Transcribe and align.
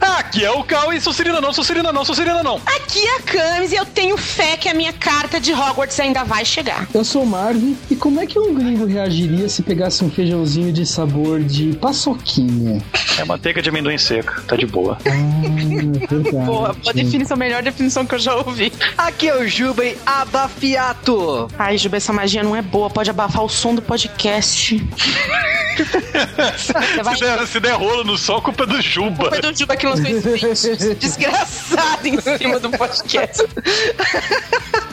Aqui 0.00 0.44
é 0.44 0.50
o 0.50 0.62
Cal 0.64 0.92
e 0.92 1.00
sou 1.00 1.12
Serena 1.12 1.40
não, 1.40 1.52
sou 1.52 1.64
Serena 1.64 1.92
não, 1.92 2.04
sou 2.04 2.14
Serena 2.14 2.42
não. 2.42 2.60
Aqui 2.66 3.06
é 3.06 3.16
a 3.16 3.22
Camis 3.22 3.72
e 3.72 3.76
eu 3.76 3.86
tenho 3.86 4.16
fé 4.16 4.56
que 4.56 4.68
a 4.68 4.74
minha 4.74 4.92
carta 4.92 5.40
de 5.40 5.52
Hogwarts 5.52 5.98
ainda 6.00 6.24
vai 6.24 6.44
chegar. 6.44 6.86
Eu 6.92 7.04
sou 7.04 7.22
o 7.22 7.26
Marvin 7.26 7.76
e 7.90 7.96
como 7.96 8.20
é 8.20 8.26
que 8.26 8.38
um 8.38 8.54
gringo 8.54 8.86
reagiria 8.86 9.48
se 9.48 9.62
pegasse 9.62 10.04
um 10.04 10.10
feijãozinho 10.10 10.72
de 10.72 10.84
sabor 10.86 11.40
de 11.40 11.74
paçoquinha? 11.76 12.82
É 13.18 13.24
manteiga 13.24 13.62
de 13.62 13.68
amendoim 13.68 13.98
seca, 13.98 14.42
tá 14.42 14.56
de 14.56 14.66
boa. 14.66 14.98
Ah, 15.06 15.48
verdade. 15.48 16.04
Boa, 16.44 16.72
boa 16.72 16.92
definição, 16.92 17.36
melhor 17.36 17.62
definição 17.62 18.04
que 18.04 18.14
eu 18.14 18.18
já 18.18 18.34
ouvi. 18.34 18.72
Aqui 18.98 19.28
é 19.28 19.36
o 19.36 19.46
Jubem 19.46 19.96
Abafiato. 20.04 21.48
Ai, 21.58 21.78
Juba, 21.78 21.96
essa 21.96 22.12
magia 22.12 22.42
não 22.42 22.56
é 22.56 22.62
boa, 22.62 22.90
pode 22.90 23.08
abafar 23.08 23.44
o 23.44 23.48
som 23.48 23.74
do 23.74 23.82
podcast. 23.82 24.76
Você 25.76 27.02
vai... 27.02 27.16
Se 27.16 27.24
der, 27.24 27.46
se 27.46 27.60
der 27.60 27.72
rolo 27.74 28.04
no 28.04 28.16
sol, 28.16 28.40
culpa 28.40 28.64
é 28.64 28.66
do 28.66 28.80
Juba. 28.82 29.28
Foi 29.28 29.40
do 29.40 29.56
Juba 29.56 29.76
que 29.76 29.83
lançou 29.86 30.34
esse 30.50 30.70
vídeo 30.70 30.94
desgraçado 30.94 32.06
em 32.06 32.20
cima 32.20 32.58
do 32.60 32.70
podcast. 32.70 33.42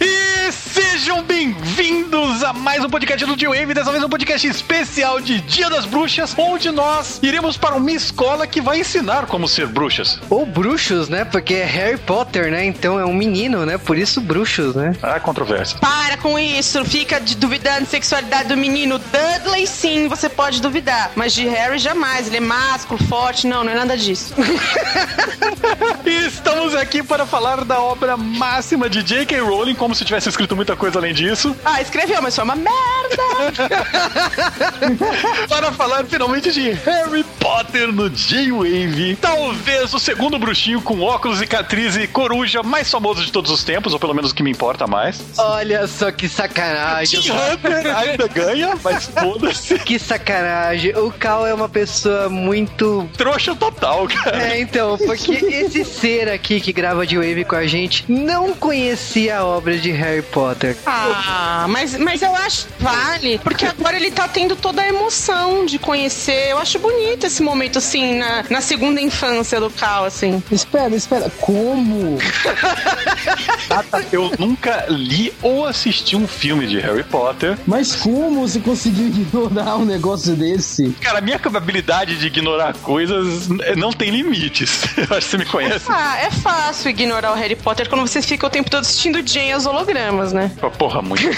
E 0.00 0.50
sejam 0.52 1.22
bem-vindos 1.22 2.42
a 2.42 2.52
mais 2.52 2.82
um 2.82 2.88
podcast 2.88 3.26
do 3.26 3.36
J-Wave, 3.36 3.74
dessa 3.74 3.90
vez 3.90 4.02
um 4.02 4.08
podcast 4.08 4.46
especial 4.46 5.20
de 5.20 5.40
Dia 5.42 5.68
das 5.68 5.84
Bruxas, 5.84 6.34
onde 6.38 6.70
nós 6.70 7.20
iremos 7.22 7.56
para 7.56 7.74
uma 7.74 7.92
escola 7.92 8.46
que 8.46 8.60
vai 8.60 8.80
ensinar 8.80 9.26
como 9.26 9.46
ser 9.46 9.66
bruxas. 9.66 10.18
Ou 10.30 10.46
bruxos, 10.46 11.08
né? 11.08 11.24
Porque 11.24 11.54
é 11.54 11.64
Harry 11.64 11.98
Potter, 11.98 12.50
né? 12.50 12.64
Então 12.64 12.98
é 12.98 13.04
um 13.04 13.12
menino, 13.12 13.66
né? 13.66 13.76
Por 13.76 13.98
isso 13.98 14.20
bruxos, 14.20 14.74
né? 14.74 14.96
Ah, 15.02 15.20
controvérsia. 15.20 15.78
Para 15.78 16.16
com 16.16 16.38
isso, 16.38 16.82
fica 16.84 17.20
de 17.20 17.36
duvidando 17.36 17.86
sexualidade 17.86 18.48
do 18.48 18.56
menino. 18.56 18.98
Dudley, 18.98 19.66
sim, 19.66 20.08
você 20.08 20.28
pode 20.28 20.62
duvidar. 20.62 21.12
Mas 21.14 21.34
de 21.34 21.46
Harry, 21.46 21.78
jamais. 21.78 22.28
Ele 22.28 22.38
é 22.38 22.40
másculo, 22.40 23.02
forte, 23.06 23.46
não, 23.46 23.62
não 23.62 23.72
é 23.72 23.74
nada 23.74 23.96
disso. 23.96 24.34
E 26.04 26.26
estamos 26.26 26.74
aqui 26.74 27.02
para 27.02 27.24
falar 27.24 27.64
da 27.64 27.80
obra 27.80 28.16
máxima 28.16 28.90
de 28.90 29.02
J.K. 29.02 29.33
Rowling, 29.40 29.74
como 29.74 29.94
se 29.94 30.04
tivesse 30.04 30.28
escrito 30.28 30.56
muita 30.56 30.76
coisa 30.76 30.98
além 30.98 31.14
disso. 31.14 31.54
Ah, 31.64 31.80
escreveu, 31.80 32.20
mas 32.22 32.34
foi 32.34 32.44
uma 32.44 32.56
merda. 32.56 32.74
para 35.48 35.72
falar 35.72 36.04
finalmente 36.04 36.52
de 36.52 36.70
Harry 36.70 37.24
Potter 37.38 37.92
no 37.92 38.08
J-Wave. 38.10 39.16
Talvez 39.20 39.92
o 39.94 39.98
segundo 39.98 40.38
bruxinho 40.38 40.80
com 40.80 41.00
óculos, 41.00 41.38
cicatriz 41.38 41.96
e 41.96 42.06
coruja 42.06 42.62
mais 42.62 42.90
famoso 42.90 43.24
de 43.24 43.32
todos 43.32 43.50
os 43.50 43.64
tempos, 43.64 43.92
ou 43.92 43.98
pelo 43.98 44.14
menos 44.14 44.30
o 44.30 44.34
que 44.34 44.42
me 44.42 44.50
importa 44.50 44.86
mais. 44.86 45.22
Olha 45.38 45.86
só 45.86 46.10
que 46.10 46.28
sacanagem. 46.28 47.20
Tim 47.20 47.30
Hunter 47.30 47.96
ainda 47.96 48.28
ganha, 48.28 48.74
mas 48.82 49.06
foda-se. 49.06 49.78
Que 49.78 49.98
sacanagem. 49.98 50.96
O 50.96 51.10
Cal 51.10 51.46
é 51.46 51.54
uma 51.54 51.68
pessoa 51.68 52.28
muito. 52.28 53.08
Trouxa 53.16 53.54
total, 53.54 54.06
cara. 54.08 54.54
É, 54.54 54.60
então, 54.60 54.96
porque 54.98 55.32
esse 55.32 55.84
ser 55.84 56.28
aqui 56.28 56.60
que 56.60 56.72
grava 56.72 57.06
de 57.06 57.16
Wave 57.16 57.44
com 57.44 57.56
a 57.56 57.66
gente 57.66 58.04
não 58.08 58.52
conhecia 59.14 59.38
a 59.38 59.44
obra 59.44 59.78
de 59.78 59.92
Harry 59.92 60.22
Potter. 60.22 60.76
Ah, 60.84 61.66
mas, 61.68 61.96
mas 61.96 62.20
eu 62.20 62.34
acho 62.34 62.66
vale, 62.80 63.38
porque 63.38 63.64
agora 63.64 63.96
ele 63.96 64.10
tá 64.10 64.26
tendo 64.26 64.56
toda 64.56 64.82
a 64.82 64.88
emoção 64.88 65.64
de 65.64 65.78
conhecer. 65.78 66.50
Eu 66.50 66.58
acho 66.58 66.78
bonito 66.78 67.24
esse 67.24 67.42
momento, 67.42 67.78
assim, 67.78 68.18
na, 68.18 68.44
na 68.50 68.60
segunda 68.60 69.00
infância 69.00 69.60
do 69.60 69.70
Cal, 69.70 70.04
assim. 70.04 70.42
Espera, 70.50 70.94
espera, 70.94 71.30
como? 71.40 72.18
Eu 74.12 74.32
nunca 74.38 74.86
li 74.88 75.32
ou 75.42 75.66
assisti 75.66 76.16
um 76.16 76.26
filme 76.26 76.66
de 76.66 76.80
Harry 76.80 77.04
Potter. 77.04 77.56
Mas 77.66 77.94
como 77.94 78.46
você 78.46 78.58
conseguiu 78.58 79.06
ignorar 79.06 79.76
um 79.76 79.84
negócio 79.84 80.34
desse? 80.34 80.90
Cara, 81.00 81.18
a 81.18 81.22
minha 81.22 81.40
habilidade 81.44 82.16
de 82.16 82.26
ignorar 82.26 82.74
coisas 82.74 83.48
não 83.76 83.92
tem 83.92 84.10
limites. 84.10 84.84
Eu 84.98 85.16
acho 85.16 85.26
que 85.26 85.30
você 85.30 85.38
me 85.38 85.46
conhece. 85.46 85.84
Ah, 85.88 86.18
é 86.18 86.30
fácil 86.30 86.90
ignorar 86.90 87.32
o 87.32 87.34
Harry 87.34 87.56
Potter 87.56 87.88
quando 87.88 88.06
você 88.06 88.20
fica 88.20 88.46
o 88.46 88.50
tempo 88.50 88.68
todo 88.68 88.82
assistindo 88.82 89.03
Jane 89.12 89.50
e 89.50 89.54
os 89.54 89.66
hologramas, 89.66 90.32
né? 90.32 90.50
Porra, 90.78 91.02
muito. 91.02 91.22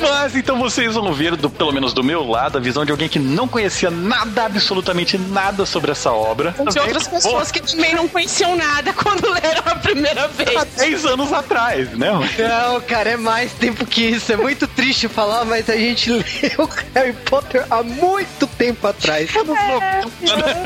Mas 0.00 0.36
então 0.36 0.58
vocês 0.58 0.94
vão 0.94 1.12
ver, 1.12 1.36
do, 1.36 1.48
pelo 1.50 1.72
menos 1.72 1.92
do 1.92 2.02
meu 2.02 2.26
lado, 2.26 2.58
a 2.58 2.60
visão 2.60 2.84
de 2.84 2.90
alguém 2.90 3.08
que 3.08 3.18
não 3.18 3.46
conhecia 3.48 3.90
nada, 3.90 4.44
absolutamente 4.44 5.16
nada 5.18 5.64
sobre 5.66 5.90
essa 5.90 6.12
obra. 6.12 6.54
De 6.70 6.78
outras 6.78 7.08
pessoas 7.08 7.50
que 7.50 7.60
também 7.60 7.94
não 7.94 8.08
conheciam 8.08 8.56
nada 8.56 8.92
quando 8.92 9.28
leram 9.32 9.62
a 9.66 9.76
primeira 9.76 10.24
Há 10.24 10.28
vez. 10.28 10.64
10 10.76 11.04
anos 11.06 11.32
atrás, 11.32 11.90
né? 11.92 12.10
Não, 12.10 12.80
cara, 12.80 13.10
é 13.10 13.16
mais 13.16 13.52
tempo 13.52 13.86
que 13.86 14.02
isso. 14.02 14.32
É 14.32 14.36
muito 14.36 14.66
triste 14.66 15.08
falar, 15.08 15.44
mas 15.44 15.68
a 15.68 15.76
gente 15.76 16.10
leu 16.42 16.68
Harry 16.94 17.12
Potter 17.12 17.64
há 17.70 17.82
muito 17.82 18.46
tempo 18.46 18.86
atrás. 18.86 19.30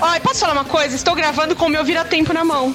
Olha, 0.00 0.20
posso 0.20 0.40
falar 0.40 0.52
uma 0.52 0.64
coisa? 0.64 0.94
Estou 0.94 1.14
gravando 1.14 1.54
com 1.56 1.66
o 1.66 1.68
meu 1.68 1.84
vira-tempo 1.84 2.32
na 2.32 2.44
mão. 2.44 2.74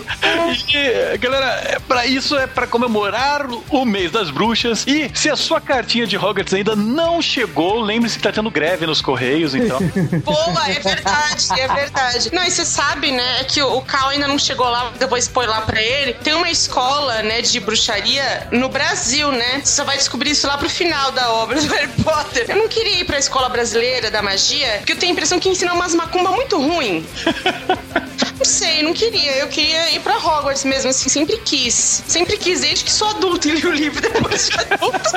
E, 0.73 1.17
galera, 1.17 1.61
é 1.65 1.79
pra 1.79 2.05
isso 2.05 2.37
é 2.37 2.47
pra 2.47 2.67
comemorar 2.67 3.45
o 3.69 3.85
mês 3.85 4.11
das 4.11 4.29
bruxas. 4.29 4.85
E 4.87 5.11
se 5.13 5.29
a 5.29 5.35
sua 5.35 5.59
cartinha 5.59 6.07
de 6.07 6.17
Hogwarts 6.17 6.53
ainda 6.53 6.75
não 6.75 7.21
chegou, 7.21 7.79
lembre-se 7.81 8.17
que 8.17 8.23
tá 8.23 8.31
tendo 8.31 8.49
greve 8.49 8.85
nos 8.85 9.01
Correios, 9.01 9.55
então. 9.55 9.79
Boa, 10.23 10.69
é 10.69 10.79
verdade, 10.79 11.47
é 11.59 11.67
verdade. 11.67 12.33
Não, 12.33 12.43
e 12.43 12.51
você 12.51 12.65
sabe, 12.65 13.11
né, 13.11 13.43
que 13.45 13.61
o, 13.61 13.81
Cal 13.81 14.09
ainda 14.09 14.27
não 14.27 14.37
chegou 14.37 14.69
lá, 14.69 14.91
eu 14.99 15.07
vou 15.07 15.17
spoiler 15.17 15.61
pra 15.61 15.81
ele. 15.81 16.13
Tem 16.13 16.33
uma 16.33 16.49
escola, 16.49 17.21
né, 17.23 17.41
de 17.41 17.59
bruxaria 17.59 18.47
no 18.51 18.69
Brasil, 18.69 19.31
né? 19.31 19.61
Você 19.63 19.75
só 19.75 19.83
vai 19.83 19.97
descobrir 19.97 20.31
isso 20.31 20.47
lá 20.47 20.57
pro 20.57 20.69
final 20.69 21.11
da 21.11 21.31
obra 21.33 21.59
do 21.59 21.67
Harry 21.67 21.91
Potter. 22.03 22.45
Eu 22.47 22.57
não 22.57 22.67
queria 22.67 23.01
ir 23.01 23.05
pra 23.05 23.17
escola 23.17 23.49
brasileira 23.49 24.09
da 24.09 24.21
magia, 24.21 24.77
porque 24.77 24.93
eu 24.93 24.97
tenho 24.97 25.11
a 25.11 25.13
impressão 25.13 25.39
que 25.39 25.49
ensina 25.49 25.73
umas 25.73 25.93
macumba 25.93 26.31
muito 26.31 26.57
ruim. 26.57 27.05
Não 28.41 28.45
sei, 28.45 28.81
não 28.81 28.91
queria. 28.91 29.33
Eu 29.37 29.47
queria 29.49 29.91
ir 29.91 29.99
pra 29.99 30.17
Hogwarts 30.23 30.63
mesmo, 30.65 30.89
assim, 30.89 31.09
sempre 31.09 31.37
quis. 31.37 32.03
Sempre 32.07 32.37
quis, 32.37 32.61
desde 32.61 32.83
que 32.85 32.91
sou 32.91 33.07
adulto 33.09 33.47
e 33.47 33.51
li 33.51 33.65
o 33.67 33.71
livro 33.71 34.01
depois 34.01 34.49
de 34.49 34.57
adulto. 34.59 35.09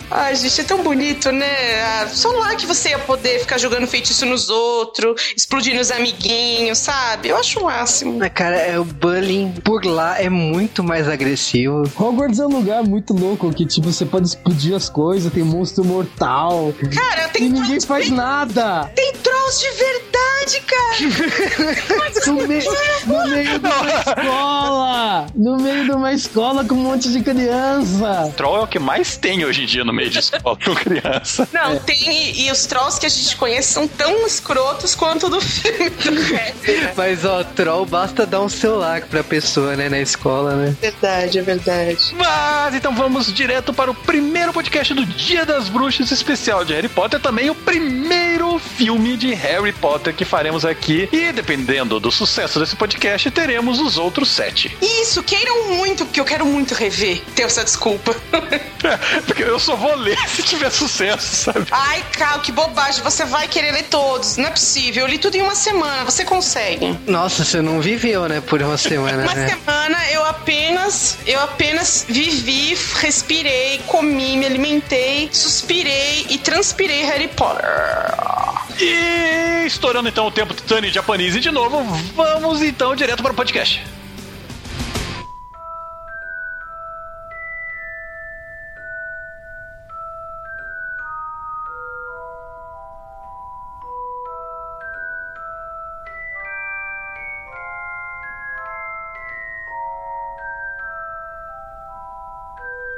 Ai, 0.10 0.34
gente, 0.36 0.60
é 0.60 0.64
tão 0.64 0.82
bonito, 0.82 1.30
né? 1.32 1.80
Ah, 1.82 2.08
Só 2.08 2.30
lá 2.32 2.54
que 2.54 2.66
você 2.66 2.90
ia 2.90 2.98
poder 2.98 3.40
ficar 3.40 3.58
jogando 3.58 3.86
feitiço 3.86 4.24
nos 4.26 4.48
outros, 4.48 5.20
explodindo 5.36 5.80
os 5.80 5.90
amiguinhos, 5.90 6.78
sabe? 6.78 7.28
Eu 7.28 7.36
acho 7.36 7.60
o 7.60 7.64
máximo. 7.64 8.22
Ah, 8.22 8.28
Cara, 8.30 8.56
é, 8.56 8.78
o 8.78 8.84
bullying 8.84 9.52
por 9.64 9.84
lá 9.84 10.20
é 10.20 10.28
muito 10.28 10.82
mais 10.84 11.08
agressivo. 11.08 11.82
Hogwarts 11.98 12.38
é 12.38 12.46
um 12.46 12.50
lugar 12.56 12.82
muito 12.82 13.12
louco 13.14 13.52
que, 13.52 13.64
tipo, 13.66 13.90
você 13.92 14.04
pode 14.04 14.26
explodir 14.28 14.74
as 14.74 14.88
coisas, 14.88 15.32
tem 15.32 15.42
monstro 15.42 15.84
mortal. 15.84 16.72
Cara, 16.94 17.28
tem 17.28 17.44
E 17.44 17.48
ninguém 17.48 17.64
trolls- 17.78 17.86
faz 17.86 18.06
tem, 18.06 18.14
nada. 18.14 18.90
tem 18.94 19.12
trolls 19.14 19.60
de 19.60 19.70
verdade, 19.70 20.60
cara. 20.66 20.74
No, 22.26 22.34
me- 22.46 22.64
no 23.06 23.28
meio 23.28 23.53
de 23.58 23.66
uma 23.66 24.00
escola! 24.00 25.26
No 25.34 25.56
meio 25.56 25.84
de 25.84 25.90
uma 25.92 26.12
escola 26.12 26.64
com 26.64 26.74
um 26.74 26.78
monte 26.78 27.10
de 27.10 27.22
criança! 27.22 28.32
Troll 28.36 28.56
é 28.56 28.60
o 28.60 28.66
que 28.66 28.78
mais 28.78 29.16
tem 29.16 29.44
hoje 29.44 29.62
em 29.62 29.66
dia 29.66 29.84
no 29.84 29.92
meio 29.92 30.10
de 30.10 30.18
escola 30.18 30.56
com 30.62 30.74
criança. 30.74 31.48
Não, 31.52 31.78
tem. 31.78 32.44
E, 32.44 32.50
os 32.50 32.66
trolls 32.66 32.98
que 32.98 33.06
a 33.06 33.08
gente 33.08 33.36
conhece 33.36 33.72
são 33.72 33.86
tão 33.88 34.26
escrotos 34.26 34.94
quanto 34.94 35.28
do 35.28 35.40
filme 35.40 35.90
do? 35.90 36.14
Mas, 36.96 37.24
ó, 37.24 37.42
troll 37.44 37.86
basta 37.86 38.26
dar 38.26 38.40
um 38.40 38.48
celular 38.48 39.02
pra 39.02 39.22
pessoa, 39.24 39.76
né, 39.76 39.88
na 39.88 40.00
escola, 40.00 40.54
né? 40.54 40.76
Verdade, 40.80 41.38
é 41.38 41.42
verdade. 41.42 42.14
Mas 42.16 42.74
então 42.74 42.94
vamos 42.94 43.32
direto 43.32 43.72
para 43.72 43.90
o 43.90 43.94
primeiro 43.94 44.52
podcast 44.52 44.92
do 44.94 45.04
Dia 45.04 45.44
das 45.44 45.68
Bruxas 45.68 46.10
especial 46.10 46.64
de 46.64 46.72
Harry 46.72 46.88
Potter, 46.88 47.20
também 47.20 47.50
o 47.50 47.54
primeiro 47.54 48.58
filme 48.58 49.16
de 49.16 49.34
Harry 49.34 49.72
Potter 49.72 50.14
que 50.14 50.24
faremos 50.24 50.64
aqui. 50.64 51.08
E 51.12 51.32
dependendo 51.32 51.98
do 52.00 52.10
sucesso 52.10 52.58
desse 52.58 52.76
podcast, 52.76 53.30
teremos 53.44 53.78
os 53.78 53.98
outros 53.98 54.30
sete. 54.30 54.74
Isso, 54.80 55.22
queiram 55.22 55.74
muito, 55.74 56.06
porque 56.06 56.18
eu 56.18 56.24
quero 56.24 56.46
muito 56.46 56.74
rever. 56.74 57.20
Ter 57.36 57.42
essa 57.42 57.62
desculpa. 57.62 58.16
Porque 59.24 59.42
eu 59.42 59.58
só 59.58 59.76
vou 59.76 59.94
ler 59.96 60.18
se 60.28 60.42
tiver 60.42 60.70
sucesso, 60.70 61.34
sabe? 61.36 61.66
Ai, 61.70 62.04
Cal, 62.12 62.40
que 62.40 62.52
bobagem. 62.52 63.02
Você 63.02 63.24
vai 63.24 63.48
querer 63.48 63.72
ler 63.72 63.84
todos. 63.84 64.36
Não 64.36 64.46
é 64.46 64.50
possível. 64.50 65.04
Eu 65.04 65.08
li 65.08 65.16
tudo 65.16 65.36
em 65.36 65.40
uma 65.42 65.54
semana. 65.54 66.04
Você 66.04 66.22
consegue. 66.22 66.98
Nossa, 67.06 67.44
você 67.46 67.62
não 67.62 67.80
viveu, 67.80 68.28
né, 68.28 68.42
por 68.42 68.60
uma 68.60 68.76
semana, 68.76 69.22
Uma 69.22 69.34
né? 69.34 69.48
semana 69.48 70.10
eu 70.10 70.22
apenas, 70.26 71.18
eu 71.26 71.40
apenas 71.40 72.04
vivi, 72.06 72.76
respirei, 73.00 73.80
comi, 73.86 74.36
me 74.36 74.44
alimentei, 74.44 75.30
suspirei 75.32 76.26
e 76.28 76.36
transpirei 76.36 77.04
Harry 77.04 77.28
Potter. 77.28 77.64
E 78.80 79.66
estourando 79.66 80.08
então 80.08 80.26
o 80.26 80.30
tempo 80.30 80.52
Titani 80.52 80.90
Japanese 80.90 81.40
de 81.40 81.50
novo, 81.50 81.82
vamos 82.14 82.60
então 82.62 82.94
direto 82.94 83.22
para 83.22 83.32
podcast. 83.34 84.03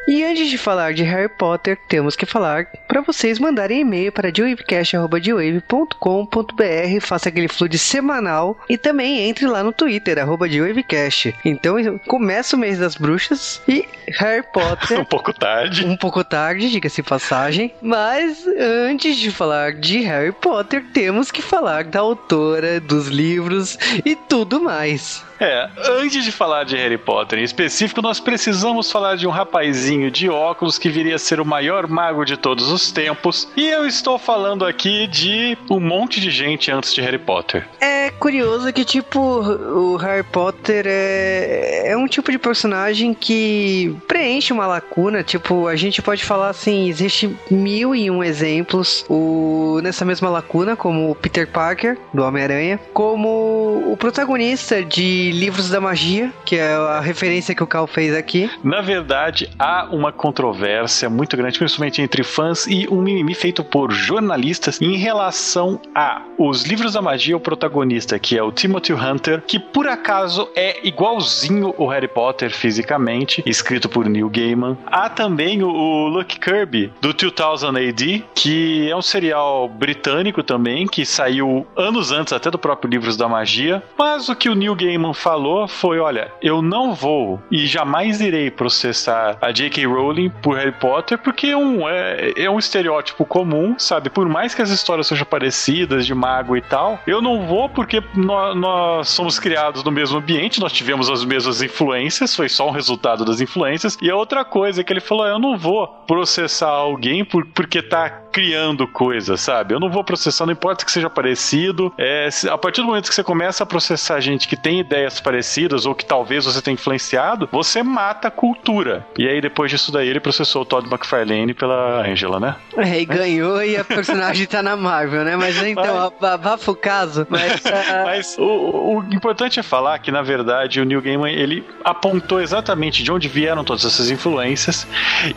E 0.06 0.22
antes 0.22 0.48
de 0.48 0.56
falar 0.56 0.94
de 0.94 1.02
Harry 1.02 1.28
Potter, 1.28 1.76
temos 1.88 2.14
que 2.14 2.24
falar 2.24 2.66
para 2.86 3.00
vocês 3.00 3.40
mandarem 3.40 3.80
e-mail 3.80 4.12
para 4.12 4.30
dewavecast.com.br, 4.30 7.00
faça 7.00 7.28
aquele 7.28 7.48
fluid 7.48 7.76
semanal 7.76 8.56
e 8.68 8.78
também 8.78 9.28
entre 9.28 9.46
lá 9.46 9.64
no 9.64 9.72
Twitter, 9.72 10.18
arroba 10.18 10.48
dewavecast. 10.48 11.34
Então 11.44 11.76
começa 12.06 12.54
o 12.54 12.58
mês 12.58 12.78
das 12.78 12.94
bruxas 12.94 13.60
e 13.66 13.84
Harry 14.20 14.44
Potter. 14.52 14.98
um 15.00 15.04
pouco 15.04 15.32
tarde. 15.32 15.84
Um 15.84 15.96
pouco 15.96 16.22
tarde, 16.22 16.70
diga-se 16.70 17.02
passagem. 17.02 17.74
Mas 17.82 18.46
antes 18.88 19.16
de 19.16 19.32
falar 19.32 19.72
de 19.72 20.00
Harry 20.02 20.32
Potter, 20.32 20.84
temos 20.94 21.32
que 21.32 21.42
falar 21.42 21.82
da 21.82 21.98
autora, 21.98 22.80
dos 22.80 23.08
livros 23.08 23.76
e 24.04 24.14
tudo 24.14 24.60
mais. 24.60 25.26
É, 25.38 25.68
antes 26.00 26.24
de 26.24 26.32
falar 26.32 26.64
de 26.64 26.76
Harry 26.76 26.96
Potter 26.96 27.38
em 27.38 27.42
específico, 27.42 28.00
nós 28.00 28.18
precisamos 28.18 28.90
falar 28.90 29.16
de 29.16 29.26
um 29.26 29.30
rapazinho 29.30 29.95
de 30.10 30.28
óculos 30.28 30.78
que 30.78 30.88
viria 30.88 31.16
a 31.16 31.18
ser 31.18 31.40
o 31.40 31.44
maior 31.44 31.86
mago 31.88 32.24
de 32.24 32.36
todos 32.36 32.70
os 32.70 32.90
tempos. 32.92 33.48
E 33.56 33.66
eu 33.66 33.86
estou 33.86 34.18
falando 34.18 34.64
aqui 34.64 35.06
de 35.06 35.56
um 35.70 35.80
monte 35.80 36.20
de 36.20 36.30
gente 36.30 36.70
antes 36.70 36.94
de 36.94 37.00
Harry 37.00 37.18
Potter. 37.18 37.66
É 37.80 38.10
curioso 38.10 38.72
que, 38.72 38.84
tipo, 38.84 39.20
o 39.20 39.96
Harry 39.96 40.22
Potter 40.22 40.84
é, 40.86 41.90
é 41.90 41.96
um 41.96 42.06
tipo 42.06 42.30
de 42.30 42.38
personagem 42.38 43.14
que 43.14 43.96
preenche 44.06 44.52
uma 44.52 44.66
lacuna. 44.66 45.22
Tipo, 45.22 45.66
a 45.66 45.76
gente 45.76 46.00
pode 46.02 46.24
falar 46.24 46.50
assim: 46.50 46.88
existe 46.88 47.34
mil 47.50 47.94
e 47.94 48.10
um 48.10 48.22
exemplos 48.22 49.04
o, 49.08 49.80
nessa 49.82 50.04
mesma 50.04 50.28
lacuna, 50.28 50.76
como 50.76 51.10
o 51.10 51.14
Peter 51.14 51.48
Parker, 51.48 51.98
do 52.12 52.22
Homem-Aranha, 52.22 52.78
como 52.92 53.92
o 53.92 53.96
protagonista 53.96 54.84
de 54.84 55.30
Livros 55.32 55.70
da 55.70 55.80
Magia, 55.80 56.32
que 56.44 56.56
é 56.56 56.74
a 56.74 57.00
referência 57.00 57.54
que 57.54 57.62
o 57.62 57.66
Cal 57.66 57.86
fez 57.86 58.14
aqui. 58.14 58.50
Na 58.62 58.80
verdade, 58.80 59.50
há 59.58 59.85
uma 59.90 60.12
controvérsia 60.12 61.08
muito 61.08 61.36
grande, 61.36 61.58
principalmente 61.58 62.02
entre 62.02 62.22
fãs, 62.22 62.66
e 62.66 62.86
um 62.88 63.00
mimimi 63.00 63.34
feito 63.34 63.62
por 63.64 63.92
jornalistas 63.92 64.80
em 64.80 64.96
relação 64.96 65.80
a 65.94 66.22
os 66.38 66.64
Livros 66.64 66.92
da 66.92 67.02
Magia, 67.02 67.36
o 67.36 67.40
protagonista, 67.40 68.18
que 68.18 68.36
é 68.36 68.42
o 68.42 68.52
Timothy 68.52 68.92
Hunter, 68.92 69.42
que 69.46 69.58
por 69.58 69.86
acaso 69.86 70.48
é 70.54 70.86
igualzinho 70.86 71.74
o 71.78 71.86
Harry 71.86 72.08
Potter 72.08 72.50
fisicamente, 72.50 73.42
escrito 73.46 73.88
por 73.88 74.06
Neil 74.08 74.28
Gaiman. 74.28 74.76
Há 74.86 75.08
também 75.08 75.62
o, 75.62 75.68
o 75.68 76.08
Luke 76.08 76.38
Kirby, 76.38 76.92
do 77.00 77.12
2000 77.12 77.88
AD, 77.88 78.24
que 78.34 78.90
é 78.90 78.96
um 78.96 79.02
serial 79.02 79.68
britânico 79.68 80.42
também, 80.42 80.86
que 80.86 81.04
saiu 81.04 81.66
anos 81.76 82.12
antes 82.12 82.32
até 82.32 82.50
do 82.50 82.58
próprio 82.58 82.90
Livros 82.90 83.16
da 83.16 83.28
Magia. 83.28 83.82
Mas 83.98 84.28
o 84.28 84.36
que 84.36 84.48
o 84.48 84.54
Neil 84.54 84.74
Gaiman 84.74 85.14
falou 85.14 85.66
foi: 85.68 85.98
olha, 85.98 86.32
eu 86.42 86.60
não 86.60 86.94
vou 86.94 87.40
e 87.50 87.66
jamais 87.66 88.20
irei 88.20 88.50
processar 88.50 89.38
a 89.40 89.50
J.K. 89.52 89.75
Rowling 89.84 90.30
por 90.30 90.56
Harry 90.56 90.72
Potter, 90.72 91.18
porque 91.18 91.54
um, 91.54 91.88
é, 91.88 92.32
é 92.36 92.50
um 92.50 92.58
estereótipo 92.58 93.24
comum, 93.24 93.74
sabe? 93.78 94.08
Por 94.08 94.28
mais 94.28 94.54
que 94.54 94.62
as 94.62 94.70
histórias 94.70 95.06
sejam 95.06 95.26
parecidas, 95.26 96.06
de 96.06 96.14
mago 96.14 96.56
e 96.56 96.62
tal, 96.62 97.00
eu 97.06 97.20
não 97.20 97.46
vou 97.46 97.68
porque 97.68 98.02
nós, 98.14 98.56
nós 98.56 99.08
somos 99.08 99.38
criados 99.38 99.82
no 99.82 99.90
mesmo 99.90 100.18
ambiente, 100.18 100.60
nós 100.60 100.72
tivemos 100.72 101.10
as 101.10 101.24
mesmas 101.24 101.60
influências, 101.62 102.34
foi 102.34 102.48
só 102.48 102.68
um 102.68 102.72
resultado 102.72 103.24
das 103.24 103.40
influências. 103.40 103.98
E 104.00 104.10
a 104.10 104.16
outra 104.16 104.44
coisa 104.44 104.80
é 104.80 104.84
que 104.84 104.92
ele 104.92 105.00
falou: 105.00 105.26
eu 105.26 105.38
não 105.38 105.58
vou 105.58 105.86
processar 106.06 106.68
alguém 106.68 107.24
por, 107.24 107.44
porque 107.46 107.82
tá 107.82 108.25
criando 108.36 108.86
coisas, 108.86 109.40
sabe? 109.40 109.72
Eu 109.72 109.80
não 109.80 109.88
vou 109.88 110.04
processar, 110.04 110.44
não 110.44 110.52
importa 110.52 110.84
que 110.84 110.92
seja 110.92 111.08
parecido. 111.08 111.90
É, 111.96 112.28
a 112.50 112.58
partir 112.58 112.82
do 112.82 112.86
momento 112.88 113.08
que 113.08 113.14
você 113.14 113.24
começa 113.24 113.64
a 113.64 113.66
processar 113.66 114.20
gente 114.20 114.46
que 114.46 114.54
tem 114.54 114.78
ideias 114.80 115.18
parecidas 115.18 115.86
ou 115.86 115.94
que 115.94 116.04
talvez 116.04 116.44
você 116.44 116.60
tenha 116.60 116.74
influenciado, 116.74 117.48
você 117.50 117.82
mata 117.82 118.28
a 118.28 118.30
cultura. 118.30 119.06
E 119.16 119.26
aí, 119.26 119.40
depois 119.40 119.70
disso 119.70 119.90
daí, 119.90 120.06
ele 120.06 120.20
processou 120.20 120.60
o 120.60 120.64
Todd 120.66 120.86
McFarlane 120.86 121.54
pela 121.54 122.06
Angela, 122.06 122.38
né? 122.38 122.56
É, 122.76 123.00
e 123.00 123.06
ganhou 123.06 123.64
e 123.64 123.74
a 123.74 123.82
personagem 123.82 124.46
tá 124.46 124.62
na 124.62 124.76
Marvel, 124.76 125.24
né? 125.24 125.34
Mas 125.34 125.56
então, 125.64 126.12
abafa 126.20 126.70
o 126.70 126.76
caso. 126.76 127.26
Mas, 127.30 127.64
uh... 127.64 128.04
mas 128.04 128.36
o, 128.38 128.98
o, 128.98 129.04
importante 129.14 129.58
é 129.60 129.62
falar 129.62 129.98
que, 129.98 130.12
na 130.12 130.20
verdade, 130.20 130.78
o 130.78 130.84
Neil 130.84 131.00
Gaiman, 131.00 131.32
ele 131.32 131.64
apontou 131.82 132.38
exatamente 132.42 133.02
de 133.02 133.10
onde 133.10 133.28
vieram 133.28 133.64
todas 133.64 133.86
essas 133.86 134.10
influências 134.10 134.86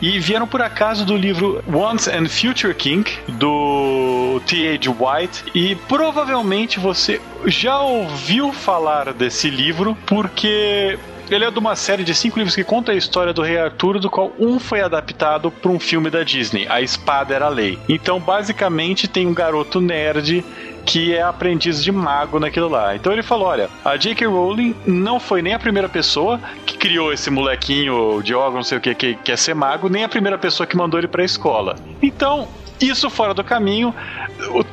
e 0.02 0.20
vieram 0.20 0.46
por 0.46 0.60
acaso 0.60 1.06
do 1.06 1.16
livro 1.16 1.64
Once 1.66 2.10
and 2.10 2.28
Future 2.28 2.74
King 2.90 3.04
do 3.28 4.40
T.H. 4.46 4.90
White, 4.90 5.44
e 5.54 5.76
provavelmente 5.76 6.80
você 6.80 7.20
já 7.46 7.80
ouviu 7.80 8.52
falar 8.52 9.12
desse 9.12 9.48
livro 9.48 9.96
porque 10.06 10.98
ele 11.30 11.44
é 11.44 11.50
de 11.50 11.58
uma 11.60 11.76
série 11.76 12.02
de 12.02 12.12
cinco 12.12 12.38
livros 12.38 12.56
que 12.56 12.64
conta 12.64 12.90
a 12.90 12.94
história 12.96 13.32
do 13.32 13.42
Rei 13.42 13.58
Arthur, 13.58 14.00
do 14.00 14.10
qual 14.10 14.32
um 14.40 14.58
foi 14.58 14.80
adaptado 14.80 15.52
para 15.52 15.70
um 15.70 15.78
filme 15.78 16.10
da 16.10 16.24
Disney, 16.24 16.66
A 16.68 16.82
Espada 16.82 17.32
Era 17.32 17.46
a 17.46 17.48
Lei. 17.48 17.78
Então, 17.88 18.18
basicamente, 18.18 19.06
tem 19.06 19.28
um 19.28 19.34
garoto 19.34 19.80
nerd 19.80 20.44
que 20.84 21.14
é 21.14 21.22
aprendiz 21.22 21.84
de 21.84 21.92
mago 21.92 22.40
naquilo 22.40 22.68
lá. 22.68 22.96
Então 22.96 23.12
ele 23.12 23.22
falou: 23.22 23.46
olha, 23.46 23.70
a 23.84 23.96
J.K. 23.96 24.26
Rowling 24.26 24.74
não 24.84 25.20
foi 25.20 25.40
nem 25.42 25.54
a 25.54 25.58
primeira 25.58 25.88
pessoa 25.88 26.40
que 26.66 26.76
criou 26.76 27.12
esse 27.12 27.30
molequinho 27.30 28.20
de 28.22 28.34
órgão, 28.34 28.56
não 28.56 28.64
sei 28.64 28.78
o 28.78 28.80
que, 28.80 28.94
que 28.96 29.14
quer 29.14 29.38
ser 29.38 29.54
mago, 29.54 29.88
nem 29.88 30.02
a 30.02 30.08
primeira 30.08 30.36
pessoa 30.36 30.66
que 30.66 30.76
mandou 30.76 30.98
ele 30.98 31.06
pra 31.06 31.22
escola. 31.22 31.76
Então, 32.02 32.48
isso 32.80 33.10
fora 33.10 33.34
do 33.34 33.44
caminho, 33.44 33.94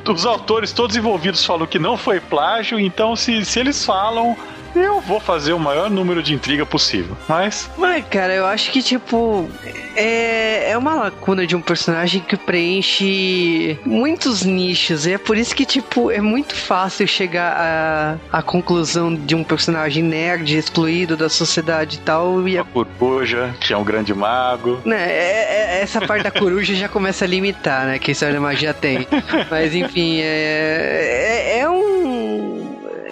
os 0.08 0.26
autores 0.26 0.72
todos 0.72 0.96
envolvidos 0.96 1.44
falam 1.44 1.66
que 1.66 1.78
não 1.78 1.96
foi 1.96 2.20
plágio, 2.20 2.78
então 2.78 3.14
se, 3.14 3.44
se 3.44 3.60
eles 3.60 3.84
falam, 3.84 4.36
eu 4.74 5.00
vou 5.00 5.20
fazer 5.20 5.52
o 5.52 5.58
maior 5.58 5.90
número 5.90 6.22
de 6.22 6.34
intriga 6.34 6.64
possível. 6.64 7.16
Mas. 7.28 7.70
Mas, 7.76 8.04
cara, 8.08 8.34
eu 8.34 8.46
acho 8.46 8.70
que, 8.70 8.82
tipo, 8.82 9.48
é, 9.96 10.70
é 10.70 10.78
uma 10.78 10.94
lacuna 10.94 11.46
de 11.46 11.56
um 11.56 11.60
personagem 11.60 12.20
que 12.20 12.36
preenche 12.36 13.78
muitos 13.84 14.44
nichos. 14.44 15.06
E 15.06 15.12
é 15.12 15.18
por 15.18 15.36
isso 15.36 15.54
que, 15.54 15.66
tipo, 15.66 16.10
é 16.10 16.20
muito 16.20 16.54
fácil 16.54 17.06
chegar 17.06 18.18
à, 18.32 18.38
à 18.38 18.42
conclusão 18.42 19.14
de 19.14 19.34
um 19.34 19.42
personagem 19.42 20.02
nerd, 20.02 20.56
excluído 20.56 21.16
da 21.16 21.28
sociedade 21.28 21.96
e 21.96 22.00
tal. 22.00 22.48
E 22.48 22.58
a 22.58 22.64
coruja, 22.64 23.54
que 23.60 23.72
é 23.72 23.76
um 23.76 23.84
grande 23.84 24.14
mago. 24.14 24.80
Né, 24.84 25.10
é, 25.10 25.78
é, 25.78 25.82
essa 25.82 26.00
parte 26.00 26.22
da 26.22 26.30
coruja 26.30 26.74
já 26.74 26.88
começa 26.88 27.24
a 27.24 27.28
limitar, 27.28 27.86
né? 27.86 27.98
Que 27.98 28.10
a 28.10 28.12
história 28.12 28.34
da 28.34 28.40
magia 28.40 28.72
tem. 28.72 29.06
Mas, 29.50 29.74
enfim, 29.74 30.20
é, 30.20 31.54
é, 31.54 31.58
é 31.60 31.68
um 31.68 31.97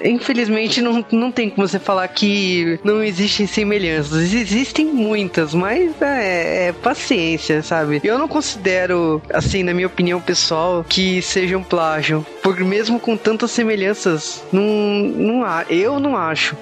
infelizmente 0.04 0.80
não, 0.80 1.04
não 1.10 1.30
tem 1.30 1.50
como 1.50 1.66
você 1.66 1.78
falar 1.78 2.06
que 2.08 2.78
não 2.84 3.02
existem 3.02 3.46
semelhanças. 3.46 4.32
Existem 4.32 4.86
muitas, 4.86 5.54
mas 5.54 6.00
é, 6.00 6.68
é 6.68 6.72
paciência, 6.72 7.62
sabe? 7.62 8.00
Eu 8.04 8.18
não 8.18 8.28
considero, 8.28 9.22
assim, 9.32 9.62
na 9.62 9.74
minha 9.74 9.86
opinião 9.86 10.20
pessoal, 10.20 10.84
que 10.88 11.20
seja 11.22 11.56
um 11.56 11.62
plágio. 11.62 12.24
Porque 12.42 12.62
mesmo 12.62 13.00
com 13.00 13.16
tantas 13.16 13.50
semelhanças, 13.50 14.44
não, 14.52 14.62
não 14.62 15.44
há, 15.44 15.64
eu 15.68 15.98
não 15.98 16.16
acho. 16.16 16.56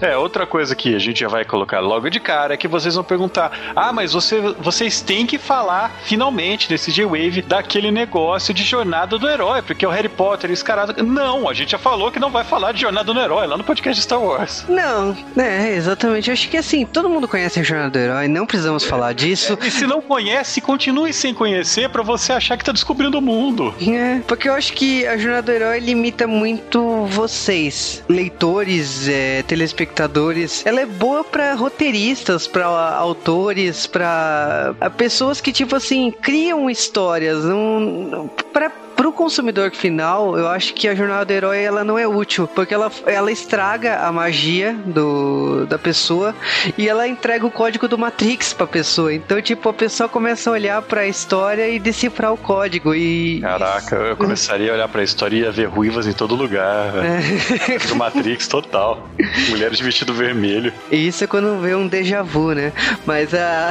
É, 0.00 0.16
outra 0.16 0.46
coisa 0.46 0.76
que 0.76 0.94
a 0.94 0.98
gente 0.98 1.20
já 1.20 1.28
vai 1.28 1.44
colocar 1.44 1.80
logo 1.80 2.08
de 2.08 2.20
cara 2.20 2.54
é 2.54 2.56
que 2.56 2.68
vocês 2.68 2.94
vão 2.94 3.02
perguntar: 3.02 3.72
ah, 3.74 3.92
mas 3.92 4.12
você, 4.12 4.40
vocês 4.60 5.00
têm 5.00 5.26
que 5.26 5.38
falar 5.38 5.90
finalmente 6.04 6.68
desse 6.68 6.92
J-Wave 6.92 7.42
daquele 7.42 7.90
negócio 7.90 8.54
de 8.54 8.62
jornada 8.62 9.18
do 9.18 9.28
herói, 9.28 9.60
porque 9.62 9.84
é 9.84 9.88
o 9.88 9.90
Harry 9.90 10.08
Potter 10.08 10.50
escarado. 10.50 11.02
Não, 11.02 11.48
a 11.48 11.54
gente 11.54 11.72
já 11.72 11.78
falou 11.78 12.12
que 12.12 12.20
não 12.20 12.30
vai 12.30 12.44
falar 12.44 12.72
de 12.72 12.77
jornada 12.80 13.12
do 13.12 13.18
herói 13.18 13.46
lá 13.46 13.56
no 13.56 13.64
podcast 13.64 14.02
Star 14.02 14.22
Wars. 14.22 14.64
Não, 14.68 15.16
é, 15.36 15.74
exatamente. 15.74 16.28
Eu 16.28 16.34
acho 16.34 16.48
que 16.48 16.56
assim, 16.56 16.84
todo 16.86 17.08
mundo 17.08 17.26
conhece 17.26 17.60
a 17.60 17.62
jornada 17.62 17.90
do 17.90 17.98
herói, 17.98 18.28
não 18.28 18.46
precisamos 18.46 18.84
é, 18.84 18.86
falar 18.86 19.12
disso. 19.12 19.58
É, 19.60 19.66
e 19.66 19.70
se 19.70 19.86
não 19.86 20.00
conhece, 20.00 20.60
continue 20.60 21.12
sem 21.12 21.34
conhecer 21.34 21.88
para 21.88 22.02
você 22.02 22.32
achar 22.32 22.56
que 22.56 22.64
tá 22.64 22.72
descobrindo 22.72 23.18
o 23.18 23.22
mundo. 23.22 23.74
É, 23.80 24.20
porque 24.26 24.48
eu 24.48 24.54
acho 24.54 24.72
que 24.72 25.06
a 25.06 25.16
jornada 25.16 25.42
do 25.42 25.52
herói 25.52 25.80
limita 25.80 26.26
muito 26.26 27.06
vocês, 27.06 28.02
leitores, 28.08 29.08
é, 29.08 29.42
telespectadores 29.42 29.88
espectadores. 29.88 30.64
Ela 30.66 30.80
é 30.80 30.86
boa 30.86 31.24
para 31.24 31.54
roteiristas, 31.54 32.46
para 32.46 32.66
autores, 32.66 33.86
para 33.86 34.74
pessoas 34.96 35.40
que 35.40 35.52
tipo 35.52 35.76
assim 35.76 36.10
criam 36.10 36.70
histórias, 36.70 37.44
não 37.44 38.30
para 38.52 38.70
pro 38.98 39.12
consumidor 39.12 39.70
final, 39.70 40.36
eu 40.36 40.48
acho 40.48 40.74
que 40.74 40.88
a 40.88 40.94
jornada 40.94 41.24
do 41.24 41.30
herói 41.30 41.62
ela 41.62 41.84
não 41.84 41.96
é 41.96 42.04
útil, 42.04 42.48
porque 42.48 42.74
ela, 42.74 42.90
ela 43.06 43.30
estraga 43.30 44.00
a 44.00 44.10
magia 44.10 44.74
do, 44.84 45.64
da 45.66 45.78
pessoa 45.78 46.34
e 46.76 46.88
ela 46.88 47.06
entrega 47.06 47.46
o 47.46 47.50
código 47.50 47.86
do 47.86 47.96
Matrix 47.96 48.52
pra 48.52 48.66
pessoa. 48.66 49.14
Então, 49.14 49.40
tipo, 49.40 49.68
a 49.68 49.72
pessoa 49.72 50.08
começa 50.08 50.50
a 50.50 50.52
olhar 50.52 50.82
pra 50.82 51.06
história 51.06 51.68
e 51.68 51.78
decifrar 51.78 52.32
o 52.32 52.36
código 52.36 52.92
e... 52.92 53.40
Caraca, 53.40 53.94
eu 53.94 54.16
começaria 54.16 54.72
a 54.72 54.74
olhar 54.74 54.88
pra 54.88 55.04
história 55.04 55.36
e 55.36 55.40
ia 55.42 55.52
ver 55.52 55.68
ruivas 55.68 56.08
em 56.08 56.12
todo 56.12 56.34
lugar, 56.34 56.92
é. 56.96 57.78
Do 57.86 57.94
Matrix 57.94 58.48
total. 58.48 59.08
Mulheres 59.48 59.78
de 59.78 59.84
vestido 59.84 60.12
vermelho. 60.12 60.72
Isso 60.90 61.22
é 61.22 61.26
quando 61.28 61.60
vê 61.60 61.72
um 61.72 61.86
déjà 61.86 62.24
vu, 62.24 62.52
né? 62.52 62.72
Mas 63.06 63.32
a... 63.32 63.70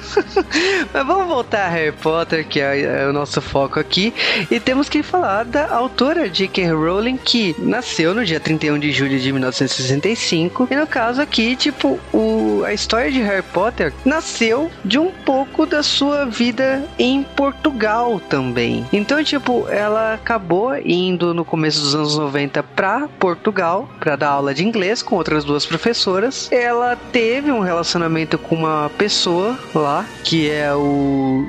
Mas 0.94 1.06
vamos 1.06 1.26
voltar 1.26 1.66
a 1.66 1.68
Harry 1.68 1.92
Potter, 1.92 2.46
que 2.48 2.58
é, 2.58 3.02
é 3.02 3.06
o 3.06 3.12
nosso 3.12 3.42
foco 3.42 3.78
aqui. 3.78 4.14
E 4.50 4.60
temos 4.60 4.88
que 4.88 5.02
falar 5.02 5.44
da 5.44 5.68
autora 5.68 6.28
J.K. 6.28 6.72
Rowling, 6.72 7.16
que 7.16 7.54
nasceu 7.58 8.14
no 8.14 8.24
dia 8.24 8.40
31 8.40 8.78
de 8.78 8.92
julho 8.92 9.18
de 9.18 9.32
1965. 9.32 10.68
E 10.70 10.76
no 10.76 10.86
caso 10.86 11.20
aqui, 11.20 11.56
tipo, 11.56 11.98
o 12.12 12.39
a 12.64 12.72
história 12.72 13.10
de 13.10 13.20
Harry 13.20 13.42
Potter 13.42 13.92
nasceu 14.04 14.70
de 14.84 14.98
um 14.98 15.10
pouco 15.10 15.66
da 15.66 15.82
sua 15.82 16.24
vida 16.24 16.84
em 16.98 17.22
Portugal 17.22 18.20
também. 18.28 18.86
Então, 18.92 19.22
tipo, 19.22 19.66
ela 19.68 20.14
acabou 20.14 20.76
indo 20.76 21.32
no 21.34 21.44
começo 21.44 21.80
dos 21.80 21.94
anos 21.94 22.16
90 22.16 22.62
para 22.62 23.08
Portugal 23.18 23.88
para 23.98 24.16
dar 24.16 24.30
aula 24.30 24.54
de 24.54 24.64
inglês 24.64 25.02
com 25.02 25.16
outras 25.16 25.44
duas 25.44 25.66
professoras. 25.66 26.50
Ela 26.52 26.96
teve 26.96 27.50
um 27.50 27.60
relacionamento 27.60 28.38
com 28.38 28.54
uma 28.54 28.90
pessoa 28.96 29.58
lá, 29.74 30.04
que 30.24 30.50
é 30.50 30.72
o 30.74 31.46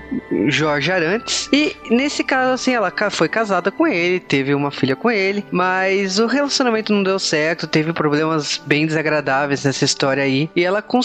Jorge 0.48 0.92
Arantes, 0.92 1.50
e 1.52 1.76
nesse 1.90 2.24
caso, 2.24 2.54
assim, 2.54 2.74
ela 2.74 2.92
foi 3.10 3.30
casada 3.30 3.72
com 3.72 3.88
ele, 3.88 4.20
teve 4.20 4.54
uma 4.54 4.72
filha 4.72 4.96
com 4.96 5.10
ele, 5.10 5.46
mas 5.52 6.20
o 6.20 6.26
relacionamento 6.26 6.94
não 6.94 7.04
deu 7.04 7.20
certo, 7.20 7.68
teve 7.68 7.94
problemas 7.94 8.62
bem 8.66 8.86
desagradáveis 8.86 9.64
nessa 9.64 9.86
história 9.86 10.24
aí, 10.24 10.50
e 10.56 10.64
ela 10.64 10.82
conseguiu 10.82 11.01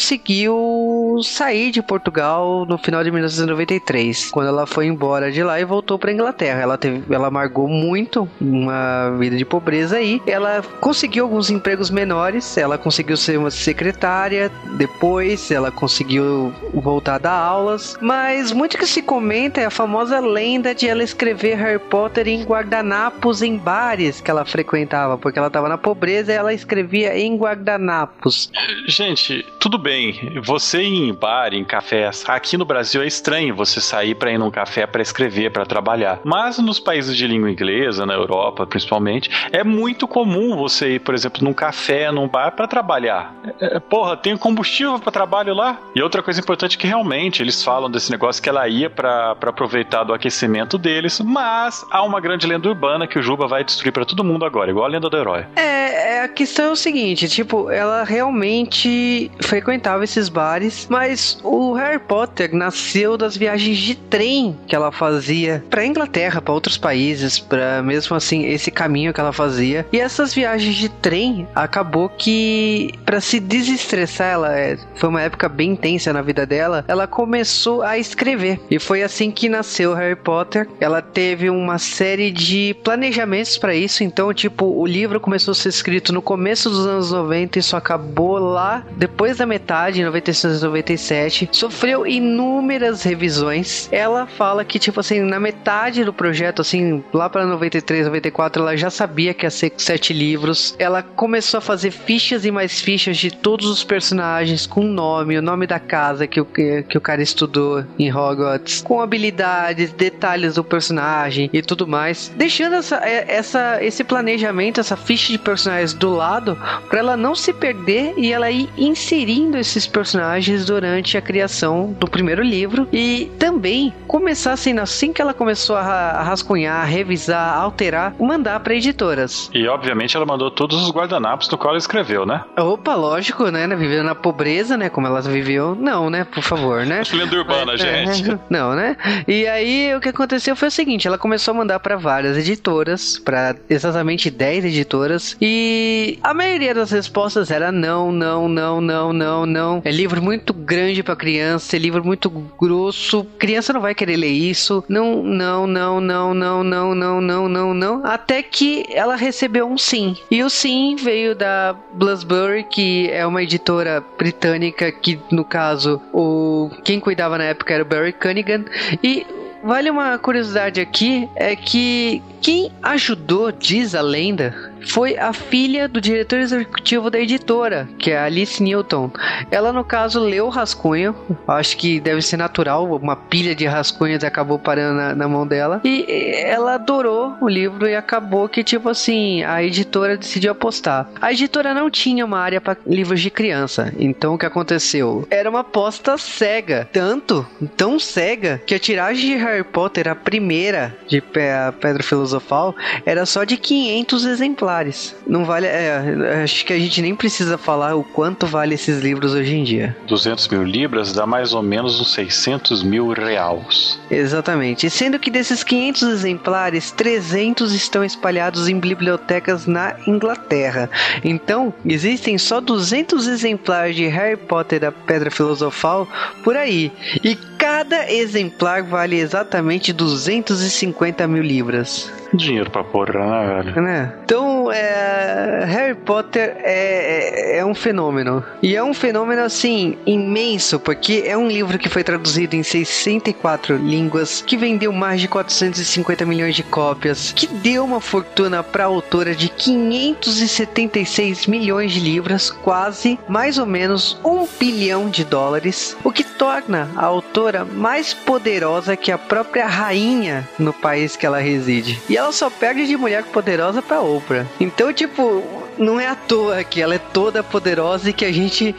sair 1.22 1.70
de 1.70 1.82
Portugal 1.82 2.64
no 2.66 2.78
final 2.78 3.02
de 3.02 3.10
1993, 3.10 4.30
quando 4.30 4.48
ela 4.48 4.66
foi 4.66 4.86
embora 4.86 5.30
de 5.30 5.42
lá 5.42 5.60
e 5.60 5.64
voltou 5.64 5.98
para 5.98 6.12
Inglaterra. 6.12 6.60
Ela 6.60 6.78
teve, 6.78 7.02
ela 7.12 7.28
amargou 7.28 7.68
muito 7.68 8.28
uma 8.40 9.10
vida 9.18 9.36
de 9.36 9.44
pobreza 9.44 9.96
aí. 9.96 10.20
Ela 10.26 10.62
conseguiu 10.80 11.24
alguns 11.24 11.50
empregos 11.50 11.90
menores, 11.90 12.56
ela 12.56 12.78
conseguiu 12.78 13.16
ser 13.16 13.38
uma 13.38 13.50
secretária, 13.50 14.50
depois 14.76 15.50
ela 15.50 15.70
conseguiu 15.70 16.52
voltar 16.74 17.16
a 17.16 17.18
dar 17.18 17.38
aulas, 17.38 17.96
mas 18.00 18.52
muito 18.52 18.78
que 18.78 18.86
se 18.86 19.02
comenta 19.02 19.60
é 19.60 19.66
a 19.66 19.70
famosa 19.70 20.20
lenda 20.20 20.74
de 20.74 20.88
ela 20.88 21.02
escrever 21.02 21.56
Harry 21.56 21.78
Potter 21.78 22.28
em 22.28 22.42
guardanapos 22.44 23.42
em 23.42 23.56
bares 23.56 24.20
que 24.20 24.30
ela 24.30 24.44
frequentava, 24.44 25.16
porque 25.18 25.38
ela 25.38 25.48
estava 25.48 25.68
na 25.68 25.78
pobreza 25.78 26.32
e 26.32 26.36
ela 26.36 26.52
escrevia 26.52 27.16
em 27.18 27.36
guardanapos. 27.36 28.50
Gente, 28.88 29.44
tudo 29.60 29.78
bem, 29.86 30.40
você 30.42 30.82
ir 30.82 31.10
em 31.10 31.14
bar, 31.14 31.54
em 31.54 31.62
cafés, 31.62 32.24
aqui 32.26 32.56
no 32.56 32.64
Brasil 32.64 33.02
é 33.02 33.06
estranho 33.06 33.54
você 33.54 33.80
sair 33.80 34.16
para 34.16 34.32
ir 34.32 34.38
num 34.38 34.50
café 34.50 34.84
para 34.84 35.00
escrever, 35.00 35.52
para 35.52 35.64
trabalhar. 35.64 36.18
Mas 36.24 36.58
nos 36.58 36.80
países 36.80 37.16
de 37.16 37.24
língua 37.24 37.48
inglesa, 37.48 38.04
na 38.04 38.14
Europa 38.14 38.66
principalmente, 38.66 39.30
é 39.52 39.62
muito 39.62 40.08
comum 40.08 40.56
você 40.56 40.94
ir, 40.94 40.98
por 40.98 41.14
exemplo, 41.14 41.44
num 41.44 41.52
café, 41.52 42.10
num 42.10 42.26
bar 42.26 42.50
para 42.50 42.66
trabalhar. 42.66 43.32
É, 43.60 43.76
é, 43.76 43.78
porra, 43.78 44.16
tem 44.16 44.36
combustível 44.36 44.98
para 44.98 45.12
trabalho 45.12 45.54
lá. 45.54 45.78
E 45.94 46.02
outra 46.02 46.20
coisa 46.20 46.40
importante 46.40 46.76
é 46.76 46.80
que 46.80 46.86
realmente 46.88 47.40
eles 47.40 47.62
falam 47.62 47.88
desse 47.88 48.10
negócio 48.10 48.42
que 48.42 48.48
ela 48.48 48.66
ia 48.66 48.90
para 48.90 49.36
aproveitar 49.40 50.02
do 50.02 50.12
aquecimento 50.12 50.76
deles, 50.78 51.20
mas 51.20 51.86
há 51.92 52.02
uma 52.02 52.20
grande 52.20 52.44
lenda 52.44 52.68
urbana 52.68 53.06
que 53.06 53.20
o 53.20 53.22
Juba 53.22 53.46
vai 53.46 53.62
destruir 53.62 53.92
para 53.92 54.04
todo 54.04 54.24
mundo 54.24 54.44
agora, 54.44 54.68
igual 54.68 54.86
a 54.86 54.88
lenda 54.88 55.08
do 55.08 55.16
herói. 55.16 55.46
É, 55.54 56.16
é, 56.16 56.24
a 56.24 56.28
questão 56.28 56.66
é 56.66 56.70
o 56.72 56.76
seguinte, 56.76 57.28
tipo, 57.28 57.70
ela 57.70 58.02
realmente 58.02 59.30
frequentava 59.76 60.04
esses 60.04 60.28
bares, 60.28 60.86
mas 60.88 61.38
o 61.42 61.74
Harry 61.74 61.98
Potter 61.98 62.54
nasceu 62.54 63.16
das 63.16 63.36
viagens 63.36 63.76
de 63.76 63.94
trem 63.94 64.56
que 64.66 64.74
ela 64.74 64.90
fazia 64.90 65.62
para 65.68 65.84
Inglaterra, 65.84 66.40
para 66.40 66.54
outros 66.54 66.78
países, 66.78 67.38
para 67.38 67.82
mesmo 67.82 68.16
assim 68.16 68.46
esse 68.46 68.70
caminho 68.70 69.12
que 69.12 69.20
ela 69.20 69.32
fazia. 69.32 69.86
E 69.92 70.00
essas 70.00 70.32
viagens 70.32 70.76
de 70.76 70.88
trem 70.88 71.46
acabou 71.54 72.08
que 72.08 72.90
para 73.04 73.20
se 73.20 73.38
desestressar, 73.38 74.32
ela 74.32 74.58
é, 74.58 74.78
foi 74.94 75.08
uma 75.10 75.20
época 75.20 75.48
bem 75.48 75.72
intensa 75.72 76.12
na 76.12 76.22
vida 76.22 76.46
dela, 76.46 76.84
ela 76.88 77.06
começou 77.06 77.82
a 77.82 77.98
escrever. 77.98 78.58
E 78.70 78.78
foi 78.78 79.02
assim 79.02 79.30
que 79.30 79.48
nasceu 79.48 79.94
Harry 79.94 80.16
Potter. 80.16 80.66
Ela 80.80 81.02
teve 81.02 81.50
uma 81.50 81.78
série 81.78 82.30
de 82.30 82.74
planejamentos 82.82 83.58
para 83.58 83.74
isso, 83.74 84.02
então 84.02 84.32
tipo, 84.32 84.64
o 84.64 84.86
livro 84.86 85.20
começou 85.20 85.52
a 85.52 85.54
ser 85.54 85.68
escrito 85.68 86.12
no 86.12 86.22
começo 86.22 86.70
dos 86.70 86.86
anos 86.86 87.12
90 87.12 87.58
e 87.58 87.62
só 87.62 87.76
acabou 87.76 88.38
lá 88.38 88.82
depois 88.96 89.36
da 89.36 89.46
metade, 89.46 89.55
em 89.94 90.04
96 90.04 90.62
97. 90.62 91.48
Sofreu 91.52 92.06
inúmeras 92.06 93.02
revisões. 93.02 93.88
Ela 93.92 94.26
fala 94.26 94.64
que 94.64 94.78
tipo 94.78 95.00
assim, 95.00 95.20
na 95.20 95.40
metade 95.40 96.04
do 96.04 96.12
projeto 96.12 96.62
assim, 96.62 97.02
lá 97.12 97.28
para 97.28 97.46
93, 97.46 98.06
94, 98.06 98.62
ela 98.62 98.76
já 98.76 98.90
sabia 98.90 99.34
que 99.34 99.46
ia 99.46 99.50
ser 99.50 99.72
sete 99.76 100.12
livros. 100.12 100.74
Ela 100.78 101.02
começou 101.02 101.58
a 101.58 101.60
fazer 101.60 101.90
fichas 101.90 102.44
e 102.44 102.50
mais 102.50 102.80
fichas 102.80 103.16
de 103.16 103.30
todos 103.30 103.66
os 103.66 103.84
personagens 103.84 104.66
com 104.66 104.82
nome, 104.82 105.38
o 105.38 105.42
nome 105.42 105.66
da 105.66 105.78
casa 105.78 106.26
que 106.26 106.40
o, 106.40 106.44
que 106.44 106.96
o 106.96 107.00
cara 107.00 107.22
estudou 107.22 107.84
em 107.98 108.12
Hogwarts, 108.12 108.82
com 108.82 109.00
habilidades, 109.00 109.92
detalhes 109.92 110.54
do 110.54 110.64
personagem 110.64 111.50
e 111.52 111.62
tudo 111.62 111.86
mais, 111.86 112.32
deixando 112.36 112.74
essa, 112.74 112.96
é, 112.96 113.24
essa, 113.28 113.82
esse 113.82 114.04
planejamento, 114.04 114.80
essa 114.80 114.96
ficha 114.96 115.32
de 115.32 115.38
personagens 115.38 115.94
do 115.94 116.14
lado, 116.14 116.56
para 116.88 116.98
ela 116.98 117.16
não 117.16 117.34
se 117.34 117.52
perder 117.52 118.14
e 118.16 118.32
ela 118.32 118.50
ir 118.50 118.68
inserindo 118.76 119.45
esses 119.54 119.86
personagens 119.86 120.64
durante 120.64 121.16
a 121.16 121.22
criação 121.22 121.94
do 121.98 122.08
primeiro 122.08 122.42
livro 122.42 122.88
e 122.92 123.30
também 123.38 123.92
começar 124.06 124.52
assim, 124.52 125.12
que 125.12 125.22
ela 125.22 125.34
começou 125.34 125.76
a, 125.76 125.82
a 125.82 126.22
rascunhar, 126.22 126.86
revisar, 126.86 127.58
alterar, 127.58 128.14
mandar 128.18 128.60
para 128.60 128.74
editoras. 128.74 129.50
E 129.52 129.66
obviamente 129.68 130.16
ela 130.16 130.26
mandou 130.26 130.50
todos 130.50 130.82
os 130.82 130.90
guardanapos 130.90 131.48
do 131.48 131.58
qual 131.58 131.70
ela 131.70 131.78
escreveu, 131.78 132.26
né? 132.26 132.44
Opa, 132.56 132.94
lógico, 132.94 133.48
né? 133.50 133.66
Vivendo 133.76 134.04
na 134.04 134.14
pobreza, 134.14 134.76
né? 134.76 134.88
Como 134.88 135.06
ela 135.06 135.20
viveu. 135.20 135.74
Não, 135.74 136.10
né? 136.10 136.24
Por 136.24 136.42
favor, 136.42 136.84
né? 136.84 137.02
Lenda 137.12 137.36
urbana, 137.36 137.74
é, 137.74 137.76
gente. 137.76 138.30
É, 138.30 138.38
não, 138.48 138.74
né? 138.74 138.96
E 139.26 139.46
aí 139.46 139.94
o 139.94 140.00
que 140.00 140.08
aconteceu 140.08 140.56
foi 140.56 140.68
o 140.68 140.70
seguinte: 140.70 141.06
ela 141.06 141.18
começou 141.18 141.52
a 141.52 141.56
mandar 141.56 141.80
para 141.80 141.96
várias 141.96 142.36
editoras, 142.36 143.18
para 143.18 143.54
exatamente 143.68 144.30
10 144.30 144.66
editoras, 144.66 145.36
e 145.40 146.18
a 146.22 146.32
maioria 146.32 146.74
das 146.74 146.90
respostas 146.90 147.50
era 147.50 147.70
não, 147.72 148.12
não, 148.12 148.48
não, 148.48 148.80
não, 148.80 149.12
não, 149.12 149.35
não. 149.44 149.82
É 149.84 149.90
livro 149.90 150.22
muito 150.22 150.54
grande 150.54 151.02
para 151.02 151.16
criança, 151.16 151.76
é 151.76 151.78
livro 151.78 152.04
muito 152.04 152.30
grosso, 152.30 153.26
criança 153.38 153.72
não 153.72 153.80
vai 153.80 153.94
querer 153.94 154.16
ler 154.16 154.30
isso. 154.30 154.84
Não, 154.88 155.22
não, 155.22 155.66
não, 155.66 156.00
não, 156.00 156.32
não, 156.32 156.64
não, 156.64 156.94
não, 156.94 157.20
não, 157.20 157.48
não, 157.48 157.74
não. 157.74 158.06
Até 158.06 158.42
que 158.42 158.86
ela 158.90 159.16
recebeu 159.16 159.66
um 159.66 159.76
sim. 159.76 160.16
E 160.30 160.42
o 160.42 160.48
sim 160.48 160.96
veio 160.96 161.34
da 161.34 161.76
Bloomsbury, 161.94 162.64
que 162.64 163.10
é 163.10 163.26
uma 163.26 163.42
editora 163.42 164.02
britânica 164.16 164.90
que, 164.92 165.18
no 165.30 165.44
caso, 165.44 166.00
o 166.12 166.70
quem 166.84 167.00
cuidava 167.00 167.36
na 167.36 167.44
época 167.44 167.74
era 167.74 167.82
o 167.82 167.86
Barry 167.86 168.12
Cunningham. 168.12 168.64
E 169.02 169.26
vale 169.62 169.90
uma 169.90 170.16
curiosidade 170.18 170.80
aqui, 170.80 171.28
é 171.34 171.56
que 171.56 172.22
quem 172.40 172.70
ajudou, 172.82 173.50
diz 173.50 173.94
a 173.94 174.00
lenda, 174.00 174.65
foi 174.84 175.16
a 175.16 175.32
filha 175.32 175.88
do 175.88 176.00
diretor 176.00 176.38
executivo 176.38 177.10
da 177.10 177.18
editora, 177.18 177.88
que 177.98 178.10
é 178.10 178.18
Alice 178.18 178.62
Newton. 178.62 179.10
Ela, 179.50 179.72
no 179.72 179.84
caso, 179.84 180.20
leu 180.20 180.46
o 180.46 180.50
rascunho, 180.50 181.14
acho 181.46 181.76
que 181.76 182.00
deve 182.00 182.22
ser 182.22 182.36
natural, 182.36 182.84
uma 182.84 183.16
pilha 183.16 183.54
de 183.54 183.66
rascunhos 183.66 184.24
acabou 184.24 184.58
parando 184.58 184.96
na, 184.96 185.14
na 185.14 185.28
mão 185.28 185.46
dela, 185.46 185.80
e 185.84 186.04
ela 186.44 186.74
adorou 186.74 187.34
o 187.40 187.48
livro 187.48 187.88
e 187.88 187.94
acabou 187.94 188.48
que, 188.48 188.62
tipo 188.62 188.88
assim, 188.88 189.42
a 189.42 189.62
editora 189.62 190.16
decidiu 190.16 190.52
apostar. 190.52 191.08
A 191.20 191.32
editora 191.32 191.74
não 191.74 191.90
tinha 191.90 192.24
uma 192.24 192.38
área 192.38 192.60
para 192.60 192.76
livros 192.86 193.20
de 193.20 193.30
criança, 193.30 193.92
então 193.98 194.34
o 194.34 194.38
que 194.38 194.46
aconteceu? 194.46 195.26
Era 195.30 195.48
uma 195.48 195.60
aposta 195.60 196.18
cega, 196.18 196.88
tanto, 196.92 197.46
tão 197.76 197.98
cega, 197.98 198.60
que 198.66 198.74
a 198.74 198.78
tiragem 198.78 199.36
de 199.36 199.44
Harry 199.44 199.64
Potter, 199.64 200.08
a 200.08 200.14
primeira 200.14 200.96
de 201.06 201.20
Pedra 201.20 202.02
Filosofal, 202.02 202.74
era 203.04 203.24
só 203.26 203.44
de 203.44 203.56
500 203.56 204.24
exemplares 204.24 204.65
exemplares. 204.66 205.14
Não 205.26 205.44
vale. 205.44 205.66
É, 205.66 206.42
acho 206.42 206.64
que 206.64 206.72
a 206.72 206.78
gente 206.78 207.00
nem 207.00 207.14
precisa 207.14 207.56
falar 207.56 207.94
o 207.94 208.02
quanto 208.02 208.46
vale 208.46 208.74
esses 208.74 209.02
livros 209.02 209.32
hoje 209.32 209.54
em 209.54 209.64
dia. 209.64 209.96
200 210.06 210.48
mil 210.48 210.64
libras 210.64 211.12
dá 211.12 211.26
mais 211.26 211.52
ou 211.52 211.62
menos 211.62 212.00
uns 212.00 212.12
600 212.12 212.82
mil 212.82 213.12
reais. 213.12 213.98
Exatamente. 214.10 214.90
Sendo 214.90 215.18
que 215.18 215.30
desses 215.30 215.62
500 215.62 216.02
exemplares, 216.02 216.90
300 216.90 217.72
estão 217.72 218.04
espalhados 218.04 218.68
em 218.68 218.78
bibliotecas 218.78 219.66
na 219.66 219.96
Inglaterra. 220.06 220.90
Então, 221.24 221.72
existem 221.84 222.36
só 222.38 222.60
200 222.60 223.26
exemplares 223.26 223.96
de 223.96 224.06
Harry 224.06 224.36
Potter 224.36 224.80
da 224.80 224.92
Pedra 224.92 225.30
Filosofal 225.30 226.08
por 226.42 226.56
aí. 226.56 226.92
E 227.22 227.36
cada 227.58 228.10
exemplar 228.10 228.82
vale 228.82 229.18
exatamente 229.18 229.92
250 229.92 231.26
mil 231.26 231.42
libras. 231.42 232.10
Dinheiro 232.36 232.70
pra 232.70 232.84
porra, 232.84 233.26
né, 233.26 233.62
velho? 233.62 233.82
Né? 233.82 234.12
Então, 234.24 234.70
é, 234.70 235.64
Harry 235.66 235.94
Potter 235.94 236.56
é, 236.58 237.56
é, 237.56 237.58
é, 237.58 237.64
um 237.64 237.74
fenômeno. 237.74 238.44
E 238.62 238.76
é 238.76 238.82
um 238.82 238.94
fenômeno, 238.94 239.42
assim, 239.42 239.96
imenso, 240.06 240.78
porque 240.78 241.24
é 241.26 241.36
um 241.36 241.48
livro 241.48 241.78
que 241.78 241.88
foi 241.88 242.04
traduzido 242.04 242.54
em 242.56 242.62
64 242.62 243.76
línguas, 243.76 244.42
que 244.46 244.56
vendeu 244.56 244.92
mais 244.92 245.20
de 245.20 245.28
450 245.28 246.24
milhões 246.24 246.54
de 246.54 246.62
cópias, 246.62 247.32
que 247.32 247.46
deu 247.46 247.84
uma 247.84 248.00
fortuna 248.00 248.62
pra 248.62 248.84
autora 248.84 249.34
de 249.34 249.48
576 249.48 251.46
milhões 251.46 251.92
de 251.92 252.00
libras, 252.00 252.50
quase, 252.50 253.18
mais 253.28 253.58
ou 253.58 253.66
menos, 253.66 254.20
um 254.24 254.46
bilhão 254.58 255.08
de 255.08 255.24
dólares, 255.24 255.96
o 256.04 256.12
que 256.12 256.24
torna 256.24 256.90
a 256.96 257.04
autora 257.04 257.64
mais 257.64 258.12
poderosa 258.14 258.96
que 258.96 259.10
a 259.12 259.18
própria 259.18 259.66
rainha 259.66 260.48
no 260.58 260.72
país 260.72 261.16
que 261.16 261.26
ela 261.26 261.38
reside. 261.38 262.00
E 262.08 262.16
ela 262.16 262.25
só 262.32 262.50
perde 262.50 262.86
de 262.86 262.96
mulher 262.96 263.24
poderosa 263.24 263.82
pra 263.82 264.00
Oprah. 264.00 264.46
Então, 264.60 264.92
tipo, 264.92 265.42
não 265.78 266.00
é 266.00 266.06
à 266.06 266.14
toa 266.14 266.62
que 266.64 266.80
ela 266.80 266.94
é 266.94 266.98
toda 266.98 267.42
poderosa 267.42 268.10
e 268.10 268.12
que 268.12 268.24
a 268.24 268.32
gente 268.32 268.74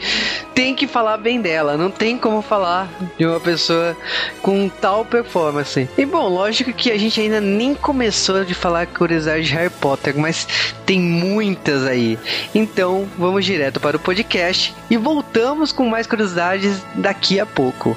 tem 0.54 0.74
que 0.74 0.86
falar 0.86 1.16
bem 1.16 1.40
dela. 1.40 1.76
Não 1.76 1.90
tem 1.90 2.18
como 2.18 2.42
falar 2.42 2.88
de 3.16 3.26
uma 3.26 3.40
pessoa 3.40 3.96
com 4.42 4.68
tal 4.68 5.04
performance. 5.04 5.88
E 5.96 6.04
bom, 6.04 6.28
lógico 6.28 6.72
que 6.72 6.90
a 6.90 6.98
gente 6.98 7.20
ainda 7.20 7.40
nem 7.40 7.74
começou 7.74 8.44
de 8.44 8.54
falar 8.54 8.86
curiosidade 8.86 9.44
de 9.44 9.54
Harry 9.54 9.70
Potter, 9.70 10.16
mas 10.16 10.46
tem 10.84 11.00
muitas 11.00 11.84
aí. 11.86 12.18
Então 12.54 13.08
vamos 13.16 13.44
direto 13.44 13.80
para 13.80 13.96
o 13.96 14.00
podcast 14.00 14.74
e 14.90 14.96
voltamos 14.96 15.72
com 15.72 15.86
mais 15.88 16.06
curiosidades 16.06 16.82
daqui 16.94 17.38
a 17.38 17.46
pouco. 17.46 17.96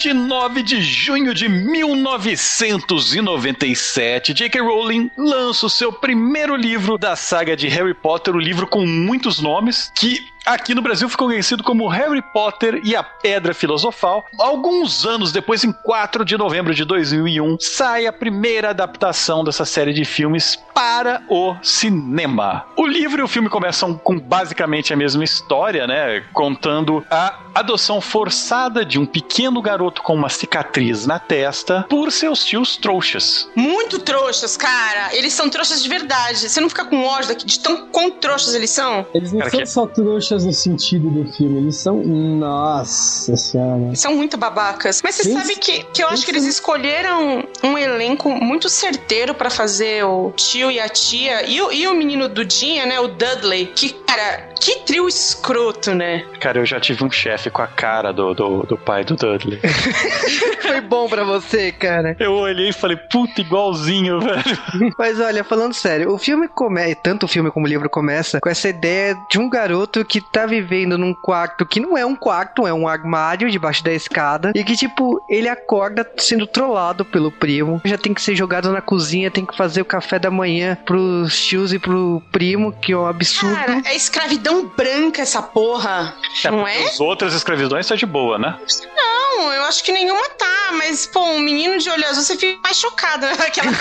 29 0.00 0.62
de 0.62 0.80
junho 0.80 1.34
de 1.34 1.46
1997, 1.46 4.32
J.K. 4.32 4.62
Rowling 4.62 5.10
lança 5.14 5.66
o 5.66 5.70
seu 5.70 5.92
primeiro 5.92 6.56
livro 6.56 6.96
da 6.96 7.14
saga 7.14 7.54
de 7.54 7.68
Harry 7.68 7.92
Potter, 7.92 8.34
o 8.34 8.38
um 8.38 8.40
livro 8.40 8.66
com 8.66 8.86
muitos 8.86 9.42
nomes, 9.42 9.92
que 9.94 10.26
aqui 10.44 10.74
no 10.74 10.82
Brasil 10.82 11.08
ficou 11.08 11.28
conhecido 11.28 11.62
como 11.62 11.86
Harry 11.88 12.22
Potter 12.32 12.80
e 12.84 12.94
a 12.96 13.02
Pedra 13.02 13.54
Filosofal. 13.54 14.24
Alguns 14.38 15.04
anos 15.06 15.32
depois, 15.32 15.64
em 15.64 15.72
4 15.72 16.24
de 16.24 16.36
novembro 16.36 16.74
de 16.74 16.84
2001, 16.84 17.56
sai 17.60 18.06
a 18.06 18.12
primeira 18.12 18.70
adaptação 18.70 19.44
dessa 19.44 19.64
série 19.64 19.92
de 19.92 20.04
filmes 20.04 20.58
para 20.74 21.22
o 21.28 21.54
cinema. 21.62 22.64
O 22.76 22.86
livro 22.86 23.20
e 23.20 23.24
o 23.24 23.28
filme 23.28 23.48
começam 23.48 23.94
com 23.96 24.18
basicamente 24.18 24.92
a 24.92 24.96
mesma 24.96 25.22
história, 25.24 25.86
né? 25.86 26.22
Contando 26.32 27.04
a 27.10 27.38
adoção 27.54 28.00
forçada 28.00 28.84
de 28.84 28.98
um 28.98 29.04
pequeno 29.06 29.60
garoto 29.60 30.02
com 30.02 30.14
uma 30.14 30.28
cicatriz 30.28 31.06
na 31.06 31.18
testa 31.18 31.84
por 31.88 32.10
seus 32.12 32.44
tios 32.44 32.76
trouxas. 32.76 33.48
Muito 33.54 33.98
trouxas, 33.98 34.56
cara. 34.56 35.14
Eles 35.14 35.32
são 35.32 35.48
trouxas 35.50 35.82
de 35.82 35.88
verdade. 35.88 36.48
Você 36.48 36.60
não 36.60 36.68
fica 36.68 36.84
com 36.84 37.04
ódio 37.04 37.34
de 37.36 37.58
tão 37.60 37.86
quão 37.88 38.10
trouxas 38.10 38.54
eles 38.54 38.70
são? 38.70 39.06
Eles 39.14 39.32
não 39.32 39.40
Cara, 39.40 39.50
são 39.50 39.60
que- 39.60 39.66
só 39.66 39.86
trouxas 39.86 40.29
no 40.38 40.52
sentido 40.52 41.10
do 41.10 41.30
filme, 41.32 41.58
eles 41.58 41.76
são. 41.76 42.02
Nossa 42.02 43.36
senhora. 43.36 43.94
São 43.94 44.14
muito 44.14 44.36
babacas. 44.36 45.00
Mas 45.02 45.16
você 45.16 45.32
sabe 45.32 45.56
que, 45.56 45.84
que 45.84 46.02
eu 46.02 46.08
acho 46.08 46.24
que 46.24 46.30
eles 46.30 46.44
escolheram 46.44 47.44
um 47.62 47.76
elenco 47.76 48.30
muito 48.30 48.68
certeiro 48.68 49.34
pra 49.34 49.50
fazer 49.50 50.04
o 50.04 50.32
tio 50.32 50.70
e 50.70 50.80
a 50.80 50.88
tia. 50.88 51.46
E 51.46 51.60
o, 51.60 51.72
e 51.72 51.86
o 51.86 51.94
menino 51.94 52.28
Dudinha, 52.28 52.86
né? 52.86 53.00
O 53.00 53.08
Dudley. 53.08 53.66
Que, 53.66 53.90
cara, 53.90 54.50
que 54.60 54.80
trio 54.80 55.08
escroto, 55.08 55.94
né? 55.94 56.24
Cara, 56.40 56.58
eu 56.58 56.66
já 56.66 56.80
tive 56.80 57.04
um 57.04 57.10
chefe 57.10 57.50
com 57.50 57.62
a 57.62 57.66
cara 57.66 58.12
do, 58.12 58.34
do, 58.34 58.62
do 58.62 58.76
pai 58.76 59.04
do 59.04 59.16
Dudley. 59.16 59.60
Foi 60.60 60.80
bom 60.80 61.08
pra 61.08 61.24
você, 61.24 61.72
cara. 61.72 62.16
Eu 62.18 62.34
olhei 62.34 62.68
e 62.68 62.72
falei, 62.72 62.96
puta, 62.96 63.40
igualzinho, 63.40 64.20
velho. 64.20 64.42
Mas 64.98 65.20
olha, 65.20 65.42
falando 65.42 65.74
sério, 65.74 66.12
o 66.12 66.18
filme 66.18 66.48
começa, 66.48 66.96
tanto 67.02 67.26
o 67.26 67.28
filme 67.28 67.50
como 67.50 67.66
o 67.66 67.68
livro 67.68 67.88
começa 67.88 68.40
com 68.40 68.48
essa 68.48 68.68
ideia 68.68 69.16
de 69.30 69.38
um 69.38 69.48
garoto 69.48 70.04
que 70.04 70.19
tá 70.20 70.46
vivendo 70.46 70.98
num 70.98 71.14
quarto 71.14 71.66
que 71.66 71.80
não 71.80 71.96
é 71.96 72.04
um 72.04 72.16
quarto, 72.16 72.66
é 72.66 72.72
um 72.72 72.88
armário 72.88 73.50
debaixo 73.50 73.82
da 73.84 73.92
escada 73.92 74.52
e 74.54 74.64
que 74.64 74.76
tipo, 74.76 75.22
ele 75.28 75.48
acorda 75.48 76.08
sendo 76.18 76.46
trollado 76.46 77.04
pelo 77.04 77.30
primo, 77.30 77.80
já 77.84 77.98
tem 77.98 78.14
que 78.14 78.22
ser 78.22 78.34
jogado 78.34 78.70
na 78.72 78.80
cozinha, 78.80 79.30
tem 79.30 79.46
que 79.46 79.56
fazer 79.56 79.82
o 79.82 79.84
café 79.84 80.18
da 80.18 80.30
manhã 80.30 80.76
pros 80.84 81.44
tios 81.44 81.72
e 81.72 81.78
pro 81.78 82.22
primo, 82.32 82.72
que 82.72 82.92
é 82.92 82.96
um 82.96 83.06
absurdo. 83.06 83.54
Cara, 83.54 83.82
é 83.84 83.94
escravidão 83.94 84.66
branca 84.76 85.22
essa 85.22 85.42
porra. 85.42 86.14
Não 86.44 86.66
é? 86.66 86.84
As 86.84 87.00
outras 87.00 87.34
escravidões 87.34 87.86
tá 87.86 87.94
de 87.94 88.06
boa, 88.06 88.38
né? 88.38 88.58
Não, 88.94 89.52
eu 89.52 89.62
acho 89.64 89.82
que 89.84 89.92
nenhuma 89.92 90.28
tá, 90.30 90.72
mas, 90.72 91.06
pô, 91.06 91.20
um 91.20 91.38
menino 91.40 91.78
de 91.78 91.88
olho 91.90 92.06
azul, 92.06 92.22
você 92.22 92.36
fica 92.36 92.60
mais 92.62 92.76
chocada 92.76 93.34
naquela. 93.36 93.70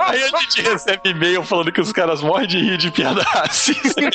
Aí 0.00 0.22
a 0.22 0.28
gente 0.38 0.62
recebe 0.62 1.10
e-mail 1.10 1.41
falando 1.42 1.72
que 1.72 1.80
os 1.80 1.92
caras 1.92 2.22
morrem 2.22 2.46
de 2.46 2.58
rir 2.58 2.76
de 2.76 2.90
piada 2.90 3.22
racista. 3.22 4.00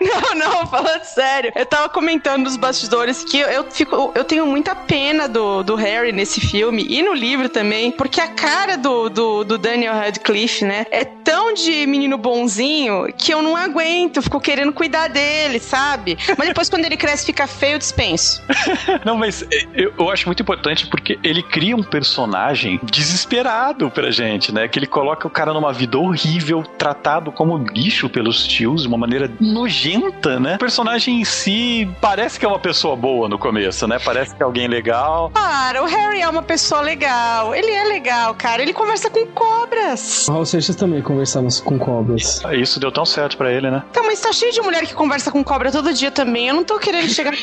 Não, 0.00 0.34
não, 0.34 0.66
falando 0.66 1.02
sério. 1.04 1.50
Eu 1.54 1.64
tava 1.64 1.88
comentando 1.88 2.44
nos 2.44 2.56
bastidores 2.56 3.24
que 3.24 3.38
eu, 3.38 3.48
eu 3.48 3.64
fico, 3.70 4.12
eu 4.14 4.22
tenho 4.22 4.46
muita 4.46 4.74
pena 4.74 5.26
do, 5.26 5.62
do 5.62 5.74
Harry 5.74 6.12
nesse 6.12 6.40
filme 6.40 6.86
e 6.86 7.02
no 7.02 7.14
livro 7.14 7.48
também, 7.48 7.90
porque 7.90 8.20
a 8.20 8.28
cara 8.28 8.76
do, 8.76 9.08
do, 9.08 9.44
do 9.44 9.56
Daniel 9.56 9.94
Radcliffe, 9.94 10.64
né, 10.64 10.86
é 10.90 11.04
tão 11.04 11.54
de 11.54 11.86
menino 11.86 12.18
bonzinho 12.18 13.06
que 13.16 13.32
eu 13.32 13.40
não 13.40 13.56
aguento, 13.56 14.20
fico 14.20 14.40
querendo 14.40 14.72
cuidar 14.72 15.08
dele, 15.08 15.58
sabe? 15.58 16.18
Mas 16.36 16.48
depois 16.48 16.68
quando 16.68 16.84
ele 16.84 16.96
cresce 16.96 17.24
fica 17.24 17.46
feio, 17.46 17.74
eu 17.74 17.78
dispenso. 17.78 18.42
Não, 19.04 19.16
mas 19.16 19.46
eu, 19.74 19.92
eu 19.98 20.10
acho 20.10 20.26
muito 20.26 20.42
importante 20.42 20.86
porque 20.86 21.18
ele 21.22 21.42
cria 21.42 21.76
um 21.76 21.82
personagem 21.82 22.78
desesperado 22.82 23.90
pra 23.90 24.10
gente, 24.10 24.52
né? 24.52 24.68
Que 24.68 24.78
ele 24.78 24.86
coloca 24.86 25.26
o 25.26 25.30
cara 25.30 25.52
numa 25.52 25.72
vida 25.74 25.98
horrível, 25.98 26.62
tratado 26.62 27.30
como 27.30 27.58
lixo 27.58 28.08
pelos 28.08 28.46
tios, 28.46 28.82
de 28.82 28.88
uma 28.88 28.96
maneira 28.96 29.30
nojenta, 29.40 30.40
né? 30.40 30.54
O 30.54 30.58
personagem 30.58 31.20
em 31.20 31.24
si 31.24 31.88
parece 32.00 32.38
que 32.38 32.46
é 32.46 32.48
uma 32.48 32.58
pessoa 32.58 32.96
boa 32.96 33.28
no 33.28 33.38
começo, 33.38 33.86
né? 33.86 33.98
Parece 33.98 34.34
que 34.34 34.42
é 34.42 34.46
alguém 34.46 34.68
legal. 34.68 35.30
Para, 35.30 35.82
o 35.82 35.86
Harry 35.86 36.22
é 36.22 36.28
uma 36.28 36.42
pessoa 36.42 36.80
legal. 36.80 37.54
Ele 37.54 37.70
é 37.70 37.84
legal, 37.84 38.34
cara. 38.34 38.62
Ele 38.62 38.72
conversa 38.72 39.10
com 39.10 39.26
cobras. 39.26 40.26
O 40.28 40.32
Raul 40.32 40.46
Seixas 40.46 40.76
também 40.76 41.02
conversamos 41.02 41.60
com 41.60 41.78
cobras. 41.78 42.40
Isso 42.52 42.80
deu 42.80 42.90
tão 42.90 43.04
certo 43.04 43.36
pra 43.36 43.52
ele, 43.52 43.70
né? 43.70 43.82
Então, 43.90 44.06
mas 44.06 44.20
tá 44.20 44.32
cheio 44.32 44.52
de 44.52 44.60
mulher 44.60 44.86
que 44.86 44.94
conversa 44.94 45.30
com 45.30 45.42
cobra 45.42 45.70
todo 45.70 45.92
dia 45.92 46.10
também. 46.10 46.48
Eu 46.48 46.54
não 46.54 46.64
tô 46.64 46.78
querendo 46.78 47.08
chegar. 47.08 47.34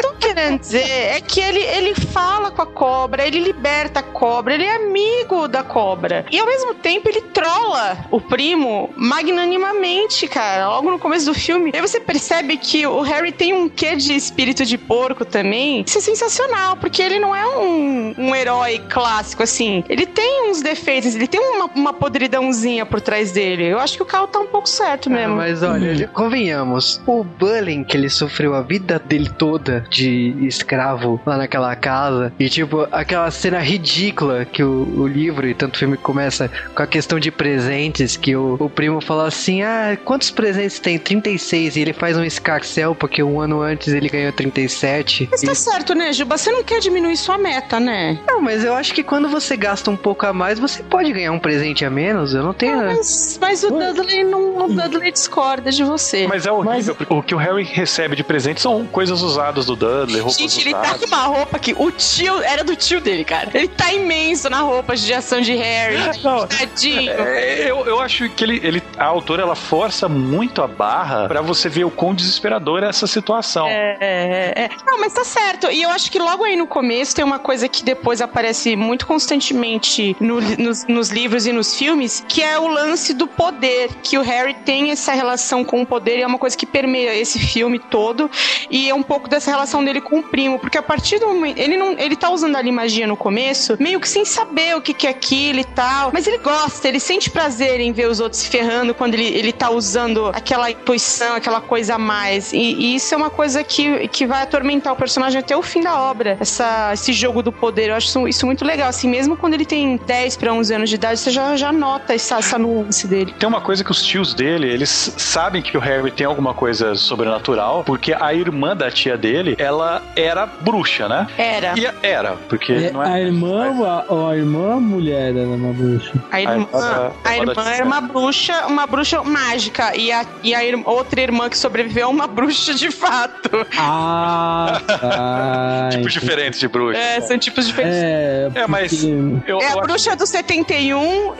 tô 0.00 0.14
querendo 0.14 0.60
dizer 0.60 0.88
é 0.88 1.20
que 1.20 1.40
ele, 1.40 1.60
ele 1.60 1.94
fala 1.94 2.50
com 2.50 2.62
a 2.62 2.66
cobra, 2.66 3.26
ele 3.26 3.40
liberta 3.40 4.00
a 4.00 4.02
cobra, 4.02 4.54
ele 4.54 4.64
é 4.64 4.76
amigo 4.76 5.48
da 5.48 5.62
cobra. 5.62 6.26
E 6.30 6.38
ao 6.38 6.46
mesmo 6.46 6.74
tempo 6.76 7.08
ele 7.08 7.20
trola 7.20 8.06
o 8.10 8.20
primo 8.20 8.90
magnanimamente, 8.96 10.26
cara. 10.28 10.68
Logo 10.68 10.90
no 10.90 10.98
começo 10.98 11.26
do 11.26 11.34
filme. 11.34 11.70
Aí 11.74 11.80
você 11.80 12.00
percebe 12.00 12.56
que 12.56 12.86
o 12.86 13.00
Harry 13.02 13.32
tem 13.32 13.52
um 13.52 13.68
quê 13.68 13.96
de 13.96 14.14
espírito 14.14 14.64
de 14.64 14.78
porco 14.78 15.24
também. 15.24 15.84
Isso 15.86 15.98
é 15.98 16.00
sensacional, 16.00 16.76
porque 16.76 17.02
ele 17.02 17.18
não 17.18 17.34
é 17.34 17.46
um, 17.46 18.14
um 18.18 18.34
herói 18.34 18.78
clássico, 18.88 19.42
assim. 19.42 19.84
Ele 19.88 20.06
tem 20.06 20.50
uns 20.50 20.62
defeitos, 20.62 21.14
ele 21.14 21.26
tem 21.26 21.40
uma, 21.40 21.66
uma 21.66 21.92
podridãozinha 21.92 22.86
por 22.86 23.00
trás 23.00 23.32
dele. 23.32 23.64
Eu 23.64 23.78
acho 23.78 23.96
que 23.96 24.02
o 24.02 24.06
Cal 24.06 24.28
tá 24.28 24.38
um 24.38 24.46
pouco 24.46 24.68
certo 24.68 25.10
mesmo. 25.10 25.34
Ah, 25.34 25.36
mas 25.36 25.62
olha, 25.62 26.08
convenhamos, 26.08 27.00
o 27.06 27.24
bullying 27.24 27.84
que 27.84 27.96
ele 27.96 28.08
sofreu 28.08 28.54
a 28.54 28.62
vida 28.62 28.98
dele 28.98 29.28
toda 29.28 29.84
de 29.90 30.34
escravo 30.46 31.20
lá 31.24 31.36
naquela 31.36 31.74
casa, 31.76 32.32
e 32.38 32.48
tipo, 32.48 32.86
aquela 32.90 33.30
cena 33.30 33.58
ridícula 33.58 34.44
que 34.44 34.62
o, 34.62 35.00
o 35.00 35.06
livro 35.06 35.46
e 35.46 35.54
tanto 35.54 35.78
filme 35.78 35.96
começa 35.96 36.50
com 36.74 36.82
a 36.82 36.86
questão 36.86 37.18
de 37.18 37.30
presentes, 37.30 38.16
que 38.16 38.34
o, 38.36 38.56
o 38.58 38.68
primo 38.70 39.00
fala 39.00 39.26
assim: 39.26 39.62
Ah, 39.62 39.96
quantos 40.04 40.30
presentes 40.30 40.78
tem? 40.78 40.98
36, 40.98 41.76
e 41.76 41.80
ele 41.80 41.92
faz 41.92 42.16
um 42.16 42.24
escarcel 42.24 42.94
porque 42.94 43.22
um 43.22 43.40
ano 43.40 43.60
antes 43.62 43.92
ele 43.92 44.08
ganhou 44.08 44.32
37. 44.32 45.28
Mas 45.30 45.40
tá 45.42 45.52
E- 45.52 45.56
certo, 45.56 45.94
né, 45.94 46.12
Juba? 46.12 46.36
Você 46.36 46.50
não 46.50 46.62
quer 46.62 46.80
diminuir 46.80 47.16
sua 47.16 47.38
meta, 47.38 47.78
né? 47.80 48.18
Não, 48.26 48.40
mas 48.40 48.64
eu 48.64 48.74
acho 48.74 48.92
que 48.94 49.02
quando 49.02 49.28
você 49.28 49.56
gasta 49.56 49.90
um 49.90 49.96
pouco 49.96 50.26
a 50.26 50.32
mais, 50.32 50.58
você 50.58 50.82
pode 50.82 51.12
ganhar 51.12 51.32
um 51.32 51.38
presente 51.38 51.84
a 51.84 51.90
menos. 51.90 52.34
Eu 52.34 52.42
não 52.42 52.52
tenho. 52.52 52.76
Mas, 52.76 53.38
mas 53.40 53.62
o 53.64 53.70
Dudley 53.70 54.24
não. 54.24 54.56
O 54.66 54.68
Dudley 54.68 55.12
discorda 55.12 55.70
de 55.70 55.82
você. 55.84 56.26
Mas 56.26 56.46
é 56.46 56.52
horrível, 56.52 56.72
Mas- 56.74 56.90
porque 56.96 57.14
o 57.14 57.22
que 57.22 57.34
o 57.34 57.38
Harry 57.38 57.62
recebe 57.64 58.16
de 58.16 58.24
presente 58.24 58.60
são 58.60 58.86
coisas 58.86 59.22
usadas 59.22 59.66
do 59.66 59.76
Dudley, 59.76 60.20
roupas 60.20 60.36
Gente, 60.38 60.60
ele 60.60 60.72
tá 60.74 60.80
usadas. 60.82 61.00
com 61.00 61.06
uma 61.06 61.22
roupa 61.24 61.58
que 61.58 61.74
o 61.76 61.90
tio 61.90 62.40
era 62.42 62.62
do 62.64 62.74
tio 62.76 63.00
dele, 63.00 63.24
cara. 63.24 63.50
Ele 63.54 63.68
tá 63.68 63.92
imenso 63.92 64.48
na 64.50 64.60
roupa 64.60 64.96
de 64.96 65.12
ação 65.12 65.40
de 65.40 65.54
Harry. 65.54 65.96
Não, 66.22 66.46
Tadinho. 66.58 67.10
É, 67.10 67.70
eu, 67.70 67.86
eu 67.86 68.00
acho 68.00 68.28
que 68.30 68.44
ele, 68.44 68.60
ele, 68.62 68.82
a 68.98 69.04
autora 69.04 69.42
ela 69.42 69.54
força 69.54 70.08
muito 70.08 70.62
a 70.62 70.66
barra 70.66 71.26
pra 71.28 71.40
você 71.40 71.68
ver 71.68 71.84
o 71.84 71.90
quão 71.90 72.14
desesperadora 72.14 72.86
é 72.86 72.88
essa 72.88 73.06
situação. 73.06 73.66
É, 73.68 73.96
é, 74.00 74.52
é. 74.64 74.68
Não, 74.86 74.98
mas 75.00 75.12
tá 75.12 75.24
certo. 75.24 75.70
E 75.70 75.82
eu 75.82 75.90
acho 75.90 76.10
que 76.10 76.18
logo 76.18 76.44
aí 76.44 76.56
no 76.56 76.66
começo 76.66 77.14
tem 77.14 77.24
uma 77.24 77.38
coisa 77.38 77.68
que 77.68 77.84
depois 77.84 78.20
aparece 78.20 78.76
muito 78.76 79.06
constantemente 79.06 80.16
no- 80.20 80.40
nos, 80.40 80.84
nos 80.86 81.10
livros 81.10 81.46
e 81.46 81.52
nos 81.52 81.74
filmes, 81.76 82.24
que 82.28 82.42
é 82.42 82.58
o 82.58 82.66
lance 82.66 83.12
do 83.14 83.26
poder. 83.26 83.90
Que 84.02 84.18
o 84.18 84.22
Harry 84.22 84.54
tem 84.64 84.90
essa 84.90 85.12
relação 85.12 85.64
com 85.64 85.82
o 85.82 85.86
poder 85.86 86.18
e 86.18 86.22
é 86.22 86.26
uma 86.26 86.38
coisa 86.38 86.56
que 86.56 86.66
permeia 86.66 87.14
esse 87.14 87.38
filme 87.38 87.78
todo. 87.78 88.30
E 88.70 88.88
é 88.88 88.94
um 88.94 89.02
pouco 89.02 89.28
dessa 89.28 89.50
relação 89.50 89.84
dele 89.84 90.00
com 90.00 90.18
o 90.18 90.22
primo, 90.22 90.58
porque 90.58 90.78
a 90.78 90.82
partir 90.82 91.18
do 91.18 91.26
momento. 91.28 91.58
Ele 91.58 91.76
não. 91.76 91.92
Ele 91.98 92.16
tá 92.16 92.30
usando 92.30 92.56
ali 92.56 92.70
magia 92.72 93.06
no 93.06 93.16
começo, 93.16 93.76
meio 93.78 94.00
que 94.00 94.08
sem 94.08 94.24
saber 94.24 94.76
o 94.76 94.80
que, 94.80 94.92
que 94.94 95.06
é 95.06 95.10
aquilo 95.10 95.60
e 95.60 95.64
tal. 95.64 96.10
Mas 96.12 96.26
ele 96.26 96.38
gosta, 96.46 96.86
ele 96.86 97.00
sente 97.00 97.28
prazer 97.28 97.80
em 97.80 97.90
ver 97.92 98.08
os 98.08 98.20
outros 98.20 98.42
se 98.42 98.48
ferrando 98.48 98.94
quando 98.94 99.14
ele, 99.14 99.26
ele 99.26 99.52
tá 99.52 99.68
usando 99.68 100.28
aquela 100.28 100.70
intuição, 100.70 101.34
aquela 101.34 101.60
coisa 101.60 101.96
a 101.96 101.98
mais. 101.98 102.52
E, 102.52 102.58
e 102.58 102.94
isso 102.94 103.12
é 103.12 103.16
uma 103.16 103.30
coisa 103.30 103.64
que, 103.64 104.06
que 104.08 104.24
vai 104.26 104.42
atormentar 104.42 104.92
o 104.92 104.96
personagem 104.96 105.40
até 105.40 105.56
o 105.56 105.62
fim 105.62 105.80
da 105.82 106.00
obra. 106.00 106.36
Essa, 106.38 106.92
esse 106.92 107.12
jogo 107.12 107.42
do 107.42 107.50
poder. 107.50 107.88
Eu 107.88 107.96
acho 107.96 108.06
isso, 108.06 108.28
isso 108.28 108.46
muito 108.46 108.64
legal. 108.64 108.88
Assim, 108.88 109.08
mesmo 109.08 109.36
quando 109.36 109.54
ele 109.54 109.64
tem 109.64 109.96
10 109.96 110.36
para 110.36 110.52
11 110.52 110.74
anos 110.74 110.88
de 110.88 110.94
idade, 110.94 111.18
você 111.18 111.30
já, 111.30 111.56
já 111.56 111.72
nota 111.72 112.14
essa, 112.14 112.36
essa 112.38 112.58
nuance 112.58 113.08
dele. 113.08 113.34
Tem 113.38 113.48
uma 113.48 113.60
coisa 113.60 113.82
que 113.82 113.90
os 113.90 114.02
tios 114.02 114.32
dele, 114.32 114.68
eles 114.68 115.14
sabem 115.16 115.60
que 115.60 115.76
o 115.76 115.80
Harry 115.80 116.12
tem 116.12 116.26
alguma 116.26 116.54
coisa 116.54 116.94
sobrenatural, 116.94 117.82
porque 117.84 118.14
a 118.14 118.32
irmã 118.32 118.76
da 118.76 118.88
tia 118.88 119.16
dele, 119.16 119.56
ela 119.58 120.00
era 120.14 120.46
bruxa, 120.46 121.08
né? 121.08 121.26
Era. 121.36 121.74
E 121.76 121.88
era, 122.02 122.36
porque 122.48 122.72
É, 122.72 122.92
não 122.92 123.02
é. 123.02 123.12
a 123.14 123.20
irmã, 123.20 123.74
ou 123.76 123.84
a, 123.84 124.30
a 124.30 124.36
irmã 124.36 124.78
mulher 124.78 125.34
era 125.34 125.48
uma 125.48 125.72
bruxa? 125.72 126.12
A 126.30 126.40
irmã, 126.40 126.54
irmã 126.54 126.66
da- 126.72 127.12
a 127.24 127.28
a 127.30 127.36
irmã 127.38 127.70
era 127.70 127.84
uma 127.84 128.00
bruxa, 128.00 128.66
uma 128.66 128.86
bruxa 128.86 129.22
mágica. 129.22 129.96
E 129.96 130.10
a, 130.12 130.24
e 130.42 130.54
a 130.54 130.64
ir- 130.64 130.80
outra 130.84 131.20
irmã 131.20 131.48
que 131.48 131.56
sobreviveu 131.58 132.04
é 132.04 132.06
uma 132.10 132.26
bruxa 132.26 132.74
de 132.74 132.90
fato. 132.90 133.50
Ah, 133.78 134.80
tá. 134.86 135.88
Tipos 135.96 136.12
diferentes 136.12 136.60
de 136.60 136.68
bruxa. 136.68 136.98
É, 136.98 137.20
são 137.20 137.38
tipos 137.38 137.66
diferentes. 137.66 137.98
É, 137.98 138.50
É, 138.54 138.66
mas 138.66 138.92
porque- 138.92 139.50
eu, 139.52 139.58
É 139.60 139.68
a 139.68 139.72
eu 139.72 139.80
bruxa 139.80 140.14
do 140.16 140.26
71 140.26 141.34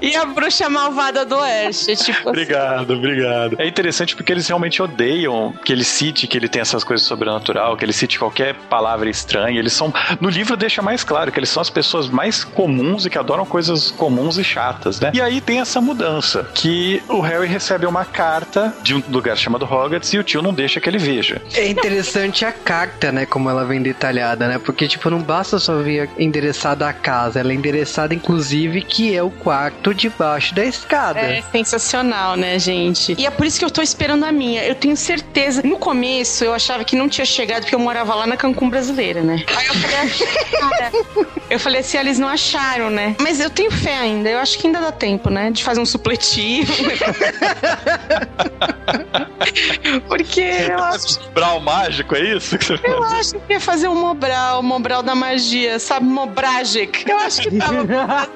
e, 0.00 0.06
e 0.12 0.16
a 0.16 0.24
bruxa 0.24 0.68
malvada 0.68 1.24
do 1.24 1.36
Oeste. 1.36 1.92
É 1.92 1.96
tipo 1.96 2.18
assim. 2.18 2.28
Obrigado, 2.28 2.90
obrigado. 2.94 3.56
É 3.58 3.66
interessante 3.66 4.14
porque 4.16 4.32
eles 4.32 4.46
realmente 4.46 4.80
odeiam 4.82 5.52
que 5.64 5.72
ele 5.72 5.84
cite 5.84 6.26
que 6.26 6.36
ele 6.36 6.48
tem 6.48 6.62
essas 6.62 6.84
coisas 6.84 7.06
sobrenatural, 7.06 7.76
que 7.76 7.84
ele 7.84 7.92
cite 7.92 8.18
qualquer 8.18 8.54
palavra 8.68 9.08
estranha. 9.08 9.58
Eles 9.58 9.72
são. 9.72 9.92
No 10.20 10.28
livro 10.28 10.56
deixa 10.56 10.80
mais 10.82 11.02
claro 11.04 11.30
que 11.32 11.38
eles 11.38 11.48
são 11.50 11.60
as 11.60 11.70
pessoas 11.70 12.08
mais 12.08 12.44
comuns 12.44 13.06
e 13.06 13.10
que 13.10 13.15
adoram 13.16 13.44
coisas 13.44 13.90
comuns 13.90 14.38
e 14.38 14.44
chatas, 14.44 15.00
né? 15.00 15.10
E 15.14 15.20
aí 15.20 15.40
tem 15.40 15.60
essa 15.60 15.80
mudança: 15.80 16.48
que 16.54 17.02
o 17.08 17.20
Harry 17.20 17.46
recebe 17.46 17.86
uma 17.86 18.04
carta 18.04 18.74
de 18.82 18.94
um 18.94 19.02
lugar 19.08 19.36
chamado 19.36 19.64
Hogwarts 19.64 20.12
e 20.12 20.18
o 20.18 20.24
tio 20.24 20.42
não 20.42 20.52
deixa 20.52 20.80
que 20.80 20.88
ele 20.88 20.98
veja. 20.98 21.40
É 21.54 21.68
interessante 21.68 22.44
a 22.44 22.52
carta, 22.52 23.12
né? 23.12 23.26
Como 23.26 23.48
ela 23.48 23.64
vem 23.64 23.82
detalhada, 23.82 24.48
né? 24.48 24.58
Porque, 24.58 24.88
tipo, 24.88 25.10
não 25.10 25.20
basta 25.20 25.58
só 25.58 25.76
vir 25.78 26.08
endereçada 26.18 26.88
a 26.88 26.92
casa, 26.92 27.40
ela 27.40 27.52
é 27.52 27.54
endereçada, 27.54 28.14
inclusive, 28.14 28.82
que 28.82 29.14
é 29.14 29.22
o 29.22 29.30
quarto 29.30 29.94
debaixo 29.94 30.54
da 30.54 30.64
escada. 30.64 31.20
É 31.20 31.42
sensacional, 31.52 32.36
né, 32.36 32.58
gente? 32.58 33.14
E 33.18 33.26
é 33.26 33.30
por 33.30 33.46
isso 33.46 33.58
que 33.58 33.64
eu 33.64 33.70
tô 33.70 33.82
esperando 33.82 34.24
a 34.24 34.32
minha. 34.32 34.64
Eu 34.64 34.74
tenho 34.74 34.96
certeza. 34.96 35.62
No 35.62 35.78
começo 35.78 36.44
eu 36.44 36.52
achava 36.54 36.84
que 36.84 36.96
não 36.96 37.08
tinha 37.08 37.24
chegado 37.24 37.62
porque 37.62 37.74
eu 37.74 37.78
morava 37.78 38.14
lá 38.14 38.26
na 38.26 38.36
Cancún 38.36 38.68
brasileira, 38.68 39.22
né? 39.22 39.44
Aí 39.54 39.66
eu 39.66 39.74
falei, 39.74 39.96
cara, 40.58 40.92
eu 41.50 41.60
falei 41.60 41.80
assim, 41.80 41.98
ah, 41.98 42.00
eles 42.00 42.18
não 42.18 42.28
acharam, 42.28 42.90
né? 42.90 43.05
Mas 43.20 43.40
eu 43.40 43.50
tenho 43.50 43.70
fé 43.70 43.96
ainda. 43.96 44.28
Eu 44.28 44.38
acho 44.38 44.58
que 44.58 44.66
ainda 44.66 44.80
dá 44.80 44.92
tempo, 44.92 45.30
né? 45.30 45.50
De 45.50 45.62
fazer 45.62 45.80
um 45.80 45.86
supletivo. 45.86 46.72
porque 50.08 50.40
eu 50.40 50.82
acho, 50.82 51.20
Brau 51.30 51.60
mágico, 51.60 52.14
é 52.14 52.36
isso? 52.36 52.58
que 52.58 52.64
você 52.64 52.78
eu 52.84 53.02
acho 53.02 53.38
que 53.40 53.52
ia 53.52 53.60
fazer 53.60 53.88
um 53.88 53.94
Mobral, 53.94 54.62
Mobral 54.62 55.02
da 55.02 55.14
magia, 55.14 55.78
sabe? 55.78 56.06
Mobragic. 56.06 57.08
Eu 57.08 57.18
acho 57.18 57.42
que 57.42 57.56
tava 57.56 57.86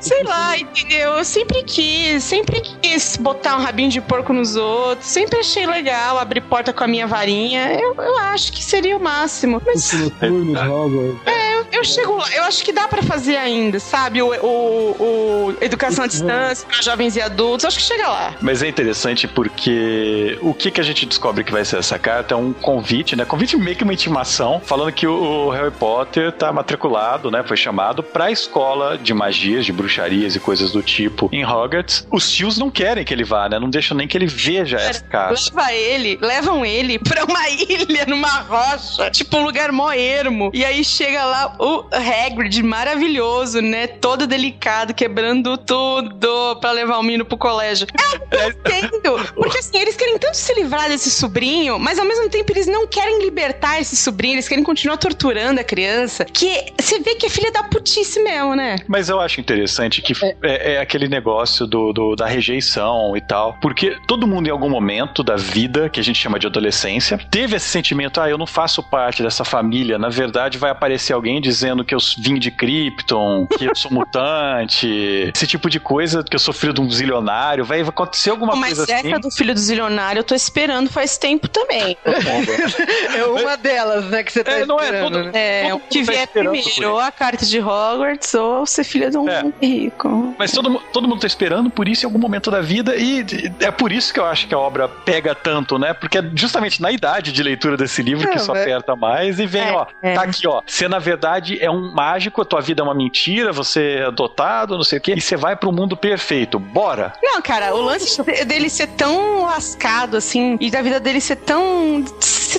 Sei 0.00 0.22
lá, 0.24 0.58
entendeu? 0.58 1.14
Eu 1.14 1.24
sempre 1.24 1.62
quis, 1.62 2.22
sempre 2.22 2.60
quis 2.60 3.16
botar 3.16 3.56
um 3.56 3.62
rabinho 3.62 3.90
de 3.90 4.00
porco 4.00 4.32
nos 4.32 4.56
outros, 4.56 5.08
sempre 5.08 5.38
achei 5.38 5.66
legal 5.66 6.18
abrir 6.18 6.40
porta 6.42 6.72
com 6.72 6.84
a 6.84 6.86
minha 6.86 7.06
varinha. 7.06 7.72
Eu, 7.72 7.94
eu 7.94 8.18
acho 8.18 8.52
que 8.52 8.62
seria 8.62 8.96
o 8.96 9.00
máximo. 9.00 9.60
Mas 9.64 9.92
noturno, 9.92 10.58
Hogwarts. 10.58 11.20
eu, 11.52 11.66
eu 11.72 11.84
chego 11.84 12.16
lá, 12.16 12.28
eu 12.34 12.44
acho 12.44 12.64
que 12.64 12.72
dá 12.72 12.88
pra 12.88 13.02
fazer 13.02 13.36
ainda, 13.36 13.73
sabe? 13.80 14.22
O, 14.22 14.28
o, 14.28 14.96
o 14.98 15.56
educação 15.60 16.04
à 16.04 16.06
distância 16.06 16.66
para 16.66 16.82
jovens 16.82 17.16
e 17.16 17.20
adultos, 17.20 17.64
acho 17.64 17.78
que 17.78 17.84
chega 17.84 18.08
lá. 18.08 18.34
Mas 18.40 18.62
é 18.62 18.68
interessante 18.68 19.26
porque 19.26 20.38
o 20.40 20.54
que, 20.54 20.70
que 20.70 20.80
a 20.80 20.84
gente 20.84 21.06
descobre 21.06 21.44
que 21.44 21.52
vai 21.52 21.64
ser 21.64 21.78
essa 21.78 21.98
carta 21.98 22.34
é 22.34 22.36
um 22.36 22.52
convite, 22.52 23.16
né? 23.16 23.24
Convite 23.24 23.56
meio 23.56 23.76
que 23.76 23.84
uma 23.84 23.92
intimação, 23.92 24.60
falando 24.64 24.92
que 24.92 25.06
o, 25.06 25.50
Harry 25.50 25.70
Potter 25.70 26.32
tá 26.32 26.52
matriculado, 26.52 27.30
né? 27.30 27.42
Foi 27.46 27.56
chamado 27.56 28.02
pra 28.02 28.30
escola 28.30 28.98
de 28.98 29.12
magias, 29.14 29.64
de 29.64 29.72
bruxarias 29.72 30.34
e 30.34 30.40
coisas 30.40 30.72
do 30.72 30.82
tipo 30.82 31.28
em 31.32 31.44
Hogwarts. 31.44 32.06
Os 32.10 32.30
tios 32.30 32.58
não 32.58 32.70
querem 32.70 33.04
que 33.04 33.12
ele 33.12 33.24
vá, 33.24 33.48
né? 33.48 33.58
Não 33.58 33.70
deixam 33.70 33.96
nem 33.96 34.06
que 34.06 34.16
ele 34.16 34.26
veja 34.26 34.76
essa 34.76 35.02
carta. 35.04 35.34
Leva 35.34 35.72
ele, 35.72 36.18
levam 36.20 36.64
ele 36.64 36.98
pra 36.98 37.24
uma 37.24 37.48
ilha, 37.50 38.06
numa 38.06 38.40
rocha, 38.40 39.10
tipo 39.10 39.36
um 39.36 39.44
lugar 39.44 39.72
mó 39.72 39.92
ermo. 39.92 40.50
E 40.52 40.64
aí 40.64 40.84
chega 40.84 41.24
lá 41.24 41.56
o 41.58 41.84
Hagrid, 41.92 42.62
maravilhoso, 42.62 43.60
né? 43.64 43.86
Todo 43.86 44.26
delicado, 44.26 44.94
quebrando 44.94 45.56
tudo 45.58 46.56
pra 46.60 46.70
levar 46.72 46.98
o 46.98 47.02
menino 47.02 47.24
pro 47.24 47.36
colégio. 47.36 47.86
Eu 48.30 48.50
entendo. 48.50 49.32
Porque 49.34 49.58
assim, 49.58 49.78
eles 49.78 49.96
querem 49.96 50.18
tanto 50.18 50.36
se 50.36 50.52
livrar 50.54 50.88
desse 50.88 51.10
sobrinho, 51.10 51.78
mas 51.78 51.98
ao 51.98 52.04
mesmo 52.04 52.28
tempo 52.28 52.50
eles 52.52 52.66
não 52.66 52.86
querem 52.86 53.22
libertar 53.24 53.80
esse 53.80 53.96
sobrinho, 53.96 54.34
eles 54.34 54.48
querem 54.48 54.64
continuar 54.64 54.96
torturando 54.96 55.60
a 55.60 55.64
criança. 55.64 56.24
Que 56.24 56.72
você 56.80 56.98
vê 57.00 57.14
que 57.14 57.26
é 57.26 57.30
filha 57.30 57.50
da 57.52 57.62
putice 57.64 58.20
mesmo, 58.22 58.54
né? 58.54 58.76
Mas 58.88 59.08
eu 59.08 59.20
acho 59.20 59.40
interessante 59.40 60.02
que 60.02 60.12
é, 60.42 60.74
é 60.74 60.80
aquele 60.80 61.08
negócio 61.08 61.66
do, 61.66 61.92
do- 61.92 62.16
da 62.16 62.26
rejeição 62.26 63.16
e 63.16 63.20
tal. 63.20 63.56
Porque 63.60 63.96
todo 64.06 64.26
mundo, 64.26 64.46
em 64.48 64.50
algum 64.50 64.68
momento 64.68 65.22
da 65.22 65.36
vida, 65.36 65.88
que 65.88 66.00
a 66.00 66.04
gente 66.04 66.18
chama 66.20 66.38
de 66.38 66.46
adolescência, 66.46 67.18
teve 67.30 67.56
esse 67.56 67.66
sentimento: 67.68 68.20
ah, 68.20 68.28
eu 68.28 68.38
não 68.38 68.46
faço 68.46 68.82
parte 68.82 69.22
dessa 69.22 69.44
família. 69.44 69.98
Na 69.98 70.08
verdade, 70.08 70.58
vai 70.58 70.70
aparecer 70.70 71.12
alguém 71.12 71.40
dizendo 71.40 71.84
que 71.84 71.94
eu 71.94 71.98
vim 72.18 72.38
de 72.38 72.50
Krypton, 72.50 73.46
que 73.56 73.64
eu 73.66 73.74
sou 73.74 73.90
mutante, 73.90 75.30
esse 75.34 75.46
tipo 75.46 75.68
de 75.70 75.78
coisa, 75.80 76.22
que 76.22 76.34
eu 76.34 76.40
sou 76.40 76.52
filho 76.54 76.72
de 76.72 76.80
um 76.80 76.90
zilionário. 76.90 77.64
Vai 77.64 77.80
acontecer 77.80 78.30
alguma 78.30 78.54
Mas 78.56 78.74
coisa 78.78 78.94
assim. 78.96 79.08
essa 79.10 79.18
do 79.20 79.30
filho 79.30 79.54
do 79.54 79.60
zilionário 79.60 80.20
eu 80.20 80.24
tô 80.24 80.34
esperando 80.34 80.90
faz 80.90 81.16
tempo 81.18 81.48
também. 81.48 81.96
É 83.14 83.24
uma 83.26 83.56
delas, 83.56 84.04
né, 84.06 84.22
que 84.22 84.32
você 84.32 84.42
tá 84.44 84.52
É, 84.52 84.66
não 84.66 84.78
é, 84.80 84.84
esperando, 84.84 85.12
todo- 85.12 85.24
né? 85.24 85.30
É, 85.34 85.68
Todo 85.68 85.76
o 85.76 85.80
que 85.88 86.04
tá 86.04 86.12
vier 86.12 86.26
primeiro, 86.28 86.90
ou 86.90 86.98
a 86.98 87.10
carta 87.12 87.44
de 87.46 87.60
Hogwarts, 87.60 88.34
ou 88.34 88.66
ser 88.66 88.84
filha 88.84 89.10
de 89.10 89.16
um 89.18 89.28
É. 89.28 89.42
rico. 89.60 90.34
Mas 90.38 90.52
todo, 90.52 90.78
todo 90.92 91.08
mundo 91.08 91.20
tá 91.20 91.26
esperando 91.26 91.70
por 91.70 91.88
isso 91.88 92.04
em 92.04 92.06
algum 92.06 92.18
momento 92.18 92.50
da 92.50 92.60
vida 92.60 92.94
e 92.96 93.24
é 93.60 93.70
por 93.70 93.92
isso 93.92 94.12
que 94.12 94.20
eu 94.20 94.24
acho 94.26 94.46
que 94.46 94.54
a 94.54 94.58
obra 94.58 94.88
pega 94.88 95.34
tanto, 95.34 95.78
né? 95.78 95.92
Porque 95.94 96.18
é 96.18 96.30
justamente 96.34 96.80
na 96.82 96.90
idade 96.90 97.32
de 97.32 97.42
leitura 97.42 97.76
desse 97.76 98.02
livro 98.02 98.26
que 98.28 98.34
É, 98.34 98.36
isso 98.36 98.50
mas- 98.50 98.62
aperta 98.62 98.96
mais 98.96 99.38
e 99.38 99.46
vem, 99.46 99.62
É, 99.62 99.72
ó, 99.72 99.86
é. 100.02 100.14
tá 100.14 100.22
aqui, 100.22 100.46
ó. 100.46 100.62
Você 100.66 100.88
na 100.88 100.98
verdade 100.98 101.58
é 101.60 101.70
um 101.70 101.92
mágico, 101.92 102.42
a 102.42 102.44
tua 102.44 102.60
vida 102.60 102.82
é 102.82 102.84
uma 102.84 102.94
mentira, 102.94 103.43
você 103.52 103.98
é 104.00 104.04
adotado, 104.06 104.76
não 104.76 104.84
sei 104.84 104.98
o 104.98 105.00
quê, 105.00 105.14
e 105.16 105.20
você 105.20 105.36
vai 105.36 105.56
pro 105.56 105.72
mundo 105.72 105.96
perfeito. 105.96 106.58
Bora! 106.58 107.12
Não, 107.22 107.40
cara, 107.42 107.74
o 107.74 107.80
lance 107.80 108.22
de- 108.22 108.44
dele 108.44 108.68
ser 108.70 108.88
tão 108.88 109.42
lascado, 109.42 110.16
assim, 110.16 110.56
e 110.60 110.70
da 110.70 110.82
vida 110.82 110.98
dele 111.00 111.20
ser 111.20 111.36
tão. 111.36 112.04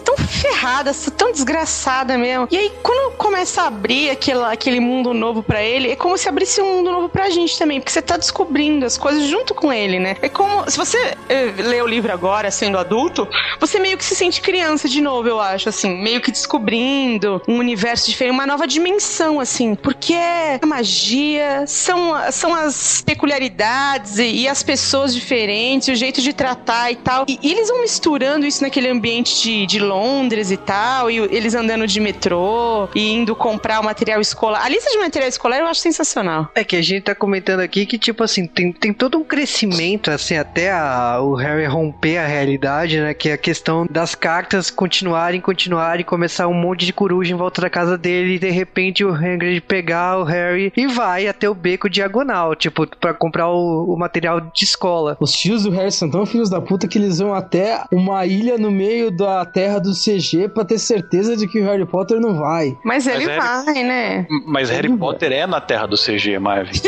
Tão 0.06 0.16
ferrada, 0.18 0.94
ser 0.94 1.12
tão 1.12 1.32
desgraçada 1.32 2.18
mesmo. 2.18 2.48
E 2.52 2.58
aí, 2.58 2.72
quando 2.84 3.18
começa 3.18 3.64
a 3.64 3.68
abrir 3.68 4.12
aquele, 4.12 4.44
aquele 4.44 4.80
mundo 4.80 5.14
novo 5.14 5.42
pra 5.42 5.62
ele, 5.64 5.92
é 5.92 5.96
como 5.96 6.18
se 6.18 6.30
abrisse 6.30 6.62
um 6.62 6.78
mundo 6.78 6.92
novo 6.92 7.10
pra 7.10 7.30
gente 7.30 7.58
também, 7.58 7.80
porque 7.80 7.92
você 7.92 8.02
tá 8.02 8.16
descobrindo 8.16 8.86
as 8.86 8.98
coisas 8.98 9.28
junto 9.28 9.54
com 9.54 9.74
ele, 9.74 10.00
né? 10.00 10.16
É 10.22 10.30
como. 10.30 10.70
Se 10.70 10.78
você 10.78 11.16
eh, 11.28 11.54
lê 11.58 11.82
o 11.82 11.88
livro 11.88 12.14
agora, 12.14 12.52
sendo 12.52 12.78
adulto, 12.78 13.28
você 13.60 13.80
meio 13.80 13.98
que 13.98 14.06
se 14.06 14.16
sente 14.16 14.42
criança 14.42 14.88
de 14.88 15.02
novo, 15.02 15.28
eu 15.28 15.40
acho, 15.40 15.70
assim, 15.70 15.90
meio 16.02 16.22
que 16.22 16.32
descobrindo 16.32 17.42
um 17.48 17.58
universo 17.58 18.10
diferente, 18.10 18.34
uma 18.34 18.46
nova 18.46 18.68
dimensão, 18.68 19.40
assim, 19.40 19.74
porque 19.74 20.14
é 20.14 20.60
a 20.62 20.66
magia, 20.66 21.66
são, 21.68 22.14
são 22.32 22.54
as 22.54 23.02
peculiaridades 23.02 24.20
e, 24.20 24.42
e 24.42 24.48
as 24.48 24.62
pessoas 24.62 25.14
diferentes, 25.14 25.88
o 25.88 25.96
jeito 25.96 26.22
de 26.22 26.34
tratar 26.34 26.92
e 26.92 26.96
tal. 26.96 27.26
E, 27.28 27.40
e 27.42 27.52
eles 27.52 27.70
vão 27.70 27.82
misturando 27.82 28.46
isso 28.46 28.62
naquele 28.62 28.90
ambiente 28.90 29.42
de, 29.42 29.66
de 29.66 29.80
Londres 29.96 30.52
e 30.52 30.58
tal, 30.58 31.10
e 31.10 31.18
eles 31.18 31.56
andando 31.56 31.88
de 31.88 32.00
metrô 32.02 32.88
e 32.94 33.14
indo 33.14 33.36
comprar 33.36 33.80
o 33.80 33.84
material 33.84 34.20
escolar. 34.20 34.62
A 34.64 34.70
lista 34.70 34.90
de 34.92 34.98
material 34.98 35.30
escolar 35.30 35.60
eu 35.60 35.68
acho 35.68 35.80
sensacional. 35.82 36.50
É 36.54 36.64
que 36.64 36.76
a 36.76 36.82
gente 36.82 37.04
tá 37.04 37.16
comentando 37.16 37.62
aqui 37.62 37.86
que, 37.86 37.98
tipo 37.98 38.24
assim, 38.24 38.46
tem, 38.46 38.72
tem 38.74 38.94
todo 38.94 39.18
um 39.18 39.24
crescimento, 39.24 40.12
assim, 40.12 40.36
até 40.38 40.72
a- 40.72 41.20
o 41.22 41.36
Harry 41.36 41.66
romper 41.66 42.18
a 42.18 42.28
realidade, 42.28 43.00
né? 43.00 43.14
Que 43.14 43.30
é 43.30 43.34
a 43.34 43.38
questão 43.38 43.88
das 43.90 44.16
cartas 44.16 44.70
continuarem, 44.70 45.40
continuarem, 45.40 46.04
começar 46.04 46.48
um 46.48 46.54
monte 46.54 46.86
de 46.86 46.92
coruja 46.94 47.32
em 47.34 47.38
volta 47.38 47.62
da 47.62 47.70
casa 47.70 47.98
dele 47.98 48.36
e 48.36 48.40
de 48.40 48.50
repente 48.50 49.04
o 49.06 49.14
Hagrid 49.14 49.62
pegar 49.62 50.20
o 50.20 50.24
Harry 50.24 50.74
e 50.76 50.88
vai 50.88 51.28
até 51.28 51.50
o 51.50 51.54
beco 51.56 51.90
diagonal, 51.90 52.54
tipo, 52.56 52.86
pra 53.00 53.14
comprar 53.14 53.50
o, 53.50 53.94
o 53.94 53.98
material 53.98 54.42
de 54.42 54.64
escola. 54.66 55.16
Os 55.20 55.32
tios 55.32 55.64
do 55.64 55.72
Harry 55.72 55.92
são 55.92 56.10
tão 56.10 56.26
filhos 56.26 56.50
da 56.50 56.60
puta 56.60 56.88
que 56.88 56.98
eles 56.98 57.20
vão 57.20 57.34
até 57.34 57.84
uma 57.92 58.26
ilha 58.26 58.58
no 58.58 58.70
meio 58.72 59.10
da 59.12 59.46
terra 59.46 59.80
do 59.86 59.94
CG 59.94 60.50
pra 60.50 60.66
ter 60.66 60.78
certeza 60.80 61.38
de 61.38 61.48
que 61.48 61.60
o 61.62 61.66
Harry 61.66 61.86
Potter 61.86 62.20
não 62.20 62.36
vai. 62.38 62.78
Mas 62.84 63.08
ele 63.08 63.26
Harry- 63.26 63.40
vai, 63.40 63.84
né? 63.84 64.28
Mas 64.46 64.70
Harry 64.70 64.96
Potter 64.98 65.32
é 65.32 65.46
na 65.48 65.62
terra 65.62 65.86
do 65.86 65.96
CG, 65.98 66.38
Marvin. 66.40 66.80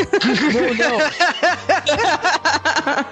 Não, 0.54 0.74
não. 0.90 0.98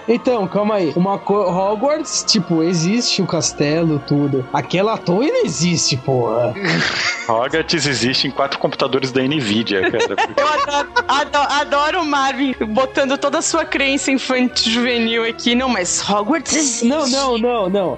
Então, 0.07 0.47
calma 0.47 0.75
aí. 0.75 0.93
Uma 0.95 1.17
co 1.17 1.33
Hogwarts, 1.33 2.23
tipo, 2.27 2.61
existe 2.63 3.21
o 3.21 3.27
castelo, 3.27 3.99
tudo. 4.07 4.47
Aquela 4.53 4.97
torre 4.97 5.29
não 5.31 5.43
existe, 5.45 5.97
porra. 5.97 6.53
Hogwarts 7.27 7.85
existe 7.87 8.27
em 8.27 8.31
quatro 8.31 8.59
computadores 8.59 9.11
da 9.11 9.21
Nvidia, 9.23 9.89
cara. 9.91 10.15
Eu 10.37 10.47
adoro, 10.47 10.89
adoro, 11.07 11.47
adoro 11.53 12.01
o 12.01 12.05
Marvin 12.05 12.55
botando 12.69 13.17
toda 13.17 13.39
a 13.39 13.41
sua 13.41 13.65
crença 13.65 14.11
infantil 14.11 14.73
juvenil 14.73 15.25
aqui. 15.27 15.55
Não, 15.55 15.67
mas 15.67 16.07
Hogwarts 16.07 16.55
existe. 16.55 16.85
Não, 16.85 17.07
não, 17.09 17.37
não, 17.37 17.69
não. 17.69 17.97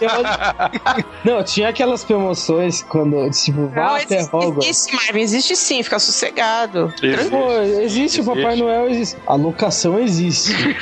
Eu- 0.00 1.04
não, 1.24 1.42
tinha 1.42 1.68
aquelas 1.68 2.04
promoções 2.04 2.82
quando, 2.82 3.28
tipo, 3.30 3.60
Não, 3.60 3.68
vá 3.68 3.96
até 3.96 4.16
existe, 4.16 4.34
Hogwarts. 4.36 4.68
existe, 4.68 4.94
Marvin, 4.96 5.20
existe 5.20 5.56
sim, 5.56 5.82
fica 5.82 5.98
sossegado. 5.98 6.92
Existe. 7.02 7.30
Pô, 7.30 7.52
existe, 7.82 8.20
o 8.20 8.24
Papai 8.24 8.42
Existe. 8.44 8.62
Noel 8.62 8.90
existe. 8.90 9.16
A 9.26 9.34
locação 9.34 9.98
existe. 9.98 10.52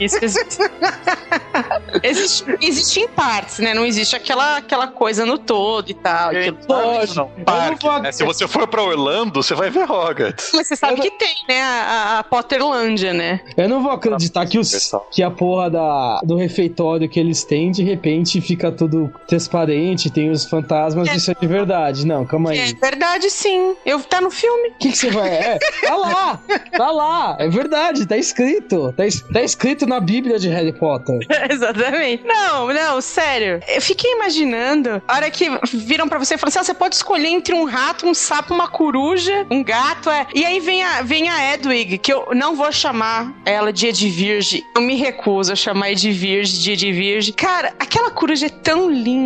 Existe, 0.00 0.24
existe. 0.24 0.58
existe, 2.02 2.44
existe 2.60 3.00
em 3.00 3.08
partes, 3.08 3.58
né? 3.58 3.74
Não 3.74 3.84
existe 3.84 4.14
aquela, 4.16 4.58
aquela 4.58 4.86
coisa 4.88 5.24
no 5.24 5.38
todo 5.38 5.88
e 5.90 5.94
tal. 5.94 6.30
aquilo- 6.30 6.56
Lógico. 6.68 7.30
Não, 7.36 7.44
parque, 7.44 7.86
vou- 7.86 7.98
né? 8.00 8.12
Se 8.12 8.24
você 8.24 8.46
for 8.46 8.66
pra 8.68 8.82
Orlando, 8.82 9.42
você 9.42 9.54
vai 9.54 9.70
ver 9.70 9.90
Hogwarts. 9.90 10.50
Mas 10.54 10.68
você 10.68 10.76
sabe 10.76 10.94
Eu 10.94 10.96
não- 10.98 11.04
que 11.04 11.10
tem, 11.12 11.34
né? 11.48 11.62
A, 11.62 12.18
a- 12.18 12.24
Potterlândia, 12.24 13.12
né? 13.12 13.40
Eu 13.56 13.68
não 13.68 13.82
vou 13.82 13.92
acreditar 13.92 14.46
que, 14.46 14.58
os, 14.58 14.90
que 15.10 15.22
a 15.22 15.30
porra 15.30 15.70
da, 15.70 16.20
do 16.22 16.36
refeitório 16.36 17.08
que 17.08 17.18
eles 17.18 17.44
têm, 17.44 17.70
de 17.70 17.82
repente, 17.82 18.40
fica 18.40 18.70
tudo 18.70 19.12
transparente, 19.36 20.10
tem 20.10 20.30
os 20.30 20.46
fantasmas, 20.46 21.12
isso 21.14 21.30
é 21.30 21.34
de 21.34 21.46
verdade. 21.46 22.06
Não, 22.06 22.24
calma 22.24 22.50
aí. 22.50 22.58
É 22.58 22.72
verdade, 22.72 23.28
sim. 23.30 23.74
Eu, 23.84 24.00
tá 24.02 24.20
no 24.20 24.30
filme. 24.30 24.70
O 24.70 24.78
que, 24.78 24.90
que 24.90 24.98
você 24.98 25.10
vai. 25.10 25.28
É, 25.28 25.58
tá 25.82 25.96
lá! 25.96 26.40
Tá 26.76 26.90
lá! 26.90 27.36
É 27.38 27.48
verdade, 27.48 28.06
tá 28.06 28.16
escrito. 28.16 28.94
Tá, 28.96 29.04
tá 29.32 29.42
escrito 29.42 29.86
na 29.86 30.00
Bíblia 30.00 30.38
de 30.38 30.48
Harry 30.48 30.72
Potter. 30.72 31.18
Exatamente. 31.50 32.24
Não, 32.24 32.72
não, 32.72 33.00
sério. 33.00 33.60
Eu 33.68 33.82
fiquei 33.82 34.10
imaginando 34.12 35.02
a 35.06 35.14
hora 35.14 35.30
que 35.30 35.46
viram 35.74 36.08
pra 36.08 36.18
você 36.18 36.34
e 36.34 36.38
falaram 36.38 36.48
assim: 36.48 36.58
ah, 36.58 36.64
você 36.64 36.74
pode 36.74 36.94
escolher 36.94 37.28
entre 37.28 37.54
um 37.54 37.64
rato, 37.64 38.06
um 38.06 38.14
sapo, 38.14 38.54
uma 38.54 38.68
coruja, 38.68 39.46
um 39.50 39.62
gato. 39.62 40.10
É. 40.10 40.26
E 40.34 40.44
aí 40.44 40.60
vem 40.60 40.82
a, 40.82 41.02
vem 41.02 41.28
a 41.28 41.54
Edwig, 41.54 41.98
que 41.98 42.12
eu 42.12 42.28
não 42.34 42.56
vou 42.56 42.72
chamar 42.72 43.34
ela 43.44 43.72
de 43.72 43.86
Edvirge. 43.88 44.64
Eu 44.74 44.80
me 44.80 44.96
recuso 44.96 45.52
a 45.52 45.56
chamar 45.56 45.92
Edvirge 45.92 46.58
de 46.58 46.72
Edvirge. 46.72 47.32
Cara, 47.32 47.74
aquela 47.78 48.10
coruja 48.10 48.46
é 48.46 48.50
tão 48.50 48.90
linda 48.90 49.25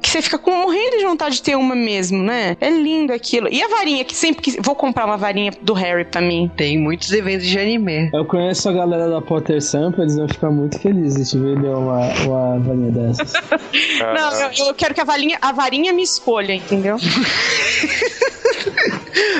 que 0.00 0.08
você 0.08 0.22
fica 0.22 0.38
com 0.38 0.50
morrendo 0.50 0.98
de 0.98 1.04
vontade 1.04 1.36
de 1.36 1.42
ter 1.42 1.56
uma 1.56 1.74
mesmo, 1.74 2.22
né? 2.22 2.56
É 2.60 2.70
lindo 2.70 3.12
aquilo. 3.12 3.48
E 3.50 3.62
a 3.62 3.68
varinha, 3.68 4.04
que 4.04 4.14
sempre 4.14 4.42
que. 4.42 4.60
Vou 4.60 4.74
comprar 4.74 5.06
uma 5.06 5.16
varinha 5.16 5.52
do 5.62 5.72
Harry 5.72 6.04
pra 6.04 6.20
mim. 6.20 6.50
Tem 6.56 6.78
muitos 6.78 7.12
eventos 7.12 7.46
de 7.46 7.58
anime. 7.58 8.10
Eu 8.12 8.24
conheço 8.24 8.68
a 8.68 8.72
galera 8.72 9.08
da 9.08 9.20
Potter 9.20 9.60
Sample, 9.62 10.02
eles 10.02 10.16
vão 10.16 10.28
ficar 10.28 10.50
muito 10.50 10.78
felizes 10.78 11.30
de 11.30 11.38
vender 11.38 11.68
uma, 11.68 12.00
uma 12.24 12.58
varinha 12.58 12.90
dessas. 12.90 13.32
Não, 14.00 14.40
eu, 14.40 14.66
eu 14.68 14.74
quero 14.74 14.94
que 14.94 15.00
a 15.00 15.04
varinha, 15.04 15.38
a 15.40 15.52
varinha 15.52 15.92
me 15.92 16.02
escolha, 16.02 16.54
entendeu? 16.54 16.96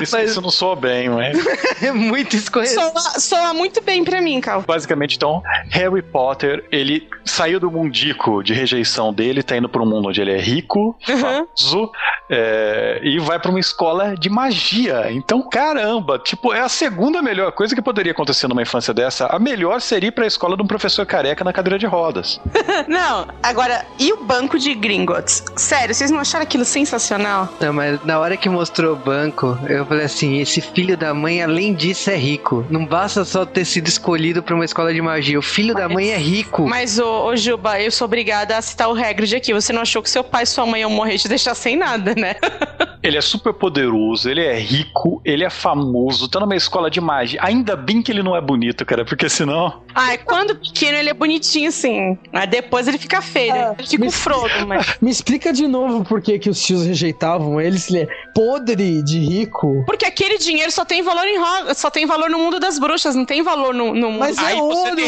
Isso, 0.01 0.19
isso 0.19 0.41
não 0.41 0.51
soa 0.51 0.77
bem, 0.77 1.09
mas. 1.09 1.39
É 1.83 1.93
muito 1.93 2.37
escorregadio. 2.37 2.81
Soa, 2.93 3.21
soa 3.21 3.55
muito 3.55 3.81
bem 3.83 4.05
pra 4.05 4.21
mim, 4.21 4.39
Cal. 4.41 4.63
Basicamente, 4.67 5.17
então, 5.17 5.43
Harry 5.71 6.03
Potter, 6.03 6.65
ele 6.71 7.09
saiu 7.25 7.59
do 7.59 7.71
mundico 7.71 8.43
de 8.43 8.53
rejeição 8.53 9.13
dele, 9.15 9.43
tá 9.43 9.57
indo 9.57 9.69
pra 9.69 9.83
um 9.83 9.87
mundo 9.87 10.09
onde 10.09 10.21
ele 10.21 10.33
é 10.33 10.39
rico, 10.41 10.97
Uhum. 11.09 11.19
famoso, 11.19 11.91
é, 12.29 13.01
e 13.03 13.19
vai 13.19 13.39
pra 13.39 13.51
uma 13.51 13.59
escola 13.61 14.15
de 14.15 14.29
magia. 14.29 15.11
Então, 15.11 15.49
caramba, 15.49 16.19
tipo, 16.19 16.53
é 16.53 16.61
a 16.61 16.69
segunda 16.69 17.23
melhor 17.23 17.51
coisa 17.53 17.75
que 17.75 17.81
poderia 17.83 18.13
acontecer 18.13 18.47
numa 18.47 18.63
infância 18.63 18.93
dessa. 18.93 19.27
A 19.27 19.39
melhor 19.39 19.81
seria 19.81 20.09
ir 20.09 20.13
pra 20.13 20.27
escola 20.27 20.57
de 20.57 20.63
um 20.63 20.67
professor 20.67 21.07
careca 21.07 21.43
na 21.43 21.53
cadeira 21.53 21.79
de 21.79 21.87
rodas. 21.87 22.41
Não, 22.89 23.27
agora, 23.43 23.85
e 23.99 24.13
o 24.13 24.23
banco 24.25 24.59
de 24.59 24.75
Gringotts? 24.75 25.45
Sério, 25.57 25.95
vocês 25.95 26.11
não 26.11 26.21
acharam 26.21 26.43
aquilo 26.43 26.65
sensacional? 26.65 27.49
Não, 27.61 27.73
mas 27.73 28.03
na 28.05 28.19
hora 28.19 28.37
que 28.37 28.49
mostrou 28.49 28.93
o 28.95 28.97
banco, 28.97 29.59
eu 29.69 29.85
falei 29.87 30.05
assim: 30.05 30.41
esse 30.41 30.61
filho 30.61 30.97
da 30.97 31.13
mãe, 31.13 31.43
além 31.43 31.75
disso, 31.75 32.11
é 32.11 32.17
rico. 32.17 32.65
Não 32.71 32.85
basta 32.85 33.25
só 33.25 33.45
ter 33.45 33.65
sido 33.65 33.89
escolhido 33.89 34.43
pra 34.43 34.55
uma 34.55 34.65
escola 34.65 34.93
de 34.93 35.01
magia. 35.01 35.39
O 35.39 35.43
filho 35.43 35.75
da 35.75 35.89
mãe 35.89 36.11
é 36.11 36.17
rico. 36.17 36.67
Mas, 36.67 36.99
ô, 36.99 37.27
ô 37.27 37.37
Juba, 37.37 37.81
eu 37.81 37.91
sou 37.91 38.05
obrigada 38.05 38.57
a 38.57 38.63
citar 38.63 38.89
o 38.89 38.95
Hagrid 38.95 39.37
aqui. 39.37 39.53
Você 39.53 39.73
não 39.73 39.83
achou 39.83 40.03
que 40.03 40.11
seu 40.11 40.25
pai 40.25 40.45
e 40.45 40.47
sua 40.47 40.67
mãe 40.67 40.81
iam 40.81 40.91
morrer 40.91 41.15
e 41.15 41.19
te 41.19 41.29
deixar 41.29 41.55
sem 41.55 41.77
nada, 41.77 42.15
né? 42.15 42.37
Ele 43.03 43.17
é 43.17 43.21
super 43.21 43.53
poderoso, 43.55 44.29
ele 44.29 44.45
é 44.45 44.59
rico, 44.59 45.23
ele 45.25 45.43
é 45.45 45.51
famoso, 45.51 46.29
tá 46.29 46.39
numa 46.39 46.55
escola 46.57 46.91
de 46.91 47.01
magia. 47.01 47.41
Ainda 47.43 47.75
bem 47.75 48.03
que 48.03 48.13
ele 48.13 48.23
não 48.23 48.37
é 48.37 48.41
bonito, 48.41 48.85
cara, 48.85 49.05
porque 49.05 49.29
senão. 49.29 49.83
Ai, 49.95 50.19
quando 50.19 50.55
pequeno 50.55 50.99
ele 50.99 51.09
é 51.09 51.15
bonitinho, 51.15 51.73
sim. 51.73 52.19
Mas 52.31 52.49
depois 52.51 52.87
ele 52.87 52.99
fica 52.99 53.23
feio. 53.23 53.55
Ah, 53.55 53.75
ele 53.79 53.89
fica 53.89 54.03
o 54.03 54.07
mas- 54.07 54.15
Frodo, 54.15 54.67
mas... 54.67 54.97
Me 55.01 55.11
explica 55.11 55.53
de 55.53 55.67
novo 55.67 56.05
por 56.05 56.21
que, 56.21 56.39
que 56.39 56.51
os 56.51 56.63
tios 56.63 56.85
rejeitavam 56.85 57.61
ele, 57.61 57.79
se 57.79 57.97
ele 57.97 58.03
é 58.05 58.09
podre 58.35 59.03
de 59.03 59.19
rico. 59.19 59.83
Porque 59.87 60.05
aquele 60.05 60.37
dinheiro 60.39 60.71
só 60.71 60.85
tem 60.85 61.03
valor 61.03 61.27
em 61.27 61.41
só 61.75 61.91
tem 61.91 62.05
valor 62.07 62.29
no 62.29 62.39
mundo 62.39 62.61
das 62.61 62.79
bruxas, 62.79 63.15
não 63.15 63.25
tem 63.25 63.43
valor 63.43 63.73
no, 63.75 63.95
no 63.95 64.11
mundo. 64.11 64.21
Mas 64.21 64.37
é 64.37 64.43
Aí 64.43 64.57
você 64.57 64.89
ouro! 64.91 65.03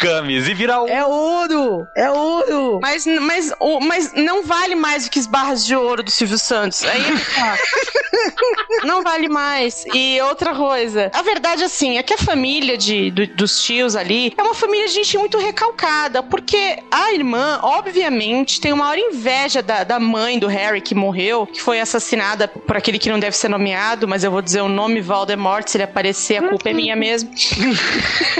Camis 0.00 0.48
e 0.48 0.54
vira 0.54 0.82
um. 0.82 0.88
É 0.88 1.04
ouro! 1.04 1.86
É 1.96 2.10
ouro! 2.10 2.78
Mas, 2.80 3.04
mas, 3.06 3.52
mas 3.82 4.12
não 4.14 4.44
vale 4.44 4.74
mais 4.74 5.04
do 5.04 5.10
que 5.10 5.18
as 5.18 5.26
barras 5.26 5.64
de 5.64 5.76
ouro 5.76 6.02
do 6.02 6.10
Silvio 6.10 6.38
Santos. 6.38 6.82
Aí. 6.84 7.17
não 8.84 9.02
vale 9.02 9.28
mais. 9.28 9.84
E 9.94 10.20
outra 10.22 10.54
coisa, 10.54 11.10
a 11.14 11.22
verdade 11.22 11.62
assim 11.64 11.98
é 11.98 12.02
que 12.02 12.14
a 12.14 12.18
família 12.18 12.76
de, 12.76 13.10
do- 13.10 13.26
dos 13.28 13.62
tios 13.62 13.94
ali 13.96 14.32
é 14.36 14.42
uma 14.42 14.54
família 14.54 14.86
de 14.88 14.94
gente 14.94 15.18
muito 15.18 15.38
recalcada, 15.38 16.22
porque 16.22 16.78
a 16.90 17.12
irmã, 17.12 17.60
obviamente, 17.62 18.60
tem 18.60 18.72
uma 18.72 18.88
maior 18.88 18.98
inveja 18.98 19.62
da, 19.62 19.84
da 19.84 19.98
mãe 20.00 20.38
do 20.38 20.46
Harry 20.46 20.80
que 20.80 20.94
morreu, 20.94 21.46
que 21.46 21.60
foi 21.60 21.80
assassinada 21.80 22.48
por 22.48 22.76
aquele 22.76 22.98
que 22.98 23.10
não 23.10 23.18
deve 23.18 23.36
ser 23.36 23.48
nomeado, 23.48 24.08
mas 24.08 24.24
eu 24.24 24.30
vou 24.30 24.40
dizer 24.40 24.62
o 24.62 24.68
nome 24.68 25.00
Voldemort, 25.00 25.68
se 25.68 25.76
ele 25.76 25.84
aparecer, 25.84 26.42
a 26.42 26.48
culpa 26.48 26.70
é 26.70 26.72
minha 26.72 26.96
mesmo. 26.96 27.30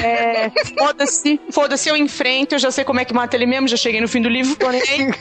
É, 0.02 0.50
foda-se, 0.78 1.40
foda-se, 1.52 1.88
eu 1.88 1.96
enfrento, 1.96 2.54
eu 2.54 2.58
já 2.58 2.70
sei 2.70 2.84
como 2.84 3.00
é 3.00 3.04
que 3.04 3.12
mata 3.12 3.36
ele 3.36 3.44
mesmo, 3.46 3.68
já 3.68 3.76
cheguei 3.76 4.00
no 4.00 4.08
fim 4.08 4.22
do 4.22 4.28
livro, 4.28 4.56
porém. 4.56 4.80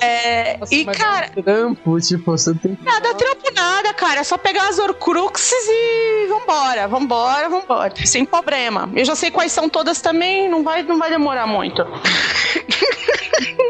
É, 0.00 0.58
e, 0.70 0.84
Mas 0.84 0.96
cara, 0.96 1.26
é 1.34 1.40
um 1.40 1.42
trampo, 1.42 1.98
tipo, 2.00 2.30
você 2.30 2.54
tem 2.54 2.74
que. 2.76 2.84
Nada 3.00 3.14
trampo 3.14 3.52
nada, 3.54 3.94
cara. 3.94 4.20
É 4.20 4.24
só 4.24 4.36
pegar 4.36 4.68
as 4.68 4.78
Horcruxes 4.78 5.52
e 5.68 6.26
vambora, 6.28 6.88
vambora, 6.88 7.48
vambora. 7.48 7.92
Sem 8.04 8.24
problema. 8.24 8.90
Eu 8.94 9.04
já 9.04 9.14
sei 9.14 9.30
quais 9.30 9.52
são 9.52 9.68
todas 9.68 10.00
também, 10.00 10.48
não 10.48 10.62
vai, 10.62 10.82
não 10.82 10.98
vai 10.98 11.10
demorar 11.10 11.46
muito. 11.46 11.84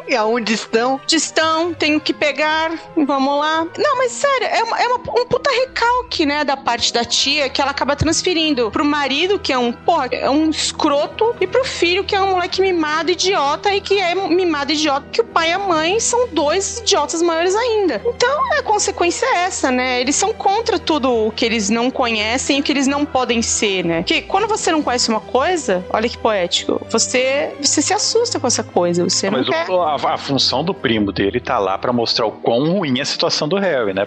E 0.06 0.16
aonde 0.16 0.54
estão? 0.54 0.98
Onde 1.02 1.16
estão, 1.16 1.74
tenho 1.74 2.00
que 2.00 2.14
pegar, 2.14 2.72
vamos 2.96 3.38
lá. 3.38 3.66
Não, 3.76 3.96
mas 3.98 4.12
sério, 4.12 4.46
é, 4.46 4.62
uma- 4.64 4.80
é 4.80 4.86
uma- 4.86 5.20
um 5.20 5.26
puta 5.26 5.50
recalque, 5.50 6.24
né, 6.24 6.44
da 6.44 6.56
parte 6.56 6.92
da 6.94 7.04
tia, 7.04 7.50
que 7.50 7.60
ela 7.60 7.72
acaba 7.72 7.94
transferindo 7.94 8.70
pro 8.70 8.84
marido, 8.86 9.38
que 9.38 9.52
é 9.52 9.58
um, 9.58 9.70
porra, 9.70 10.08
é 10.12 10.30
um 10.30 10.48
escroto, 10.48 11.36
e 11.40 11.46
pro 11.46 11.62
filho, 11.64 12.04
que 12.04 12.16
é 12.16 12.20
um 12.22 12.28
moleque 12.30 12.62
mimado, 12.62 13.10
idiota, 13.10 13.74
e 13.74 13.82
que 13.82 13.98
é 14.00 14.14
mimado, 14.14 14.72
idiota, 14.72 15.06
que 15.12 15.20
o 15.20 15.24
pai 15.24 15.50
e 15.50 15.52
a 15.52 15.58
mãe 15.58 16.00
são 16.00 16.28
dois 16.28 16.78
idiotas 16.78 17.20
maiores 17.20 17.54
ainda. 17.54 18.00
Então, 18.06 18.52
a 18.54 18.62
consequência 18.62 19.17
é 19.24 19.44
essa, 19.44 19.70
né? 19.70 20.00
Eles 20.00 20.16
são 20.16 20.32
contra 20.32 20.78
tudo 20.78 21.26
o 21.26 21.30
que 21.30 21.44
eles 21.44 21.68
não 21.70 21.90
conhecem 21.90 22.58
e 22.58 22.60
o 22.60 22.62
que 22.62 22.72
eles 22.72 22.86
não 22.86 23.04
podem 23.04 23.42
ser, 23.42 23.84
né? 23.84 23.98
Porque 24.02 24.22
quando 24.22 24.46
você 24.46 24.70
não 24.72 24.82
conhece 24.82 25.08
uma 25.08 25.20
coisa, 25.20 25.84
olha 25.90 26.08
que 26.08 26.16
poético, 26.18 26.80
você, 26.90 27.54
você 27.60 27.80
se 27.82 27.92
assusta 27.92 28.38
com 28.40 28.46
essa 28.46 28.62
coisa, 28.62 29.04
você 29.04 29.30
não 29.30 29.38
Mas 29.38 29.48
quer... 29.48 29.68
o- 29.70 29.82
a, 29.82 29.94
a 29.94 30.18
função 30.18 30.62
do 30.64 30.72
primo 30.74 31.12
dele 31.12 31.40
tá 31.40 31.58
lá 31.58 31.76
pra 31.78 31.92
mostrar 31.92 32.26
o 32.26 32.32
quão 32.32 32.70
ruim 32.72 32.98
é 32.98 33.02
a 33.02 33.06
situação 33.06 33.48
do 33.48 33.56
Harry, 33.56 33.92
né? 33.94 34.06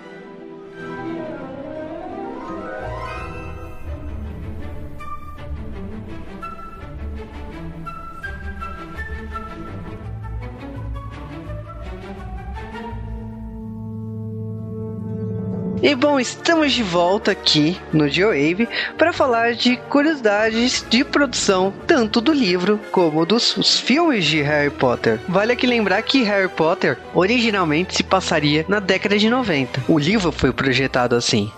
E 15.83 15.95
bom, 15.95 16.19
estamos 16.19 16.73
de 16.73 16.83
volta 16.83 17.31
aqui 17.31 17.75
no 17.91 18.07
GeoWave 18.07 18.69
para 18.99 19.11
falar 19.11 19.55
de 19.55 19.77
curiosidades 19.77 20.85
de 20.87 21.03
produção, 21.03 21.73
tanto 21.87 22.21
do 22.21 22.31
livro 22.31 22.79
como 22.91 23.25
dos 23.25 23.57
os 23.57 23.79
filmes 23.79 24.25
de 24.25 24.43
Harry 24.43 24.69
Potter. 24.69 25.19
Vale 25.27 25.53
aqui 25.53 25.65
lembrar 25.65 26.03
que 26.03 26.21
Harry 26.21 26.47
Potter 26.49 26.99
originalmente 27.15 27.95
se 27.95 28.03
passaria 28.03 28.63
na 28.67 28.79
década 28.79 29.17
de 29.17 29.27
90. 29.27 29.83
O 29.87 29.97
livro 29.97 30.31
foi 30.31 30.53
projetado 30.53 31.15
assim. 31.15 31.51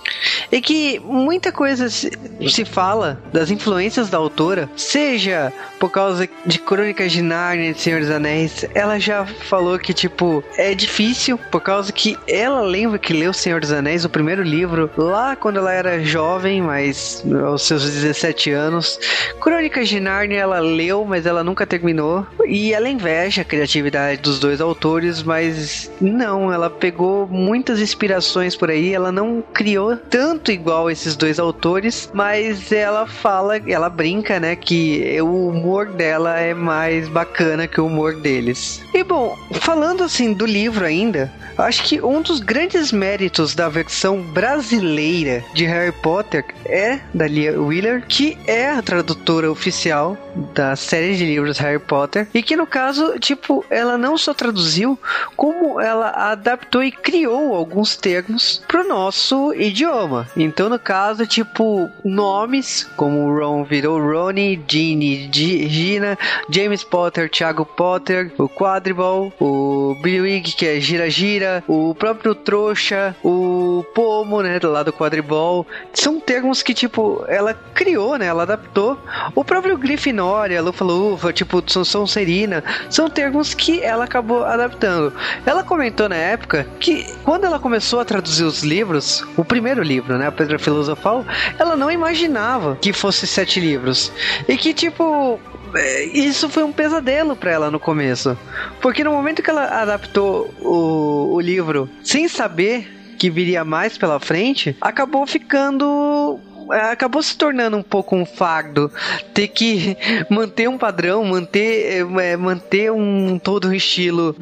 é 0.49 0.62
que 0.62 0.99
muita 0.99 1.51
coisa 1.51 1.89
se, 1.89 2.09
se 2.49 2.63
fala 2.63 3.21
das 3.33 3.51
influências 3.51 4.09
da 4.09 4.17
autora, 4.17 4.69
seja 4.77 5.51
por 5.77 5.91
causa 5.91 6.29
de 6.45 6.59
Crônicas 6.59 7.12
de 7.12 7.21
Narnia, 7.21 7.73
de 7.73 7.81
Senhor 7.81 7.99
dos 7.99 8.09
Anéis, 8.09 8.65
ela 8.73 8.97
já 8.99 9.25
falou 9.25 9.77
que, 9.77 9.93
tipo, 9.93 10.41
é 10.57 10.73
difícil, 10.73 11.38
por 11.51 11.59
causa 11.59 11.91
que 11.91 12.17
ela 12.25 12.62
lembra 12.62 12.97
que 12.97 13.12
leu 13.12 13.33
Senhor 13.33 13.59
dos 13.59 13.71
Anéis, 13.71 14.05
o 14.05 14.12
primeiro 14.13 14.43
livro, 14.43 14.89
lá 14.95 15.36
quando 15.36 15.58
ela 15.58 15.73
era 15.73 16.02
jovem, 16.04 16.62
mas 16.62 17.26
aos 17.43 17.63
seus 17.63 17.84
17 17.84 18.52
anos. 18.52 18.99
Crônicas 19.41 19.89
de 19.89 19.99
Narnia 19.99 20.39
ela 20.39 20.60
leu, 20.60 21.04
mas 21.04 21.26
ela 21.26 21.43
nunca 21.43 21.65
terminou. 21.65 22.26
E 22.45 22.73
ela 22.73 22.88
inveja 22.88 23.41
a 23.41 23.45
criatividade 23.45 24.21
dos 24.21 24.39
dois 24.39 24.62
autores, 24.62 25.23
mas 25.23 25.91
não, 25.99 26.54
ela 26.54 26.69
pegou 26.69 27.28
muitas 27.28 27.80
inspirações 27.80 28.56
por 28.56 28.69
aí, 28.69 28.93
ela 28.93 29.12
não 29.12 29.43
criou 29.54 29.97
tanto 29.97 30.52
igual 30.52 30.91
esses 30.91 31.15
dois 31.15 31.39
autores, 31.39 32.10
mas 32.13 32.71
ela 32.71 33.08
fala, 33.08 33.58
ela 33.67 33.89
brinca, 33.89 34.39
né, 34.39 34.56
que 34.56 35.19
o 35.21 35.47
humor 35.47 35.88
dela 35.88 36.39
é 36.39 36.54
mais 36.54 37.10
bacana 37.10 37.67
que 37.67 37.82
o 37.82 37.88
humor 37.88 38.15
deles. 38.17 38.84
E 38.93 39.04
bom, 39.04 39.36
falando 39.54 40.04
assim 40.04 40.34
do 40.34 40.45
livro 40.45 40.86
ainda, 40.86 41.32
acho 41.58 41.84
que 41.84 42.02
um 42.02 42.21
dos 42.21 42.39
grandes 42.39 42.91
méritos 42.91 43.56
da 43.56 43.67
versão 43.69 44.02
brasileira 44.11 45.43
de 45.53 45.65
Harry 45.65 45.93
Potter 45.93 46.43
é 46.65 46.99
da 47.13 47.25
Lia 47.25 47.59
Wheeler, 47.59 48.05
que 48.05 48.37
é 48.45 48.69
a 48.69 48.81
tradutora 48.81 49.49
oficial 49.49 50.17
da 50.53 50.75
série 50.75 51.15
de 51.15 51.25
livros 51.25 51.57
Harry 51.57 51.79
Potter, 51.79 52.27
e 52.33 52.41
que 52.41 52.55
no 52.55 52.65
caso, 52.65 53.17
tipo, 53.19 53.65
ela 53.69 53.97
não 53.97 54.17
só 54.17 54.33
traduziu, 54.33 54.99
como 55.35 55.79
ela 55.79 56.09
adaptou 56.09 56.83
e 56.83 56.91
criou 56.91 57.55
alguns 57.55 57.95
termos 57.95 58.61
pro 58.67 58.87
nosso 58.87 59.53
idioma. 59.53 60.27
Então, 60.35 60.69
no 60.69 60.79
caso, 60.79 61.25
tipo, 61.27 61.89
nomes 62.03 62.83
como 62.95 63.33
Ron 63.37 63.63
virou 63.63 63.99
Ronnie, 63.99 64.61
Ginny, 64.67 65.29
Gina, 65.31 66.17
James 66.49 66.83
Potter, 66.83 67.29
Thiago 67.29 67.65
Potter, 67.65 68.31
o 68.37 68.47
Quadribol, 68.47 69.31
o 69.39 69.95
Bilwig, 70.01 70.53
que 70.53 70.65
é 70.65 70.79
Gira 70.79 71.09
Gira, 71.09 71.63
o 71.67 71.95
próprio 71.95 72.35
Trouxa, 72.35 73.15
o 73.23 73.85
Pomo, 73.93 74.41
né, 74.41 74.59
do 74.59 74.71
lado 74.71 74.91
do 74.91 74.93
Quadribol. 74.93 75.65
São 75.93 76.19
termos 76.19 76.61
que, 76.61 76.73
tipo, 76.73 77.23
ela 77.27 77.53
criou, 77.73 78.17
né, 78.17 78.25
ela 78.25 78.43
adaptou. 78.43 78.97
O 79.35 79.43
próprio 79.43 79.77
Grifinória, 80.23 80.62
Lufa-Lufa, 80.62 81.33
tipo, 81.33 81.62
Sonserina, 81.67 82.63
são 82.89 83.09
termos 83.09 83.53
que 83.53 83.81
ela 83.81 84.05
acabou 84.05 84.45
adaptando. 84.45 85.13
Ela 85.45 85.63
comentou 85.63 86.07
na 86.07 86.15
época 86.15 86.65
que 86.79 87.05
quando 87.23 87.43
ela 87.43 87.59
começou 87.59 87.99
a 87.99 88.05
traduzir 88.05 88.43
os 88.43 88.63
livros, 88.63 89.25
o 89.36 89.43
primeiro 89.43 89.83
livro, 89.83 90.17
né, 90.17 90.27
a 90.27 90.31
Pedra 90.31 90.57
Filosofal, 90.57 91.25
ela 91.59 91.75
não 91.75 91.91
imaginava 91.91 92.77
que 92.81 92.93
fosse 92.93 93.27
sete 93.27 93.59
livros. 93.59 94.12
E 94.47 94.55
que, 94.55 94.73
tipo, 94.73 95.39
é, 95.75 96.05
isso 96.05 96.47
foi 96.47 96.63
um 96.63 96.71
pesadelo 96.71 97.36
para 97.36 97.51
ela 97.51 97.69
no 97.69 97.79
começo. 97.79 98.38
Porque 98.81 99.03
no 99.03 99.12
momento 99.12 99.43
que 99.43 99.49
ela 99.49 99.81
adaptou 99.81 100.53
o, 100.62 101.33
o 101.36 101.41
livro 101.41 101.89
sem 102.01 102.29
saber 102.29 102.89
que 103.17 103.29
viria 103.29 103.63
mais 103.63 103.97
pela 103.97 104.19
frente, 104.19 104.75
acabou 104.81 105.25
ficando 105.25 106.39
acabou 106.71 107.21
se 107.21 107.38
tornando 107.38 107.78
um 107.78 107.84
pouco 107.84 108.15
um 108.15 108.26
fardo 108.26 108.91
ter 109.34 109.47
que 109.47 109.97
manter 110.30 110.67
um 110.67 110.78
padrão, 110.78 111.23
manter, 111.23 112.06
é, 112.19 112.38
manter 112.38 112.91
um 112.91 113.39
todo 113.39 113.69
um 113.69 113.73
estilo 113.73 114.36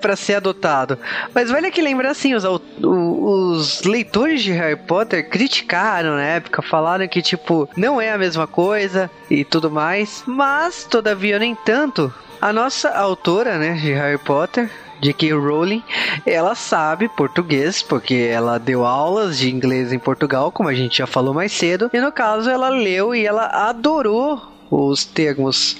para 0.00 0.16
ser 0.16 0.34
adotado. 0.34 0.98
Mas 1.34 1.50
vale 1.50 1.70
que 1.70 1.82
lembrar 1.82 2.10
assim, 2.10 2.34
os, 2.34 2.44
os 2.82 3.82
leitores 3.82 4.42
de 4.42 4.52
Harry 4.52 4.76
Potter 4.76 5.28
criticaram 5.28 6.16
na 6.16 6.24
época, 6.24 6.62
falaram 6.62 7.06
que 7.08 7.22
tipo 7.22 7.68
não 7.76 8.00
é 8.00 8.12
a 8.12 8.18
mesma 8.18 8.46
coisa 8.46 9.10
e 9.30 9.44
tudo 9.44 9.70
mais, 9.70 10.22
mas 10.26 10.84
todavia 10.84 11.38
nem 11.38 11.54
tanto. 11.54 12.12
A 12.40 12.52
nossa 12.52 12.90
autora, 12.90 13.58
né, 13.58 13.74
de 13.74 13.92
Harry 13.92 14.18
Potter, 14.18 14.70
J.K. 15.00 15.32
Rowling, 15.32 15.82
ela 16.24 16.54
sabe 16.54 17.08
português, 17.08 17.82
porque 17.82 18.14
ela 18.14 18.58
deu 18.58 18.84
aulas 18.84 19.38
de 19.38 19.52
inglês 19.52 19.92
em 19.92 19.98
Portugal, 19.98 20.50
como 20.50 20.68
a 20.68 20.74
gente 20.74 20.98
já 20.98 21.06
falou 21.06 21.34
mais 21.34 21.52
cedo, 21.52 21.90
e 21.92 22.00
no 22.00 22.12
caso 22.12 22.50
ela 22.50 22.68
leu 22.68 23.14
e 23.14 23.24
ela 23.24 23.46
adorou 23.46 24.55
os 24.70 25.04
termos 25.04 25.76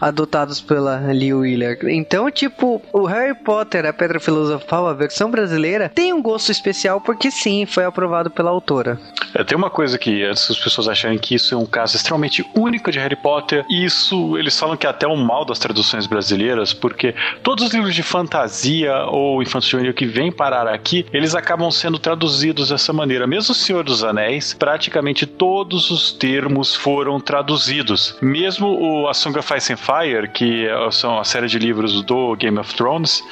adotados 0.00 0.60
pela 0.60 0.98
Lee 1.12 1.34
Wheeler. 1.34 1.78
Então, 1.88 2.30
tipo, 2.30 2.82
o 2.92 3.04
Harry 3.06 3.34
Potter, 3.34 3.86
a 3.86 3.92
Pedra 3.92 4.20
Filosofal, 4.20 4.88
a 4.88 4.92
versão 4.92 5.30
brasileira, 5.30 5.88
tem 5.88 6.12
um 6.12 6.22
gosto 6.22 6.50
especial 6.50 7.00
porque 7.00 7.30
sim, 7.30 7.66
foi 7.66 7.84
aprovado 7.84 8.30
pela 8.30 8.50
autora. 8.50 8.98
É, 9.34 9.44
tem 9.44 9.56
uma 9.56 9.70
coisa 9.70 9.98
que 9.98 10.24
as 10.24 10.46
pessoas 10.58 10.88
acharem 10.88 11.18
que 11.18 11.34
isso 11.34 11.54
é 11.54 11.58
um 11.58 11.66
caso 11.66 11.96
extremamente 11.96 12.44
único 12.54 12.90
de 12.90 12.98
Harry 12.98 13.16
Potter. 13.16 13.64
Isso, 13.70 14.36
eles 14.38 14.58
falam 14.58 14.76
que 14.76 14.86
é 14.86 14.90
até 14.90 15.06
um 15.06 15.16
mal 15.16 15.44
das 15.44 15.58
traduções 15.58 16.06
brasileiras, 16.06 16.72
porque 16.72 17.14
todos 17.42 17.64
os 17.64 17.72
livros 17.72 17.94
de 17.94 18.02
fantasia 18.02 18.94
ou 19.06 19.42
infantil 19.42 19.92
que 19.92 20.06
vêm 20.06 20.32
parar 20.32 20.68
aqui, 20.68 21.06
eles 21.12 21.34
acabam 21.34 21.70
sendo 21.70 21.98
traduzidos 21.98 22.70
dessa 22.70 22.92
maneira. 22.92 23.26
Mesmo 23.26 23.52
o 23.52 23.54
Senhor 23.54 23.84
dos 23.84 24.04
Anéis, 24.04 24.54
praticamente 24.54 25.26
todos 25.26 25.90
os 25.90 26.12
termos 26.12 26.74
foram 26.74 27.20
traduzidos 27.20 28.16
mesmo 28.26 28.66
o 28.68 29.08
A 29.08 29.14
Song 29.14 29.38
of 29.38 29.54
Ice 29.56 29.72
and 29.72 29.76
Fire, 29.76 30.28
que 30.28 30.66
são 30.90 31.18
a 31.18 31.24
série 31.24 31.46
de 31.46 31.58
livros 31.58 32.02
do 32.02 32.34
Game 32.36 32.58
of 32.58 32.74
Thrones, 32.74 33.22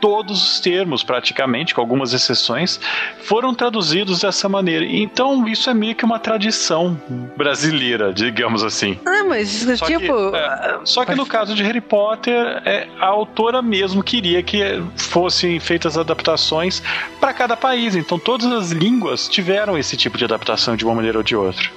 todos 0.00 0.42
os 0.42 0.60
termos, 0.60 1.02
praticamente, 1.02 1.74
com 1.74 1.80
algumas 1.80 2.12
exceções, 2.12 2.80
foram 3.22 3.54
traduzidos 3.54 4.20
dessa 4.20 4.48
maneira. 4.48 4.84
Então, 4.84 5.46
isso 5.46 5.68
é 5.68 5.74
meio 5.74 5.94
que 5.94 6.04
uma 6.04 6.18
tradição 6.18 7.00
brasileira, 7.36 8.12
digamos 8.12 8.64
assim. 8.64 8.98
Ah, 9.04 9.24
mas 9.24 9.66
só 9.78 9.86
tipo. 9.86 10.30
Que, 10.30 10.36
é, 10.36 10.80
só 10.84 11.04
que 11.04 11.14
no 11.14 11.26
caso 11.26 11.54
de 11.54 11.62
Harry 11.62 11.80
Potter, 11.80 12.62
é, 12.64 12.88
a 12.98 13.06
autora 13.06 13.60
mesmo 13.60 14.02
queria 14.02 14.42
que 14.42 14.82
fossem 14.96 15.60
feitas 15.60 15.98
adaptações 15.98 16.82
para 17.20 17.32
cada 17.34 17.56
país. 17.56 17.94
Então, 17.94 18.18
todas 18.18 18.50
as 18.50 18.70
línguas 18.70 19.28
tiveram 19.28 19.76
esse 19.76 19.96
tipo 19.96 20.16
de 20.16 20.24
adaptação 20.24 20.76
de 20.76 20.84
uma 20.84 20.94
maneira 20.94 21.18
ou 21.18 21.24
de 21.24 21.36
outra. 21.36 21.68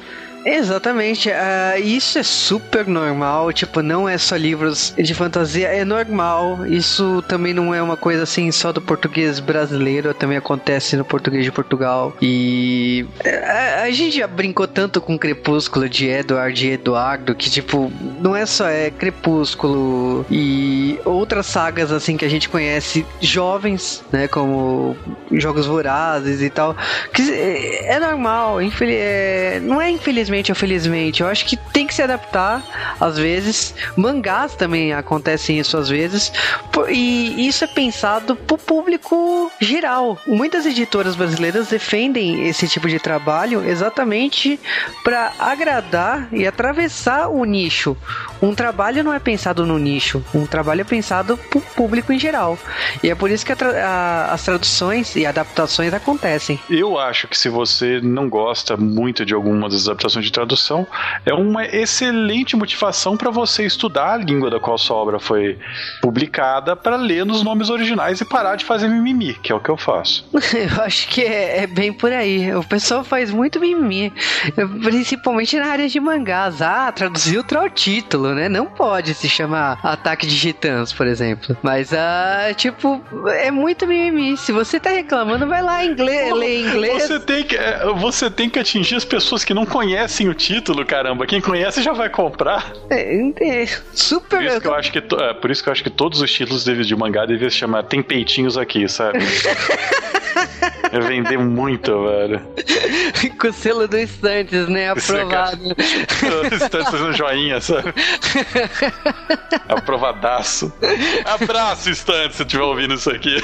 Exatamente, 0.45 1.29
uh, 1.29 1.79
isso 1.82 2.19
é 2.19 2.23
super 2.23 2.86
normal, 2.86 3.51
tipo, 3.53 3.82
não 3.82 4.08
é 4.08 4.17
só 4.17 4.36
livros 4.36 4.93
de 4.97 5.13
fantasia, 5.13 5.67
é 5.67 5.86
normal. 5.86 6.65
Isso 6.67 7.23
também 7.27 7.53
não 7.53 7.73
é 7.73 7.82
uma 7.82 7.95
coisa 7.95 8.23
assim 8.23 8.51
só 8.51 8.71
do 8.71 8.82
português 8.82 9.39
brasileiro, 9.39 10.13
também 10.13 10.38
acontece 10.38 10.97
no 10.97 11.06
português 11.06 11.45
de 11.45 11.51
Portugal. 11.51 12.15
E 12.21 13.06
a, 13.23 13.27
eh, 13.27 13.84
a 13.84 13.91
gente 13.91 14.17
já 14.17 14.27
brincou 14.27 14.67
tanto 14.67 14.99
com 14.99 15.17
Crepúsculo 15.17 15.88
de 15.88 16.08
Edward 16.08 16.67
e 16.67 16.71
Eduardo 16.71 17.36
que, 17.36 17.49
tipo, 17.49 17.91
não 18.19 18.36
é 18.36 18.45
só 18.45 18.67
é 18.67 18.89
Crepúsculo 18.91 20.25
e 20.29 20.99
outras 21.06 21.45
sagas 21.45 21.91
assim 21.91 22.17
que 22.17 22.25
a 22.25 22.29
gente 22.29 22.49
conhece 22.49 23.06
jovens, 23.21 24.03
né, 24.12 24.27
como 24.27 24.95
Jogos 25.32 25.65
Vorazes 25.65 26.41
e 26.41 26.49
tal, 26.49 26.75
que 27.13 27.21
é, 27.32 27.93
é 27.95 27.99
normal, 27.99 28.62
infeliz, 28.62 28.95
é, 28.97 29.60
não 29.62 29.82
é 29.82 29.89
infelizmente 29.89 30.33
infelizmente 30.34 30.52
ou 30.52 30.56
felizmente. 30.56 31.22
Eu 31.22 31.28
acho 31.28 31.46
que 31.46 31.58
tem 31.58 31.86
que 31.86 31.93
se 31.93 32.02
adaptar 32.02 32.63
às 33.00 33.17
vezes. 33.17 33.74
Mangás 33.96 34.56
também 34.56 34.93
acontecem 34.93 35.60
isso 35.60 35.78
às 35.78 35.89
vezes. 35.89 36.32
E 36.89 37.48
isso 37.48 37.63
é 37.63 37.67
pensado 37.67 38.36
pro 38.36 38.58
público 38.58 39.52
geral. 39.60 40.17
Muitas 40.26 40.65
editoras 40.65 41.15
brasileiras 41.15 41.67
defendem 41.67 42.48
esse 42.48 42.67
tipo 42.67 42.88
de 42.88 43.00
trabalho 43.00 43.63
exatamente 43.67 44.60
para 45.04 45.34
agradar 45.39 46.28
e 46.32 46.48
atravessar 46.48 47.28
o 47.30 47.46
nicho. 47.46 47.96
Um 48.43 48.53
trabalho 48.53 49.06
não 49.06 49.13
é 49.13 49.19
pensado 49.19 49.65
no 49.65 49.79
nicho, 49.79 50.21
um 50.36 50.45
trabalho 50.45 50.82
é 50.82 50.84
pensado 50.84 51.38
pro 51.38 51.62
público 51.62 52.12
em 52.12 52.19
geral. 52.19 52.60
E 53.01 53.10
é 53.10 53.15
por 53.15 53.32
isso 53.32 53.45
que 53.45 53.56
tra 53.56 53.69
a, 53.69 54.34
as 54.34 54.43
traduções 54.43 55.15
e 55.15 55.25
adaptações 55.25 55.93
acontecem. 55.93 56.60
Eu 56.69 56.99
acho 56.99 57.25
que 57.29 57.38
se 57.38 57.47
você 57.47 58.01
não 58.01 58.27
gosta 58.27 58.75
muito 58.75 59.25
de 59.25 59.34
alguma 59.34 59.69
das 59.69 59.88
adaptações 59.88 60.25
de 60.25 60.32
tradução, 60.34 60.86
é 61.25 61.34
uma 61.34 61.65
excelente 61.65 62.58
motivação 62.58 63.15
para 63.15 63.32
você 63.32 63.65
estudar 63.65 64.15
a 64.15 64.17
língua 64.17 64.49
da 64.49 64.60
qual 64.60 64.77
sua 64.77 64.97
obra 64.97 65.19
foi 65.19 65.58
publicada 66.01 66.75
para 66.75 66.97
ler 66.97 67.25
nos 67.25 67.43
nomes 67.43 67.69
originais 67.69 68.19
e 68.19 68.25
parar 68.25 68.58
de 68.58 68.65
fazer 68.65 68.89
mimimi, 68.89 69.36
que 69.36 69.53
é 69.53 69.56
o 69.56 69.62
que 69.62 69.69
eu 69.69 69.77
faço. 69.77 70.27
eu 70.53 70.84
acho 70.84 71.08
que 71.08 71.21
é, 71.21 71.63
é 71.63 71.67
bem 71.67 71.93
por 71.93 72.12
aí. 72.12 72.53
O 72.53 72.63
pessoal 72.65 73.06
faz 73.06 73.32
muito 73.32 73.58
mimimi, 73.58 74.12
principalmente 74.84 75.58
na 75.58 75.67
área 75.67 75.88
de 75.88 75.97
mangás. 76.01 76.62
Ah, 76.62 76.91
traduziu 76.91 77.39
o 77.39 77.69
título, 77.69 78.33
né? 78.34 78.50
Não 78.50 78.65
pode 78.65 79.13
se 79.13 79.30
chamar 79.30 79.80
Ataque 79.84 80.26
de 80.28 80.39
Titãs, 80.39 80.91
por 80.91 81.08
exemplo. 81.08 81.56
Mas, 81.62 81.93
ah, 81.93 82.54
tipo, 82.56 83.02
é 83.28 83.52
muito 83.52 83.88
mimimi. 83.88 84.38
Se 84.38 84.52
você 84.52 84.80
tá 84.80 84.89
reclamando, 84.89 85.48
vai 85.48 85.62
lá 85.62 85.84
em 85.84 85.91
inglês, 85.91 86.34
lê 86.34 86.62
inglês. 86.62 87.04
Você 87.04 87.19
tem, 87.19 87.43
que, 87.43 87.56
é, 87.56 87.86
você 87.96 88.30
tem 88.30 88.50
que 88.50 88.60
atingir 88.60 88.96
as 88.96 89.06
pessoas 89.06 89.43
que 89.43 89.54
não 89.54 89.65
conhecem 89.65 90.28
o 90.30 90.34
título, 90.34 90.86
caramba. 90.86 91.26
Quem 91.26 91.41
conhece 91.41 91.82
já 91.82 91.93
vai 91.93 92.10
comprar. 92.10 92.74
É, 92.89 93.62
é 93.62 93.67
super. 93.94 94.38
Por 94.38 94.44
isso, 94.44 94.62
que 94.62 94.67
eu 94.67 94.75
acho 94.75 94.92
que, 94.92 94.98
é, 95.00 95.34
por 95.34 95.52
isso 95.52 95.63
que 95.63 95.69
eu 95.69 95.73
acho 95.73 95.84
que 95.84 95.90
todos 95.90 96.21
os 96.21 96.31
títulos 96.31 96.63
de, 96.63 96.84
de 96.84 96.96
mangá 96.96 97.25
devem 97.25 97.50
se 97.50 97.58
chamar 97.58 97.84
Tem 97.84 98.02
Peitinhos 98.02 98.58
Aqui, 98.58 98.88
sabe? 98.88 99.19
Ia 100.92 101.02
vender 101.08 101.38
muito, 101.38 102.04
velho. 102.04 102.42
Com 103.40 103.48
o 103.48 103.54
selo 103.54 103.88
do 103.88 103.98
Estantes, 103.98 104.67
né? 104.67 104.90
Aprovado. 104.90 105.75
Estantes 106.52 106.90
fazendo 106.92 107.13
joinha, 107.13 107.62
sabe? 107.62 107.94
Aprovadaço. 109.69 110.74
Abraço, 111.26 111.90
Estantes, 111.90 112.38
se 112.38 112.44
estiver 112.44 112.63
ouvindo 112.63 112.94
isso 112.94 113.10
aqui. 113.10 113.36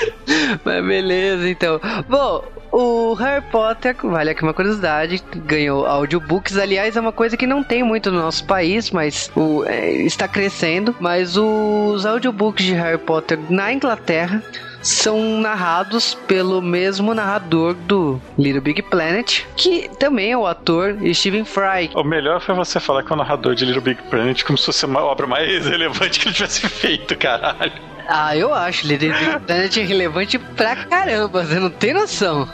Mas 0.64 0.86
beleza, 0.86 1.50
então. 1.50 1.80
Bom, 2.08 2.44
o 2.72 3.14
Harry 3.14 3.44
Potter, 3.52 3.96
vale 4.04 4.30
aqui 4.32 4.44
uma 4.44 4.54
curiosidade, 4.54 5.24
ganhou 5.46 5.86
audiobooks. 5.86 6.58
Aliás, 6.58 6.96
é 6.96 7.00
uma 7.00 7.12
coisa 7.12 7.36
que 7.36 7.48
não 7.48 7.64
tem 7.64 7.84
muito 7.84 8.12
no 8.12 8.20
nosso 8.20 8.46
país, 8.46 8.92
mas 8.92 9.32
o, 9.36 9.64
é, 9.66 9.92
está 9.92 10.28
crescendo. 10.28 10.96
Mas 11.00 11.36
os 11.38 12.06
audiobooks 12.06 12.66
de 12.66 12.74
Harry 12.74 12.98
Potter 12.98 13.40
na 13.50 13.74
Inglaterra 13.74 14.44
são 14.82 15.40
narrados 15.40 16.14
pelo 16.28 16.62
mesmo 16.62 17.14
narrador 17.14 17.74
do 17.74 18.22
Little 18.38 18.62
Big 18.62 18.82
Planet, 18.84 19.46
que 19.56 19.90
também 20.00 20.32
é 20.32 20.38
o 20.38 20.48
ator 20.48 20.98
Stephen 21.14 21.46
Fry. 21.46 21.90
O 21.96 22.04
melhor 22.04 22.42
foi 22.42 22.56
você 22.56 22.80
falar 22.80 23.04
que 23.04 23.12
é 23.12 23.16
o 23.16 23.18
narrador 23.18 23.56
de 23.56 23.66
Little 23.66 23.82
Big 23.82 24.02
Planet 24.04 24.44
como 24.44 24.58
se 24.58 24.66
fosse 24.66 24.86
a 24.86 24.90
obra 25.00 25.28
mais 25.28 25.66
relevante 25.68 26.20
que 26.20 26.28
ele 26.28 26.36
tivesse 26.36 26.68
feito, 26.68 27.16
caralho. 27.18 27.72
Ah, 28.12 28.36
eu 28.36 28.52
acho 28.52 28.88
Little 28.88 29.14
Big 29.14 29.40
Planet 29.46 29.76
relevante 29.78 30.40
pra 30.40 30.76
caramba, 30.76 31.44
você 31.44 31.60
não 31.60 31.70
tem 31.70 31.94
noção. 31.94 32.50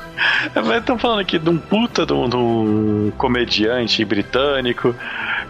Mas 0.53 0.80
estão 0.80 0.97
falando 0.97 1.19
aqui 1.19 1.39
de 1.39 1.49
um 1.49 1.57
puta 1.57 2.05
de 2.05 2.11
um, 2.11 2.28
de 2.28 2.36
um 2.36 3.11
comediante 3.17 4.03
britânico 4.03 4.93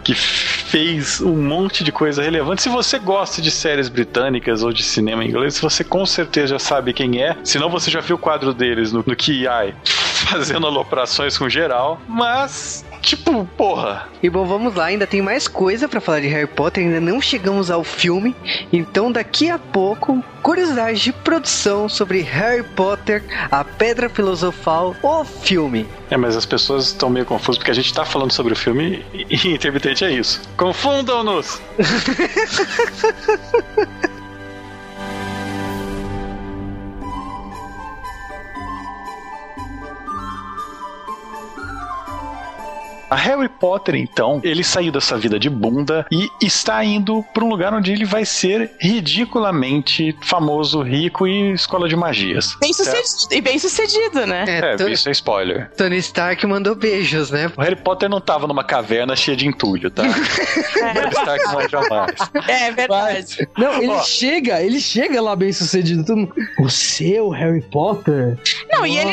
que 0.06 0.14
fez 0.14 1.20
um 1.20 1.34
monte 1.34 1.82
de 1.82 1.90
coisa 1.90 2.22
relevante. 2.22 2.62
Se 2.62 2.68
você 2.68 2.96
gosta 2.96 3.42
de 3.42 3.50
séries 3.50 3.88
britânicas 3.88 4.62
ou 4.62 4.72
de 4.72 4.84
cinema 4.84 5.24
inglês, 5.24 5.58
você 5.58 5.82
com 5.82 6.06
certeza 6.06 6.46
já 6.46 6.58
sabe 6.60 6.92
quem 6.92 7.20
é. 7.20 7.36
Senão 7.42 7.68
você 7.68 7.90
já 7.90 7.98
viu 7.98 8.14
o 8.14 8.18
quadro 8.18 8.54
deles 8.54 8.92
no, 8.92 9.02
no 9.04 9.16
QI 9.16 9.74
fazendo 10.30 10.64
aloprações 10.64 11.36
com 11.36 11.48
geral. 11.48 12.00
Mas 12.06 12.84
Tipo, 13.06 13.48
porra. 13.56 14.08
E 14.20 14.28
bom, 14.28 14.44
vamos 14.44 14.74
lá, 14.74 14.86
ainda 14.86 15.06
tem 15.06 15.22
mais 15.22 15.46
coisa 15.46 15.86
para 15.86 16.00
falar 16.00 16.18
de 16.18 16.26
Harry 16.26 16.48
Potter, 16.48 16.84
ainda 16.84 17.00
não 17.00 17.20
chegamos 17.20 17.70
ao 17.70 17.84
filme. 17.84 18.34
Então, 18.72 19.12
daqui 19.12 19.48
a 19.48 19.60
pouco, 19.60 20.24
curiosidades 20.42 21.02
de 21.02 21.12
produção 21.12 21.88
sobre 21.88 22.20
Harry 22.22 22.64
Potter, 22.64 23.22
a 23.48 23.62
Pedra 23.62 24.08
Filosofal, 24.08 24.96
o 25.04 25.24
filme. 25.24 25.86
É, 26.10 26.16
mas 26.16 26.36
as 26.36 26.44
pessoas 26.44 26.86
estão 26.86 27.08
meio 27.08 27.24
confusas 27.24 27.58
porque 27.58 27.70
a 27.70 27.74
gente 27.74 27.94
tá 27.94 28.04
falando 28.04 28.32
sobre 28.32 28.54
o 28.54 28.56
filme 28.56 29.06
e, 29.14 29.24
e 29.30 29.50
intermitente 29.54 30.04
é 30.04 30.10
isso. 30.10 30.42
Confundam-nos! 30.56 31.62
A 43.08 43.14
Harry 43.14 43.48
Potter, 43.48 43.94
então, 43.94 44.40
ele 44.42 44.64
saiu 44.64 44.90
dessa 44.90 45.16
vida 45.16 45.38
de 45.38 45.48
bunda 45.48 46.04
e 46.10 46.28
está 46.42 46.84
indo 46.84 47.24
para 47.32 47.44
um 47.44 47.48
lugar 47.48 47.72
onde 47.72 47.92
ele 47.92 48.04
vai 48.04 48.24
ser 48.24 48.72
ridiculamente 48.80 50.16
famoso, 50.22 50.82
rico 50.82 51.26
e 51.26 51.52
escola 51.52 51.88
de 51.88 51.94
magias. 51.94 52.56
Bem 52.60 52.72
sucedido, 52.72 53.32
e 53.32 53.40
bem 53.40 53.58
sucedido, 53.58 54.26
né? 54.26 54.44
É, 54.48 54.82
é 54.82 54.90
isso 54.90 55.08
é 55.08 55.12
spoiler. 55.12 55.70
Tony 55.76 55.98
Stark 55.98 56.44
mandou 56.46 56.74
beijos, 56.74 57.30
né? 57.30 57.50
O 57.56 57.60
Harry 57.60 57.76
Potter 57.76 58.08
não 58.08 58.20
tava 58.20 58.46
numa 58.46 58.64
caverna 58.64 59.14
cheia 59.14 59.36
de 59.36 59.46
entulho, 59.46 59.88
tá? 59.90 60.02
Tony 60.74 61.08
Stark 61.10 61.44
não 61.44 61.60
é 61.60 61.68
jamais. 61.68 62.14
É 62.48 62.72
verdade. 62.72 63.48
Não, 63.56 63.74
ele 63.82 63.92
Ó. 63.92 64.02
chega, 64.02 64.60
ele 64.62 64.80
chega 64.80 65.20
lá 65.20 65.36
bem 65.36 65.52
sucedido. 65.52 66.04
Todo 66.04 66.32
o 66.60 66.68
seu 66.68 67.30
Harry 67.30 67.62
Potter? 67.62 68.36
Não, 68.70 68.84
e 68.84 68.96
ele 68.96 69.12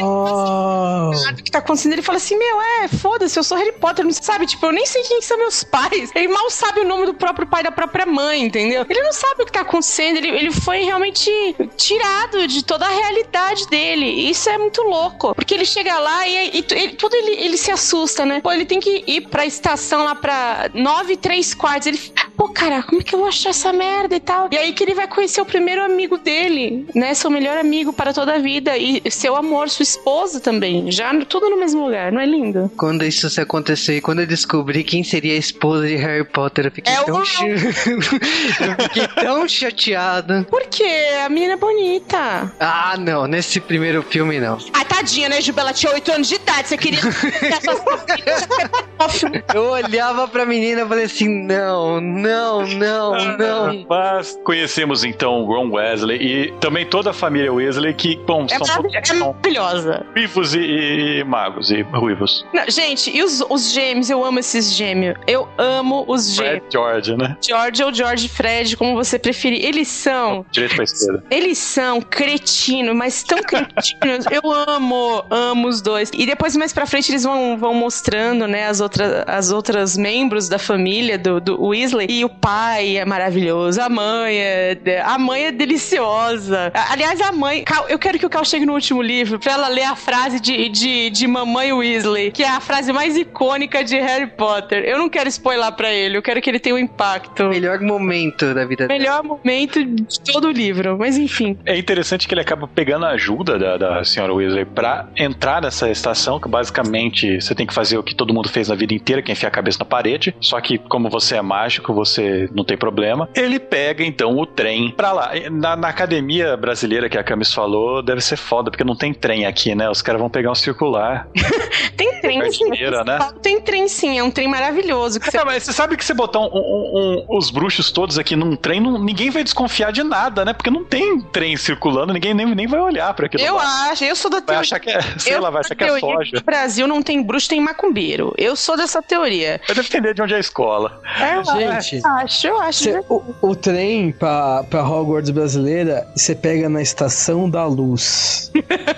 sabe 1.16 1.42
o 1.42 1.44
que 1.44 1.52
tá 1.52 1.60
acontecendo. 1.60 1.94
Ele 1.94 2.02
fala 2.02 2.18
assim: 2.18 2.38
Meu, 2.38 2.62
é, 2.62 2.88
foda-se, 2.88 3.38
eu 3.38 3.44
sou 3.44 3.58
Harry 3.58 3.72
Potter, 3.72 3.83
não 4.04 4.12
sabe? 4.12 4.46
Tipo, 4.46 4.68
eu 4.68 4.72
nem 4.72 4.86
sei 4.86 5.04
quem 5.04 5.22
são 5.22 5.38
meus 5.38 5.64
pais. 5.64 6.12
Ele 6.16 6.28
mal 6.28 6.50
sabe 6.50 6.82
o 6.82 6.88
nome 6.88 7.06
do 7.06 7.14
próprio 7.14 7.48
pai 7.48 7.64
da 7.64 7.72
própria 7.72 8.06
mãe, 8.06 8.42
entendeu? 8.42 8.86
Ele 8.88 9.02
não 9.02 9.12
sabe 9.12 9.44
o 9.44 9.46
que 9.46 9.52
tá 9.52 9.62
acontecendo. 9.62 10.18
Ele, 10.18 10.30
ele 10.30 10.52
foi 10.52 10.84
realmente 10.84 11.32
tirado 11.76 12.48
de 12.48 12.64
toda 12.64 12.86
a 12.86 12.90
realidade 12.90 13.68
dele. 13.68 14.06
Isso 14.30 14.50
é 14.50 14.58
muito 14.58 14.82
louco. 14.82 15.36
Porque 15.36 15.54
ele 15.54 15.66
chega 15.66 15.98
lá 16.00 16.28
e, 16.28 16.60
e 16.60 16.66
ele, 16.72 16.94
tudo 16.96 17.16
ele, 17.16 17.32
ele 17.32 17.58
se 17.58 17.72
assusta, 17.72 18.26
né? 18.26 18.40
Pô, 18.42 18.52
ele 18.52 18.66
tem 18.66 18.80
que 18.80 19.04
ir 19.08 19.22
pra 19.28 19.46
estação 19.46 20.04
lá 20.04 20.16
pra 20.16 20.70
9 20.74 21.14
e 21.14 21.18
3 21.18 21.54
quartos. 21.54 21.88
Ele, 21.88 22.00
pô, 22.36 22.50
cara, 22.50 22.84
como 22.84 23.02
é 23.02 23.04
que 23.04 23.16
eu 23.16 23.20
vou 23.20 23.28
achar 23.28 23.50
essa 23.50 23.72
merda 23.72 24.16
e 24.16 24.20
tal? 24.20 24.50
E 24.52 24.58
aí 24.58 24.74
que 24.74 24.84
ele 24.84 24.94
vai 24.94 25.08
conhecer 25.08 25.42
o 25.42 25.46
primeiro 25.46 25.84
amigo 25.84 26.18
dele, 26.18 26.86
né? 26.94 27.14
Seu 27.14 27.30
melhor 27.30 27.58
amigo 27.58 27.94
para 27.94 28.14
toda 28.14 28.36
a 28.36 28.40
vida. 28.40 28.78
E 28.78 29.02
seu 29.10 29.36
amor, 29.36 29.70
sua 29.70 29.84
esposa 29.84 30.40
também. 30.40 30.92
Já 30.92 31.14
tudo 31.26 31.50
no 31.50 31.58
mesmo 31.58 31.86
lugar, 31.86 32.12
não 32.12 32.22
é 32.22 32.26
lindo? 32.26 32.72
Quando 32.78 33.04
isso 33.04 33.30
se 33.30 33.42
acontecer. 33.42 34.02
Quando 34.02 34.20
eu 34.20 34.28
descobri 34.28 34.84
quem 34.84 35.04
seria 35.04 35.34
a 35.34 35.38
esposa 35.38 35.88
de 35.88 35.96
Harry 35.96 36.24
Potter, 36.24 36.66
eu 36.66 36.72
fiquei, 36.72 36.94
é 36.94 37.04
tão, 37.04 37.16
o... 37.16 37.20
eu 37.22 38.84
fiquei 38.84 39.08
tão 39.08 39.48
chateado. 39.48 40.46
Por 40.50 40.64
quê? 40.64 40.90
A 41.26 41.30
menina 41.30 41.54
é 41.54 41.58
bonita. 41.58 42.54
Ah, 42.60 42.96
não. 42.98 43.28
Nesse 43.28 43.60
primeiro 43.60 44.04
filme, 44.04 44.40
não. 44.40 44.58
Ah, 44.74 44.86
tadinha, 44.86 45.30
né, 45.30 45.42
Juba? 45.42 45.62
Ela 45.62 45.74
tinha 45.74 45.94
8 45.94 46.12
anos 46.12 46.28
de 46.28 46.36
idade. 46.36 46.68
Você 46.68 46.78
queria... 46.78 47.00
eu 49.54 49.64
olhava 49.64 50.28
pra 50.28 50.46
menina 50.46 50.82
e 50.82 50.88
falei 50.88 51.06
assim, 51.06 51.46
não, 51.46 52.00
não, 52.24 52.68
não, 52.68 53.38
não. 53.38 53.86
Mas 53.90 54.40
conhecemos, 54.44 55.04
então, 55.04 55.42
o 55.42 55.46
Ron 55.46 55.72
Wesley 55.72 56.18
e 56.22 56.52
também 56.60 56.86
toda 56.86 57.10
a 57.10 57.14
família 57.14 57.52
Wesley 57.52 57.94
que, 57.94 58.16
bom, 58.26 58.46
é 58.50 58.64
são 58.64 58.86
é 58.94 59.14
maravilhosa. 59.20 60.06
Ruivos 60.16 60.56
e, 60.56 60.60
e, 60.60 61.24
magos 61.24 61.70
e 61.72 61.82
ruivos. 61.82 62.46
Não, 62.54 62.70
gente, 62.70 63.16
e 63.16 63.22
os, 63.24 63.42
os 63.50 63.72
gêmeos, 63.72 64.10
eu 64.10 64.24
amo 64.24 64.40
esses 64.40 64.74
gêmeos. 64.74 65.18
Eu 65.28 65.48
amo 65.58 66.06
os 66.08 66.34
gêmeos. 66.34 66.60
Fred 66.60 66.66
George, 66.72 67.18
né? 67.18 67.38
George 67.42 67.84
ou 67.84 67.94
George 67.94 68.30
Fred, 68.30 68.78
como 68.78 68.96
você 68.96 69.20
preferir. 69.20 69.64
Eles 69.64 69.88
são. 69.88 70.46
Direito 70.52 70.76
pra 70.76 70.84
esquerda. 70.84 71.24
Eles 71.30 71.58
são 71.58 72.02
cretinos, 72.02 72.96
mas 72.96 73.24
tão 73.24 73.40
cretinos. 73.44 74.26
eu 74.32 74.52
amo, 74.52 75.24
amo 75.30 75.68
os 75.68 75.82
dois. 75.82 76.12
E 76.14 76.26
depois, 76.26 76.56
mais 76.56 76.74
pra 76.74 76.86
frente, 76.86 77.12
eles 77.12 77.24
vão, 77.24 77.58
vão 77.58 77.74
mostrando, 77.74 78.48
né, 78.48 78.68
as 78.68 78.82
outras, 78.82 79.24
as 79.28 79.52
outras 79.52 79.98
membros 79.98 80.48
da 80.48 80.60
família 80.60 81.18
do, 81.18 81.40
do 81.40 81.64
Weasley. 81.64 82.08
E 82.14 82.24
o 82.24 82.30
pai 82.30 82.98
é 82.98 83.06
maravilhoso, 83.06 83.82
a 83.82 83.90
mãe 83.90 84.38
é. 84.38 84.78
A 85.04 85.18
mãe 85.18 85.46
é 85.46 85.52
deliciosa. 85.52 86.72
Aliás, 86.92 87.20
a 87.20 87.32
mãe. 87.32 87.64
Cal, 87.64 87.88
eu 87.90 87.98
quero 87.98 88.20
que 88.20 88.26
o 88.26 88.30
Cal 88.30 88.46
chegue 88.46 88.68
no 88.68 88.74
último 88.74 89.02
livro 89.02 89.40
pra 89.40 89.54
ela 89.54 89.68
ler 89.68 89.86
a 89.86 89.96
frase 89.96 90.40
de, 90.40 90.70
de, 90.70 91.10
de 91.10 91.28
Mamãe 91.28 91.74
Weasley, 91.74 92.32
que 92.32 92.44
é 92.44 92.50
a 92.50 92.60
frase 92.60 92.94
mais 92.94 93.18
icônica 93.18 93.84
de 93.84 94.00
Harry 94.00 94.28
Potter. 94.28 94.84
Eu 94.84 95.00
não 95.00 95.10
quero 95.10 95.28
spoiler 95.28 95.72
pra 95.72 95.92
ele, 95.92 96.16
eu 96.16 96.22
quero 96.22 96.40
que 96.40 96.50
ele 96.52 96.60
tenha 96.60 96.76
um 96.76 96.78
impacto. 96.78 97.46
Melhor 97.46 97.80
momento 97.80 98.54
da 98.54 98.64
vida 98.64 98.86
Melhor 98.88 99.24
dele. 99.24 99.34
momento 99.34 99.84
de 99.84 100.20
todo 100.22 100.50
o 100.50 100.52
livro, 100.52 100.96
mas 101.00 101.18
enfim. 101.18 101.58
É 101.66 101.76
interessante 101.76 102.28
que 102.28 102.34
ele 102.36 102.42
acaba 102.42 102.68
pegando 102.68 103.08
a 103.08 103.10
ajuda 103.10 103.58
da, 103.58 103.78
da 103.78 104.04
senhora 104.04 104.32
Weasley 104.34 104.66
pra 104.66 105.08
entrar 105.16 105.64
nessa 105.64 105.90
estação, 105.90 106.40
que 106.40 106.48
basicamente 106.48 107.42
você 107.42 107.56
tem 107.56 107.66
que 107.66 107.74
fazer 107.74 107.98
o 107.98 108.04
que 108.04 108.14
todo 108.14 108.32
mundo 108.34 108.50
fez 108.50 108.70
na 108.70 108.76
vida 108.76 108.94
inteira, 108.94 109.22
que 109.22 109.32
é 109.32 109.34
enfiar 109.34 109.50
a 109.50 109.52
cabeça 109.52 109.80
na 109.80 109.86
parede. 109.86 110.36
Só 110.40 110.62
que, 110.62 110.78
como 110.78 111.10
você 111.10 111.38
é 111.38 111.42
mágico, 111.42 111.92
você 112.06 112.50
não 112.54 112.64
tem 112.64 112.78
problema. 112.78 113.30
Ele 113.36 113.60
pega 113.60 114.04
então 114.04 114.38
o 114.38 114.46
trem 114.46 114.92
pra 114.92 115.12
lá. 115.12 115.32
Na, 115.52 115.76
na 115.76 115.88
academia 115.88 116.56
brasileira 116.58 117.10
que 117.10 117.18
a 117.18 117.24
Camis 117.24 117.54
falou, 117.54 118.02
deve 118.02 118.22
ser 118.22 118.38
foda, 118.38 118.70
porque 118.70 118.84
não 118.84 118.96
tem 118.96 119.14
trem 119.14 119.46
aqui, 119.46 119.76
né? 119.76 119.90
Os 119.90 120.02
caras 120.02 120.20
vão 120.20 120.30
pegar 120.30 120.52
um 120.52 120.56
circular. 120.56 121.28
tem 121.96 122.22
trem, 122.22 122.40
né? 122.40 122.50
tem 123.42 123.62
trem 123.62 123.88
sim, 123.88 124.18
é 124.18 124.24
um 124.24 124.32
trem 124.32 124.48
maravilhoso. 124.48 125.20
Que 125.20 125.30
você... 125.30 125.44
mas 125.44 125.64
você 125.64 125.74
sabe 125.74 125.98
que 125.98 126.04
você 126.04 126.14
botar 126.14 126.40
um, 126.40 126.50
um, 126.54 127.26
um, 127.30 127.38
os 127.38 127.50
bruxos 127.50 127.92
todos 127.92 128.18
aqui 128.18 128.36
num 128.36 128.56
trem, 128.56 128.80
não, 128.80 128.98
ninguém 128.98 129.30
vai 129.30 129.44
desconfiar 129.44 129.92
de 129.92 130.04
nada, 130.04 130.46
né? 130.46 130.54
Porque 130.54 130.70
não 130.70 130.84
tem 130.84 131.22
trem 131.22 131.56
circulando, 131.58 132.14
ninguém 132.14 132.34
nem, 132.34 132.46
nem 132.54 132.68
vai 132.68 132.80
olhar 132.80 133.14
pra 133.14 133.26
aquilo. 133.26 133.44
Eu 133.44 133.56
lá. 133.56 133.92
acho, 133.92 134.04
eu 134.04 134.16
sou 134.16 134.30
da 134.30 134.42
teoria. 134.42 134.56
Vai 134.56 134.62
achar 134.62 134.80
que 134.80 134.90
é, 134.90 135.02
sei 135.18 135.36
eu 135.36 135.42
lá, 135.42 135.50
vai 135.50 135.62
achar 135.62 135.76
que 135.76 135.84
é 135.84 136.00
soja. 136.00 136.32
No 136.34 136.42
Brasil 136.42 136.88
não 136.88 137.02
tem 137.02 137.22
bruxo, 137.22 137.50
tem 137.50 137.62
macumbeiro. 137.62 138.34
Eu 138.38 138.56
sou 138.56 138.78
dessa 138.78 139.02
teoria. 139.02 139.62
Vai 139.68 139.76
depender 139.76 140.14
de 140.14 140.22
onde 140.22 140.34
é 140.34 140.38
a 140.38 140.40
escola. 140.40 141.02
É, 141.20 141.44
Gente, 141.82 141.93
eu 141.98 142.12
acho, 142.12 142.48
eu 142.48 142.62
acho. 142.62 142.84
Cê, 142.84 143.04
o, 143.10 143.24
o, 143.42 143.56
trem 143.56 144.12
pra, 144.12 144.64
pra 144.64 144.88
Hogwarts 144.88 145.30
brasileira, 145.30 146.08
você 146.16 146.36
pega 146.36 146.70
na 146.70 146.82
Estação 146.82 147.50
da 147.50 147.66
Luz. 147.66 148.52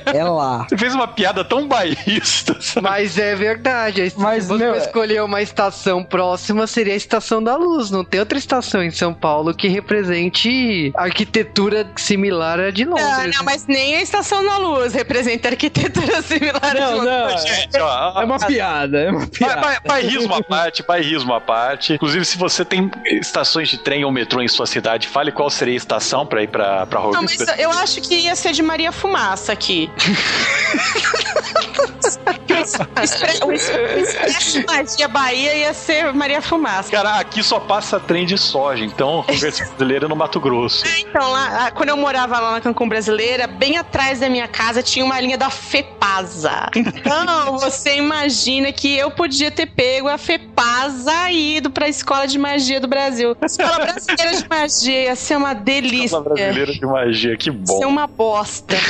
é 0.05 0.23
lá. 0.23 0.65
Você 0.69 0.77
fez 0.77 0.93
uma 0.93 1.07
piada 1.07 1.43
tão 1.43 1.67
bairrista. 1.67 2.57
Mas 2.81 3.17
é 3.17 3.35
verdade. 3.35 4.13
Mas 4.17 4.43
se 4.43 4.49
você 4.49 4.63
meu, 4.63 4.75
escolher 4.75 5.23
uma 5.23 5.41
estação 5.41 6.03
próxima, 6.03 6.67
seria 6.67 6.93
a 6.93 6.97
Estação 6.97 7.41
da 7.43 7.55
Luz. 7.55 7.91
Não 7.91 8.03
tem 8.03 8.19
outra 8.19 8.37
estação 8.37 8.83
em 8.83 8.91
São 8.91 9.13
Paulo 9.13 9.53
que 9.53 9.67
represente 9.67 10.91
arquitetura 10.95 11.87
similar 11.95 12.59
à 12.59 12.71
de 12.71 12.85
Londres. 12.85 13.05
Não, 13.05 13.27
não, 13.39 13.45
mas 13.45 13.65
nem 13.67 13.95
a 13.95 14.01
Estação 14.01 14.43
da 14.43 14.57
Luz 14.57 14.93
representa 14.93 15.49
arquitetura 15.49 16.21
similar 16.23 16.73
não, 16.73 16.83
à 16.83 16.87
de 16.87 16.93
Londres. 16.93 17.43
Não, 17.43 17.55
Gente, 17.55 17.79
ó, 17.79 18.21
é 18.21 18.25
uma 18.25 18.39
piada, 18.39 18.99
é 18.99 19.11
uma 19.11 19.27
piada. 19.27 19.81
Bairrismo 19.85 20.33
à 20.33 20.43
parte, 20.43 20.83
bairrismo 20.83 21.33
à 21.33 21.41
parte. 21.41 21.93
Inclusive, 21.93 22.25
se 22.25 22.37
você 22.37 22.65
tem 22.65 22.84
estações 23.05 23.69
de 23.69 23.77
trem 23.77 24.03
ou 24.03 24.11
metrô 24.11 24.41
em 24.41 24.47
sua 24.47 24.65
cidade, 24.65 25.07
fale 25.07 25.31
qual 25.31 25.49
seria 25.49 25.73
a 25.73 25.77
estação 25.77 26.25
pra 26.25 26.43
ir 26.43 26.47
pra, 26.47 26.85
pra 26.85 26.99
Hogwarts. 26.99 27.39
Não, 27.39 27.45
mas 27.47 27.59
eu 27.59 27.71
acho 27.71 28.01
que 28.01 28.15
ia 28.15 28.35
ser 28.35 28.51
de 28.51 28.61
Maria 28.61 28.91
Fumaça 28.91 29.51
aqui. 29.51 29.89
o 33.45 33.51
Expresso 33.51 34.65
Magia 34.65 35.07
Bahia 35.07 35.55
ia 35.55 35.73
ser 35.73 36.13
Maria 36.13 36.41
Fumaça. 36.41 36.89
Cara, 36.91 37.19
aqui 37.19 37.43
só 37.43 37.59
passa 37.59 37.99
trem 37.99 38.25
de 38.25 38.37
soja, 38.37 38.83
então 38.83 39.23
conversa 39.23 39.65
brasileira 39.77 40.07
no 40.07 40.15
Mato 40.15 40.39
Grosso. 40.39 40.83
Então, 40.99 41.31
lá, 41.31 41.71
quando 41.71 41.89
eu 41.89 41.97
morava 41.97 42.39
lá 42.39 42.51
na 42.51 42.61
Cancún 42.61 42.87
Brasileira, 42.87 43.47
bem 43.47 43.77
atrás 43.77 44.19
da 44.19 44.29
minha 44.29 44.47
casa 44.47 44.81
tinha 44.81 45.03
uma 45.05 45.19
linha 45.19 45.37
da 45.37 45.49
FEPASA. 45.49 46.69
Então, 46.75 47.57
você 47.59 47.97
imagina 47.97 48.71
que 48.71 48.95
eu 48.97 49.11
podia 49.11 49.51
ter 49.51 49.67
pego 49.67 50.07
a 50.07 50.17
FEPASA 50.17 51.31
e 51.31 51.57
ido 51.57 51.69
pra 51.69 51.87
Escola 51.87 52.27
de 52.27 52.37
Magia 52.37 52.79
do 52.79 52.87
Brasil. 52.87 53.35
Escola 53.41 53.79
Brasileira 53.79 54.37
de 54.37 54.47
Magia 54.49 55.03
ia 55.03 55.15
ser 55.15 55.35
uma 55.37 55.53
delícia. 55.53 56.05
Escola 56.05 56.23
Brasileira 56.23 56.71
de 56.73 56.85
Magia, 56.85 57.37
que 57.37 57.51
bom. 57.51 57.73
Ia 57.73 57.79
ser 57.79 57.85
uma 57.85 58.07
bosta, 58.07 58.75
né? 58.75 58.81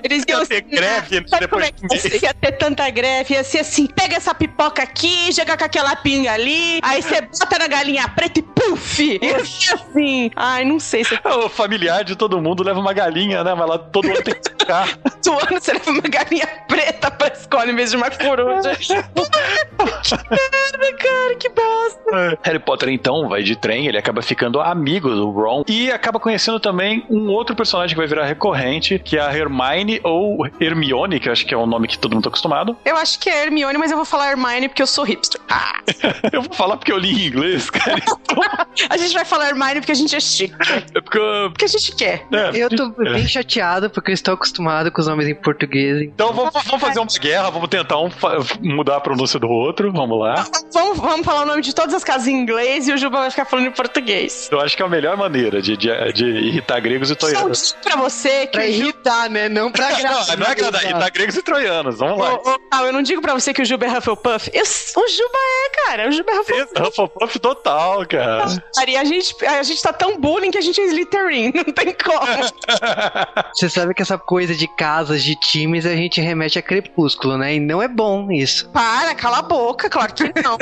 Eles 0.02 0.24
iam 0.28 0.45
ter 0.46 0.60
greve 0.62 1.20
né, 1.20 1.26
depois 1.40 1.70
de 1.70 2.24
Ia 2.24 2.34
ter 2.34 2.52
tanta 2.52 2.88
greve, 2.90 3.34
ia 3.34 3.44
ser 3.44 3.60
assim, 3.60 3.86
pega 3.86 4.16
essa 4.16 4.34
pipoca 4.34 4.82
aqui, 4.82 5.30
joga 5.32 5.56
com 5.56 5.64
aquela 5.64 5.94
pinga 5.96 6.32
ali, 6.32 6.80
aí 6.82 7.02
você 7.02 7.20
bota 7.20 7.58
na 7.58 7.68
galinha 7.68 8.08
preta 8.08 8.40
e 8.40 8.42
puf! 8.42 9.18
Ia 9.22 9.44
ser 9.44 9.74
assim. 9.74 10.30
Ai, 10.36 10.64
não 10.64 10.80
sei 10.80 11.04
se... 11.04 11.16
O 11.26 11.48
familiar 11.48 12.04
de 12.04 12.16
todo 12.16 12.40
mundo 12.40 12.62
leva 12.62 12.80
uma 12.80 12.92
galinha, 12.92 13.44
né? 13.44 13.54
Mas 13.54 13.68
lá 13.68 13.78
todo 13.78 14.08
mundo 14.08 14.22
tem 14.22 14.34
que 14.34 14.48
ficar. 14.48 14.96
todo 15.22 15.38
ano 15.38 15.60
você 15.60 15.72
leva 15.72 15.90
uma 15.90 16.02
galinha 16.02 16.46
preta 16.68 17.10
pra 17.10 17.28
escola 17.28 17.70
em 17.70 17.76
vez 17.76 17.90
de 17.90 17.96
uma 17.96 18.10
coruja. 18.10 18.74
que 18.76 18.94
merda, 18.94 20.92
cara, 20.98 21.34
que 21.38 21.48
bosta. 21.48 22.00
É. 22.14 22.38
Harry 22.42 22.58
Potter, 22.58 22.88
então, 22.88 23.28
vai 23.28 23.42
de 23.42 23.56
trem, 23.56 23.86
ele 23.86 23.98
acaba 23.98 24.22
ficando 24.22 24.60
amigo 24.60 25.10
do 25.10 25.30
Ron 25.30 25.62
e 25.68 25.90
acaba 25.90 26.18
conhecendo 26.18 26.60
também 26.60 27.04
um 27.10 27.28
outro 27.28 27.54
personagem 27.54 27.94
que 27.94 27.98
vai 27.98 28.06
virar 28.06 28.24
recorrente, 28.24 28.98
que 28.98 29.16
é 29.16 29.20
a 29.20 29.36
Hermione 29.36 30.00
ou 30.02 30.35
Hermione, 30.60 31.20
que 31.20 31.28
eu 31.28 31.32
acho 31.32 31.46
que 31.46 31.54
é 31.54 31.56
o 31.56 31.66
nome 31.66 31.88
que 31.88 31.98
todo 31.98 32.14
mundo 32.14 32.24
tá 32.24 32.28
acostumado. 32.28 32.76
Eu 32.84 32.96
acho 32.96 33.18
que 33.18 33.28
é 33.28 33.44
Hermione, 33.44 33.78
mas 33.78 33.90
eu 33.90 33.96
vou 33.96 34.06
falar 34.06 34.30
Hermione 34.30 34.68
porque 34.68 34.82
eu 34.82 34.86
sou 34.86 35.04
hipster. 35.04 35.40
Ah. 35.48 35.80
eu 36.32 36.42
vou 36.42 36.52
falar 36.52 36.76
porque 36.76 36.92
eu 36.92 36.98
li 36.98 37.10
em 37.10 37.26
inglês, 37.28 37.70
cara. 37.70 37.96
a 38.88 38.96
gente 38.96 39.14
vai 39.14 39.24
falar 39.24 39.48
Hermione 39.48 39.80
porque 39.80 39.92
a 39.92 39.96
gente 39.96 40.14
é 40.14 40.20
chique. 40.20 40.54
É 40.94 41.00
porque, 41.00 41.18
porque 41.50 41.64
a 41.64 41.68
gente 41.68 41.94
quer. 41.94 42.26
É, 42.32 42.56
eu 42.56 42.68
tô 42.68 42.90
bem 42.90 43.26
chateado 43.26 43.90
porque 43.90 44.10
eu 44.10 44.14
estou 44.14 44.34
acostumado 44.34 44.90
com 44.90 45.00
os 45.00 45.06
nomes 45.06 45.28
em 45.28 45.34
português. 45.34 46.02
Então 46.02 46.32
vamos, 46.32 46.52
vamos 46.52 46.80
fazer 46.80 47.00
uma 47.00 47.06
guerra, 47.18 47.50
vamos 47.50 47.68
tentar 47.68 47.98
um 47.98 48.10
mudar 48.60 48.96
a 48.96 49.00
pronúncia 49.00 49.38
do 49.38 49.48
outro, 49.48 49.92
vamos 49.92 50.18
lá. 50.18 50.46
Vamos, 50.72 50.98
vamos 50.98 51.24
falar 51.24 51.42
o 51.42 51.46
nome 51.46 51.62
de 51.62 51.74
todas 51.74 51.94
as 51.94 52.04
casas 52.04 52.28
em 52.28 52.34
inglês 52.34 52.88
e 52.88 52.92
o 52.92 52.98
Juba 52.98 53.18
vai 53.18 53.30
ficar 53.30 53.44
falando 53.44 53.66
em 53.66 53.72
português. 53.72 54.48
Eu 54.50 54.60
acho 54.60 54.76
que 54.76 54.82
é 54.82 54.86
a 54.86 54.88
melhor 54.88 55.16
maneira 55.16 55.62
de, 55.62 55.76
de, 55.76 55.88
de 56.12 56.24
irritar 56.24 56.80
gregos 56.80 57.10
e 57.10 57.16
troianos. 57.16 57.58
Só 57.58 57.76
pra 57.82 57.96
você 57.96 58.46
que. 58.46 58.52
Pra 58.52 58.66
irritar, 58.66 59.28
né? 59.30 59.48
Não 59.48 59.70
pra 59.70 59.88
agradar. 59.94 60.25
Não, 60.28 60.36
não 60.36 60.46
é 60.46 60.50
agradar, 60.50 60.84
irritar 60.84 61.10
gregos 61.10 61.36
e 61.36 61.42
troianos. 61.42 61.98
Vamos 61.98 62.18
lá. 62.18 62.40
Oh, 62.44 62.58
oh, 62.74 62.84
eu 62.84 62.92
não 62.92 63.02
digo 63.02 63.20
pra 63.22 63.34
você 63.34 63.52
que 63.52 63.62
o 63.62 63.64
Juba 63.64 63.86
é 63.86 63.98
Hufflepuff. 63.98 64.50
Eu, 64.52 64.62
o 64.62 65.08
Juba 65.08 65.38
é, 65.38 65.86
cara. 65.86 66.08
O 66.08 66.12
Juba 66.12 66.32
é 66.32 66.40
Hufflepuff. 66.40 66.88
Hufflepuff 66.88 67.38
total, 67.38 68.06
cara. 68.06 68.46
E 68.86 68.96
a 68.96 69.04
gente, 69.04 69.34
a 69.44 69.62
gente 69.62 69.82
tá 69.82 69.92
tão 69.92 70.18
bullying 70.18 70.50
que 70.50 70.58
a 70.58 70.60
gente 70.60 70.80
é 70.80 70.84
Slytherin. 70.84 71.52
Não 71.56 71.64
tem 71.64 71.94
como. 71.94 72.26
você 73.54 73.68
sabe 73.68 73.94
que 73.94 74.02
essa 74.02 74.18
coisa 74.18 74.54
de 74.54 74.66
casas, 74.76 75.22
de 75.22 75.34
times, 75.36 75.86
a 75.86 75.94
gente 75.94 76.20
remete 76.20 76.58
a 76.58 76.62
Crepúsculo, 76.62 77.36
né? 77.36 77.54
E 77.54 77.60
não 77.60 77.82
é 77.82 77.88
bom 77.88 78.30
isso. 78.30 78.68
Para, 78.70 79.14
cala 79.14 79.38
a 79.38 79.42
boca, 79.42 79.88
claro 79.88 80.12
que 80.12 80.24
não. 80.42 80.56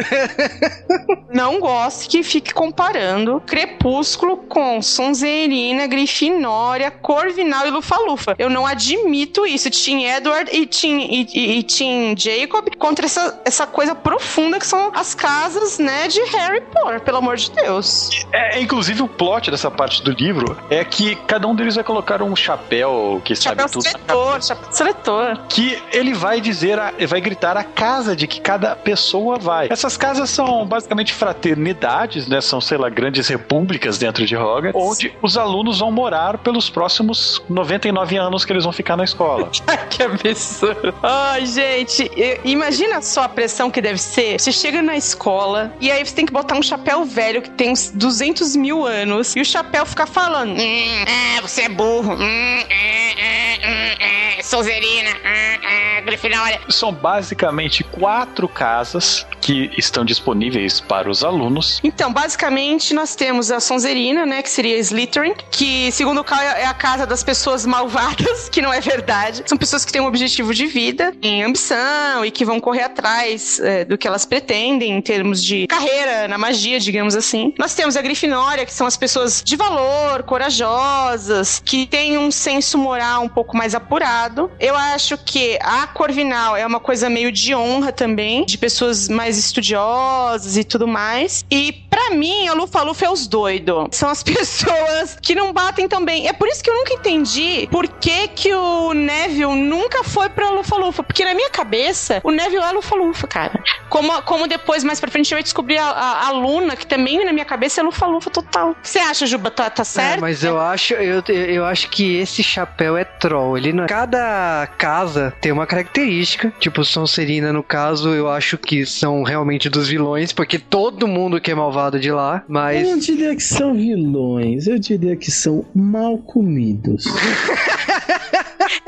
não 1.33 1.61
gosto 1.61 2.09
que 2.09 2.23
fique 2.23 2.53
comparando 2.53 3.43
Crepúsculo 3.47 4.37
com 4.37 4.81
Sonserina, 4.83 5.87
Grifinória, 5.87 6.91
Corvinal 6.91 7.67
e 7.67 7.71
Lufa-Lufa. 7.71 8.35
Eu 8.39 8.51
não 8.51 8.67
admito 8.67 9.47
isso. 9.47 9.54
Tim 9.59 10.05
Edward 10.05 10.51
e 10.53 10.67
Tim, 10.67 10.99
e, 10.99 11.29
e, 11.35 11.59
e 11.59 11.63
Tim 11.63 12.15
Jacob 12.17 12.69
contra 12.79 13.07
essa, 13.07 13.41
essa 13.45 13.67
coisa 13.67 13.95
profunda 13.95 14.59
que 14.59 14.67
são 14.67 14.91
as 14.95 15.15
casas, 15.15 15.79
né, 15.79 16.09
de 16.09 16.21
Harry 16.25 16.61
Potter, 16.73 17.01
pelo 17.01 17.19
amor 17.19 17.37
de 17.37 17.51
Deus. 17.51 18.11
É, 18.33 18.61
inclusive 18.61 19.03
o 19.03 19.09
plot 19.09 19.51
dessa 19.51 19.71
parte 19.71 20.03
do 20.03 20.11
livro 20.11 20.57
é 20.71 20.85
que 20.85 21.15
cada 21.27 21.47
um 21.47 21.55
deles 21.55 21.75
vai 21.75 21.85
colocar 21.85 22.23
um 22.23 22.35
chapéu 22.35 23.21
que 23.25 23.35
chapéu 23.35 23.69
sabe 23.69 23.73
tudo. 23.73 23.83
Seletor, 23.83 24.43
chapéu 24.43 24.73
seletor. 24.73 25.39
Que 25.49 25.83
ele 25.93 26.15
vai 26.15 26.41
dizer, 26.41 26.79
a, 26.79 26.93
vai 27.07 27.21
gritar 27.21 27.57
a 27.57 27.65
casa 27.65 28.15
de 28.15 28.27
que 28.27 28.41
cada 28.41 28.75
pessoa 28.77 29.39
vai. 29.39 29.69
Essas 29.71 29.97
casas 29.97 30.31
são 30.31 30.67
basicamente 30.67 31.13
fraternidades, 31.13 32.27
né? 32.29 32.41
São, 32.41 32.61
sei 32.61 32.79
lá, 32.79 32.89
grandes 32.89 33.29
repúblicas 33.29 33.99
dentro 33.99 34.27
de 34.27 34.37
Hogwarts, 34.37 34.75
onde 34.75 35.13
os 35.23 35.37
alunos 35.37 35.79
vão 35.79 35.91
morar 35.91 36.39
pelos 36.39 36.69
próximos 36.69 37.43
99 37.49 38.17
anos 38.17 38.45
que 38.45 38.53
eles 38.53 38.65
vão 38.65 38.73
ficar 38.73 38.97
na 38.97 39.05
escola. 39.05 39.44
que 39.91 40.03
absurdo. 40.03 40.95
Ai, 41.03 41.47
gente, 41.47 42.11
imagina 42.45 43.01
só 43.03 43.23
a 43.23 43.29
pressão 43.29 43.71
que 43.71 43.81
deve 43.81 43.99
ser. 43.99 44.41
Você 44.41 44.53
chega 44.53 44.83
na 44.83 44.97
escola 44.97 45.73
e 45.81 45.91
aí 45.91 46.05
você 46.05 46.15
tem 46.15 46.27
que 46.27 46.33
botar 46.33 46.57
um 46.57 46.63
chapéu 46.63 47.05
velho 47.05 47.43
que 47.43 47.51
tem 47.51 47.75
200 47.95 48.57
mil 48.57 48.87
anos 48.87 49.35
e 49.37 49.41
o 49.41 49.45
chapéu 49.45 49.87
fica 49.87 50.07
falando: 50.07 50.53
hum, 50.53 51.05
é, 51.07 51.41
você 51.41 51.63
é 51.63 51.69
burro, 51.69 52.15
hum, 52.15 52.65
é, 52.71 53.13
é, 53.13 53.59
é, 53.63 54.39
é, 54.39 54.43
Sonserina, 54.43 55.11
hum, 55.11 55.69
é, 55.69 56.01
Grifinória. 56.03 56.61
São 56.69 56.93
basicamente 56.93 57.83
quatro 57.83 58.49
casas 58.49 59.27
que 59.41 59.71
estão 59.77 60.05
disponíveis 60.05 60.81
para 60.81 61.11
os 61.11 61.23
alunos. 61.23 61.81
Então, 61.85 62.13
basicamente, 62.13 62.95
nós 62.95 63.15
temos 63.15 63.51
a 63.51 63.61
Sonserina, 63.61 64.25
né, 64.25 64.43
que 64.43 64.51
seria 64.51 64.79
Slytherin, 64.79 65.35
que, 65.51 65.93
segundo 65.93 66.21
o 66.21 66.25
Cal, 66.25 66.41
é 66.41 66.65
a 66.65 66.75
casa 66.75 67.07
das 67.07 67.23
pessoas 67.23 67.67
malvadas, 67.67 68.49
que 68.51 68.63
não 68.63 68.73
é 68.73 68.81
verdade. 68.81 69.34
São 69.47 69.59
pessoas 69.59 69.85
que 69.85 69.93
têm 69.93 70.01
um 70.01 70.07
objetivo 70.07 70.55
de 70.55 70.67
vida, 70.67 71.15
em 71.23 71.43
ambição 71.43 72.25
e 72.25 72.31
que 72.31 72.45
vão 72.45 72.61
correr 72.61 72.83
atrás 72.83 73.59
é, 73.61 73.85
do 73.85 73.99
que 73.99 74.07
elas 74.07 74.25
pretendem 74.25 74.93
em 74.93 75.01
termos 75.01 75.43
de 75.43 75.67
carreira 75.67 76.29
na 76.29 76.39
magia, 76.39 76.79
digamos 76.79 77.15
assim. 77.15 77.53
Nós 77.59 77.75
temos 77.75 77.97
a 77.97 78.03
Grifinória, 78.03 78.65
que 78.65 78.73
são 78.73 78.87
as 78.87 78.97
pessoas 78.97 79.43
de 79.45 79.57
valor, 79.57 80.23
corajosas, 80.23 81.61
que 81.65 81.87
têm 81.87 82.19
um 82.19 82.31
senso 82.31 82.79
moral 82.79 83.23
um 83.23 83.29
pouco 83.29 83.57
mais 83.57 83.75
apurado. 83.75 84.51
Eu 84.61 84.77
acho 84.77 85.17
que 85.19 85.59
a 85.61 85.87
Corvinal 85.87 86.57
é 86.57 86.67
uma 86.67 86.81
coisa 86.81 87.09
meio 87.09 87.31
de 87.31 87.55
honra 87.55 87.93
também, 87.93 88.45
de 88.45 88.59
pessoas 88.59 89.09
mais 89.09 89.39
estudiosas 89.39 90.57
e 90.57 90.65
tudo 90.65 90.87
mais. 90.87 91.45
E 91.51 91.73
para 91.73 92.11
mim, 92.11 92.49
a 92.49 92.55
Lufa-Lufa 92.55 93.07
é 93.07 93.11
os 93.11 93.27
doidos. 93.27 93.89
São 93.93 94.09
as 94.09 94.23
pessoas 94.25 95.17
que 95.21 95.35
não 95.35 95.53
batem 95.53 95.89
tão 95.89 96.05
bem. 96.05 96.29
É 96.29 96.33
por 96.33 96.49
isso 96.49 96.63
que 96.63 96.71
eu 96.71 96.75
nunca 96.75 96.95
entendi 96.95 97.69
por 97.71 97.87
que, 97.89 98.29
que 98.29 98.55
o 98.55 98.93
Neville 99.25 99.55
nunca 99.55 100.05
foi 100.05 100.29
pra 100.29 100.51
Lufa-Lufa. 100.51 101.03
Porque 101.03 101.25
na 101.25 101.35
minha 101.35 101.51
cabeça, 101.51 102.21
o 102.23 102.31
Neville 102.31 102.63
é 102.63 102.73
Lufa-Lufa, 102.73 103.27
cara. 103.27 103.63
Como, 103.89 104.23
como 104.23 104.47
depois, 104.47 104.85
mais 104.85 105.01
pra 105.01 105.11
frente, 105.11 105.33
eu 105.33 105.39
ia 105.39 105.43
descobrir 105.43 105.79
a, 105.79 105.87
a, 105.87 106.27
a 106.29 106.31
Luna, 106.33 106.77
que 106.77 106.87
também 106.87 107.25
na 107.25 107.33
minha 107.33 107.45
cabeça 107.45 107.81
é 107.81 107.85
Lufa-Lufa 107.85 108.31
total. 108.31 108.77
Você 108.83 108.99
acha, 108.99 109.27
Juba, 109.27 109.51
tá, 109.51 109.71
tá 109.71 109.85
certo? 109.85 110.19
É, 110.19 110.21
mas 110.21 110.45
eu 110.45 110.61
acho, 110.61 110.95
eu, 110.95 111.23
eu 111.29 111.65
acho 111.65 111.89
que 111.89 112.17
esse 112.17 112.43
chapéu 112.43 112.97
é 112.97 113.05
troll. 113.05 113.57
Ele 113.57 113.73
não... 113.73 113.87
Cada 113.87 114.69
casa 114.79 115.33
tem 115.41 115.53
uma 115.53 115.67
característica. 115.67 116.53
Tipo, 116.59 116.85
Sonserina, 116.85 117.53
no 117.53 117.63
caso, 117.63 118.11
eu 118.11 118.29
acho 118.29 118.59
que 118.59 118.85
são 118.85 119.23
realmente 119.23 119.69
dos 119.69 119.89
vilões, 119.89 120.33
porque 120.33 120.59
todo 120.59 121.07
mundo 121.09 121.41
que 121.41 121.51
é 121.51 121.55
malvado 121.55 121.99
de 121.99 122.11
lá, 122.11 122.43
mas. 122.49 122.83
Eu 122.83 122.91
não 122.93 122.99
diria 122.99 123.35
que 123.35 123.43
são 123.43 123.75
vilões, 123.75 124.67
eu 124.67 124.79
diria 124.79 125.17
que 125.17 125.31
são 125.31 125.65
mal 125.75 126.19
comidos. 126.19 127.05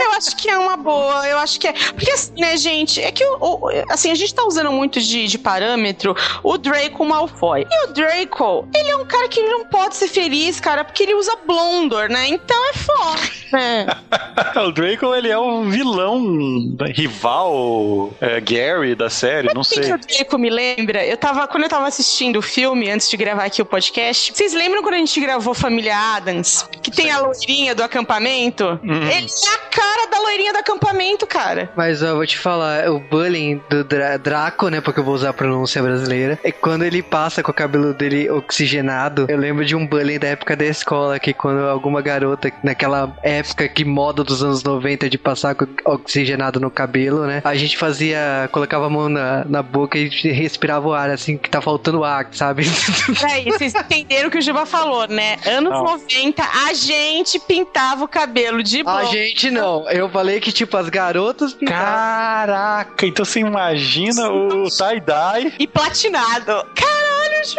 Eu 0.06 0.12
acho 0.12 0.36
que 0.36 0.48
é 0.48 0.56
uma 0.56 0.76
boa, 0.76 1.28
eu 1.28 1.38
acho 1.38 1.58
que 1.58 1.66
é. 1.66 1.72
Porque, 1.72 2.12
né, 2.38 2.56
gente, 2.56 3.02
é 3.02 3.10
que 3.10 3.24
o, 3.24 3.36
o, 3.40 3.68
assim, 3.90 4.10
a 4.10 4.14
gente 4.14 4.32
tá 4.32 4.44
usando 4.44 4.70
muito 4.70 5.00
de, 5.00 5.26
de 5.26 5.36
parâmetro 5.36 6.14
o 6.42 6.56
Draco 6.56 7.04
Malfoy. 7.04 7.66
E 7.68 7.84
o 7.84 7.92
Draco, 7.92 8.68
ele 8.74 8.88
é 8.88 8.96
um 8.96 9.04
cara 9.04 9.28
que 9.28 9.40
não 9.42 9.64
pode 9.64 9.96
ser 9.96 10.08
feliz, 10.08 10.60
cara, 10.60 10.84
porque 10.84 11.02
ele 11.02 11.14
usa 11.14 11.36
Blondor, 11.44 12.08
né? 12.08 12.28
Então 12.28 12.56
é 12.70 12.72
foda. 12.74 13.20
É. 13.52 14.60
o 14.62 14.70
Draco, 14.70 15.14
ele 15.14 15.28
é 15.28 15.38
o 15.38 15.64
vilão 15.64 16.76
rival 16.94 18.12
é, 18.20 18.40
Gary 18.40 18.94
da 18.94 19.10
série, 19.10 19.52
não 19.52 19.64
sei. 19.64 19.92
O 19.92 19.98
Draco 19.98 20.38
me 20.38 20.50
lembra, 20.50 21.04
eu 21.04 21.16
tava, 21.16 21.48
quando 21.48 21.64
eu 21.64 21.68
tava 21.68 21.88
assistindo 21.88 22.38
o 22.38 22.42
filme, 22.42 22.90
antes 22.90 23.10
de 23.10 23.16
gravar 23.16 23.44
aqui 23.44 23.60
o 23.60 23.66
podcast, 23.66 24.32
vocês 24.32 24.52
lembram 24.52 24.82
quando 24.82 24.94
a 24.94 24.98
gente 24.98 25.18
gravou 25.20 25.52
Família 25.52 25.96
Adams? 26.16 26.68
Que 26.82 26.90
tem 26.90 27.06
Sim. 27.06 27.10
a 27.10 27.18
loirinha 27.18 27.74
do 27.74 27.82
acampamento? 27.82 28.78
Uhum. 28.84 29.02
Ele 29.02 29.26
é 29.26 29.54
a 29.54 29.58
cara 29.70 29.95
da 30.10 30.18
loirinha 30.20 30.52
do 30.52 30.58
acampamento, 30.58 31.26
cara. 31.26 31.70
Mas 31.76 32.02
ó, 32.02 32.06
eu 32.08 32.16
vou 32.16 32.26
te 32.26 32.38
falar, 32.38 32.90
o 32.90 32.98
bullying 32.98 33.60
do 33.70 33.84
Dra 33.84 34.16
Draco, 34.18 34.68
né? 34.68 34.80
Porque 34.80 35.00
eu 35.00 35.04
vou 35.04 35.14
usar 35.14 35.30
a 35.30 35.32
pronúncia 35.32 35.82
brasileira. 35.82 36.38
É 36.44 36.52
quando 36.52 36.84
ele 36.84 37.02
passa 37.02 37.42
com 37.42 37.50
o 37.50 37.54
cabelo 37.54 37.94
dele 37.94 38.28
oxigenado. 38.30 39.26
Eu 39.28 39.38
lembro 39.38 39.64
de 39.64 39.74
um 39.74 39.86
bullying 39.86 40.18
da 40.18 40.28
época 40.28 40.56
da 40.56 40.64
escola, 40.64 41.18
que 41.18 41.32
quando 41.32 41.60
alguma 41.68 42.02
garota, 42.02 42.52
naquela 42.62 43.16
época 43.22 43.68
que 43.68 43.84
moda 43.84 44.22
dos 44.22 44.42
anos 44.42 44.62
90 44.62 45.08
de 45.08 45.18
passar 45.18 45.54
com 45.54 45.66
oxigenado 45.84 46.60
no 46.60 46.70
cabelo, 46.70 47.26
né? 47.26 47.40
A 47.44 47.54
gente 47.54 47.76
fazia, 47.78 48.48
colocava 48.52 48.86
a 48.86 48.90
mão 48.90 49.08
na, 49.08 49.44
na 49.44 49.62
boca 49.62 49.98
e 49.98 50.08
respirava 50.32 50.88
o 50.88 50.92
ar, 50.94 51.10
assim, 51.10 51.36
que 51.36 51.48
tá 51.48 51.60
faltando 51.60 52.04
ar, 52.04 52.28
sabe? 52.32 52.64
Peraí, 53.20 53.44
vocês 53.44 53.74
entenderam 53.74 54.28
o 54.28 54.30
que 54.30 54.38
o 54.38 54.42
Juba 54.42 54.66
falou, 54.66 55.06
né? 55.08 55.36
Anos 55.46 55.70
Não. 55.72 55.84
90, 55.84 56.42
a 56.42 56.72
gente 56.74 57.38
pintava 57.38 58.04
o 58.04 58.08
cabelo 58.08 58.62
de 58.62 58.80
A 58.80 58.84
boa. 58.84 59.04
gente 59.06 59.50
não. 59.50 59.85
Eu 59.90 60.08
falei 60.10 60.40
que, 60.40 60.52
tipo, 60.52 60.76
as 60.76 60.88
garotas 60.88 61.54
pintavam. 61.54 61.84
Caraca, 61.84 63.06
então 63.06 63.24
você 63.24 63.40
imagina 63.40 64.30
o 64.30 64.68
tie-dye. 64.68 65.54
E 65.58 65.66
platinado. 65.66 66.66
Caralho, 66.74 67.15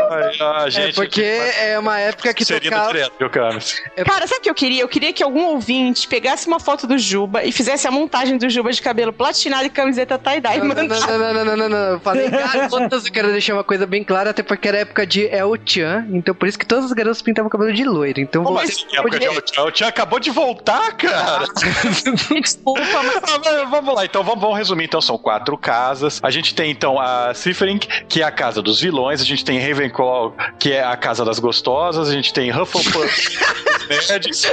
Ai, 0.10 0.32
A 0.40 0.68
É 0.68 0.70
gente. 0.70 0.96
porque 0.96 1.22
é 1.22 1.78
uma 1.80 2.00
época 2.00 2.34
que 2.34 2.46
Seria 2.46 2.70
tocava... 2.72 2.92
direto, 2.94 3.14
viu, 3.20 3.30
Camis? 3.30 3.82
Cara, 4.06 4.28
sabe 4.28 4.40
o 4.40 4.44
que 4.44 4.50
eu 4.50 4.56
queria? 4.56 4.82
Eu 4.82 4.88
queria 4.88 5.14
que 5.14 5.24
algum 5.24 5.46
ouvinte 5.46 6.08
pegasse 6.08 6.48
uma 6.48 6.60
foto 6.60 6.86
do 6.88 6.98
Juba 6.98 7.44
e 7.44 7.52
fizesse 7.52 7.88
a 7.88 7.92
montagem 7.92 8.38
do 8.38 8.50
Juba 8.50 8.72
de 8.72 8.82
cabelo 8.82 9.12
platinado 9.14 9.66
e 9.66 9.70
camiseta 9.70 10.18
tie-dye. 10.18 10.60
Não, 10.60 10.68
não, 10.68 10.76
Mano, 10.76 10.88
não, 10.90 11.18
não, 11.18 11.34
não, 11.34 11.46
não, 11.46 11.58
não, 11.58 11.70
não. 11.70 11.78
Eu 11.94 12.00
falei 12.00 12.30
garotas, 12.30 13.06
eu 13.08 13.12
quero 13.12 13.32
deixar 13.32 13.54
uma 13.54 13.64
coisa 13.64 13.86
bem 13.86 14.04
clara, 14.04 14.30
até 14.32 14.44
porque 14.44 14.68
era 14.68 14.80
época 14.80 15.06
de 15.06 15.26
El-Chan, 15.28 16.08
então 16.12 16.34
por 16.36 16.48
isso 16.48 16.58
que 16.58 16.66
todas 16.66 16.86
as 16.86 16.92
garotas 16.92 17.22
pintavam 17.22 17.48
o 17.48 17.52
cabelo 17.52 17.74
de 17.74 17.84
loiro. 17.84 18.20
Então 18.20 18.44
Como 18.44 18.58
você 18.60 18.72
assim? 18.72 18.86
Época 18.96 19.20
de 19.20 19.28
podia... 19.28 19.44
El 19.58 19.76
Chan 19.76 19.88
acabou 19.88 20.20
de 20.20 20.30
voltar, 20.32 20.92
cara. 20.98 21.46
desculpa, 22.42 22.82
mas 23.04 23.18
Ah, 23.28 23.40
mas 23.44 23.70
vamos 23.70 23.96
lá, 23.96 24.06
então 24.06 24.24
vamos, 24.24 24.42
vamos 24.42 24.58
resumir. 24.58 24.86
Então 24.86 25.02
são 25.02 25.18
quatro 25.18 25.58
casas. 25.58 26.20
A 26.24 26.30
gente 26.30 26.54
tem 26.56 26.72
então 26.72 27.00
a 27.00 27.32
Slytherin, 27.34 27.78
que 27.78 28.22
é 28.22 28.26
a 28.26 28.32
casa 28.32 28.62
dos 28.62 28.80
vilões. 28.80 29.22
A 29.22 29.26
gente 29.26 29.44
tem 29.44 29.57
Ravenclaw, 29.60 30.36
que 30.60 30.72
é 30.74 30.84
a 30.84 30.96
casa 30.98 31.24
das 31.26 31.40
gostosas. 31.40 32.10
A 32.10 32.12
gente 32.14 32.34
tem 32.34 32.52
Hufflepuff, 32.52 33.38
nerds. 33.90 34.44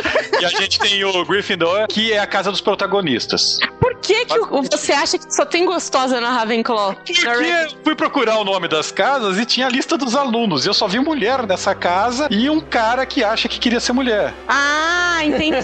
E 0.40 0.44
a 0.44 0.48
gente 0.48 0.78
tem 0.78 1.04
o 1.04 1.24
Gryffindor, 1.24 1.86
que 1.88 2.12
é 2.12 2.18
a 2.18 2.26
casa 2.26 2.50
dos 2.50 2.60
protagonistas. 2.60 3.58
por 3.80 3.94
que, 4.00 4.24
que 4.26 4.38
o- 4.38 4.62
você 4.62 4.92
acha 4.92 5.16
que 5.18 5.32
só 5.34 5.44
tem 5.46 5.64
gostosa 5.64 6.20
na 6.20 6.30
Ravenclaw? 6.30 6.94
Porque 6.94 7.26
eu 7.26 7.70
fui 7.82 7.94
procurar 7.94 8.38
o 8.38 8.44
nome 8.44 8.68
das 8.68 8.90
casas 8.92 9.38
e 9.38 9.46
tinha 9.46 9.66
a 9.66 9.70
lista 9.70 9.96
dos 9.96 10.14
alunos. 10.14 10.64
E 10.64 10.68
eu 10.68 10.74
só 10.74 10.86
vi 10.86 10.98
mulher 11.00 11.46
nessa 11.46 11.74
casa 11.74 12.28
e 12.30 12.48
um 12.50 12.60
cara 12.60 13.06
que 13.06 13.24
acha 13.24 13.48
que 13.48 13.58
queria 13.58 13.80
ser 13.80 13.92
mulher. 13.92 14.34
Ah, 14.48 15.20
entendi. 15.24 15.56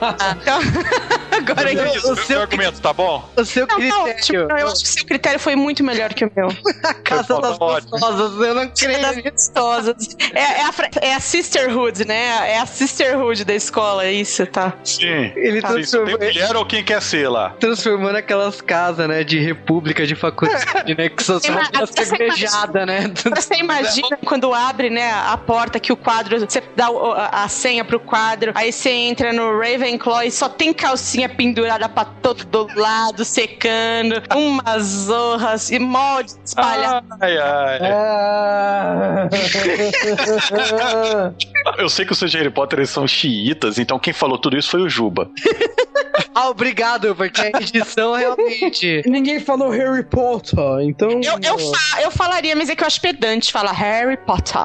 Ah, 0.00 0.36
então, 0.40 0.58
agora 1.30 1.70
É 1.70 1.74
eu... 1.74 1.86
isso, 1.96 2.12
o 2.12 2.14
meu 2.16 2.24
seu- 2.24 2.40
argumento, 2.40 2.80
tá 2.80 2.92
bom? 2.92 3.28
O 3.36 3.44
seu 3.44 3.66
Não, 3.66 3.78
não, 3.78 4.04
critério, 4.04 4.22
tipo, 4.24 4.38
eu 4.38 4.66
acho 4.68 4.82
que 4.82 4.88
o 4.88 4.92
seu 4.92 5.06
critério 5.06 5.38
foi 5.40 5.54
muito 5.56 5.84
melhor 5.84 6.14
que 6.14 6.24
o 6.24 6.32
meu. 6.34 6.48
a 6.84 6.94
casa 6.94 7.38
das 7.40 7.58
gostosas, 7.58 8.46
eu 8.46 8.54
não 8.54 8.68
das 8.88 9.10
creio. 9.12 9.32
gostosas. 9.32 10.16
É, 10.34 10.40
é, 10.40 10.62
a, 10.62 10.72
é 11.02 11.14
a 11.14 11.20
sisterhood, 11.20 12.06
né? 12.06 12.52
É 12.52 12.58
a 12.58 12.66
sisterhood 12.66 13.44
da 13.44 13.54
escola, 13.54 14.04
é 14.04 14.12
isso, 14.12 14.46
tá? 14.46 14.72
Sim. 14.84 15.32
Ele 15.36 15.60
tem 15.60 15.70
transformou, 15.70 16.18
mulher 16.18 16.56
ou 16.56 16.66
quem 16.66 16.84
quer 16.84 17.00
ser 17.02 17.28
lá? 17.28 17.50
transformando 17.60 18.16
aquelas 18.16 18.60
casas, 18.60 19.08
né, 19.08 19.24
de 19.24 19.38
república, 19.38 20.06
de 20.06 20.14
faculdade, 20.14 20.64
né, 20.96 21.08
que 21.08 21.22
só 21.22 21.38
são 21.38 21.54
você 21.78 22.04
cervejada, 22.04 22.86
né? 22.86 23.12
Você 23.34 23.54
imagina 23.54 24.18
quando 24.24 24.52
abre, 24.52 24.90
né, 24.90 25.10
a 25.12 25.36
porta 25.36 25.78
que 25.78 25.92
o 25.92 25.96
quadro, 25.96 26.40
você 26.40 26.62
dá 26.76 26.86
a, 26.86 27.44
a 27.44 27.48
senha 27.48 27.84
pro 27.84 28.00
quadro, 28.00 28.52
aí 28.54 28.72
você 28.72 28.90
entra 28.90 29.32
no 29.32 29.58
Ravenclaw 29.58 30.22
e 30.22 30.30
só 30.30 30.48
tem 30.48 30.72
calcinha 30.72 31.28
pendurada 31.28 31.88
pra 31.88 32.04
todo 32.04 32.68
lado, 32.76 33.24
secando, 33.24 34.22
umas 34.34 34.82
zorras 34.82 35.70
e 35.70 35.78
molde 35.78 36.32
espalhado. 36.44 37.06
Ai, 37.20 37.38
ai. 37.38 37.78
Ah. 37.82 38.61
Eu 41.78 41.88
sei 41.88 42.04
que 42.04 42.12
os 42.12 42.18
seus 42.18 42.34
Harry 42.34 42.50
Potter 42.50 42.86
são 42.86 43.06
xiitas, 43.06 43.78
então 43.78 43.98
quem 43.98 44.12
falou 44.12 44.38
tudo 44.38 44.56
isso 44.56 44.70
foi 44.70 44.82
o 44.82 44.88
Juba. 44.88 45.30
Ah, 46.34 46.48
obrigado, 46.48 47.14
porque 47.14 47.40
a 47.40 47.60
edição 47.60 48.14
realmente... 48.14 49.02
Ninguém 49.06 49.38
falou 49.40 49.70
Harry 49.70 50.02
Potter, 50.04 50.58
então. 50.82 51.10
Eu, 51.10 51.38
eu, 51.42 51.58
fa- 51.58 52.00
eu 52.02 52.10
falaria, 52.10 52.56
mas 52.56 52.68
é 52.70 52.74
que 52.76 52.82
eu 52.82 52.86
acho 52.86 53.00
pedante 53.00 53.52
falar 53.52 53.72
Harry 53.72 54.16
Potter. 54.16 54.60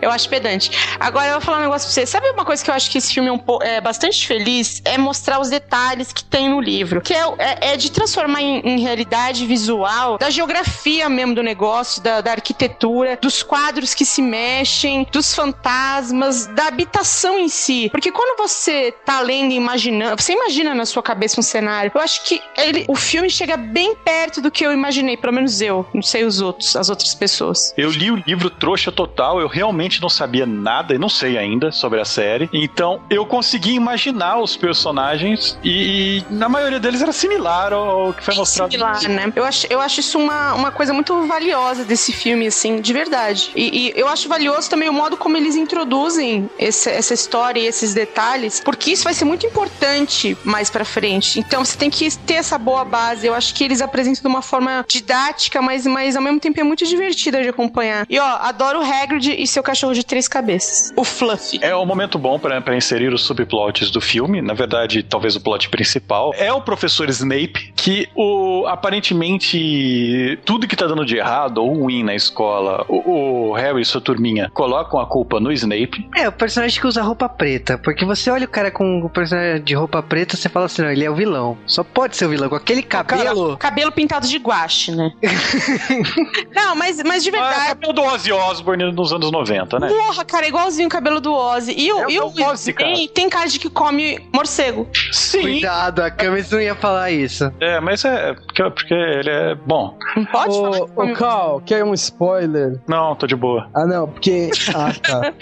Eu 0.00 0.10
acho 0.10 0.28
pedante. 0.28 0.70
Agora 0.98 1.26
eu 1.28 1.32
vou 1.34 1.40
falar 1.40 1.58
um 1.58 1.62
negócio 1.62 1.86
pra 1.86 1.94
você. 1.94 2.06
Sabe 2.06 2.28
uma 2.30 2.44
coisa 2.44 2.62
que 2.64 2.70
eu 2.70 2.74
acho 2.74 2.90
que 2.90 2.98
esse 2.98 3.12
filme 3.14 3.28
é, 3.28 3.32
um 3.32 3.38
po- 3.38 3.62
é 3.62 3.80
bastante 3.80 4.26
feliz? 4.26 4.82
É 4.84 4.98
mostrar 4.98 5.40
os 5.40 5.48
detalhes 5.48 6.12
que 6.12 6.24
tem 6.24 6.48
no 6.48 6.60
livro. 6.60 7.00
Que 7.00 7.14
é, 7.14 7.22
é- 7.38 7.58
é 7.72 7.76
de 7.76 7.90
transformar 7.90 8.40
em, 8.42 8.60
em 8.60 8.80
realidade 8.80 9.46
visual 9.46 10.18
da 10.18 10.28
geografia 10.30 11.08
mesmo 11.08 11.34
do 11.34 11.42
negócio, 11.42 12.02
da, 12.02 12.20
da 12.20 12.32
arquitetura, 12.32 13.16
dos 13.20 13.42
quadros 13.42 13.94
que 13.94 14.04
se 14.04 14.20
mexem, 14.20 15.06
dos 15.12 15.34
fantasmas, 15.34 16.46
da 16.46 16.66
habitação 16.66 17.38
em 17.38 17.48
si. 17.48 17.88
Porque 17.90 18.10
quando 18.10 18.36
você 18.36 18.92
tá 19.04 19.20
lendo 19.20 19.52
e 19.52 19.56
imaginando, 19.56 20.20
você 20.20 20.32
imagina 20.32 20.74
na 20.74 20.84
sua 20.84 21.02
cabeça 21.02 21.11
um 21.38 21.42
cenário. 21.42 21.90
Eu 21.94 22.00
acho 22.00 22.24
que 22.24 22.40
ele, 22.56 22.84
o 22.88 22.94
filme 22.96 23.30
chega 23.30 23.56
bem 23.56 23.94
perto 23.94 24.40
do 24.40 24.50
que 24.50 24.64
eu 24.64 24.72
imaginei, 24.72 25.16
pelo 25.16 25.32
menos 25.32 25.60
eu. 25.60 25.86
Não 25.94 26.02
sei 26.02 26.24
os 26.24 26.40
outros, 26.40 26.74
as 26.76 26.88
outras 26.88 27.14
pessoas. 27.14 27.72
Eu 27.76 27.90
li 27.90 28.10
o 28.10 28.16
livro 28.26 28.50
trouxa 28.50 28.90
total, 28.92 29.40
eu 29.40 29.48
realmente 29.48 30.00
não 30.00 30.08
sabia 30.08 30.46
nada 30.46 30.94
e 30.94 30.98
não 30.98 31.08
sei 31.08 31.38
ainda 31.38 31.70
sobre 31.72 32.00
a 32.00 32.04
série. 32.04 32.48
Então 32.52 33.00
eu 33.10 33.24
consegui 33.26 33.72
imaginar 33.74 34.38
os 34.40 34.56
personagens 34.56 35.58
e, 35.62 36.18
e 36.28 36.32
na 36.34 36.48
maioria 36.48 36.78
deles 36.80 37.02
era 37.02 37.12
similar 37.12 37.72
ao, 37.72 38.06
ao 38.06 38.12
que 38.12 38.22
foi 38.24 38.34
mostrado. 38.34 38.70
Similar, 38.72 39.08
né? 39.08 39.32
Eu 39.34 39.44
acho, 39.44 39.66
eu 39.70 39.80
acho 39.80 40.00
isso 40.00 40.18
uma, 40.18 40.54
uma 40.54 40.70
coisa 40.70 40.92
muito 40.92 41.26
valiosa 41.26 41.84
desse 41.84 42.12
filme, 42.12 42.46
assim, 42.46 42.80
de 42.80 42.92
verdade. 42.92 43.50
E, 43.54 43.88
e 43.88 44.00
eu 44.00 44.08
acho 44.08 44.28
valioso 44.28 44.68
também 44.68 44.88
o 44.88 44.92
modo 44.92 45.16
como 45.16 45.36
eles 45.36 45.56
introduzem 45.56 46.48
esse- 46.58 46.90
essa 46.90 47.14
história 47.14 47.60
e 47.60 47.66
esses 47.66 47.94
detalhes, 47.94 48.60
porque 48.64 48.90
isso 48.92 49.04
vai 49.04 49.14
ser 49.14 49.24
muito 49.24 49.46
importante 49.46 50.36
mais 50.44 50.70
pra 50.70 50.84
frente. 50.84 51.01
Então 51.40 51.64
você 51.64 51.76
tem 51.76 51.90
que 51.90 52.16
ter 52.18 52.34
essa 52.34 52.58
boa 52.58 52.84
base. 52.84 53.26
Eu 53.26 53.34
acho 53.34 53.54
que 53.54 53.64
eles 53.64 53.80
apresentam 53.80 54.22
de 54.22 54.28
uma 54.28 54.42
forma 54.42 54.84
didática, 54.88 55.60
mas, 55.60 55.86
mas 55.86 56.16
ao 56.16 56.22
mesmo 56.22 56.40
tempo 56.40 56.60
é 56.60 56.62
muito 56.62 56.86
divertida 56.86 57.42
de 57.42 57.48
acompanhar. 57.48 58.06
E 58.08 58.18
ó, 58.18 58.36
adoro 58.40 58.80
o 58.80 58.82
Hagrid 58.82 59.34
e 59.38 59.46
seu 59.46 59.62
cachorro 59.62 59.94
de 59.94 60.04
três 60.04 60.28
cabeças. 60.28 60.92
O 60.96 61.04
Fluffy. 61.04 61.58
É 61.62 61.74
um 61.76 61.86
momento 61.86 62.18
bom 62.18 62.38
pra 62.38 62.52
pra 62.60 62.76
inserir 62.76 63.12
os 63.12 63.22
subplots 63.22 63.90
do 63.90 64.00
filme. 64.00 64.42
Na 64.42 64.54
verdade, 64.54 65.02
talvez 65.02 65.36
o 65.36 65.40
plot 65.40 65.68
principal 65.68 66.32
é 66.36 66.52
o 66.52 66.60
professor 66.60 67.08
Snape, 67.08 67.72
que 67.74 68.08
o 68.14 68.66
aparentemente 68.66 70.38
tudo 70.44 70.66
que 70.66 70.76
tá 70.76 70.86
dando 70.86 71.04
de 71.04 71.16
errado 71.16 71.58
ou 71.58 71.74
ruim 71.74 72.02
na 72.02 72.14
escola, 72.14 72.84
o, 72.88 73.50
o 73.50 73.52
Harry 73.54 73.82
e 73.82 73.84
sua 73.84 74.00
turminha 74.00 74.50
colocam 74.52 75.00
a 75.00 75.06
culpa 75.06 75.40
no 75.40 75.52
Snape. 75.52 76.08
É, 76.16 76.28
o 76.28 76.32
personagem 76.32 76.80
que 76.80 76.86
usa 76.86 77.02
roupa 77.02 77.28
preta, 77.28 77.78
porque 77.78 78.04
você 78.04 78.30
olha 78.30 78.44
o 78.44 78.48
cara 78.48 78.70
com 78.70 79.00
o 79.00 79.08
personagem 79.08 79.62
de 79.62 79.74
roupa 79.74 80.02
preta, 80.02 80.36
você 80.36 80.48
fala 80.48 80.66
assim, 80.66 80.82
não, 80.92 80.96
ele 80.96 81.04
é 81.04 81.10
o 81.10 81.14
vilão. 81.14 81.58
Só 81.66 81.82
pode 81.82 82.16
ser 82.16 82.26
o 82.26 82.28
vilão, 82.28 82.48
com 82.48 82.54
aquele 82.56 82.82
cabelo... 82.82 83.56
Cabelo 83.56 83.90
pintado 83.92 84.26
de 84.26 84.36
guache, 84.38 84.92
né? 84.92 85.10
Não, 86.54 86.74
mas, 86.76 87.02
mas 87.04 87.24
de 87.24 87.30
Ah, 87.30 87.36
é 87.36 87.40
o 87.40 87.42
verdade. 87.48 87.68
cabelo 87.68 87.92
do 87.92 88.02
Ozzy 88.02 88.32
Osbourne 88.32 88.92
nos 88.92 89.12
anos 89.12 89.30
90, 89.30 89.78
né? 89.78 89.88
Porra, 89.88 90.24
cara, 90.24 90.46
igualzinho 90.46 90.88
o 90.88 90.90
cabelo 90.90 91.20
do 91.20 91.32
Ozzy. 91.32 91.74
E 91.76 91.92
o, 91.92 91.98
É 92.00 92.06
o 92.06 92.10
e 92.10 92.20
o 92.20 92.46
Ozzy, 92.50 92.72
cara. 92.72 92.92
tem, 92.92 93.08
tem 93.08 93.28
cara 93.28 93.48
de 93.48 93.58
que 93.58 93.70
come 93.70 94.18
morcego. 94.34 94.88
Sim. 95.12 95.42
Cuidado, 95.42 96.00
a 96.02 96.10
Camis 96.10 96.50
não 96.50 96.60
ia 96.60 96.74
falar 96.74 97.10
isso. 97.10 97.50
É, 97.60 97.80
mas 97.80 98.04
é 98.04 98.34
porque, 98.34 98.62
porque 98.70 98.94
ele 98.94 99.30
é 99.30 99.54
bom. 99.54 99.96
Não 100.16 100.24
pode 100.26 100.54
falar 100.56 100.86
que 100.86 101.00
Ô, 101.12 101.14
Cal, 101.14 101.60
quer 101.64 101.84
um 101.84 101.94
spoiler? 101.94 102.80
Não, 102.88 103.14
tô 103.14 103.26
de 103.26 103.36
boa. 103.36 103.68
Ah, 103.74 103.86
não, 103.86 104.08
porque. 104.08 104.50
Ah, 104.74 104.92
tá. 105.02 105.32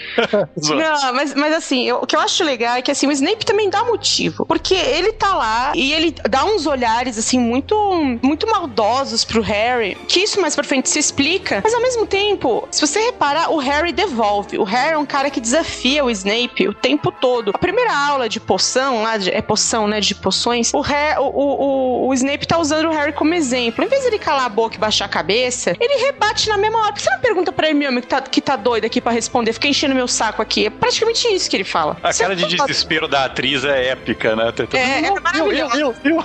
Não, 0.71 1.13
mas, 1.13 1.33
mas 1.33 1.53
assim, 1.53 1.87
eu- 1.87 1.97
o 1.97 2.05
que 2.07 2.15
eu 2.15 2.19
acho 2.19 2.43
legal 2.43 2.75
é 2.75 2.81
que 2.81 2.91
assim, 2.91 3.07
o 3.07 3.11
Snape 3.11 3.45
também 3.45 3.69
dá 3.69 3.83
motivo. 3.83 4.45
Porque 4.45 4.73
ele 4.75 5.11
tá 5.13 5.33
lá 5.35 5.40
e 5.75 5.93
ele 5.93 6.15
dá 6.29 6.45
uns 6.45 6.65
olhares, 6.65 7.17
assim, 7.17 7.39
muito, 7.39 7.75
muito 8.21 8.47
maldosos 8.49 9.23
pro 9.25 9.41
Harry. 9.41 9.95
Que 10.07 10.21
isso 10.21 10.39
mais 10.41 10.55
pra 10.55 10.63
frente 10.63 10.89
se 10.89 10.99
explica. 10.99 11.61
Mas 11.63 11.73
ao 11.73 11.81
mesmo 11.81 12.05
tempo, 12.05 12.67
se 12.71 12.81
você 12.85 12.99
reparar, 12.99 13.49
o 13.51 13.57
Harry 13.57 13.91
devolve. 13.91 14.57
O 14.57 14.63
Harry 14.63 14.93
é 14.93 14.97
um 14.97 15.05
cara 15.05 15.29
que 15.29 15.39
desafia 15.39 16.03
o 16.03 16.09
Snape 16.09 16.67
o 16.67 16.73
tempo 16.73 17.11
todo. 17.11 17.51
A 17.53 17.57
primeira 17.57 17.95
aula 17.95 18.27
de 18.29 18.39
poção, 18.39 19.03
lá, 19.03 19.17
de- 19.17 19.29
é 19.31 19.41
poção, 19.41 19.87
né? 19.87 19.99
De 19.99 20.15
poções, 20.15 20.71
o, 20.73 20.79
Har- 20.81 21.19
o, 21.19 21.25
o, 21.27 22.07
o, 22.09 22.13
Snape 22.13 22.45
tá 22.47 22.57
usando 22.57 22.85
o 22.87 22.91
Harry 22.91 23.13
como 23.13 23.33
exemplo. 23.33 23.83
Em 23.83 23.87
vez 23.87 24.01
de 24.01 24.07
ele 24.07 24.19
calar 24.19 24.45
a 24.45 24.49
boca 24.49 24.75
e 24.75 24.79
baixar 24.79 25.05
a 25.05 25.09
cabeça, 25.09 25.75
ele 25.79 26.05
rebate 26.05 26.49
na 26.49 26.57
mesma 26.57 26.79
hora. 26.79 26.91
Por 26.93 26.97
que 26.97 27.03
você 27.03 27.09
não 27.11 27.19
pergunta 27.19 27.51
pra 27.51 27.69
ele 27.69 27.79
mesmo 27.79 28.01
que 28.01 28.07
tá, 28.07 28.21
que 28.21 28.41
tá 28.41 28.55
doido 28.55 28.85
aqui 28.85 28.99
pra 29.01 29.11
responder? 29.11 29.53
Fica 29.53 29.67
enchendo 29.67 29.95
meu 29.95 30.07
saco 30.07 30.41
aqui. 30.41 30.65
É 30.65 30.69
praticamente 30.69 31.27
isso 31.33 31.49
que 31.49 31.55
ele 31.55 31.63
fala. 31.63 31.97
A 32.03 32.13
cara 32.13 32.35
de 32.35 32.45
desespero 32.45 33.07
da 33.07 33.25
atriz 33.25 33.63
é 33.63 33.87
épica, 33.87 34.35
né? 34.35 34.51
É, 34.73 35.05
é 35.07 35.11
maravilhosa. 35.33 35.79
eu, 35.79 35.95
eu, 36.03 36.15
eu. 36.17 36.23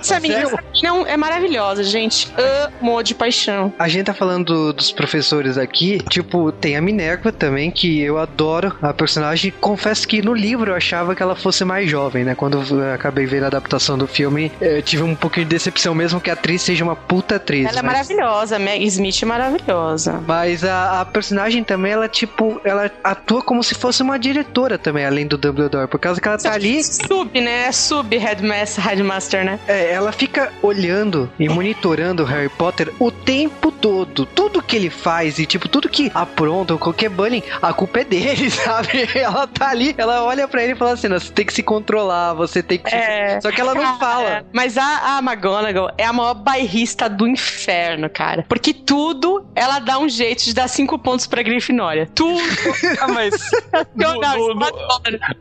Essa 0.00 0.18
menina, 0.20 0.40
essa 0.42 0.58
menina 0.72 1.08
é 1.10 1.16
maravilhosa, 1.16 1.82
gente. 1.84 2.28
Amo 2.80 3.02
de 3.02 3.14
paixão. 3.14 3.72
A 3.78 3.88
gente 3.88 4.06
tá 4.06 4.14
falando 4.14 4.46
do- 4.46 4.72
dos 4.72 4.90
professores 4.92 5.56
aqui, 5.58 6.00
tipo, 6.08 6.50
tem 6.52 6.76
a 6.76 6.80
Minerva 6.80 7.30
também, 7.32 7.70
que 7.70 8.00
eu 8.00 8.18
adoro 8.18 8.76
a 8.82 8.92
personagem. 8.92 9.52
Confesso 9.60 10.06
que 10.06 10.22
no 10.22 10.34
livro 10.34 10.70
eu 10.70 10.74
achava 10.74 11.14
que 11.14 11.22
ela 11.22 11.34
fosse 11.36 11.64
mais 11.64 11.88
jovem, 11.88 12.24
né? 12.24 12.34
Quando 12.34 12.60
eu 12.62 12.94
acabei 12.94 13.26
vendo 13.26 13.44
a 13.44 13.46
adaptação 13.48 13.96
do 13.98 14.06
filme, 14.06 14.50
eu 14.60 14.82
tive 14.82 15.02
um 15.02 15.14
pouquinho 15.14 15.46
de 15.46 15.50
decepção 15.50 15.94
mesmo 15.94 16.20
que 16.20 16.30
a 16.30 16.32
atriz 16.34 16.62
seja 16.62 16.82
uma 16.84 16.96
puta 16.96 17.36
atriz. 17.36 17.66
Ela 17.66 17.80
é 17.80 17.82
mas- 17.82 17.92
maravilhosa, 18.08 18.58
Meg 18.58 18.84
Smith 18.86 19.22
é 19.22 19.26
maravilhosa. 19.26 20.22
Mas 20.26 20.64
a, 20.64 21.00
a 21.00 21.04
personagem 21.04 21.62
também, 21.64 21.92
ela, 21.92 22.08
tipo, 22.08 22.60
ela 22.64 22.90
atua 23.04 23.42
como 23.42 23.62
se 23.62 23.74
fosse 23.74 24.02
uma 24.02 24.18
diretora 24.18 24.78
também, 24.78 25.04
além 25.04 25.26
do 25.26 25.36
Dumbledore. 25.36 25.86
Por 25.88 25.98
causa 26.00 26.20
que 26.20 26.26
ela 26.28 26.38
tá 26.38 26.52
ali, 26.52 26.82
Sub, 26.82 27.40
né? 27.40 27.70
Sub 27.72 28.16
Headmaster, 28.32 28.84
Headmaster, 28.84 29.44
né? 29.44 29.58
é, 29.68 29.92
ela 29.92 30.10
fica 30.12 30.52
olhando 30.62 31.30
e 31.38 31.48
monitorando 31.48 32.22
o 32.22 32.26
Harry 32.26 32.48
Potter 32.48 32.92
o 32.98 33.10
tempo 33.10 33.70
todo. 33.70 34.24
Tudo 34.26 34.62
que 34.62 34.76
ele 34.76 34.88
faz 34.90 35.38
e, 35.38 35.44
tipo, 35.46 35.68
tudo 35.68 35.88
que 35.88 36.10
apronta, 36.14 36.76
qualquer 36.76 37.10
bullying, 37.10 37.42
a 37.60 37.72
culpa 37.72 38.00
é 38.00 38.04
dele, 38.04 38.48
sabe? 38.50 39.08
Ela 39.14 39.46
tá 39.46 39.68
ali, 39.70 39.94
ela 39.98 40.24
olha 40.24 40.48
pra 40.48 40.62
ele 40.62 40.72
e 40.72 40.76
fala 40.76 40.92
assim: 40.92 41.08
"Não, 41.08 41.18
você 41.18 41.32
tem 41.32 41.44
que 41.44 41.52
se 41.52 41.62
controlar, 41.62 42.32
você 42.34 42.62
tem 42.62 42.78
que. 42.78 42.88
se-" 42.88 42.96
É. 42.96 43.40
Só 43.40 43.50
que 43.50 43.60
ela 43.60 43.74
não 43.74 43.98
fala. 43.98 44.44
Mas 44.52 44.78
a, 44.78 45.16
a 45.16 45.18
McGonagall 45.18 45.90
é 45.98 46.04
a 46.04 46.12
maior 46.12 46.34
bairrista 46.34 47.08
do 47.08 47.26
inferno, 47.26 48.08
cara. 48.08 48.44
Porque 48.48 48.72
tudo 48.72 49.44
ela 49.54 49.78
dá 49.78 49.98
um 49.98 50.08
jeito 50.08 50.44
de 50.44 50.54
dar 50.54 50.68
cinco 50.68 50.98
pontos 50.98 51.26
pra 51.26 51.42
Grifinória. 51.42 52.08
Tudo. 52.14 52.40
Ah, 53.00 53.08
mas 53.08 53.34
no, 53.96 54.14
no- 54.14 54.54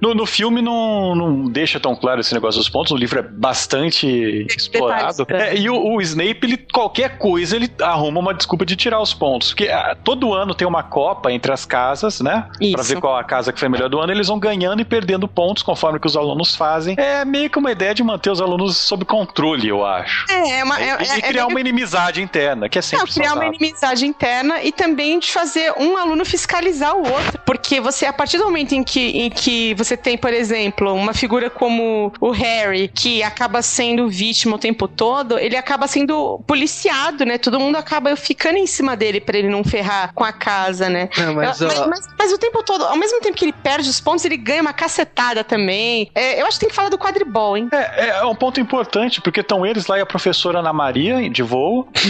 no- 0.02 0.16
no 0.16 0.26
filme 0.26 0.62
não, 0.62 1.14
não 1.16 1.44
deixa 1.50 1.80
tão 1.80 1.96
claro 1.96 2.22
esse 2.22 2.34
negócio 2.34 2.60
dos 2.60 2.70
pontos. 2.70 2.81
No 2.90 2.98
livro 2.98 3.20
é 3.20 3.22
bastante 3.22 4.46
explorado. 4.50 5.26
É, 5.30 5.56
e 5.56 5.70
o, 5.70 5.96
o 5.96 6.02
Snape, 6.02 6.40
ele, 6.44 6.58
qualquer 6.58 7.18
coisa, 7.18 7.56
ele 7.56 7.70
arruma 7.82 8.20
uma 8.20 8.34
desculpa 8.34 8.66
de 8.66 8.76
tirar 8.76 9.00
os 9.02 9.14
pontos. 9.14 9.50
Porque 9.50 9.68
ah, 9.70 9.96
todo 10.04 10.34
ano 10.34 10.54
tem 10.54 10.68
uma 10.68 10.84
copa 10.84 11.32
entre 11.32 11.52
as 11.52 11.66
casas, 11.66 12.20
né? 12.22 12.48
Pra 12.58 12.82
Isso. 12.82 12.84
ver 12.96 13.00
qual 13.00 13.16
a 13.18 13.24
casa 13.24 13.54
que 13.54 13.60
foi 13.60 13.70
melhor 13.70 13.90
do 13.90 14.00
ano. 14.00 14.12
Eles 14.12 14.28
vão 14.28 14.40
ganhando 14.40 14.82
e 14.82 14.86
perdendo 14.86 15.28
pontos 15.28 15.64
conforme 15.64 16.00
que 16.00 16.08
os 16.08 16.18
alunos 16.18 16.56
fazem. 16.56 16.96
É 16.98 17.24
meio 17.24 17.50
que 17.50 17.58
uma 17.60 17.72
ideia 17.72 17.94
de 17.94 18.04
manter 18.04 18.30
os 18.30 18.42
alunos 18.42 18.78
sob 18.78 19.06
controle, 19.06 19.68
eu 19.68 19.86
acho. 19.86 20.26
É, 20.30 20.60
é 20.60 20.64
uma. 20.64 20.80
É, 20.82 20.86
e 20.86 20.90
é- 21.10 21.18
e 21.18 21.22
criar 21.22 21.30
é 21.30 21.34
meio- 21.34 21.48
uma 21.50 21.60
inimizade 21.60 22.22
interna, 22.22 22.68
que 22.68 22.78
é 22.78 22.82
Não, 22.82 22.84
sempre 22.88 23.12
criar 23.14 23.26
uma 23.34 23.42
saudável. 23.44 23.54
inimizade 23.60 24.06
interna 24.06 24.64
e 24.64 24.72
também 24.72 25.20
de 25.20 25.32
fazer 25.32 25.74
um 25.78 25.98
aluno 25.98 26.26
fiscalizar 26.26 26.96
o 26.96 27.00
outro. 27.00 27.40
Porque 27.46 27.80
você, 27.80 28.06
a 28.06 28.14
partir 28.14 28.38
do 28.38 28.46
momento 28.46 28.74
em 28.74 28.84
que, 28.84 29.00
em 29.22 29.30
que 29.30 29.74
você 29.76 29.96
tem, 29.96 30.18
por 30.18 30.34
exemplo, 30.34 30.94
uma 30.94 31.14
figura 31.14 31.50
como 31.50 32.12
o 32.20 32.32
Harry, 32.32 32.71
que 32.94 33.24
acaba 33.24 33.62
sendo 33.62 34.10
vítima 34.10 34.56
o 34.56 34.60
tempo 34.60 34.88
todo, 34.88 35.38
ele 35.38 35.56
acaba 35.56 35.88
sendo 35.88 36.40
policiado, 36.48 37.26
né? 37.26 37.38
Todo 37.38 37.60
mundo 37.60 37.76
acaba 37.78 38.16
ficando 38.16 38.58
em 38.58 38.68
cima 38.68 38.96
dele 38.96 39.20
pra 39.22 39.38
ele 39.38 39.50
não 39.50 39.64
ferrar 39.64 40.14
com 40.14 40.24
a 40.24 40.32
casa, 40.34 40.90
né? 40.90 41.10
Não, 41.18 41.34
mas, 41.36 41.62
Eu- 41.62 41.70
ó, 41.70 41.88
mas- 41.88 42.08
mas 42.18 42.32
o 42.32 42.38
tempo 42.38 42.64
todo, 42.64 42.84
ao 42.86 42.96
mesmo 42.98 43.20
tempo 43.22 43.36
que 43.38 43.46
ele 43.46 43.54
perde 43.54 43.90
os 43.90 44.00
pontos, 44.00 44.24
ele 44.26 44.38
ganha 44.38 44.62
uma 44.62 44.74
cacetada 44.74 45.44
também. 45.44 46.10
É, 46.16 46.42
eu 46.42 46.46
acho 46.46 46.58
que 46.58 46.62
tem 46.66 46.70
que 46.70 46.76
falar 46.76 46.90
do 46.90 46.98
quadribol, 46.98 47.58
hein? 47.58 47.70
É, 47.74 48.10
é 48.10 48.26
um 48.26 48.36
ponto 48.36 48.60
importante, 48.60 49.22
porque 49.22 49.40
estão 49.42 49.66
eles 49.66 49.88
lá 49.88 49.98
e 49.98 50.02
a 50.02 50.06
professora 50.06 50.60
Ana 50.60 50.74
Maria, 50.74 51.30
de 51.30 51.44
voo. 51.44 51.88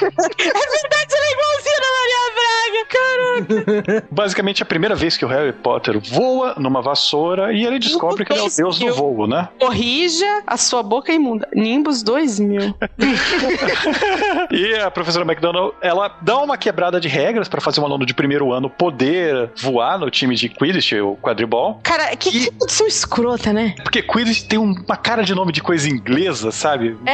É 0.00 0.06
verdade, 0.10 1.14
ela 1.14 1.26
é 1.26 1.32
igualzinha 1.32 1.80
da 1.80 1.90
Maria 1.98 2.34
Braga, 2.34 2.49
cara. 2.88 4.04
Basicamente, 4.10 4.62
é 4.62 4.64
a 4.64 4.66
primeira 4.66 4.94
vez 4.94 5.16
que 5.16 5.24
o 5.24 5.28
Harry 5.28 5.52
Potter 5.52 5.98
voa 6.00 6.54
numa 6.58 6.80
vassoura 6.82 7.52
e 7.52 7.64
ele 7.64 7.78
descobre 7.78 8.24
que 8.24 8.32
ele 8.32 8.40
é 8.40 8.44
o 8.44 8.48
deus 8.50 8.78
do 8.78 8.92
voo, 8.94 9.26
né? 9.26 9.48
Corrija 9.58 10.42
a 10.46 10.56
sua 10.56 10.82
boca 10.82 11.12
imunda. 11.12 11.48
Nimbus 11.54 12.02
2000. 12.02 12.74
E 14.50 14.74
a 14.74 14.90
professora 14.90 15.24
McDonald, 15.24 15.74
ela 15.80 16.16
dá 16.20 16.38
uma 16.38 16.56
quebrada 16.56 17.00
de 17.00 17.08
regras 17.08 17.48
pra 17.48 17.60
fazer 17.60 17.80
um 17.80 17.84
aluno 17.84 18.04
de 18.06 18.14
primeiro 18.14 18.52
ano 18.52 18.68
poder 18.68 19.50
voar 19.56 19.98
no 19.98 20.10
time 20.10 20.34
de 20.34 20.48
Quidditch, 20.48 20.92
o 20.92 21.16
quadribol. 21.16 21.80
Cara, 21.82 22.14
que, 22.16 22.30
que 22.30 22.50
produção 22.52 22.86
escrota, 22.86 23.52
né? 23.52 23.74
Porque 23.82 24.02
Quidditch 24.02 24.42
tem 24.46 24.58
um- 24.58 24.74
uma 24.86 24.96
cara 24.96 25.22
de 25.22 25.34
nome 25.34 25.52
de 25.52 25.62
coisa 25.62 25.88
inglesa, 25.88 26.50
sabe? 26.50 26.96
É, 27.06 27.12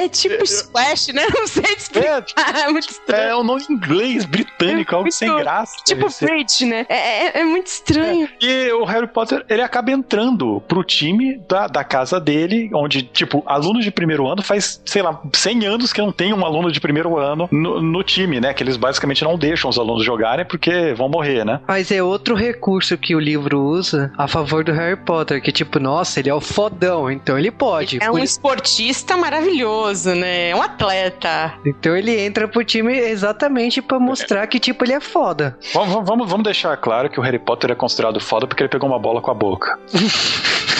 é, 0.00 0.04
é 0.04 0.08
tipo 0.08 0.42
Splash, 0.44 1.08
né? 1.12 1.26
Não 1.34 1.46
sei 1.46 1.62
te 1.62 1.78
explicar. 1.78 2.24
É, 2.56 2.68
muito 2.70 2.88
estranho. 2.90 3.28
É 3.30 3.36
um 3.36 3.44
nome 3.44 3.64
inglês, 3.70 4.24
britânico, 4.24 4.75
algo 4.88 5.10
sem 5.10 5.28
Muito- 5.28 5.42
graça. 5.42 5.76
tipo. 5.84 6.06
Bridge, 6.20 6.64
né? 6.66 6.86
É, 6.88 7.26
é- 7.26 7.40
é 7.40 7.44
muito 7.44 7.66
estranho. 7.66 8.28
E 8.40 8.70
o 8.72 8.84
Harry 8.84 9.06
Potter, 9.06 9.44
ele 9.48 9.62
acaba 9.62 9.90
entrando 9.90 10.62
pro 10.66 10.82
time 10.84 11.38
da, 11.48 11.66
da 11.66 11.84
casa 11.84 12.18
dele, 12.20 12.70
onde, 12.74 13.02
tipo, 13.02 13.42
alunos 13.46 13.84
de 13.84 13.90
primeiro 13.90 14.26
ano 14.26 14.42
faz, 14.42 14.80
sei 14.84 15.02
lá, 15.02 15.20
100 15.32 15.66
anos 15.66 15.92
que 15.92 16.00
não 16.00 16.12
tem 16.12 16.32
um 16.32 16.44
aluno 16.44 16.70
de 16.72 16.80
primeiro 16.80 17.16
ano 17.18 17.48
no, 17.50 17.80
no 17.82 18.02
time, 18.02 18.40
né? 18.40 18.52
Que 18.54 18.62
eles 18.62 18.76
basicamente 18.76 19.22
não 19.24 19.36
deixam 19.38 19.68
os 19.70 19.78
alunos 19.78 20.04
jogarem 20.04 20.44
porque 20.44 20.92
vão 20.94 21.08
morrer, 21.08 21.44
né? 21.44 21.60
Mas 21.66 21.90
é 21.90 22.02
outro 22.02 22.34
recurso 22.34 22.96
que 22.98 23.14
o 23.14 23.20
livro 23.20 23.60
usa 23.60 24.12
a 24.16 24.26
favor 24.28 24.64
do 24.64 24.72
Harry 24.72 24.96
Potter, 24.96 25.42
que 25.42 25.52
tipo, 25.52 25.78
nossa, 25.78 26.20
ele 26.20 26.30
é 26.30 26.34
o 26.34 26.40
fodão, 26.40 27.10
então 27.10 27.38
ele 27.38 27.50
pode. 27.50 27.98
É 28.02 28.10
um 28.10 28.18
esportista 28.18 29.16
maravilhoso, 29.16 30.14
né? 30.14 30.50
É 30.50 30.56
um 30.56 30.62
atleta. 30.62 31.54
Então 31.64 31.96
ele 31.96 32.18
entra 32.20 32.48
pro 32.48 32.64
time 32.64 32.96
exatamente 32.98 33.80
pra 33.82 33.98
mostrar 33.98 34.46
que 34.46 34.58
tipo 34.66 34.84
ele 34.84 34.94
é 34.94 35.00
foda. 35.00 35.56
Vamos, 35.72 35.94
vamos- 36.06 36.28
vamos, 36.28 36.44
deixar 36.44 36.76
claro 36.76 37.08
que 37.08 37.18
o 37.20 37.22
Harry 37.22 37.38
Potter 37.38 37.70
é 37.70 37.74
considerado 37.74 38.20
foda 38.20 38.46
porque 38.46 38.62
ele 38.62 38.68
pegou 38.68 38.88
uma 38.88 38.98
bola 38.98 39.20
com 39.20 39.30
a 39.30 39.34
boca. 39.34 39.78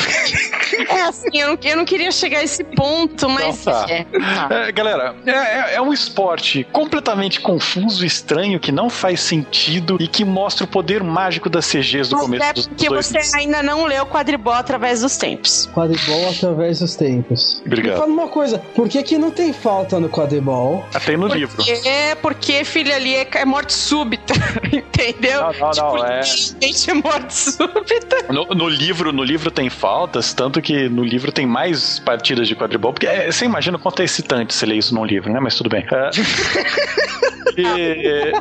É 0.89 1.03
assim, 1.03 1.29
eu 1.35 1.49
não, 1.49 1.59
eu 1.63 1.77
não 1.77 1.85
queria 1.85 2.11
chegar 2.11 2.39
a 2.39 2.45
esse 2.45 2.63
ponto, 2.65 3.29
mas. 3.29 3.61
Então 3.61 3.73
tá. 3.73 3.87
é. 3.93 4.05
Tá. 4.05 4.49
É, 4.51 4.73
galera, 4.73 5.15
é, 5.27 5.31
é- 5.31 5.75
é 5.77 5.83
um 5.83 5.93
esporte 5.93 6.65
completamente 6.73 7.41
confuso, 7.41 8.05
estranho, 8.05 8.59
que 8.61 8.71
não 8.73 8.89
faz 8.91 9.21
sentido 9.21 9.97
e 10.01 10.07
que 10.09 10.25
mostra 10.25 10.65
o 10.65 10.67
poder 10.67 11.03
mágico 11.03 11.49
das 11.49 11.67
CGs 11.67 12.09
do 12.11 12.17
Mas 12.17 12.25
começo 12.25 12.45
é 12.45 12.53
dos 12.53 12.67
porque 12.67 12.89
dois 12.89 13.07
você 13.07 13.37
ainda 13.37 13.63
não 13.63 13.85
leu 13.87 14.07
quadribol 14.07 14.53
através 14.55 15.01
dos 15.03 15.17
tempos. 15.17 15.69
Quadribol 15.75 16.31
através 16.31 16.81
dos 16.81 16.95
tempos. 16.97 17.61
Me 17.65 17.73
Obrigado. 17.73 17.99
fala 17.99 18.13
uma 18.13 18.29
coisa, 18.29 18.59
por 18.75 18.89
que 18.89 19.03
que 19.03 19.19
não 19.19 19.31
tem 19.31 19.53
falta 19.53 19.99
no 20.01 20.09
quadribol? 20.09 20.85
Até 20.95 21.17
no 21.17 21.27
livro. 21.29 21.63
É 21.85 22.15
porque, 22.17 22.65
filho, 22.65 22.95
ali 22.95 23.15
é, 23.15 23.27
é 23.35 23.45
morte 23.45 23.73
súbita, 23.73 24.35
entendeu? 24.73 25.41
Não, 25.43 25.53
não, 25.53 25.71
tipo, 25.71 25.97
não, 25.97 26.07
é. 26.07 26.21
literalmente 26.21 26.91
é 26.91 26.95
morte 26.95 27.35
súbita. 27.35 28.33
No, 28.33 28.45
no 28.47 28.69
livro, 28.69 29.13
no 29.13 29.23
livro 29.23 29.51
tem 29.51 29.69
faltas, 29.71 30.33
tanto 30.35 30.61
que 30.61 30.66
no 30.89 31.03
livro 31.05 31.31
tem 31.33 31.47
mais 31.47 31.99
partidas 31.99 32.47
de 32.49 32.55
quadribol, 32.57 32.93
porque 32.93 33.07
é, 33.07 33.31
você 33.31 33.45
imagina 33.45 33.77
o 33.77 33.81
quanto 33.81 34.01
é 34.01 34.05
excitante 34.05 34.55
você 34.55 34.67
ler 34.67 34.77
isso 34.77 34.95
num 34.95 35.05
livro, 35.05 35.33
né? 35.33 35.41
Mas 35.41 35.55
tudo 35.57 35.69
bem. 35.71 35.85
É, 35.91 36.11
e- 37.61 38.33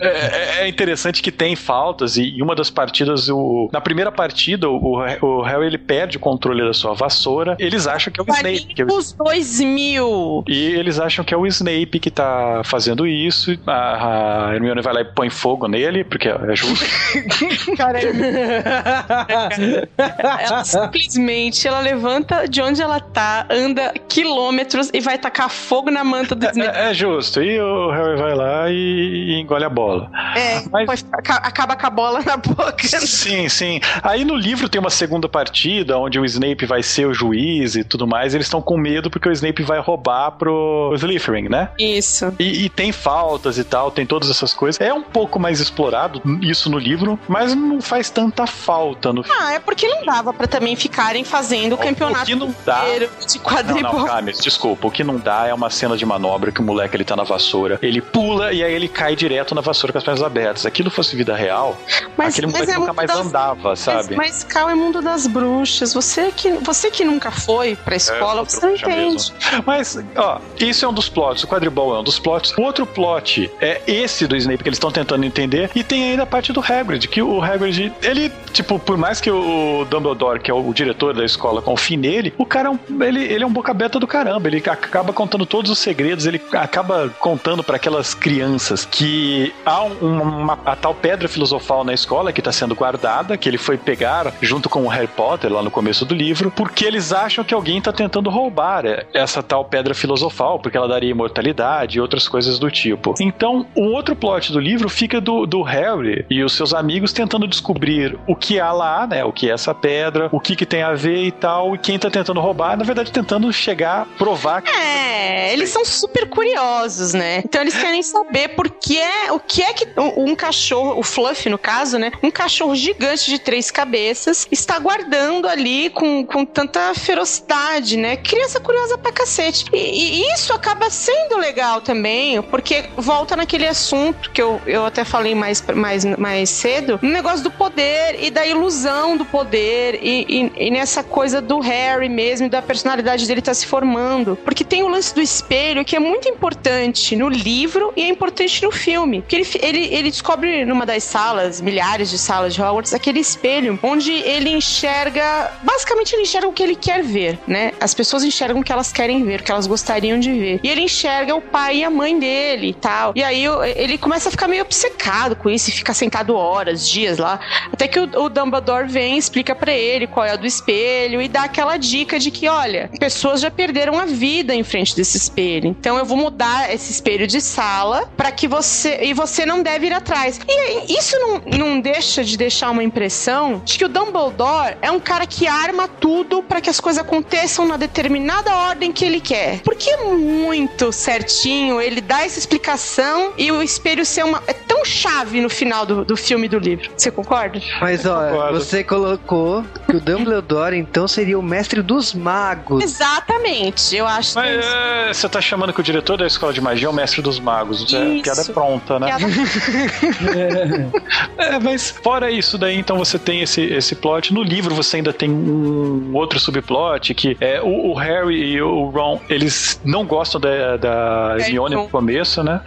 é- 0.00 0.62
é 0.62 0.68
interessante 0.68 1.22
que 1.22 1.30
tem 1.30 1.54
faltas 1.54 2.16
e 2.16 2.42
uma 2.42 2.54
das 2.54 2.68
partidas, 2.68 3.28
o, 3.28 3.68
na 3.72 3.80
primeira 3.80 4.10
partida, 4.10 4.68
o, 4.68 4.98
o 5.22 5.42
Harry 5.42 5.66
ele 5.66 5.78
perde 5.78 6.16
o 6.16 6.20
controle 6.20 6.64
da 6.64 6.72
sua 6.74 6.94
vassoura. 6.94 7.56
Eles 7.60 7.86
acham 7.86 8.12
que 8.12 8.20
é 8.20 8.22
o 8.22 8.26
Snape. 8.34 8.74
Que 8.74 8.82
é 8.82 8.84
o 8.84 8.88
Os 8.88 9.12
2000. 9.12 10.44
E 10.48 10.64
eles 10.74 10.98
acham 10.98 11.24
que 11.24 11.32
é 11.32 11.36
o 11.36 11.46
Snape 11.46 12.00
que 12.00 12.10
tá 12.10 12.62
fazendo 12.64 13.06
isso. 13.06 13.56
A, 13.66 14.48
a 14.48 14.54
Hermione 14.54 14.82
vai 14.82 14.94
lá 14.94 15.00
e 15.02 15.04
põe 15.04 15.30
fogo 15.30 15.68
nele, 15.68 16.02
porque 16.02 16.28
é 16.28 16.56
justo. 16.56 16.84
Cara, 17.76 18.00
ela 20.40 20.64
simplesmente 20.64 21.18
ela 21.32 21.80
levanta 21.80 22.48
de 22.48 22.62
onde 22.62 22.80
ela 22.80 22.98
tá, 23.00 23.46
anda 23.50 23.92
quilômetros 24.08 24.90
e 24.94 25.00
vai 25.00 25.18
tacar 25.18 25.48
fogo 25.50 25.90
na 25.90 26.02
manta 26.02 26.34
do 26.34 26.46
Snape. 26.46 26.76
É, 26.76 26.90
é 26.90 26.94
justo. 26.94 27.42
E 27.42 27.60
o 27.60 27.90
Harry 27.90 28.16
vai 28.16 28.34
lá 28.34 28.70
e, 28.70 28.74
e 28.74 29.40
engole 29.40 29.64
a 29.64 29.68
bola. 29.68 30.10
É, 30.34 30.62
mas- 30.70 30.80
depois 30.80 31.06
aca- 31.12 31.36
acaba 31.36 31.76
com 31.76 31.86
a 31.86 31.90
bola 31.90 32.20
na 32.22 32.36
boca. 32.36 32.78
Sim, 32.88 33.48
sim. 33.48 33.80
Aí 34.02 34.24
no 34.24 34.34
livro 34.36 34.68
tem 34.68 34.80
uma 34.80 34.90
segunda 34.90 35.28
partida 35.28 35.98
onde 35.98 36.18
o 36.18 36.24
Snape 36.24 36.64
vai 36.66 36.82
ser 36.82 37.06
o 37.06 37.12
juiz 37.14 37.74
e 37.74 37.84
tudo 37.84 38.06
mais. 38.06 38.34
Eles 38.34 38.46
estão 38.46 38.60
com 38.62 38.76
medo 38.78 39.10
porque 39.10 39.28
o 39.28 39.32
Snape 39.32 39.62
vai 39.62 39.78
roubar 39.80 40.32
pro 40.32 40.92
Slytherin, 40.96 41.48
né? 41.48 41.68
Isso. 41.78 42.32
E, 42.38 42.64
e 42.64 42.68
tem 42.68 42.92
faltas 42.92 43.58
e 43.58 43.64
tal, 43.64 43.90
tem 43.90 44.06
todas 44.06 44.30
essas 44.30 44.52
coisas. 44.52 44.80
É 44.80 44.92
um 44.92 45.02
pouco 45.02 45.38
mais 45.38 45.60
explorado 45.60 46.22
isso 46.42 46.70
no 46.70 46.78
livro, 46.78 47.18
mas 47.28 47.54
não 47.54 47.80
faz 47.80 48.10
tanta 48.10 48.46
falta 48.46 49.12
no. 49.12 49.24
Ah, 49.40 49.52
é 49.54 49.58
porque 49.58 49.86
não 49.86 50.04
dava 50.04 50.32
pra 50.32 50.46
também 50.46 50.74
ficarem 51.18 51.24
fazendo 51.24 51.72
o 51.72 51.74
O 51.74 51.78
campeonato 51.78 52.34
não 52.36 52.54
dá 52.64 52.82
inteiro 52.84 53.10
de 53.26 53.38
Não, 53.38 53.44
quadribol. 53.44 53.92
não, 54.00 54.06
Camis, 54.06 54.38
desculpa. 54.38 54.86
O 54.88 54.90
que 54.90 55.02
não 55.04 55.16
dá 55.16 55.46
é 55.46 55.54
uma 55.54 55.70
cena 55.70 55.96
de 55.96 56.04
manobra 56.04 56.50
que 56.52 56.60
o 56.60 56.64
moleque 56.64 56.96
ele 56.96 57.04
tá 57.04 57.16
na 57.16 57.22
vassoura, 57.24 57.78
ele 57.82 58.00
pula 58.00 58.52
e 58.52 58.62
aí 58.62 58.72
ele 58.72 58.88
cai 58.88 59.14
direto 59.16 59.54
na 59.54 59.60
vassoura 59.60 59.92
com 59.92 59.98
as 59.98 60.04
pernas 60.04 60.22
abertas. 60.22 60.62
Se 60.62 60.68
aquilo 60.68 60.90
fosse 60.90 61.14
vida 61.16 61.34
real, 61.36 61.76
Mas- 62.16 62.34
aquele 62.34 62.46
mas 62.48 62.54
moleque 62.60 62.72
é 62.72 62.78
nunca 62.78 62.92
mais 62.92 63.08
das- 63.08 63.26
andava, 63.26 63.76
sabe? 63.76 64.16
Mas, 64.16 64.28
mas 64.42 64.44
Cal 64.44 64.68
é 64.70 64.74
mundo 64.74 65.00
das 65.02 65.26
bruxas. 65.26 65.94
Você 65.94 66.30
que, 66.34 66.50
você 66.52 66.90
que 66.90 67.04
nunca 67.04 67.30
foi 67.30 67.76
pra 67.76 67.96
escola, 67.96 68.42
É, 68.42 68.44
você 68.44 68.60
não 68.66 68.74
entende. 68.74 68.92
mesmo. 69.14 69.34
Mas, 69.66 69.98
ó, 70.16 70.38
isso 70.58 70.84
é 70.84 70.88
um 70.88 70.92
dos 70.92 71.08
plots. 71.08 71.42
O 71.44 71.46
quadribol 71.46 71.94
é 71.96 72.00
um 72.00 72.04
dos 72.04 72.18
plots. 72.18 72.52
O 72.56 72.62
outro 72.62 72.86
plot 72.86 73.50
é 73.60 73.80
esse 73.86 74.26
do 74.26 74.36
Snape 74.36 74.62
que 74.62 74.68
eles 74.68 74.76
estão 74.76 74.90
tentando 74.90 75.24
entender. 75.24 75.70
E 75.74 75.82
tem 75.82 76.10
ainda 76.10 76.22
a 76.22 76.26
parte 76.26 76.52
do 76.52 76.60
Hagrid, 76.60 77.06
que 77.08 77.22
o 77.22 77.42
Hagrid, 77.42 77.92
ele, 78.02 78.32
tipo, 78.52 78.78
por 78.78 78.96
mais 78.96 79.20
que 79.20 79.30
o 79.30 79.86
Dumbledore, 79.88 80.40
que 80.40 80.50
é 80.50 80.54
o 80.54 80.72
diretor 80.72 81.07
da 81.12 81.24
escola, 81.24 81.60
confie 81.62 81.96
nele, 81.96 82.32
o 82.38 82.44
cara 82.46 82.68
é 82.68 82.70
um, 82.70 83.02
ele, 83.04 83.22
ele 83.24 83.44
é 83.44 83.46
um 83.46 83.52
boca 83.52 83.70
aberta 83.70 83.98
do 83.98 84.06
caramba. 84.06 84.48
Ele 84.48 84.62
acaba 84.68 85.12
contando 85.12 85.44
todos 85.46 85.70
os 85.70 85.78
segredos, 85.78 86.26
ele 86.26 86.40
acaba 86.52 87.08
contando 87.18 87.62
para 87.62 87.76
aquelas 87.76 88.14
crianças 88.14 88.84
que 88.84 89.52
há 89.64 89.82
um- 89.82 90.18
uma, 90.22 90.58
a 90.64 90.76
tal 90.76 90.94
pedra 90.94 91.28
filosofal 91.28 91.84
na 91.84 91.92
escola 91.92 92.32
que 92.32 92.40
está 92.40 92.52
sendo 92.52 92.74
guardada, 92.74 93.36
que 93.36 93.48
ele 93.48 93.58
foi 93.58 93.76
pegar 93.76 94.32
junto 94.40 94.68
com 94.68 94.84
o 94.84 94.88
Harry 94.88 95.06
Potter 95.08 95.52
lá 95.52 95.62
no 95.62 95.70
começo 95.70 96.04
do 96.04 96.14
livro, 96.14 96.50
porque 96.50 96.84
eles 96.84 97.12
acham 97.12 97.44
que 97.44 97.54
alguém 97.54 97.78
está 97.78 97.92
tentando 97.92 98.30
roubar 98.30 98.84
é, 98.86 99.06
essa 99.14 99.42
tal 99.42 99.64
pedra 99.64 99.94
filosofal, 99.94 100.58
porque 100.58 100.76
ela 100.76 100.88
daria 100.88 101.10
imortalidade 101.10 101.98
e 101.98 102.00
outras 102.00 102.28
coisas 102.28 102.58
do 102.58 102.70
tipo. 102.70 103.14
Então, 103.20 103.66
o 103.74 103.84
outro 103.84 104.14
plot 104.16 104.52
do 104.52 104.60
livro 104.60 104.88
fica 104.88 105.20
do, 105.20 105.46
do 105.46 105.62
Harry 105.62 106.24
e 106.30 106.42
os 106.42 106.52
seus 106.52 106.72
amigos 106.74 107.12
tentando 107.12 107.46
descobrir 107.46 108.18
o 108.26 108.34
que 108.34 108.58
há 108.60 108.72
lá, 108.72 109.06
né? 109.06 109.24
O 109.24 109.32
que 109.32 109.48
é 109.50 109.52
essa 109.52 109.74
pedra, 109.74 110.28
o 110.32 110.40
que, 110.40 110.54
que 110.56 110.66
tem 110.66 110.82
a 110.82 110.94
ver 110.98 111.24
e 111.24 111.32
tal, 111.32 111.74
e 111.74 111.78
quem 111.78 111.96
está 111.96 112.10
tentando 112.10 112.40
roubar, 112.40 112.76
na 112.76 112.84
verdade, 112.84 113.10
tentando 113.12 113.50
chegar, 113.52 114.06
provar 114.18 114.60
que 114.62 114.70
É, 114.70 115.52
eles 115.52 115.70
são 115.70 115.84
super 115.84 116.28
curiosos, 116.28 117.14
né? 117.14 117.38
Então 117.44 117.60
eles 117.62 117.74
querem 117.76 118.02
saber 118.02 118.48
por 118.50 118.68
que 118.68 118.98
é, 118.98 119.32
o 119.32 119.38
que 119.40 119.62
é 119.62 119.72
que 119.72 119.86
um, 119.98 120.30
um 120.32 120.34
cachorro, 120.36 120.98
o 120.98 121.02
Fluff 121.02 121.48
no 121.48 121.56
caso, 121.58 121.98
né? 121.98 122.10
Um 122.22 122.30
cachorro 122.30 122.74
gigante 122.74 123.30
de 123.30 123.38
três 123.38 123.70
cabeças 123.70 124.46
está 124.50 124.78
guardando 124.78 125.46
ali 125.48 125.88
com, 125.90 126.24
com 126.26 126.44
tanta 126.44 126.92
ferocidade, 126.94 127.96
né? 127.96 128.16
Criança 128.16 128.58
curiosa 128.60 128.98
pra 128.98 129.12
cacete. 129.12 129.64
E, 129.72 130.20
e 130.22 130.32
isso 130.34 130.52
acaba 130.52 130.90
sendo 130.90 131.36
legal 131.38 131.80
também, 131.80 132.42
porque 132.42 132.84
volta 132.96 133.36
naquele 133.36 133.66
assunto 133.66 134.30
que 134.30 134.42
eu, 134.42 134.60
eu 134.66 134.84
até 134.84 135.04
falei 135.04 135.34
mais, 135.34 135.62
mais, 135.74 136.04
mais 136.04 136.50
cedo, 136.50 136.98
no 137.02 137.10
negócio 137.10 137.42
do 137.42 137.50
poder 137.50 138.16
e 138.22 138.30
da 138.30 138.46
ilusão 138.46 139.16
do 139.16 139.24
poder 139.24 139.98
e, 140.02 140.26
e- 140.28 140.66
e 140.66 140.70
nessa 140.78 141.02
coisa 141.02 141.40
do 141.40 141.58
Harry 141.58 142.08
mesmo, 142.08 142.46
e 142.46 142.50
da 142.50 142.62
personalidade 142.62 143.26
dele 143.26 143.42
tá 143.42 143.52
se 143.52 143.66
formando. 143.66 144.36
Porque 144.44 144.64
tem 144.64 144.82
o 144.82 144.88
lance 144.88 145.14
do 145.14 145.20
espelho 145.20 145.84
que 145.84 145.96
é 145.96 145.98
muito 145.98 146.28
importante 146.28 147.16
no 147.16 147.28
livro 147.28 147.92
e 147.96 148.02
é 148.02 148.08
importante 148.08 148.62
no 148.62 148.70
filme. 148.70 149.20
Porque 149.20 149.36
ele, 149.36 149.48
ele, 149.60 149.94
ele 149.94 150.10
descobre 150.10 150.64
numa 150.64 150.86
das 150.86 151.02
salas, 151.02 151.60
milhares 151.60 152.10
de 152.10 152.18
salas 152.18 152.54
de 152.54 152.62
Hogwarts, 152.62 152.94
aquele 152.94 153.18
espelho 153.18 153.78
onde 153.82 154.12
ele 154.12 154.50
enxerga. 154.50 155.52
Basicamente, 155.62 156.14
ele 156.14 156.22
enxerga 156.22 156.48
o 156.48 156.52
que 156.52 156.62
ele 156.62 156.76
quer 156.76 157.02
ver, 157.02 157.38
né? 157.46 157.72
As 157.80 157.92
pessoas 157.92 158.22
enxergam 158.22 158.60
o 158.60 158.64
que 158.64 158.72
elas 158.72 158.92
querem 158.92 159.24
ver, 159.24 159.40
o 159.40 159.42
que 159.42 159.50
elas 159.50 159.66
gostariam 159.66 160.18
de 160.20 160.32
ver. 160.32 160.60
E 160.62 160.68
ele 160.68 160.82
enxerga 160.82 161.34
o 161.34 161.42
pai 161.42 161.78
e 161.78 161.84
a 161.84 161.90
mãe 161.90 162.18
dele 162.18 162.68
e 162.68 162.74
tal. 162.74 163.12
E 163.16 163.22
aí 163.22 163.44
ele 163.74 163.98
começa 163.98 164.28
a 164.28 164.32
ficar 164.32 164.46
meio 164.46 164.62
obcecado 164.62 165.34
com 165.34 165.50
isso 165.50 165.70
e 165.70 165.72
fica 165.72 165.92
sentado 165.92 166.36
horas, 166.36 166.88
dias 166.88 167.18
lá. 167.18 167.40
Até 167.72 167.88
que 167.88 167.98
o, 167.98 168.04
o 168.22 168.28
Dumbledore 168.28 168.86
vem, 168.86 169.18
explica 169.18 169.54
pra 169.54 169.72
ele 169.72 170.06
qual 170.06 170.24
é 170.24 170.30
a 170.30 170.36
do 170.36 170.46
espelho 170.46 170.67
e 170.72 171.28
dá 171.28 171.44
aquela 171.44 171.76
dica 171.76 172.18
de 172.18 172.30
que, 172.30 172.48
olha, 172.48 172.90
pessoas 172.98 173.40
já 173.40 173.50
perderam 173.50 173.98
a 173.98 174.04
vida 174.04 174.54
em 174.54 174.62
frente 174.62 174.94
desse 174.94 175.16
espelho. 175.16 175.68
Então 175.68 175.98
eu 175.98 176.04
vou 176.04 176.16
mudar 176.16 176.72
esse 176.72 176.92
espelho 176.92 177.26
de 177.26 177.40
sala 177.40 178.10
pra 178.16 178.30
que 178.30 178.46
você. 178.46 178.98
E 179.02 179.14
você 179.14 179.46
não 179.46 179.62
deve 179.62 179.86
ir 179.86 179.92
atrás. 179.92 180.40
E 180.48 180.98
isso 180.98 181.16
não, 181.18 181.42
não 181.58 181.80
deixa 181.80 182.24
de 182.24 182.36
deixar 182.36 182.70
uma 182.70 182.82
impressão 182.82 183.62
de 183.64 183.78
que 183.78 183.84
o 183.84 183.88
Dumbledore 183.88 184.76
é 184.82 184.90
um 184.90 185.00
cara 185.00 185.26
que 185.26 185.46
arma 185.46 185.88
tudo 185.88 186.42
pra 186.42 186.60
que 186.60 186.70
as 186.70 186.80
coisas 186.80 187.02
aconteçam 187.02 187.66
na 187.66 187.76
determinada 187.76 188.54
ordem 188.54 188.92
que 188.92 189.04
ele 189.04 189.20
quer. 189.20 189.60
Porque 189.60 189.90
é 189.90 190.04
muito 190.04 190.92
certinho 190.92 191.80
ele 191.80 192.00
dá 192.00 192.24
essa 192.24 192.38
explicação 192.38 193.32
e 193.36 193.50
o 193.50 193.62
espelho 193.62 194.04
ser 194.04 194.24
uma. 194.24 194.42
É 194.46 194.52
tão 194.52 194.84
chave 194.84 195.40
no 195.40 195.48
final 195.48 195.84
do, 195.84 196.04
do 196.04 196.16
filme 196.16 196.46
e 196.46 196.48
do 196.48 196.58
livro. 196.58 196.90
Você 196.96 197.10
concorda? 197.10 197.60
Mas 197.80 198.02
Concordo. 198.02 198.58
você 198.58 198.84
colocou 198.84 199.64
que 199.88 199.96
o 199.96 200.00
Dumbledore 200.00 200.57
então 200.72 201.08
seria 201.08 201.38
o 201.38 201.42
mestre 201.42 201.82
dos 201.82 202.14
magos. 202.14 202.82
Exatamente. 202.82 203.96
Eu 203.96 204.06
acho 204.06 204.30
que. 204.30 204.34
Mas 204.38 204.64
é, 204.64 205.12
você 205.12 205.28
tá 205.28 205.40
chamando 205.40 205.72
que 205.72 205.80
o 205.80 205.82
diretor 205.82 206.16
da 206.16 206.26
escola 206.26 206.52
de 206.52 206.60
magia 206.60 206.86
é 206.86 206.90
o 206.90 206.92
mestre 206.92 207.20
dos 207.22 207.38
magos. 207.40 207.92
É, 207.92 208.04
Isso. 208.04 208.22
piada 208.22 208.40
é 208.40 208.44
pronta, 208.44 208.98
né? 208.98 209.06
Piada- 209.06 209.28
É, 211.38 211.58
mas 211.58 211.90
fora 211.90 212.30
isso 212.30 212.58
daí, 212.58 212.76
então 212.78 212.96
você 212.98 213.18
tem 213.18 213.42
esse, 213.42 213.62
esse 213.62 213.94
plot. 213.94 214.32
No 214.32 214.42
livro 214.42 214.74
você 214.74 214.96
ainda 214.96 215.12
tem 215.12 215.30
um 215.30 216.10
outro 216.14 216.38
subplot 216.40 217.14
que 217.14 217.36
é 217.40 217.60
o, 217.60 217.90
o 217.90 217.94
Harry 217.94 218.54
e 218.54 218.62
o 218.62 218.86
Ron, 218.90 219.20
eles 219.28 219.80
não 219.84 220.04
gostam 220.04 220.40
da, 220.40 220.76
da 220.76 221.36
É, 221.38 221.42
Hermione 221.42 221.74
então. 221.74 221.84
no 221.84 221.90
começo, 221.90 222.42
né? 222.42 222.60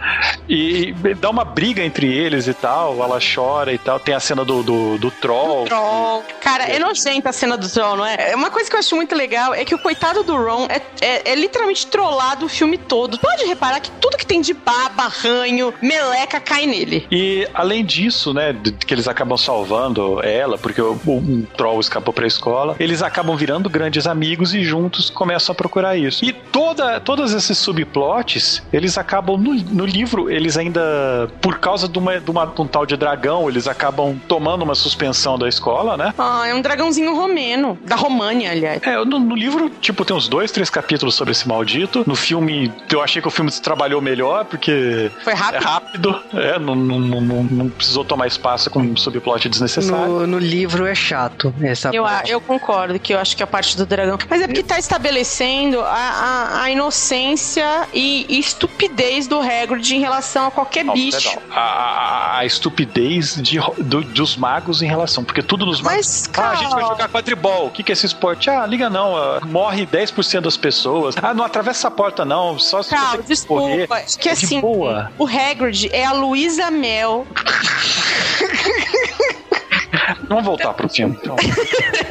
E 0.48 0.92
dá 1.20 1.30
uma 1.30 1.44
briga 1.44 1.82
entre 1.82 2.06
eles 2.12 2.46
e 2.46 2.54
tal, 2.54 3.02
ela 3.02 3.18
chora 3.34 3.72
e 3.72 3.78
tal. 3.78 3.98
Tem 4.00 4.14
a 4.14 4.20
cena 4.20 4.44
do, 4.44 4.62
do, 4.62 4.98
do 4.98 5.10
troll. 5.10 5.64
Troll. 5.66 6.22
Cara, 6.40 6.64
é 6.64 6.78
nojenta 6.78 7.30
a 7.30 7.32
cena 7.32 7.56
do 7.56 7.68
Troll, 7.68 7.81
não 7.96 8.06
é? 8.06 8.30
É 8.32 8.36
Uma 8.36 8.50
coisa 8.50 8.68
que 8.70 8.76
eu 8.76 8.80
acho 8.80 8.94
muito 8.96 9.14
legal 9.14 9.52
é 9.54 9.64
que 9.64 9.74
o 9.74 9.78
coitado 9.78 10.22
do 10.22 10.36
Ron 10.36 10.66
é, 10.68 10.80
é, 11.00 11.32
é 11.32 11.34
literalmente 11.34 11.86
trollado 11.86 12.46
o 12.46 12.48
filme 12.48 12.78
todo. 12.78 13.18
Pode 13.18 13.44
reparar 13.44 13.80
que 13.80 13.90
tudo 14.00 14.16
que 14.16 14.26
tem 14.26 14.40
de 14.40 14.54
baba, 14.54 15.08
ranho, 15.08 15.72
meleca 15.82 16.40
cai 16.40 16.66
nele. 16.66 17.06
E 17.10 17.46
além 17.54 17.84
disso, 17.84 18.32
né, 18.32 18.54
que 18.86 18.94
eles 18.94 19.06
acabam 19.08 19.36
salvando 19.36 20.20
ela, 20.22 20.56
porque 20.58 20.80
um 20.80 21.44
troll 21.56 21.80
escapou 21.80 22.12
pra 22.14 22.26
escola, 22.26 22.76
eles 22.78 23.02
acabam 23.02 23.36
virando 23.36 23.68
grandes 23.68 24.06
amigos 24.06 24.54
e 24.54 24.62
juntos 24.62 25.10
começam 25.10 25.52
a 25.52 25.56
procurar 25.56 25.96
isso. 25.96 26.24
E 26.24 26.32
toda, 26.32 27.00
todos 27.00 27.32
esses 27.32 27.58
subplots, 27.58 28.62
eles 28.72 28.96
acabam 28.98 29.36
no, 29.36 29.54
no 29.54 29.84
livro, 29.86 30.30
eles 30.30 30.56
ainda, 30.56 30.80
por 31.40 31.58
causa 31.58 31.88
de, 31.88 31.98
uma, 31.98 32.20
de, 32.20 32.30
uma- 32.30 32.46
de 32.46 32.60
um 32.60 32.66
tal 32.66 32.86
de 32.86 32.96
dragão, 32.96 33.48
eles 33.48 33.66
acabam 33.66 34.18
tomando 34.28 34.62
uma 34.62 34.74
suspensão 34.74 35.38
da 35.38 35.48
escola, 35.48 35.96
né? 35.96 36.14
Ah, 36.18 36.46
é 36.46 36.54
um 36.54 36.60
dragãozinho 36.62 37.14
romeno. 37.14 37.71
Da 37.84 37.96
România, 37.96 38.50
aliás. 38.50 38.82
É, 38.82 38.96
no, 39.04 39.18
no 39.18 39.34
livro, 39.34 39.70
tipo, 39.80 40.04
tem 40.04 40.14
uns 40.16 40.28
dois, 40.28 40.50
três 40.50 40.68
capítulos 40.70 41.14
sobre 41.14 41.32
esse 41.32 41.46
maldito. 41.48 42.04
No 42.06 42.14
filme, 42.14 42.72
eu 42.90 43.02
achei 43.02 43.20
que 43.22 43.28
o 43.28 43.30
filme 43.30 43.50
se 43.50 43.60
trabalhou 43.62 44.00
melhor, 44.00 44.44
porque 44.44 45.10
Foi 45.22 45.32
é 45.32 45.36
rápido. 45.36 45.62
rápido, 45.64 46.22
é, 46.34 46.58
não, 46.58 46.74
não, 46.74 46.98
não, 47.00 47.42
não- 47.44 47.68
precisou 47.70 48.04
tomar 48.04 48.26
espaço 48.26 48.68
com 48.70 48.80
um 48.80 48.96
subplot 48.96 49.48
desnecessário. 49.48 50.06
No, 50.12 50.26
no 50.26 50.38
livro 50.38 50.86
é 50.86 50.94
chato 50.94 51.54
essa 51.62 51.90
Eu, 51.92 52.04
parte. 52.04 52.30
eu 52.30 52.40
concordo 52.40 52.98
que 52.98 53.12
eu 53.14 53.18
acho 53.18 53.36
que 53.36 53.42
a 53.42 53.46
parte 53.46 53.76
do 53.76 53.86
dragão. 53.86 54.18
Mas 54.28 54.42
é 54.42 54.46
porque 54.46 54.62
tá 54.62 54.78
estabelecendo 54.78 55.80
a, 55.80 55.86
a, 55.86 56.62
a 56.62 56.70
inocência 56.70 57.88
e, 57.92 58.26
e 58.28 58.38
estupidez 58.38 59.26
do 59.26 59.40
Hagrid 59.40 59.94
em 59.96 60.00
relação 60.00 60.46
a 60.46 60.50
qualquer 60.50 60.84
Não, 60.84 60.94
bicho. 60.94 61.30
perdão. 61.38 61.42
A, 61.56 61.60
a- 61.60 62.38
a 62.38 62.46
estupidez 62.46 63.36
de, 63.40 63.58
do- 63.78 64.02
dos 64.02 64.36
magos 64.36 64.80
em 64.82 64.86
relação, 64.86 65.22
porque 65.24 65.42
tudo 65.42 65.66
nos 65.66 65.80
magos. 65.80 65.96
Mas, 65.96 66.24
Ah, 66.28 66.32
cara. 66.32 66.50
a 66.52 66.54
gente 66.56 66.70
vai 66.74 66.82
jogar 66.84 67.08
quadribol. 67.08 67.61
O 67.66 67.70
que, 67.70 67.82
que 67.82 67.92
é 67.92 67.94
esse 67.94 68.06
esporte? 68.06 68.48
Ah, 68.50 68.66
liga 68.66 68.88
não. 68.90 69.16
ah, 69.16 69.40
morre 69.44 69.86
10% 69.86 70.40
das 70.40 70.56
pessoas. 70.56 71.14
Ah, 71.22 71.32
não 71.34 71.44
atravessa 71.44 71.88
a 71.88 71.90
porta, 71.90 72.24
não. 72.24 72.58
Só 72.58 72.82
se 72.82 72.90
Calma, 72.90 73.22
você 73.22 73.46
correr. 73.46 73.86
desculpa. 73.86 74.00
Que 74.18 74.28
É 74.28 74.34
de 74.34 74.44
assim, 74.44 74.60
boa. 74.60 75.10
o 75.18 75.26
Hagrid 75.26 75.88
é 75.92 76.04
a 76.04 76.12
Luísa 76.12 76.70
Mel. 76.70 77.26
Vamos 80.28 80.44
voltar 80.44 80.72
pro 80.74 80.88
filme. 80.88 81.18
Então. 81.22 81.36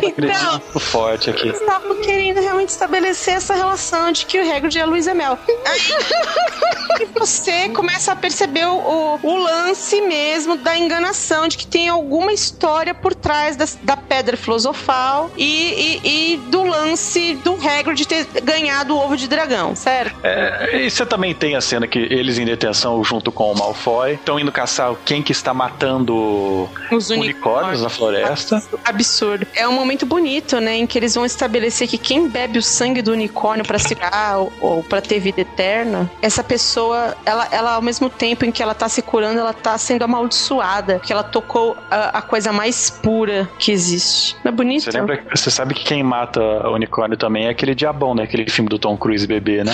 Então, 0.03 0.59
forte 0.79 1.29
aqui. 1.29 1.47
eu 1.49 1.65
tava 1.65 1.95
querendo 1.97 2.39
realmente 2.41 2.69
estabelecer 2.69 3.35
essa 3.35 3.53
relação 3.53 4.11
de 4.11 4.25
que 4.25 4.39
o 4.39 4.51
Hagrid 4.55 4.77
é 4.79 4.81
a 4.81 4.85
Luísa 4.85 5.13
Mel. 5.13 5.37
Aí 5.67 7.07
você 7.17 7.69
começa 7.69 8.11
a 8.11 8.15
perceber 8.15 8.65
o, 8.65 9.19
o- 9.21 9.37
lance 9.37 10.01
mesmo 10.01 10.57
da 10.57 10.75
enganação, 10.77 11.47
de 11.47 11.57
que 11.57 11.67
tem 11.67 11.87
alguma 11.89 12.33
história 12.33 12.93
por 12.95 13.13
trás 13.13 13.55
das- 13.55 13.77
da, 13.81 13.95
pedra 13.95 14.35
filosofal 14.35 15.31
e, 15.37 15.99
e- 16.03 16.33
e 16.33 16.37
do 16.49 16.63
lance 16.63 17.35
do 17.43 17.53
Hagrid 17.55 18.05
ter 18.07 18.25
ganhado 18.43 18.95
o 18.95 18.99
ovo 18.99 19.15
de 19.15 19.27
dragão, 19.27 19.75
certo? 19.75 20.15
É, 20.23 20.79
e 20.85 20.89
você 20.89 21.05
também 21.05 21.33
tem 21.33 21.55
a 21.55 21.61
cena 21.61 21.87
que 21.87 21.99
eles 21.99 22.37
em 22.39 22.45
detenção 22.45 23.03
junto 23.03 23.31
com 23.31 23.51
o 23.51 23.57
Malfoy 23.57 24.13
estão 24.15 24.39
indo 24.39 24.51
caçar 24.51 24.93
quem 25.05 25.21
que 25.21 25.31
está 25.31 25.53
matando 25.53 26.67
Os 26.91 27.09
unicórnios 27.09 27.70
na 27.79 27.89
floresta. 27.89 28.61
Absurdo. 28.83 29.47
É 29.55 29.67
um 29.67 29.73
momento 29.73 30.05
bonito, 30.05 30.59
né? 30.59 30.77
Em 30.77 30.87
que 30.87 30.97
eles 30.97 31.15
vão 31.15 31.25
estabelecer 31.25 31.87
que 31.87 31.97
quem 31.97 32.27
bebe 32.27 32.59
o 32.59 32.61
sangue 32.61 33.01
do 33.01 33.11
unicórnio 33.11 33.65
para 33.65 33.79
se 33.79 33.95
curar 33.95 34.39
ou, 34.39 34.53
ou 34.59 34.83
para 34.83 35.01
ter 35.01 35.19
vida 35.19 35.41
eterna, 35.41 36.09
essa 36.21 36.43
pessoa, 36.43 37.15
ela, 37.25 37.47
ela, 37.51 37.73
ao 37.73 37.81
mesmo 37.81 38.09
tempo 38.09 38.45
em 38.45 38.51
que 38.51 38.61
ela 38.61 38.73
tá 38.73 38.89
se 38.89 39.01
curando, 39.01 39.39
ela 39.39 39.53
tá 39.53 39.77
sendo 39.77 40.03
amaldiçoada. 40.03 40.99
Que 40.99 41.13
ela 41.13 41.23
tocou 41.23 41.77
a, 41.89 42.19
a 42.19 42.21
coisa 42.21 42.51
mais 42.51 42.89
pura 42.89 43.49
que 43.57 43.71
existe. 43.71 44.35
Não 44.43 44.51
é 44.51 44.55
bonito? 44.55 44.83
Você 44.83 44.91
lembra? 44.91 45.23
Você 45.33 45.49
sabe 45.49 45.73
que 45.73 45.83
quem 45.83 46.03
mata 46.03 46.41
o 46.41 46.73
unicórnio 46.73 47.17
também 47.17 47.45
é 47.45 47.49
aquele 47.49 47.75
diabão, 47.75 48.15
né? 48.15 48.23
Aquele 48.23 48.49
filme 48.49 48.69
do 48.69 48.79
Tom 48.79 48.97
Cruise 48.97 49.25
bebê, 49.25 49.63
né? 49.63 49.73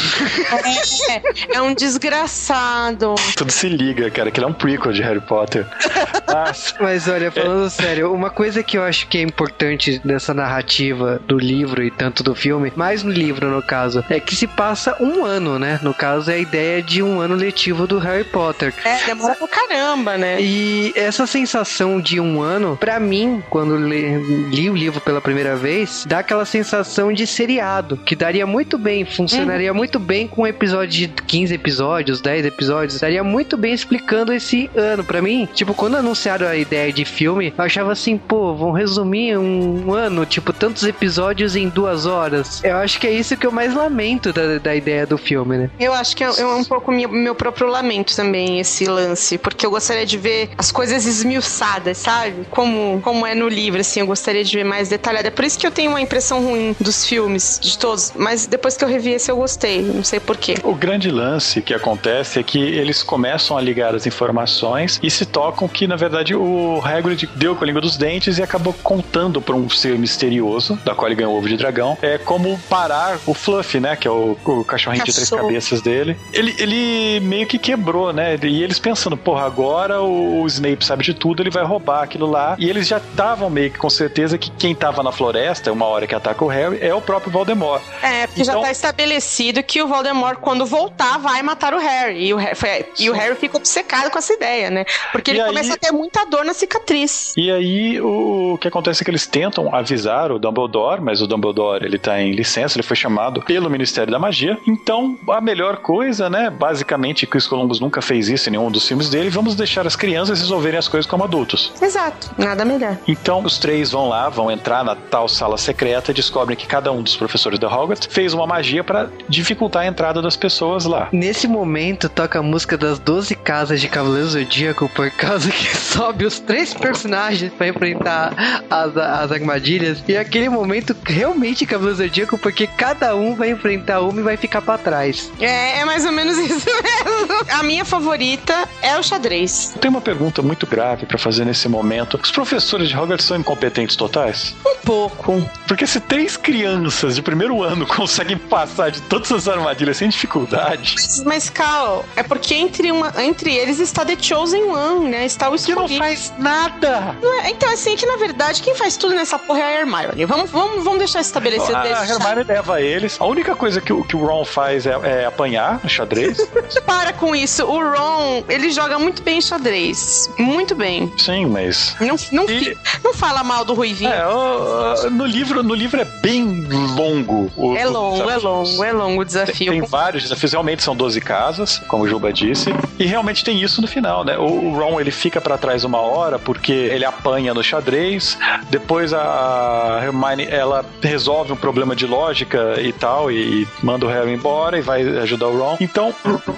é, 1.09 1.57
é 1.57 1.61
um 1.61 1.73
desgraçado. 1.73 3.15
Tudo 3.35 3.51
se 3.51 3.69
liga, 3.69 4.09
cara, 4.09 4.31
que 4.31 4.39
ele 4.39 4.45
é 4.45 4.49
um 4.49 4.53
prequel 4.53 4.91
de 4.91 5.01
Harry 5.01 5.21
Potter. 5.21 5.65
Nossa. 6.27 6.75
Mas 6.79 7.07
olha, 7.07 7.31
falando 7.31 7.67
é. 7.67 7.69
sério, 7.69 7.86
uma 8.05 8.29
coisa 8.29 8.63
que 8.63 8.77
eu 8.77 8.83
acho 8.83 9.07
que 9.07 9.17
é 9.17 9.21
importante 9.21 10.01
nessa 10.03 10.33
narrativa 10.33 11.21
do 11.25 11.37
livro 11.37 11.83
e 11.83 11.91
tanto 11.91 12.23
do 12.23 12.35
filme, 12.35 12.71
mais 12.75 13.03
no 13.03 13.11
livro 13.11 13.49
no 13.49 13.61
caso, 13.61 14.03
é 14.09 14.19
que 14.19 14.35
se 14.35 14.47
passa 14.47 14.95
um 14.99 15.25
ano, 15.25 15.57
né? 15.57 15.79
No 15.81 15.93
caso 15.93 16.31
é 16.31 16.35
a 16.35 16.37
ideia 16.37 16.81
de 16.81 17.01
um 17.01 17.19
ano 17.19 17.35
letivo 17.35 17.87
do 17.87 17.99
Harry 17.99 18.23
Potter. 18.23 18.73
É, 18.83 19.05
demora 19.05 19.35
pra 19.35 19.47
caramba, 19.47 20.17
né? 20.17 20.41
E 20.41 20.91
essa 20.95 21.25
sensação 21.25 21.99
de 21.99 22.19
um 22.19 22.41
ano, 22.41 22.77
para 22.77 22.99
mim, 22.99 23.43
quando 23.49 23.75
li, 23.77 24.17
li, 24.49 24.69
o 24.69 24.75
livro 24.75 25.01
pela 25.01 25.21
primeira 25.21 25.55
vez, 25.55 26.05
dá 26.07 26.19
aquela 26.19 26.45
sensação 26.45 27.11
de 27.11 27.25
seriado, 27.25 27.97
que 27.97 28.15
daria 28.15 28.45
muito 28.45 28.77
bem, 28.77 29.05
funcionaria 29.05 29.71
uhum. 29.71 29.77
muito 29.77 29.99
bem 29.99 30.27
com 30.27 30.43
um 30.43 30.47
episódio 30.47 31.07
de 31.07 31.07
15 31.07 31.53
episódios, 31.53 32.21
10 32.21 32.45
episódios, 32.45 32.99
daria 32.99 33.23
muito 33.23 33.57
bem 33.57 33.73
explicando 33.73 34.33
esse 34.33 34.69
ano. 34.75 35.03
para 35.03 35.21
mim, 35.21 35.47
tipo, 35.53 35.73
quando 35.73 35.95
anunciaram 35.95 36.47
a 36.47 36.55
ideia 36.55 36.91
de 36.91 37.05
filme, 37.05 37.53
eu 37.57 37.63
achava 37.77 37.91
assim, 37.91 38.17
pô, 38.17 38.55
vão 38.55 38.71
resumir 38.71 39.37
um 39.37 39.93
ano, 39.93 40.25
tipo, 40.25 40.51
tantos 40.51 40.83
episódios 40.83 41.55
em 41.55 41.69
duas 41.69 42.07
horas. 42.07 42.63
Eu 42.63 42.77
acho 42.77 42.99
que 42.99 43.05
é 43.05 43.11
isso 43.11 43.37
que 43.37 43.45
eu 43.45 43.51
mais 43.51 43.73
lamento 43.73 44.33
da, 44.33 44.57
da 44.57 44.75
ideia 44.75 45.05
do 45.05 45.17
filme, 45.17 45.57
né? 45.57 45.69
Eu 45.79 45.93
acho 45.93 46.17
que 46.17 46.23
é, 46.23 46.27
é 46.27 46.45
um 46.45 46.63
pouco 46.63 46.91
meu, 46.91 47.07
meu 47.09 47.35
próprio 47.35 47.67
lamento 47.67 48.15
também, 48.15 48.59
esse 48.59 48.85
lance, 48.85 49.37
porque 49.37 49.63
eu 49.65 49.69
gostaria 49.69 50.05
de 50.05 50.17
ver 50.17 50.49
as 50.57 50.71
coisas 50.71 51.05
esmiuçadas, 51.05 51.99
sabe? 51.99 52.47
Como, 52.49 52.99
como 53.01 53.25
é 53.27 53.35
no 53.35 53.47
livro, 53.47 53.79
assim, 53.79 53.99
eu 53.99 54.07
gostaria 54.07 54.43
de 54.43 54.57
ver 54.57 54.63
mais 54.63 54.89
detalhada. 54.89 55.27
É 55.27 55.31
por 55.31 55.45
isso 55.45 55.59
que 55.59 55.67
eu 55.67 55.71
tenho 55.71 55.91
uma 55.91 56.01
impressão 56.01 56.43
ruim 56.43 56.75
dos 56.79 57.05
filmes, 57.05 57.59
de 57.61 57.77
todos, 57.77 58.11
mas 58.15 58.47
depois 58.47 58.75
que 58.75 58.83
eu 58.83 58.89
revi 58.89 59.11
esse 59.11 59.31
eu 59.31 59.37
gostei, 59.37 59.83
não 59.83 60.03
sei 60.03 60.19
porquê. 60.19 60.55
O 60.63 60.73
grande 60.73 61.11
lance 61.11 61.61
que 61.61 61.73
acontece 61.73 62.39
é 62.39 62.43
que 62.43 62.59
eles 62.59 63.03
começam 63.03 63.55
a 63.55 63.61
ligar 63.61 63.93
as 63.93 64.07
informações 64.07 64.99
e 65.03 65.11
se 65.11 65.25
tocam 65.25 65.67
que, 65.67 65.85
na 65.85 65.95
verdade, 65.95 66.33
o 66.33 66.81
Hagrid 66.83 67.29
deu 67.35 67.55
com 67.55 67.66
a 67.67 67.69
língua 67.69 67.81
dos 67.81 67.97
dentes 67.97 68.37
e 68.37 68.43
acabou 68.43 68.73
contando 68.81 69.41
para 69.41 69.55
um 69.55 69.69
ser 69.69 69.97
misterioso, 69.99 70.77
da 70.85 70.95
qual 70.95 71.07
ele 71.07 71.15
ganhou 71.15 71.33
o 71.33 71.37
ovo 71.37 71.47
de 71.47 71.57
dragão, 71.57 71.97
é 72.01 72.17
como 72.17 72.57
parar 72.69 73.19
o 73.25 73.33
Fluffy, 73.33 73.79
né, 73.79 73.95
que 73.95 74.07
é 74.07 74.11
o, 74.11 74.37
o 74.45 74.63
cachorrinho 74.63 75.05
Cachorro. 75.05 75.05
de 75.05 75.13
três 75.13 75.29
cabeças 75.29 75.81
dele. 75.81 76.17
Ele, 76.31 76.55
ele 76.57 77.19
meio 77.21 77.45
que 77.45 77.57
quebrou, 77.59 78.13
né, 78.13 78.37
e 78.41 78.63
eles 78.63 78.79
pensando, 78.79 79.17
porra, 79.17 79.45
agora 79.45 80.01
o, 80.01 80.41
o 80.41 80.47
Snape 80.47 80.85
sabe 80.85 81.03
de 81.03 81.13
tudo, 81.13 81.43
ele 81.43 81.49
vai 81.49 81.63
roubar 81.63 82.03
aquilo 82.03 82.29
lá, 82.29 82.55
e 82.57 82.69
eles 82.69 82.87
já 82.87 82.97
estavam 82.97 83.49
meio 83.49 83.71
que 83.71 83.77
com 83.77 83.89
certeza 83.89 84.37
que 84.37 84.49
quem 84.51 84.73
tava 84.73 85.03
na 85.03 85.11
floresta, 85.11 85.71
uma 85.71 85.85
hora 85.85 86.07
que 86.07 86.15
ataca 86.15 86.43
o 86.43 86.47
Harry, 86.47 86.79
é 86.81 86.93
o 86.93 87.01
próprio 87.01 87.31
Voldemort. 87.31 87.81
É, 88.01 88.27
porque 88.27 88.41
então... 88.41 88.55
já 88.55 88.61
tá 88.61 88.71
estabelecido 88.71 89.61
que 89.63 89.81
o 89.81 89.87
Voldemort, 89.87 90.39
quando 90.39 90.65
voltar, 90.65 91.17
vai 91.17 91.41
matar 91.41 91.73
o 91.73 91.79
Harry, 91.79 92.27
e 92.27 92.33
o, 92.33 92.39
foi, 92.55 92.85
e 92.99 93.09
o 93.09 93.13
Harry 93.13 93.35
fica 93.35 93.57
obcecado 93.57 94.09
com 94.09 94.17
essa 94.17 94.33
ideia, 94.33 94.69
né, 94.69 94.85
porque 95.11 95.31
ele 95.31 95.41
aí... 95.41 95.47
começa 95.47 95.73
a 95.73 95.77
ter 95.77 95.91
muita 95.91 96.25
dor 96.25 96.45
na 96.45 96.53
cicatriz. 96.53 97.33
E 97.35 97.46
aí, 97.51 98.01
o, 98.01 98.53
o 98.53 98.57
que 98.57 98.67
acontece 98.67 99.01
é 99.01 99.05
que 99.05 99.11
eles 99.11 99.27
tentam 99.27 99.73
avisar 99.73 100.31
o 100.31 100.39
Dumbledore, 100.39 101.01
mas 101.01 101.21
o 101.21 101.27
Dumbledore, 101.27 101.85
ele 101.85 101.97
tá 101.97 102.21
em 102.21 102.31
licença, 102.31 102.77
ele 102.77 102.83
foi 102.83 102.95
chamado 102.95 103.41
pelo 103.41 103.69
Ministério 103.69 104.11
da 104.11 104.19
Magia, 104.19 104.57
então 104.67 105.17
a 105.29 105.41
melhor 105.41 105.77
coisa, 105.77 106.29
né, 106.29 106.49
basicamente, 106.49 107.25
Chris 107.27 107.47
Columbus 107.47 107.79
nunca 107.79 108.01
fez 108.01 108.29
isso 108.29 108.49
em 108.49 108.53
nenhum 108.53 108.71
dos 108.71 108.87
filmes 108.87 109.09
dele, 109.09 109.29
vamos 109.29 109.55
deixar 109.55 109.85
as 109.85 109.95
crianças 109.95 110.39
resolverem 110.39 110.77
as 110.77 110.87
coisas 110.87 111.09
como 111.09 111.23
adultos. 111.23 111.71
Exato, 111.81 112.31
nada 112.37 112.65
melhor. 112.65 112.97
Então, 113.07 113.43
os 113.43 113.57
três 113.57 113.91
vão 113.91 114.09
lá, 114.09 114.29
vão 114.29 114.51
entrar 114.51 114.83
na 114.83 114.95
tal 114.95 115.27
sala 115.27 115.57
secreta 115.57 116.11
e 116.11 116.13
descobrem 116.13 116.57
que 116.57 116.65
cada 116.65 116.91
um 116.91 117.01
dos 117.01 117.15
professores 117.15 117.59
da 117.59 117.67
Hogwarts 117.67 118.07
fez 118.11 118.33
uma 118.33 118.47
magia 118.47 118.83
para 118.83 119.09
dificultar 119.27 119.83
a 119.83 119.87
entrada 119.87 120.21
das 120.21 120.35
pessoas 120.35 120.85
lá. 120.85 121.09
Nesse 121.11 121.47
momento, 121.47 122.09
toca 122.09 122.39
a 122.39 122.43
música 122.43 122.77
das 122.77 122.99
12 122.99 123.35
casas 123.35 123.81
de 123.81 123.87
Cavaleiro 123.87 124.27
Zodíaco 124.27 124.89
por 124.89 125.09
causa 125.11 125.51
que 125.51 125.75
sobe 125.77 126.25
os 126.25 126.39
três 126.39 126.73
personagens 126.73 127.36
para 127.57 127.67
enfrentar 127.67 128.33
as, 128.69 128.97
as 128.97 129.31
armadilhas. 129.31 130.03
E 130.07 130.15
aquele 130.17 130.49
momento 130.49 130.95
realmente 131.05 131.65
Cavaleiro 131.65 131.97
Zodíaco, 131.97 132.37
porque 132.37 132.67
cada 132.67 133.15
um 133.15 133.35
vai 133.35 133.51
enfrentar 133.51 134.01
uma 134.01 134.19
e 134.19 134.23
vai 134.23 134.37
ficar 134.37 134.61
para 134.61 134.77
trás. 134.77 135.31
É, 135.39 135.79
é 135.79 135.85
mais 135.85 136.05
ou 136.05 136.11
menos 136.11 136.37
isso 136.39 136.67
mesmo. 136.67 137.45
A 137.51 137.63
minha 137.63 137.85
favorita 137.85 138.67
é 138.81 138.97
o 138.97 139.03
xadrez. 139.03 139.75
Tem 139.79 139.89
uma 139.89 140.01
pergunta 140.01 140.41
muito 140.41 140.65
grave 140.65 141.05
para 141.05 141.17
fazer 141.17 141.45
nesse 141.45 141.67
momento. 141.67 142.19
Os 142.21 142.31
professores 142.31 142.89
de 142.89 142.97
Hogwarts 142.97 143.25
são 143.25 143.37
incompetentes 143.37 143.95
totais? 143.95 144.55
Um 144.65 144.77
pouco. 144.85 145.49
Porque 145.67 145.85
se 145.85 145.99
três 145.99 146.37
crianças 146.37 147.15
de 147.15 147.21
primeiro 147.21 147.63
ano 147.63 147.85
conseguem 147.87 148.37
passar 148.37 148.91
de 148.91 149.01
todas 149.03 149.31
as 149.31 149.47
armadilhas 149.47 149.97
sem 149.97 150.09
dificuldade. 150.09 150.95
Mas, 150.95 151.23
mas 151.23 151.49
Cal, 151.49 152.05
é 152.15 152.23
porque 152.23 152.53
entre, 152.53 152.91
uma, 152.91 153.13
entre 153.23 153.53
eles 153.55 153.79
está 153.79 154.05
The 154.05 154.17
Chosen 154.19 154.63
One, 154.63 155.09
né? 155.09 155.25
Está 155.25 155.49
o 155.49 155.55
escolhido. 155.55 155.87
Que 155.87 155.93
não 155.93 155.97
faz 155.97 156.33
nada. 156.37 157.15
É, 157.41 157.49
então, 157.51 157.71
assim, 157.71 157.93
é 157.93 157.95
que 157.95 158.05
na 158.05 158.17
verdade 158.17 158.61
quem 158.61 158.75
faz 158.75 158.97
tudo 158.97 159.15
nessa 159.15 159.37
porra 159.37 159.59
é 159.59 159.63
a 159.63 159.79
Hermione. 159.79 160.25
Vamos, 160.25 160.49
vamos, 160.49 160.83
vamos 160.83 160.99
deixar 160.99 161.21
estabelecido. 161.21 161.75
A, 161.75 161.81
a 161.81 162.07
Hermione 162.07 162.43
leva 162.43 162.81
eles. 162.81 163.19
A 163.19 163.25
única 163.25 163.55
coisa 163.55 163.81
que, 163.81 163.93
que 164.03 164.15
o 164.15 164.25
Ron 164.25 164.45
faz 164.45 164.85
é, 164.85 164.97
é 165.03 165.25
apanhar 165.25 165.79
no 165.83 165.89
xadrez. 165.89 166.37
Para 166.85 167.13
com 167.13 167.35
isso. 167.35 167.65
O 167.65 167.79
Ron, 167.79 168.43
ele 168.47 168.71
joga 168.71 168.97
muito 168.99 169.21
bem 169.21 169.41
xadrez. 169.41 170.29
Muito 170.37 170.75
bem. 170.75 171.11
Sim, 171.17 171.45
mas. 171.47 171.95
Não, 171.99 172.15
não, 172.31 172.49
e... 172.49 172.77
não 173.03 173.13
fala 173.13 173.43
mal 173.43 173.63
do 173.65 173.73
Ruivinho. 173.73 174.11
É, 174.11 174.27
o, 174.27 175.09
no, 175.09 175.25
livro, 175.25 175.63
no 175.63 175.73
livro 175.73 176.01
é 176.01 176.05
bem 176.05 176.67
longo. 176.95 177.51
O, 177.55 177.75
é 177.75 177.85
longo, 177.85 178.29
é 178.29 178.37
longo, 178.37 178.83
é 178.83 178.91
longo 178.91 179.21
o 179.21 179.25
desafio. 179.25 179.71
Tem, 179.71 179.81
tem 179.81 179.89
vários 179.89 180.23
desafios. 180.23 180.51
Realmente 180.51 180.83
são 180.83 180.95
12 180.95 181.19
casas, 181.21 181.81
como 181.87 182.03
o 182.03 182.07
Juba 182.07 182.31
disse. 182.31 182.71
E 182.97 183.05
realmente 183.05 183.43
tem 183.43 183.61
isso 183.61 183.81
no 183.81 183.87
final, 183.87 184.23
né? 184.23 184.37
O, 184.37 184.43
o 184.43 184.77
Ron, 184.77 184.99
ele 184.99 185.11
fica 185.11 185.39
para 185.39 185.57
trás 185.57 185.83
uma 185.83 185.99
hora 185.99 186.39
porque 186.39 186.71
ele 186.71 187.05
apanha 187.05 187.16
no 187.53 187.63
xadrez. 187.63 188.37
Depois 188.69 189.13
a 189.13 190.01
Hermione, 190.03 190.47
ela 190.49 190.85
resolve 191.01 191.51
um 191.51 191.55
problema 191.55 191.95
de 191.95 192.05
lógica 192.05 192.81
e 192.81 192.91
tal, 192.93 193.31
e, 193.31 193.63
e 193.63 193.67
manda 193.83 194.05
o 194.05 194.09
Harry 194.09 194.33
embora 194.33 194.77
e 194.77 194.81
vai 194.81 195.01
ajudar 195.19 195.47
o 195.47 195.57
Ron. 195.57 195.77
Então, 195.79 196.13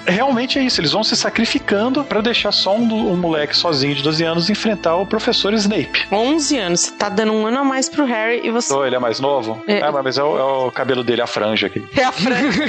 realmente 0.06 0.58
é 0.58 0.62
isso. 0.62 0.80
Eles 0.80 0.92
vão 0.92 1.02
se 1.02 1.16
sacrificando 1.16 2.04
para 2.04 2.20
deixar 2.20 2.52
só 2.52 2.74
um, 2.76 3.12
um, 3.12 3.16
moleque 3.16 3.56
sozinho 3.56 3.94
de 3.94 4.02
12 4.02 4.24
anos 4.24 4.50
enfrentar 4.50 4.96
o 4.96 5.06
professor 5.06 5.52
Snape. 5.54 6.06
11 6.10 6.58
anos. 6.58 6.80
Você 6.80 6.92
tá 6.92 7.08
dando 7.08 7.32
um 7.32 7.46
ano 7.46 7.58
a 7.58 7.64
mais 7.64 7.88
pro 7.88 8.04
Harry 8.04 8.40
e 8.44 8.50
você. 8.50 8.72
Oh, 8.72 8.84
ele 8.84 8.96
é 8.96 8.98
mais 8.98 9.20
novo? 9.20 9.62
É, 9.66 9.82
ah, 9.82 9.92
mas 9.92 10.18
é 10.18 10.22
o, 10.22 10.38
é 10.38 10.42
o, 10.42 10.70
cabelo 10.70 11.02
dele, 11.02 11.22
a 11.22 11.26
franja 11.26 11.66
aqui. 11.66 11.84
É 11.96 12.04
a 12.04 12.12
franja. 12.12 12.64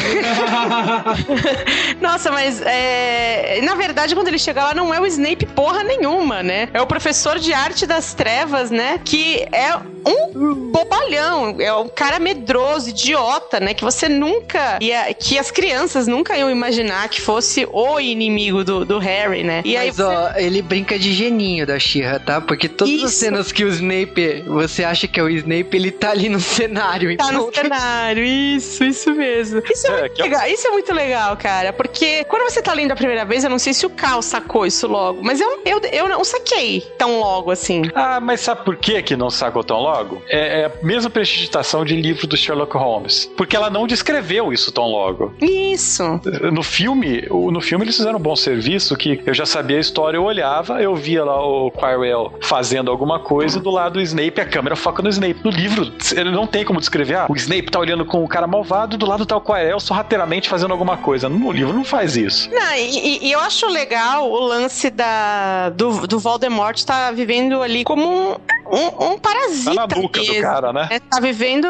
Nossa, 2.02 2.32
mas 2.32 2.62
é... 2.62 3.60
na 3.64 3.76
verdade, 3.76 4.16
quando 4.16 4.28
ele 4.28 4.40
chega 4.40 4.64
lá, 4.64 4.74
não 4.74 4.94
é 4.94 5.00
o 5.00 5.06
Snape 5.06 5.46
porra 5.46 5.84
nenhuma, 5.84 6.42
né? 6.44 6.70
É 6.74 6.82
o 6.82 6.88
professor 6.88 7.40
de 7.40 7.54
arte 7.54 7.81
das 7.86 8.14
trevas, 8.14 8.72
né? 8.72 9.00
Que 9.04 9.48
é 9.52 9.78
um 10.06 10.72
bobalhão, 10.72 11.56
é 11.60 11.74
um 11.74 11.88
cara 11.88 12.20
medroso, 12.20 12.90
idiota, 12.90 13.60
né? 13.60 13.74
Que 13.74 13.84
você 13.84 14.08
nunca 14.10 14.80
ia, 14.82 15.14
que 15.14 15.38
as 15.38 15.52
crianças 15.52 16.08
nunca 16.08 16.38
iam 16.38 16.50
imaginar 16.50 17.10
que 17.10 17.22
fosse 17.22 17.68
o 17.72 18.00
inimigo 18.00 18.64
do, 18.64 18.86
do 18.86 19.00
Harry, 19.00 19.44
né? 19.44 19.62
E 19.66 19.74
Mas, 19.74 19.82
aí 19.82 19.92
você... 19.92 20.04
ó, 20.04 20.32
ele 20.36 20.62
brinca 20.62 20.98
de 20.98 21.14
geninho 21.14 21.66
da 21.66 21.78
Xirra, 21.80 22.20
tá? 22.20 22.42
Porque 22.42 22.68
todas 22.68 22.94
Isso. 22.94 23.06
as 23.06 23.14
cenas 23.14 23.52
que 23.52 23.64
o 23.64 23.68
Snape, 23.68 24.44
você 24.48 24.84
acha 24.84 25.08
que 25.08 25.20
é 25.20 25.24
o 25.24 25.30
Snape, 25.30 25.76
ele 25.76 25.92
tá 25.92 26.12
ali 26.12 26.30
no 26.30 26.40
cenário. 26.40 27.16
Tá 27.18 27.26
então... 27.30 27.46
no 27.48 27.54
cenário, 27.54 28.24
isso, 28.24 28.84
isso 28.84 29.14
mesmo. 29.14 29.62
Isso 29.70 29.88
é, 29.88 29.90
é 29.90 30.00
muito 30.02 30.22
legal, 30.22 30.48
isso 30.48 30.68
é 30.68 30.72
muito 30.72 30.94
legal, 30.94 31.38
cara, 31.38 31.74
porque 31.74 32.24
quando 32.26 32.50
você 32.50 32.62
tá 32.62 32.74
lendo 32.74 32.92
a 32.92 32.96
primeira 32.96 33.26
vez, 33.26 33.44
eu 33.44 33.50
não 33.50 33.60
sei 33.60 33.74
se 33.74 33.86
o 33.86 33.90
Cal 33.90 34.22
sacou 34.22 34.66
isso 34.66 34.88
logo, 34.88 35.22
mas 35.24 35.40
eu, 35.40 35.62
eu, 35.66 35.80
eu 35.92 36.10
não 36.10 36.24
saquei 36.24 36.82
tão 36.98 37.20
logo 37.20 37.52
assim. 37.52 37.84
Ah, 37.94 38.20
mas 38.20 38.42
sabe 38.42 38.64
por 38.64 38.76
que 38.76 39.02
que 39.02 39.16
não 39.16 39.30
sacou 39.30 39.64
tão 39.64 39.78
logo? 39.78 39.91
Logo. 39.92 40.22
É, 40.30 40.62
é 40.62 40.66
a 40.66 40.86
mesma 40.86 41.10
prestigitação 41.10 41.84
de 41.84 41.96
livro 41.96 42.26
do 42.28 42.38
Sherlock 42.38 42.76
Holmes. 42.78 43.30
Porque 43.36 43.56
ela 43.56 43.70
não 43.70 43.86
descreveu 43.86 44.54
isso 44.54 44.72
tão 44.72 44.86
logo. 44.86 45.34
Isso. 45.42 46.04
No 46.52 46.64
filme, 46.64 47.28
no 47.30 47.62
filme 47.62 47.86
eles 47.86 47.98
fizeram 47.98 48.18
um 48.18 48.22
bom 48.22 48.36
serviço 48.36 48.96
que 48.96 49.22
eu 49.26 49.34
já 49.34 49.46
sabia 49.46 49.78
a 49.78 49.80
história, 49.80 50.18
eu 50.18 50.24
olhava, 50.24 50.82
eu 50.82 50.96
via 50.96 51.24
lá 51.24 51.44
o 51.46 51.72
Quirrell 51.72 52.34
fazendo 52.42 52.90
alguma 52.90 53.20
coisa, 53.20 53.60
do 53.60 53.70
lado 53.70 53.94
do 53.94 54.02
Snape, 54.02 54.40
a 54.40 54.46
câmera 54.46 54.76
foca 54.76 55.02
no 55.02 55.10
Snape. 55.10 55.42
No 55.44 55.52
livro, 55.52 55.92
ele 56.16 56.32
não 56.32 56.48
tem 56.48 56.64
como 56.64 56.80
descrever, 56.80 57.16
ah, 57.16 57.26
o 57.30 57.36
Snape 57.36 57.70
tá 57.70 57.80
olhando 57.80 58.06
com 58.06 58.24
o 58.24 58.28
cara 58.28 58.48
malvado, 58.48 58.98
do 58.98 59.06
lado 59.06 59.26
tá 59.26 59.36
o 59.36 59.42
Quirrell 59.42 59.80
sorrateiramente 59.80 60.48
fazendo 60.48 60.72
alguma 60.72 60.98
coisa. 60.98 61.28
No 61.28 61.52
livro 61.52 61.74
não 61.74 61.84
faz 61.84 62.16
isso. 62.16 62.50
Não, 62.50 62.76
e, 62.76 63.28
e 63.28 63.32
eu 63.32 63.40
acho 63.40 63.68
legal 63.68 64.30
o 64.30 64.40
lance 64.40 64.90
da, 64.90 65.70
do, 65.70 66.08
do 66.08 66.20
Voldemort 66.20 66.78
estar 66.78 67.08
tá 67.08 67.12
vivendo 67.12 67.62
ali 67.62 67.84
como 67.84 68.08
um 68.08 68.36
um, 68.72 69.12
um 69.12 69.20
parasita. 69.20 69.81
Na 69.88 69.96
nuca 69.96 70.22
do 70.22 70.42
cara, 70.42 70.74
né? 70.74 70.88
né? 70.92 71.00
Tá 71.00 71.20
vivendo, 71.20 71.68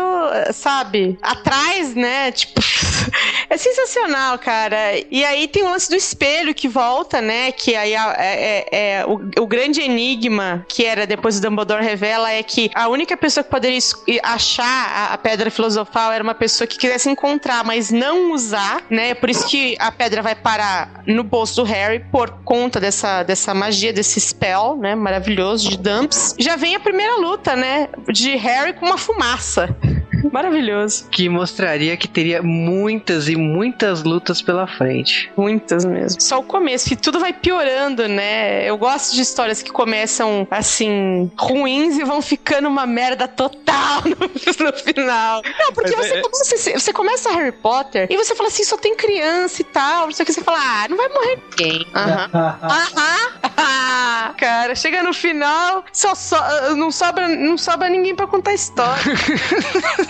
sabe, 0.53 1.18
atrás, 1.22 1.95
né? 1.95 2.32
Tipo, 2.32 2.62
é 3.49 3.57
sensacional, 3.57 4.38
cara. 4.39 4.78
E 5.09 5.24
aí 5.24 5.47
tem 5.47 5.64
o 5.64 5.70
lance 5.70 5.89
do 5.89 5.95
espelho 5.95 6.53
que 6.53 6.68
volta, 6.68 7.22
né? 7.22 7.51
Que 7.51 7.76
aí 7.76 7.93
é, 7.93 8.16
é- 8.18 8.68
é 8.99 9.05
o, 9.05 9.43
o 9.43 9.47
grande 9.47 9.82
enigma 9.82 10.66
que 10.68 10.86
era 10.86 11.05
depois 11.07 11.38
o 11.38 11.41
Dumbledore 11.41 11.84
revela 11.84 12.32
é 12.32 12.41
que 12.43 12.70
a 12.74 12.88
única 12.88 13.16
pessoa 13.18 13.43
que 13.43 13.49
poderia 13.49 13.80
achar 14.24 14.64
a, 14.66 15.14
a 15.14 15.18
pedra 15.18 15.49
filosofal 15.51 16.12
era 16.12 16.24
uma 16.24 16.36
pessoa 16.36 16.68
que 16.68 16.78
quisesse 16.78 17.09
encontrar, 17.09 17.64
mas 17.64 17.89
não 17.91 18.32
usar, 18.34 18.84
né? 18.89 19.14
Por 19.14 19.30
isso 19.30 19.47
que 19.47 19.76
a 19.80 19.91
pedra 19.91 20.22
vai 20.22 20.36
parar 20.36 21.03
no 21.05 21.24
bolso 21.24 21.55
do 21.57 21.64
Harry 21.64 21.99
por 22.12 22.30
conta 22.43 22.80
dessa, 22.80 23.24
dessa 23.24 23.53
magia, 23.53 23.91
desse 23.93 24.20
spell, 24.20 24.78
né? 24.78 24.95
Maravilhoso 24.95 25.70
de 25.70 25.78
Dumps. 25.78 26.36
Já 26.39 26.55
vem 26.55 26.76
a 26.76 26.80
primeira 26.80 27.16
luta, 27.18 27.55
né? 27.55 27.89
De 28.10 28.36
Harry 28.36 28.74
com 28.74 28.86
uma 28.86 28.97
fumaça. 28.97 29.76
Maravilhoso. 30.32 31.07
Que 31.09 31.28
mostraria 31.30 31.95
que 31.97 32.07
teria 32.07 32.41
muitas 32.43 33.28
e 33.30 33.36
muitas 33.36 34.03
lutas 34.03 34.41
pela 34.41 34.67
frente. 34.67 35.32
Muitas 35.38 35.86
mesmo. 35.86 36.22
Só 36.22 36.39
o 36.39 36.43
começo, 36.43 36.88
que 36.89 36.95
tudo 36.95 37.19
vai 37.19 37.34
piorando, 37.34 38.07
né? 38.07 38.67
Eu 38.69 38.78
gosto 38.78 39.13
de 39.15 39.22
histórias 39.22 39.61
que 39.61 39.72
começam, 39.72 40.47
assim, 40.51 41.32
ruins 41.38 41.97
e 41.97 42.03
vão 42.03 42.22
ficando 42.22 42.67
uma 42.67 42.86
merda 42.86 43.28
total 43.28 44.01
no, 44.05 44.65
no 44.65 44.74
final. 44.74 45.41
Não, 45.59 45.74
porque 45.74 45.95
Mas 45.95 46.07
você, 46.07 46.15
é- 46.15 46.22
começa, 46.22 46.80
você 46.80 46.93
começa 46.93 47.32
Harry 47.32 47.51
Potter 47.51 48.07
e 48.09 48.17
você 48.17 48.36
fala 48.36 48.49
assim, 48.49 48.63
só 48.63 48.78
tem 48.78 48.95
criança 48.95 49.61
e 49.61 49.65
tal, 49.65 50.05
não 50.05 50.11
sei 50.13 50.24
o 50.24 50.26
que. 50.26 50.34
Você 50.34 50.41
fala, 50.41 50.57
ah, 50.59 50.88
não 50.89 50.97
vai 50.97 51.09
morrer 51.09 51.39
ninguém. 51.49 51.86
Aham. 51.95 52.30
Aham. 52.61 54.34
Cara, 54.38 54.76
chega 54.76 55.03
no 55.03 55.13
final, 55.13 55.84
só, 55.93 56.15
só 56.15 56.74
não, 56.76 56.91
sobra, 56.91 57.28
não 57.28 57.57
sobra 57.57 57.89
ninguém 57.89 58.15
pra 58.15 58.26
contar 58.28 58.53
história. 58.53 59.01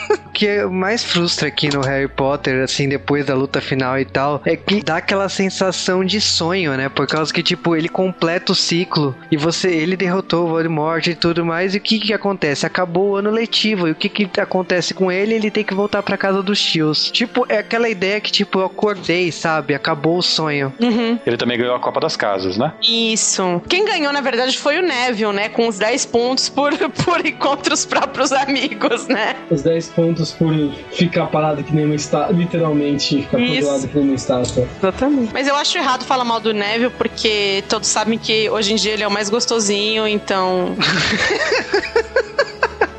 O 0.31 0.33
que 0.41 0.63
mais 0.63 1.03
frustra 1.03 1.49
aqui 1.49 1.69
no 1.69 1.81
Harry 1.81 2.07
Potter, 2.07 2.63
assim, 2.63 2.87
depois 2.87 3.25
da 3.25 3.35
luta 3.35 3.59
final 3.59 3.99
e 3.99 4.05
tal, 4.05 4.41
é 4.45 4.55
que 4.55 4.81
dá 4.81 4.97
aquela 4.97 5.27
sensação 5.27 6.05
de 6.05 6.21
sonho, 6.21 6.73
né? 6.75 6.87
Por 6.87 7.05
causa 7.05 7.33
que, 7.33 7.43
tipo, 7.43 7.75
ele 7.75 7.89
completa 7.89 8.53
o 8.53 8.55
ciclo 8.55 9.15
e 9.29 9.35
você, 9.35 9.69
ele 9.69 9.97
derrotou 9.97 10.45
o 10.45 10.47
Voldemort 10.47 11.05
e 11.05 11.15
tudo 11.15 11.45
mais, 11.45 11.75
e 11.75 11.77
o 11.77 11.81
que 11.81 11.99
que 11.99 12.13
acontece? 12.13 12.65
Acabou 12.65 13.11
o 13.11 13.15
ano 13.17 13.29
letivo, 13.29 13.87
e 13.87 13.91
o 13.91 13.95
que 13.95 14.07
que 14.07 14.39
acontece 14.39 14.93
com 14.93 15.11
ele? 15.11 15.35
Ele 15.35 15.51
tem 15.51 15.65
que 15.65 15.73
voltar 15.73 16.01
pra 16.01 16.17
casa 16.17 16.41
dos 16.41 16.61
tios. 16.61 17.11
Tipo, 17.11 17.45
é 17.49 17.57
aquela 17.57 17.89
ideia 17.89 18.19
que, 18.21 18.31
tipo, 18.31 18.59
eu 18.59 18.65
acordei, 18.65 19.31
sabe? 19.31 19.75
Acabou 19.75 20.17
o 20.17 20.23
sonho. 20.23 20.73
Uhum. 20.79 21.19
Ele 21.25 21.37
também 21.37 21.57
ganhou 21.57 21.75
a 21.75 21.79
Copa 21.79 21.99
das 21.99 22.15
Casas, 22.15 22.57
né? 22.57 22.73
Isso. 22.81 23.61
Quem 23.67 23.85
ganhou, 23.85 24.13
na 24.13 24.21
verdade, 24.21 24.57
foi 24.57 24.79
o 24.79 24.81
Neville, 24.81 25.33
né? 25.33 25.49
Com 25.49 25.67
os 25.67 25.77
10 25.77 26.05
pontos 26.05 26.49
por, 26.49 26.71
por 27.03 27.25
ir 27.25 27.33
contra 27.33 27.73
os 27.73 27.85
próprios 27.85 28.31
amigos, 28.31 29.07
né? 29.07 29.35
Os 29.49 29.61
10 29.61 29.89
pontos 29.91 30.31
por 30.31 30.53
ficar 30.91 31.27
parado 31.27 31.63
que 31.63 31.73
nem 31.73 31.85
uma 31.85 31.95
estátua. 31.95 32.35
Literalmente, 32.35 33.21
ficar 33.21 33.39
Isso. 33.39 33.87
que 33.87 33.95
nem 33.95 34.05
uma 34.05 34.15
estátua. 34.15 34.67
Exatamente. 34.77 35.33
Mas 35.33 35.47
eu 35.47 35.55
acho 35.55 35.77
errado 35.77 36.03
falar 36.05 36.23
mal 36.23 36.39
do 36.39 36.53
Neville, 36.53 36.91
porque 36.97 37.63
todos 37.69 37.87
sabem 37.87 38.17
que 38.17 38.49
hoje 38.49 38.73
em 38.73 38.75
dia 38.75 38.93
ele 38.93 39.03
é 39.03 39.07
o 39.07 39.11
mais 39.11 39.29
gostosinho, 39.29 40.07
então. 40.07 40.75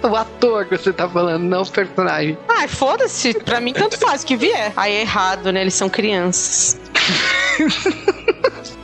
O 0.03 0.17
ator 0.17 0.67
que 0.67 0.77
você 0.77 0.93
tá 0.93 1.09
falando, 1.09 1.45
não 1.45 1.63
o 1.63 1.71
personagem. 1.71 2.37
Ah, 2.49 2.67
foda-se. 2.67 3.35
Pra 3.35 3.61
mim, 3.61 3.73
tanto 3.73 3.97
faz 3.97 4.25
o 4.25 4.27
que 4.27 4.37
vier. 4.37 4.73
Aí 4.77 4.95
é 4.95 5.01
errado, 5.03 5.53
né? 5.53 5.61
Eles 5.61 5.75
são 5.75 5.89
crianças. 5.89 6.77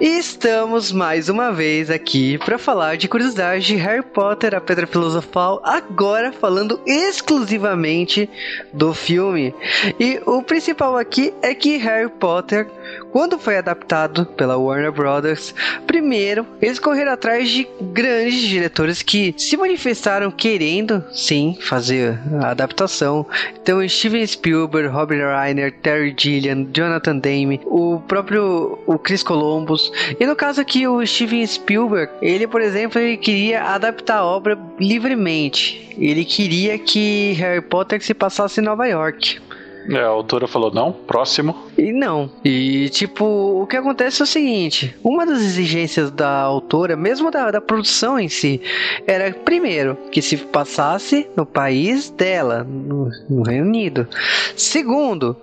E 0.00 0.22
estamos 0.38 0.92
mais 0.92 1.28
uma 1.28 1.50
vez 1.50 1.90
aqui 1.90 2.38
para 2.38 2.58
falar 2.58 2.96
de 2.96 3.08
curiosidades 3.08 3.66
de 3.66 3.74
Harry 3.74 4.04
Potter, 4.04 4.54
a 4.54 4.60
Pedra 4.60 4.86
Filosofal, 4.86 5.60
agora 5.64 6.30
falando 6.30 6.80
exclusivamente 6.86 8.30
do 8.72 8.94
filme. 8.94 9.52
E 9.98 10.20
o 10.24 10.40
principal 10.40 10.96
aqui 10.96 11.34
é 11.42 11.52
que 11.56 11.76
Harry 11.78 12.08
Potter, 12.08 12.68
quando 13.10 13.36
foi 13.36 13.56
adaptado 13.56 14.26
pela 14.26 14.56
Warner 14.56 14.92
Brothers, 14.92 15.52
primeiro 15.88 16.46
eles 16.62 16.78
correram 16.78 17.14
atrás 17.14 17.50
de 17.50 17.66
grandes 17.80 18.42
diretores 18.42 19.02
que 19.02 19.34
se 19.36 19.56
manifestaram 19.56 20.30
querendo, 20.30 21.02
sim, 21.12 21.58
fazer 21.60 22.16
a 22.40 22.50
adaptação. 22.50 23.26
Então 23.60 23.86
Steven 23.88 24.24
Spielberg, 24.24 24.86
Robert 24.86 25.36
Reiner, 25.36 25.74
Terry 25.82 26.14
Gilliam, 26.16 26.68
Jonathan 26.72 27.18
Demme, 27.18 27.60
o 27.64 28.00
próprio 28.06 28.78
o 28.86 28.96
Chris 29.00 29.24
Columbus. 29.24 29.90
E 30.20 30.27
no 30.28 30.36
caso 30.36 30.60
aqui 30.60 30.86
o 30.86 31.04
Steven 31.06 31.46
Spielberg, 31.46 32.12
ele 32.20 32.46
por 32.46 32.60
exemplo, 32.60 33.00
ele 33.00 33.16
queria 33.16 33.62
adaptar 33.64 34.18
a 34.18 34.24
obra 34.24 34.58
livremente. 34.78 35.88
Ele 35.98 36.24
queria 36.24 36.78
que 36.78 37.32
Harry 37.32 37.62
Potter 37.62 38.02
se 38.02 38.12
passasse 38.12 38.60
em 38.60 38.64
Nova 38.64 38.86
York. 38.86 39.40
É, 39.88 40.00
a 40.00 40.06
autora 40.08 40.46
falou, 40.46 40.70
não, 40.72 40.92
próximo. 40.92 41.56
E 41.76 41.92
não. 41.92 42.30
E 42.44 42.88
tipo, 42.90 43.24
o 43.24 43.66
que 43.66 43.76
acontece 43.76 44.20
é 44.20 44.24
o 44.24 44.26
seguinte: 44.26 44.94
uma 45.02 45.24
das 45.24 45.38
exigências 45.38 46.10
da 46.10 46.30
autora, 46.30 46.96
mesmo 46.96 47.30
da, 47.30 47.50
da 47.50 47.60
produção 47.60 48.18
em 48.18 48.28
si, 48.28 48.60
era 49.06 49.32
primeiro 49.32 49.96
que 50.10 50.20
se 50.20 50.36
passasse 50.36 51.28
no 51.36 51.46
país 51.46 52.10
dela, 52.10 52.64
no, 52.64 53.10
no 53.30 53.42
Reino 53.42 53.66
Unido. 53.66 54.06
Segundo, 54.54 55.36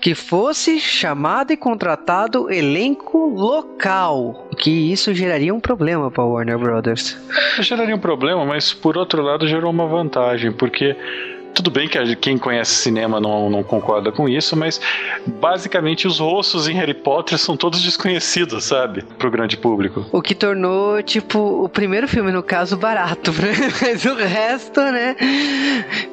que 0.00 0.14
fosse 0.14 0.80
chamado 0.80 1.52
e 1.52 1.56
contratado 1.56 2.50
elenco 2.50 3.28
local. 3.28 4.48
Que 4.56 4.92
isso 4.92 5.12
geraria 5.14 5.54
um 5.54 5.60
problema 5.60 6.10
para 6.10 6.24
Warner 6.24 6.58
Brothers. 6.58 7.18
Geraria 7.60 7.94
um 7.94 8.00
problema, 8.00 8.44
mas 8.46 8.72
por 8.72 8.96
outro 8.96 9.22
lado 9.22 9.46
gerou 9.46 9.70
uma 9.70 9.86
vantagem, 9.86 10.52
porque 10.52 10.96
tudo 11.54 11.70
bem 11.70 11.88
que 11.88 12.16
quem 12.16 12.38
conhece 12.38 12.72
cinema 12.72 13.20
não, 13.20 13.50
não 13.50 13.62
concorda 13.62 14.10
com 14.12 14.28
isso, 14.28 14.56
mas 14.56 14.80
basicamente 15.26 16.06
os 16.06 16.18
rostos 16.18 16.68
em 16.68 16.74
Harry 16.74 16.94
Potter 16.94 17.38
são 17.38 17.56
todos 17.56 17.82
desconhecidos, 17.82 18.64
sabe? 18.64 19.02
Pro 19.18 19.30
grande 19.30 19.56
público. 19.56 20.06
O 20.12 20.22
que 20.22 20.34
tornou, 20.34 21.02
tipo, 21.02 21.38
o 21.64 21.68
primeiro 21.68 22.08
filme, 22.08 22.32
no 22.32 22.42
caso, 22.42 22.76
barato. 22.76 23.32
Mas 23.82 24.04
o 24.04 24.14
resto, 24.14 24.80
né? 24.80 25.16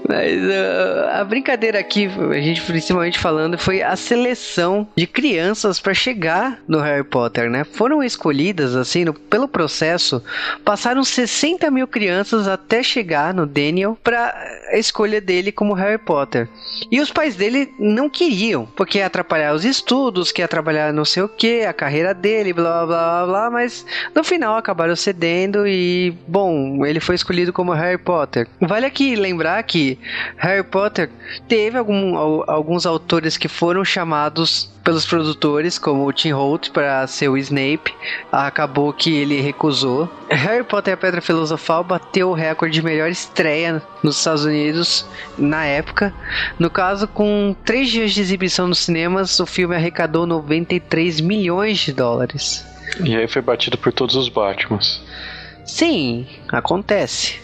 Mas 0.07 0.41
uh, 0.41 1.19
a 1.19 1.23
brincadeira 1.23 1.79
aqui, 1.79 2.09
a 2.31 2.41
gente 2.41 2.61
principalmente 2.61 3.19
falando, 3.19 3.57
foi 3.57 3.81
a 3.81 3.95
seleção 3.95 4.87
de 4.95 5.05
crianças 5.05 5.79
para 5.79 5.93
chegar 5.93 6.59
no 6.67 6.79
Harry 6.79 7.03
Potter, 7.03 7.49
né? 7.49 7.63
Foram 7.63 8.03
escolhidas, 8.03 8.75
assim, 8.75 9.05
no- 9.05 9.13
pelo 9.13 9.47
processo, 9.47 10.23
passaram 10.63 11.03
60 11.03 11.69
mil 11.71 11.87
crianças 11.87 12.47
até 12.47 12.81
chegar 12.83 13.33
no 13.33 13.45
Daniel 13.45 13.97
pra 14.03 14.33
escolha 14.73 15.19
dele 15.27 15.51
como 15.51 15.73
Harry 15.73 15.97
Potter. 15.97 16.47
E 16.89 17.01
os 17.01 17.11
pais 17.11 17.35
dele 17.35 17.73
não 17.77 18.09
queriam, 18.09 18.65
porque 18.75 18.99
ia 18.99 19.05
atrapalhar 19.05 19.53
os 19.53 19.65
estudos, 19.65 20.31
que 20.31 20.41
ia 20.41 20.45
atrapalhar 20.45 20.93
não 20.93 21.03
sei 21.03 21.21
o 21.23 21.27
que, 21.29 21.65
a 21.65 21.73
carreira 21.73 22.13
dele, 22.13 22.53
blá 22.53 22.85
blá 22.85 22.87
blá 22.87 23.25
blá, 23.25 23.51
mas 23.51 23.85
no 24.15 24.23
final 24.23 24.55
acabaram 24.55 24.95
cedendo 24.95 25.67
e, 25.67 26.15
bom, 26.27 26.85
ele 26.85 27.01
foi 27.01 27.15
escolhido 27.15 27.51
como 27.51 27.73
Harry 27.73 27.97
Potter. 27.97 28.47
Vale 28.61 28.85
aqui 28.85 29.15
lembrar 29.17 29.61
que 29.63 29.99
Harry 30.37 30.63
Potter 30.63 31.09
teve 31.47 31.77
algum- 31.77 32.15
al- 32.17 32.45
alguns 32.49 32.85
autores 32.85 33.35
que 33.37 33.49
foram 33.49 33.83
chamados 33.83 34.71
pelos 34.83 35.05
produtores, 35.05 35.77
como 35.77 36.05
o 36.07 36.13
Tim 36.13 36.31
Holt, 36.31 36.71
para 36.71 37.05
ser 37.07 37.27
o 37.27 37.37
Snape. 37.37 37.93
Acabou 38.31 38.93
que 38.93 39.13
ele 39.13 39.41
recusou. 39.41 40.09
Harry 40.29 40.63
Potter 40.63 40.91
e 40.91 40.95
a 40.95 40.97
Pedra 40.97 41.21
Filosofal 41.21 41.83
bateu 41.83 42.29
o 42.29 42.33
recorde 42.33 42.75
de 42.75 42.81
melhor 42.81 43.09
estreia 43.09 43.81
nos 44.01 44.17
Estados 44.17 44.45
Unidos 44.45 45.05
na 45.37 45.65
época. 45.65 46.13
No 46.57 46.69
caso, 46.69 47.07
com 47.07 47.55
três 47.65 47.89
dias 47.89 48.11
de 48.11 48.21
exibição 48.21 48.67
nos 48.67 48.79
cinemas, 48.79 49.39
o 49.39 49.45
filme 49.45 49.75
arrecadou 49.75 50.25
93 50.25 51.21
milhões 51.21 51.79
de 51.79 51.93
dólares. 51.93 52.65
E 53.03 53.15
aí 53.15 53.27
foi 53.27 53.41
batido 53.41 53.77
por 53.77 53.91
todos 53.93 54.15
os 54.15 54.29
Batmans. 54.29 55.01
Sim, 55.67 56.25
acontece. 56.47 57.35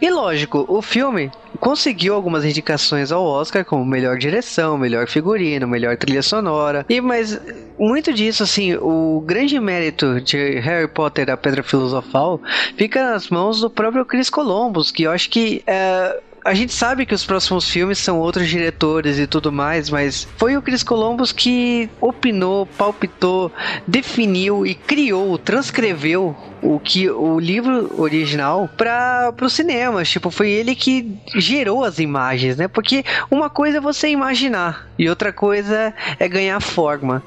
E 0.00 0.08
lógico, 0.08 0.64
o 0.68 0.80
filme 0.80 1.32
conseguiu 1.58 2.14
algumas 2.14 2.44
indicações 2.44 3.10
ao 3.10 3.24
Oscar 3.24 3.64
como 3.64 3.84
melhor 3.84 4.16
direção, 4.16 4.78
melhor 4.78 5.08
figurino, 5.08 5.66
melhor 5.66 5.96
trilha 5.96 6.22
sonora. 6.22 6.86
E 6.88 7.00
mas 7.00 7.40
muito 7.78 8.12
disso 8.12 8.44
assim, 8.44 8.74
o 8.74 9.22
grande 9.26 9.58
mérito 9.58 10.20
de 10.20 10.60
Harry 10.60 10.86
Potter 10.86 11.28
e 11.28 11.32
a 11.32 11.36
Pedra 11.36 11.62
Filosofal 11.62 12.40
fica 12.76 13.02
nas 13.10 13.28
mãos 13.28 13.60
do 13.60 13.68
próprio 13.68 14.04
Chris 14.04 14.30
Columbus, 14.30 14.92
que 14.92 15.02
eu 15.02 15.10
acho 15.10 15.28
que 15.28 15.62
é, 15.66 16.20
a 16.44 16.54
gente 16.54 16.72
sabe 16.72 17.06
que 17.06 17.14
os 17.14 17.24
próximos 17.24 17.68
filmes 17.68 17.98
são 17.98 18.18
outros 18.18 18.48
diretores 18.48 19.18
e 19.18 19.26
tudo 19.26 19.52
mais, 19.52 19.88
mas 19.90 20.26
foi 20.36 20.56
o 20.56 20.62
Chris 20.62 20.82
Columbus 20.82 21.32
que 21.32 21.88
opinou, 22.00 22.66
palpitou, 22.66 23.52
definiu 23.86 24.66
e 24.66 24.74
criou, 24.74 25.38
transcreveu 25.38 26.36
o 26.60 26.78
que 26.78 27.10
o 27.10 27.38
livro 27.40 28.00
original 28.00 28.68
para 28.76 29.34
os 29.40 29.52
cinemas. 29.52 30.08
Tipo, 30.08 30.30
foi 30.30 30.50
ele 30.50 30.74
que 30.74 31.16
gerou 31.36 31.84
as 31.84 31.98
imagens, 31.98 32.56
né? 32.56 32.68
Porque 32.68 33.04
uma 33.30 33.50
coisa 33.50 33.78
é 33.78 33.80
você 33.80 34.08
imaginar 34.08 34.88
e 34.98 35.08
outra 35.08 35.32
coisa 35.32 35.92
é 36.18 36.28
ganhar 36.28 36.60
forma. 36.60 37.22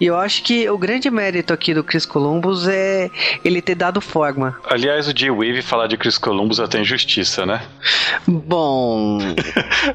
E 0.00 0.06
eu 0.06 0.16
acho 0.16 0.42
que 0.42 0.68
o 0.68 0.76
grande 0.76 1.08
mérito 1.10 1.52
aqui 1.52 1.72
do 1.72 1.84
Chris 1.84 2.04
Columbus 2.04 2.66
é 2.66 3.08
ele 3.44 3.62
ter 3.62 3.76
dado 3.76 4.00
forma. 4.00 4.56
Aliás, 4.64 5.06
o 5.06 5.16
Jay 5.16 5.30
Wave 5.30 5.62
falar 5.62 5.86
de 5.86 5.96
Chris 5.96 6.18
Columbus 6.18 6.58
até 6.58 6.80
injustiça, 6.80 7.46
né? 7.46 7.62
Bom. 8.26 8.59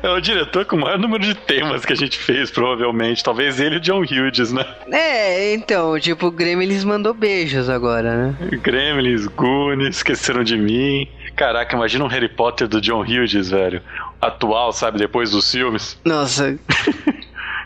É 0.02 0.10
o 0.10 0.20
diretor 0.20 0.66
com 0.66 0.76
o 0.76 0.80
maior 0.80 0.98
número 0.98 1.24
de 1.24 1.36
temas 1.36 1.86
que 1.86 1.94
a 1.94 1.96
gente 1.96 2.18
fez, 2.18 2.52
provavelmente. 2.52 3.24
Talvez 3.24 3.60
ele 3.60 3.76
e 3.76 3.78
o 3.78 3.82
John 3.82 4.02
Hughes, 4.02 4.52
né? 4.52 4.66
É, 4.92 5.54
então, 5.54 6.00
tipo, 6.00 6.28
o 6.28 6.32
Gremlins 6.32 6.84
mandou 6.84 7.14
beijos 7.14 7.70
agora, 7.70 8.16
né? 8.16 8.58
Gremlins, 8.62 9.28
Goonies, 9.28 9.98
esqueceram 9.98 10.44
de 10.44 10.58
mim. 10.58 11.08
Caraca, 11.36 11.76
imagina 11.76 12.06
um 12.06 12.08
Harry 12.08 12.30
Potter 12.30 12.68
do 12.68 12.80
John 12.80 13.02
Hughes, 13.02 13.50
velho. 13.50 13.82
Atual, 14.22 14.72
sabe, 14.72 14.98
depois 14.98 15.32
dos 15.32 15.52
filmes. 15.52 16.00
Nossa. 16.04 16.58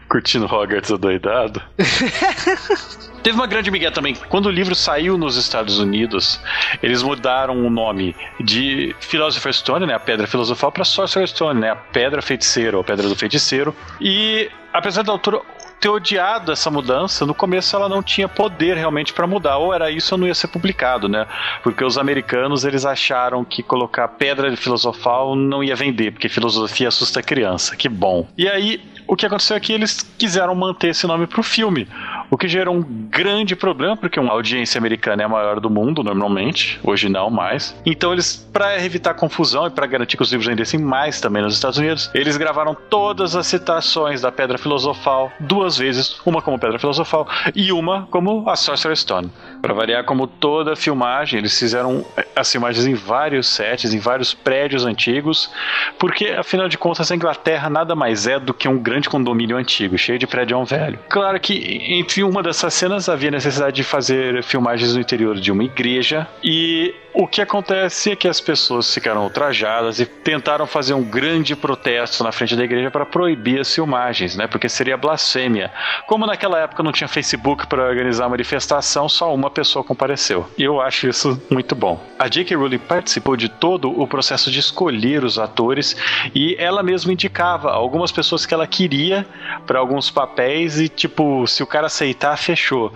Curtindo 0.10 0.46
Hogwarts 0.46 0.92
adoidado. 0.92 1.62
Teve 3.22 3.36
uma 3.36 3.48
grande 3.48 3.70
migué 3.70 3.92
também. 3.92 4.16
Quando 4.30 4.48
o 4.48 4.52
livro 4.52 4.74
saiu 4.74 5.18
nos 5.18 5.36
Estados 5.36 5.78
Unidos, 5.78 6.40
eles 6.82 7.04
mudaram 7.04 7.66
o 7.66 7.70
nome 7.70 8.16
de 8.40 8.96
Philosopher's 9.02 9.58
Stone, 9.58 9.86
né, 9.86 9.94
a 9.94 10.00
Pedra 10.00 10.26
Filosofal, 10.26 10.72
para 10.72 10.84
Sorcerer's 10.84 11.32
Stone, 11.32 11.60
né, 11.60 11.70
a 11.70 11.76
Pedra 11.76 12.22
Feiticeira, 12.22 12.78
ou 12.78 12.82
a 12.82 12.84
Pedra 12.84 13.08
do 13.08 13.16
Feiticeiro. 13.16 13.76
E 14.00 14.50
apesar 14.74 15.04
da 15.04 15.12
autora 15.12 15.42
ter 15.80 15.90
odiado 15.90 16.52
essa 16.52 16.70
mudança, 16.70 17.26
no 17.26 17.34
começo 17.34 17.76
ela 17.76 17.88
não 17.88 18.04
tinha 18.04 18.28
poder 18.28 18.76
realmente 18.76 19.14
para 19.14 19.26
mudar, 19.26 19.58
ou 19.58 19.74
era 19.74 19.90
isso 19.90 20.14
ou 20.14 20.20
não 20.20 20.28
ia 20.28 20.36
ser 20.36 20.48
publicado, 20.48 21.08
né? 21.08 21.26
Porque 21.64 21.84
os 21.84 21.98
americanos 21.98 22.66
eles 22.66 22.86
acharam 22.86 23.46
que 23.46 23.64
colocar 23.64 24.08
pedra 24.08 24.56
filosofal 24.58 25.36
não 25.36 25.64
ia 25.64 25.76
vender, 25.76 26.12
porque 26.12 26.28
filosofia 26.28 26.90
assusta 26.90 27.22
a 27.22 27.24
criança. 27.24 27.76
Que 27.76 27.88
bom. 27.88 28.28
E 28.38 28.48
aí 28.48 28.82
o 29.10 29.16
que 29.16 29.26
aconteceu 29.26 29.58
é 29.58 29.60
que 29.60 29.74
eles 29.74 30.08
quiseram 30.20 30.54
manter 30.54 30.90
esse 30.90 31.08
nome 31.08 31.26
pro 31.26 31.42
filme, 31.42 31.88
o 32.30 32.38
que 32.38 32.48
gerou 32.48 32.76
um 32.76 32.82
grande 32.82 33.56
problema, 33.56 33.98
porque 33.98 34.20
uma 34.20 34.32
audiência 34.32 34.78
americana 34.78 35.24
é 35.24 35.26
a 35.26 35.30
maior 35.30 35.60
do 35.60 35.68
mundo, 35.68 36.04
normalmente, 36.04 36.80
hoje 36.84 37.10
não 37.10 37.32
mais. 37.32 37.76
Então 37.84 38.14
eles, 38.14 38.48
para 38.54 38.84
evitar 38.86 39.16
confusão 39.16 39.66
e 39.66 39.72
para 39.72 39.88
garantir 39.88 40.16
que 40.16 40.22
os 40.22 40.32
livros 40.32 40.48
vendessem 40.48 40.80
mais 40.80 41.20
também 41.20 41.42
nos 41.42 41.56
Estados 41.56 41.80
Unidos, 41.80 42.12
eles 42.14 42.38
gravaram 42.38 42.78
todas 42.88 43.36
as 43.36 43.48
citações 43.48 44.22
da 44.22 44.32
Pedra 44.32 44.60
Filosofal 44.60 45.32
duas 45.40 45.76
vezes, 45.76 46.22
uma 46.24 46.40
como 46.40 46.60
Pedra 46.60 46.78
Filosofal 46.78 47.28
e 47.56 47.72
uma 47.72 48.08
como 48.12 48.48
a 48.48 48.56
Sorcerer's 48.56 49.00
Stone. 49.00 49.32
Para 49.62 49.74
variar, 49.74 50.04
como 50.04 50.26
toda 50.28 50.76
filmagem, 50.76 51.40
eles 51.40 51.58
fizeram 51.58 52.06
as 52.36 52.52
filmagens 52.52 52.86
em 52.86 52.94
vários 52.94 53.48
sets, 53.48 53.94
em 53.94 54.00
vários 54.00 54.34
prédios 54.34 54.86
antigos, 54.86 55.52
porque 55.98 56.28
afinal 56.28 56.70
de 56.70 56.78
contas 56.78 57.12
a 57.12 57.16
Inglaterra 57.16 57.70
nada 57.70 57.96
mais 57.96 58.28
é 58.28 58.40
do 58.40 58.54
que 58.54 58.68
um 58.68 58.78
grande 58.78 59.10
condomínio 59.10 59.58
antigo, 59.58 59.98
cheio 59.98 60.18
de 60.18 60.28
prédio 60.28 60.64
velho. 60.66 61.00
Claro 61.10 61.40
que 61.40 61.82
entre 61.90 62.24
uma 62.24 62.42
dessas 62.42 62.74
cenas 62.74 63.08
havia 63.10 63.32
necessidade 63.32 63.76
de 63.76 63.84
fazer 63.84 64.44
filmagens 64.44 64.94
no 64.94 65.02
interior 65.02 65.36
de 65.40 65.52
uma 65.52 65.64
igreja 65.64 66.28
e 66.44 66.94
o 67.20 67.28
que 67.28 67.42
acontece 67.42 68.12
é 68.12 68.16
que 68.16 68.30
as 68.30 68.40
pessoas 68.40 68.94
ficaram 68.94 69.24
ultrajadas 69.24 70.00
e 70.00 70.06
tentaram 70.06 70.66
fazer 70.66 70.94
um 70.94 71.04
grande 71.04 71.54
protesto 71.54 72.24
na 72.24 72.32
frente 72.32 72.56
da 72.56 72.64
igreja 72.64 72.90
para 72.90 73.06
proibir 73.06 73.60
as 73.60 73.76
filmagens, 73.76 74.38
né? 74.38 74.48
Porque 74.48 74.70
seria 74.70 74.96
blasfêmia. 74.96 75.70
Como 76.08 76.26
naquela 76.26 76.58
época 76.60 76.82
não 76.82 76.94
tinha 76.94 77.10
Facebook 77.10 77.68
para 77.68 77.84
organizar 77.84 78.24
a 78.24 78.30
manifestação, 78.30 79.10
só 79.10 79.36
uma 79.36 79.50
pessoa 79.50 79.84
compareceu. 79.84 80.50
E 80.58 80.64
eu 80.64 80.80
acho 80.80 81.10
isso 81.10 81.42
muito 81.50 81.76
bom. 81.76 82.02
A 82.18 82.30
J.K. 82.30 82.56
Rowling 82.56 82.80
participou 82.80 83.36
de 83.36 83.50
todo 83.50 84.00
o 84.00 84.08
processo 84.08 84.50
de 84.50 84.60
escolher 84.62 85.26
os 85.26 85.38
atores 85.38 85.98
e 86.34 86.56
ela 86.58 86.82
mesma 86.82 87.12
indicava 87.12 87.70
algumas 87.70 88.14
pessoas 88.14 88.46
que 88.46 88.54
ela 88.54 88.66
queria 88.66 89.28
para 89.68 89.78
alguns 89.78 90.10
papéis 90.10 90.80
e 90.80 90.88
tipo, 90.88 91.46
se 91.48 91.62
o 91.62 91.68
cara 91.68 91.88
aceitar, 91.88 92.38
fechou. 92.38 92.94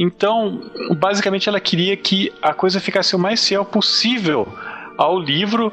Então, 0.00 0.60
basicamente, 0.96 1.48
ela 1.48 1.58
queria 1.58 1.96
que 1.96 2.32
a 2.40 2.54
coisa 2.54 2.78
ficasse 2.80 3.16
o 3.16 3.18
mais 3.18 3.46
fiel 3.46 3.64
possível 3.64 4.46
ao 4.96 5.18
livro, 5.18 5.72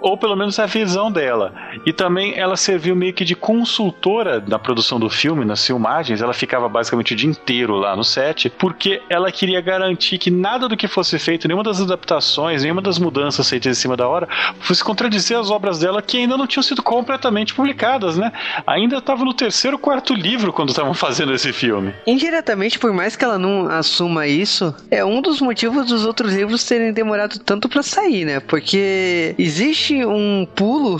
ou 0.00 0.16
pelo 0.16 0.36
menos 0.36 0.58
a 0.60 0.66
visão 0.66 1.10
dela. 1.10 1.52
E 1.86 1.92
também 1.92 2.34
ela 2.36 2.56
serviu 2.56 2.94
meio 2.94 3.12
que 3.12 3.24
de 3.24 3.34
consultora 3.34 4.42
na 4.46 4.58
produção 4.58 4.98
do 4.98 5.08
filme, 5.08 5.44
nas 5.44 5.64
filmagens. 5.64 6.20
Ela 6.20 6.32
ficava 6.32 6.68
basicamente 6.68 7.14
o 7.14 7.16
dia 7.16 7.30
inteiro 7.30 7.76
lá 7.76 7.96
no 7.96 8.04
set, 8.04 8.50
porque 8.50 9.00
ela 9.08 9.30
queria 9.30 9.60
garantir 9.60 10.18
que 10.18 10.30
nada 10.30 10.68
do 10.68 10.76
que 10.76 10.88
fosse 10.88 11.18
feito, 11.18 11.48
nenhuma 11.48 11.64
das 11.64 11.80
adaptações, 11.80 12.62
nenhuma 12.62 12.82
das 12.82 12.98
mudanças 12.98 13.48
feitas 13.48 13.78
em 13.78 13.80
cima 13.80 13.96
da 13.96 14.08
hora, 14.08 14.28
fosse 14.60 14.82
contradizer 14.82 15.38
as 15.38 15.50
obras 15.50 15.78
dela 15.78 16.02
que 16.02 16.18
ainda 16.18 16.36
não 16.36 16.46
tinham 16.46 16.62
sido 16.62 16.82
completamente 16.82 17.54
publicadas, 17.54 18.16
né? 18.16 18.32
Ainda 18.66 18.98
estava 18.98 19.24
no 19.24 19.32
terceiro, 19.34 19.78
quarto 19.78 20.14
livro 20.14 20.52
quando 20.52 20.70
estavam 20.70 20.92
fazendo 20.94 21.32
esse 21.32 21.52
filme. 21.52 21.94
Indiretamente, 22.06 22.78
por 22.78 22.92
mais 22.92 23.16
que 23.16 23.24
ela 23.24 23.38
não 23.38 23.68
assuma 23.68 24.26
isso, 24.26 24.74
é 24.90 25.04
um 25.04 25.22
dos 25.22 25.40
motivos 25.40 25.86
dos 25.86 26.04
outros 26.04 26.34
livros 26.34 26.64
terem 26.64 26.92
demorado 26.92 27.38
tanto 27.38 27.68
para 27.68 27.82
sair, 27.82 28.24
né? 28.24 28.40
Porque 28.40 28.74
porque 28.74 29.34
existe 29.38 30.04
um 30.04 30.46
pulo 30.54 30.98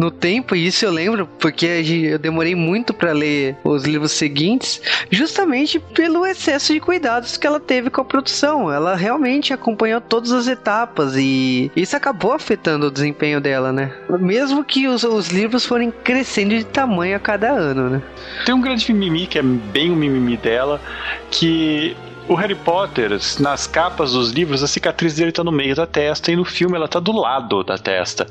no 0.00 0.10
tempo, 0.10 0.56
e 0.56 0.66
isso 0.66 0.82
eu 0.86 0.90
lembro, 0.90 1.26
porque 1.38 1.66
eu 2.10 2.18
demorei 2.18 2.54
muito 2.54 2.94
para 2.94 3.12
ler 3.12 3.54
os 3.62 3.84
livros 3.84 4.12
seguintes, 4.12 4.80
justamente 5.10 5.78
pelo 5.78 6.26
excesso 6.26 6.72
de 6.72 6.80
cuidados 6.80 7.36
que 7.36 7.46
ela 7.46 7.60
teve 7.60 7.90
com 7.90 8.00
a 8.00 8.04
produção. 8.04 8.72
Ela 8.72 8.96
realmente 8.96 9.52
acompanhou 9.52 10.00
todas 10.00 10.32
as 10.32 10.48
etapas 10.48 11.16
e 11.16 11.70
isso 11.76 11.94
acabou 11.94 12.32
afetando 12.32 12.86
o 12.86 12.90
desempenho 12.90 13.42
dela, 13.42 13.72
né? 13.72 13.92
Mesmo 14.18 14.64
que 14.64 14.88
os, 14.88 15.04
os 15.04 15.28
livros 15.28 15.66
forem 15.66 15.90
crescendo 15.90 16.56
de 16.56 16.64
tamanho 16.64 17.14
a 17.14 17.20
cada 17.20 17.50
ano, 17.50 17.90
né? 17.90 18.02
Tem 18.46 18.54
um 18.54 18.60
grande 18.60 18.90
mimimi 18.90 19.26
que 19.26 19.38
é 19.38 19.42
bem 19.42 19.90
o 19.90 19.96
mimimi 19.96 20.38
dela, 20.38 20.80
que 21.30 21.94
o 22.28 22.34
Harry 22.34 22.54
Potter, 22.54 23.10
nas 23.40 23.66
capas 23.66 24.12
dos 24.12 24.30
livros, 24.30 24.62
a 24.62 24.66
cicatriz 24.68 25.14
dele 25.16 25.32
tá 25.32 25.42
no 25.42 25.50
meio 25.50 25.74
da 25.74 25.86
testa 25.86 26.30
e 26.30 26.36
no 26.36 26.44
filme 26.44 26.76
ela 26.76 26.86
tá 26.86 27.00
do 27.00 27.12
lado 27.12 27.64
da 27.64 27.76
testa. 27.76 28.26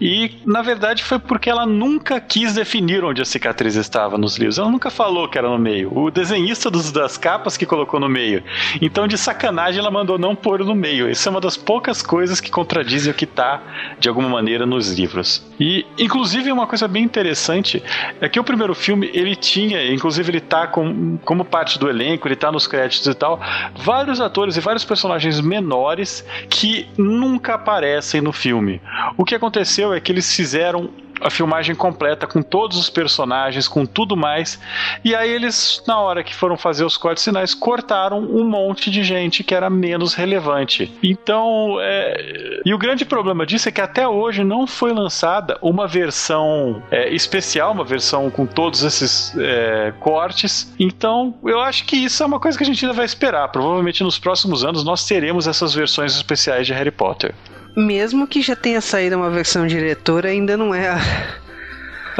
E 0.00 0.38
na 0.44 0.62
verdade 0.62 1.04
foi 1.04 1.18
porque 1.18 1.48
ela 1.48 1.64
nunca 1.64 2.20
quis 2.20 2.54
definir 2.54 3.04
onde 3.04 3.22
a 3.22 3.24
cicatriz 3.24 3.76
estava 3.76 4.18
nos 4.18 4.36
livros. 4.36 4.58
Ela 4.58 4.70
nunca 4.70 4.90
falou 4.90 5.28
que 5.28 5.38
era 5.38 5.48
no 5.48 5.58
meio. 5.58 5.96
O 5.96 6.10
desenhista 6.10 6.70
dos, 6.70 6.90
das 6.90 7.16
capas 7.16 7.56
que 7.56 7.64
colocou 7.64 8.00
no 8.00 8.08
meio. 8.08 8.42
Então, 8.80 9.06
de 9.06 9.16
sacanagem, 9.16 9.78
ela 9.78 9.90
mandou 9.90 10.18
não 10.18 10.34
pôr 10.34 10.64
no 10.64 10.74
meio. 10.74 11.08
Isso 11.08 11.28
é 11.28 11.30
uma 11.30 11.40
das 11.40 11.56
poucas 11.56 12.02
coisas 12.02 12.40
que 12.40 12.50
contradizem 12.50 13.12
o 13.12 13.14
que 13.14 13.26
tá 13.26 13.62
de 14.00 14.08
alguma 14.08 14.28
maneira 14.28 14.66
nos 14.66 14.92
livros. 14.92 15.44
E, 15.60 15.86
inclusive, 15.98 16.50
uma 16.50 16.66
coisa 16.66 16.88
bem 16.88 17.04
interessante 17.04 17.82
é 18.20 18.28
que 18.28 18.40
o 18.40 18.44
primeiro 18.44 18.74
filme 18.74 19.08
ele 19.14 19.36
tinha, 19.36 19.92
inclusive, 19.92 20.30
ele 20.32 20.40
tá 20.40 20.66
com, 20.66 21.16
como 21.24 21.44
parte 21.44 21.78
do 21.78 21.88
elenco, 21.88 22.26
ele 22.26 22.36
tá 22.36 22.50
nos 22.50 22.66
créditos 22.66 23.06
e 23.06 23.14
tal 23.14 23.35
vários 23.76 24.20
atores 24.20 24.56
e 24.56 24.60
vários 24.60 24.84
personagens 24.84 25.40
menores 25.40 26.24
que 26.48 26.88
nunca 26.96 27.54
aparecem 27.54 28.20
no 28.20 28.32
filme. 28.32 28.80
O 29.16 29.24
que 29.24 29.34
aconteceu 29.34 29.92
é 29.92 30.00
que 30.00 30.12
eles 30.12 30.34
fizeram 30.34 30.90
a 31.20 31.30
filmagem 31.30 31.74
completa 31.74 32.26
com 32.26 32.42
todos 32.42 32.76
os 32.76 32.90
personagens, 32.90 33.68
com 33.68 33.86
tudo 33.86 34.16
mais. 34.16 34.60
E 35.04 35.14
aí 35.14 35.30
eles, 35.30 35.82
na 35.86 35.98
hora 35.98 36.22
que 36.22 36.34
foram 36.34 36.56
fazer 36.56 36.84
os 36.84 36.96
cortes 36.96 37.24
finais, 37.24 37.54
cortaram 37.54 38.18
um 38.18 38.44
monte 38.44 38.90
de 38.90 39.02
gente 39.02 39.42
que 39.42 39.54
era 39.54 39.70
menos 39.70 40.14
relevante. 40.14 40.92
Então, 41.02 41.78
é... 41.80 42.60
e 42.64 42.74
o 42.74 42.78
grande 42.78 43.04
problema 43.04 43.46
disso 43.46 43.68
é 43.68 43.72
que 43.72 43.80
até 43.80 44.06
hoje 44.06 44.44
não 44.44 44.66
foi 44.66 44.92
lançada 44.92 45.58
uma 45.62 45.86
versão 45.86 46.82
é, 46.90 47.12
especial, 47.14 47.72
uma 47.72 47.84
versão 47.84 48.30
com 48.30 48.46
todos 48.46 48.82
esses 48.82 49.34
é, 49.38 49.92
cortes. 50.00 50.72
Então, 50.78 51.34
eu 51.44 51.60
acho 51.60 51.84
que 51.84 51.96
isso 51.96 52.22
é 52.22 52.26
uma 52.26 52.40
coisa 52.40 52.56
que 52.56 52.64
a 52.64 52.66
gente 52.66 52.84
ainda 52.84 52.96
vai 52.96 53.04
esperar. 53.04 53.48
Provavelmente 53.48 54.02
nos 54.02 54.18
próximos 54.18 54.64
anos 54.64 54.84
nós 54.84 55.06
teremos 55.06 55.46
essas 55.46 55.74
versões 55.74 56.14
especiais 56.14 56.66
de 56.66 56.72
Harry 56.72 56.90
Potter 56.90 57.34
mesmo 57.76 58.26
que 58.26 58.40
já 58.40 58.56
tenha 58.56 58.80
saído 58.80 59.16
uma 59.16 59.30
versão 59.30 59.66
diretora, 59.66 60.30
ainda 60.30 60.56
não 60.56 60.74
é 60.74 60.88
a, 60.88 60.98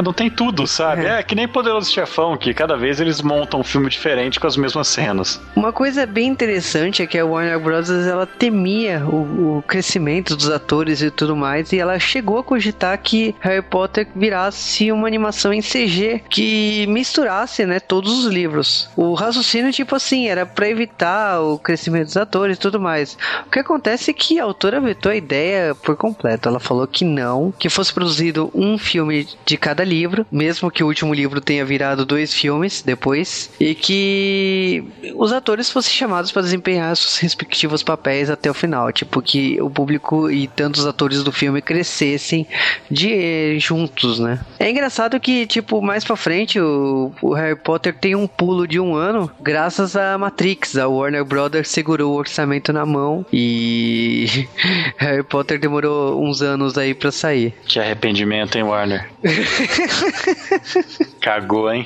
Não 0.03 0.13
tem 0.13 0.29
tudo, 0.29 0.67
sabe? 0.67 1.05
É. 1.05 1.19
é 1.19 1.23
que 1.23 1.35
nem 1.35 1.47
Poderoso 1.47 1.91
Chefão, 1.91 2.37
que 2.37 2.53
cada 2.53 2.75
vez 2.75 2.99
eles 2.99 3.21
montam 3.21 3.59
um 3.59 3.63
filme 3.63 3.89
diferente 3.89 4.39
com 4.39 4.47
as 4.47 4.57
mesmas 4.57 4.87
cenas. 4.87 5.41
Uma 5.55 5.73
coisa 5.73 6.05
bem 6.05 6.27
interessante 6.27 7.01
é 7.01 7.07
que 7.07 7.17
a 7.17 7.25
Warner 7.25 7.59
Bros. 7.59 7.89
ela 7.89 8.25
temia 8.25 9.03
o, 9.05 9.57
o 9.57 9.63
crescimento 9.63 10.35
dos 10.35 10.49
atores 10.49 11.01
e 11.01 11.09
tudo 11.09 11.35
mais, 11.35 11.71
e 11.71 11.79
ela 11.79 11.99
chegou 11.99 12.37
a 12.37 12.43
cogitar 12.43 12.97
que 12.97 13.35
Harry 13.39 13.61
Potter 13.61 14.07
virasse 14.15 14.91
uma 14.91 15.07
animação 15.07 15.53
em 15.53 15.61
CG 15.61 16.23
que 16.29 16.85
misturasse, 16.87 17.65
né, 17.65 17.79
todos 17.79 18.25
os 18.25 18.31
livros. 18.31 18.89
O 18.95 19.13
raciocínio, 19.13 19.71
tipo 19.71 19.95
assim, 19.95 20.27
era 20.27 20.45
para 20.45 20.69
evitar 20.69 21.41
o 21.41 21.57
crescimento 21.57 22.07
dos 22.07 22.17
atores 22.17 22.57
e 22.57 22.59
tudo 22.59 22.79
mais. 22.79 23.17
O 23.45 23.49
que 23.49 23.59
acontece 23.59 24.11
é 24.11 24.13
que 24.13 24.39
a 24.39 24.43
autora 24.43 24.79
vetou 24.79 25.11
a 25.11 25.15
ideia 25.15 25.75
por 25.75 25.95
completo. 25.95 26.49
Ela 26.49 26.59
falou 26.59 26.87
que 26.87 27.03
não, 27.03 27.53
que 27.57 27.69
fosse 27.69 27.93
produzido 27.93 28.51
um 28.53 28.77
filme 28.77 29.27
de 29.45 29.57
cada 29.57 29.83
livro, 29.87 30.25
mesmo 30.31 30.69
que 30.69 30.83
o 30.83 30.87
último 30.87 31.13
livro 31.13 31.41
tenha 31.41 31.65
virado 31.65 32.05
dois 32.05 32.33
filmes 32.33 32.81
depois, 32.85 33.49
e 33.59 33.73
que 33.73 34.83
os 35.15 35.31
atores 35.31 35.71
fossem 35.71 35.93
chamados 35.93 36.31
para 36.31 36.41
desempenhar 36.41 36.95
seus 36.95 37.17
respectivos 37.17 37.81
papéis 37.81 38.29
até 38.29 38.49
o 38.49 38.53
final, 38.53 38.91
tipo 38.91 39.21
que 39.21 39.59
o 39.61 39.69
público 39.69 40.29
e 40.29 40.47
tantos 40.47 40.85
atores 40.85 41.23
do 41.23 41.31
filme 41.31 41.61
crescessem 41.61 42.45
de 42.89 43.57
juntos, 43.59 44.19
né? 44.19 44.39
É 44.59 44.69
engraçado 44.69 45.19
que 45.19 45.45
tipo 45.45 45.81
mais 45.81 46.03
para 46.03 46.15
frente 46.15 46.59
o, 46.59 47.11
o 47.21 47.33
Harry 47.33 47.55
Potter 47.55 47.93
tem 47.93 48.15
um 48.15 48.27
pulo 48.27 48.67
de 48.67 48.79
um 48.79 48.95
ano 48.95 49.31
graças 49.41 49.95
a 49.95 50.17
Matrix, 50.17 50.77
a 50.77 50.87
Warner 50.87 51.23
Brothers 51.23 51.69
segurou 51.69 52.13
o 52.13 52.17
orçamento 52.17 52.73
na 52.73 52.85
mão 52.85 53.25
e 53.31 54.47
Harry 54.97 55.23
Potter 55.23 55.59
demorou 55.59 56.23
uns 56.23 56.41
anos 56.41 56.77
aí 56.77 56.93
para 56.93 57.11
sair. 57.11 57.53
Que 57.65 57.79
arrependimento, 57.79 58.57
hein, 58.57 58.63
Warner? 58.63 59.09
Cagou, 61.21 61.71
hein? 61.71 61.85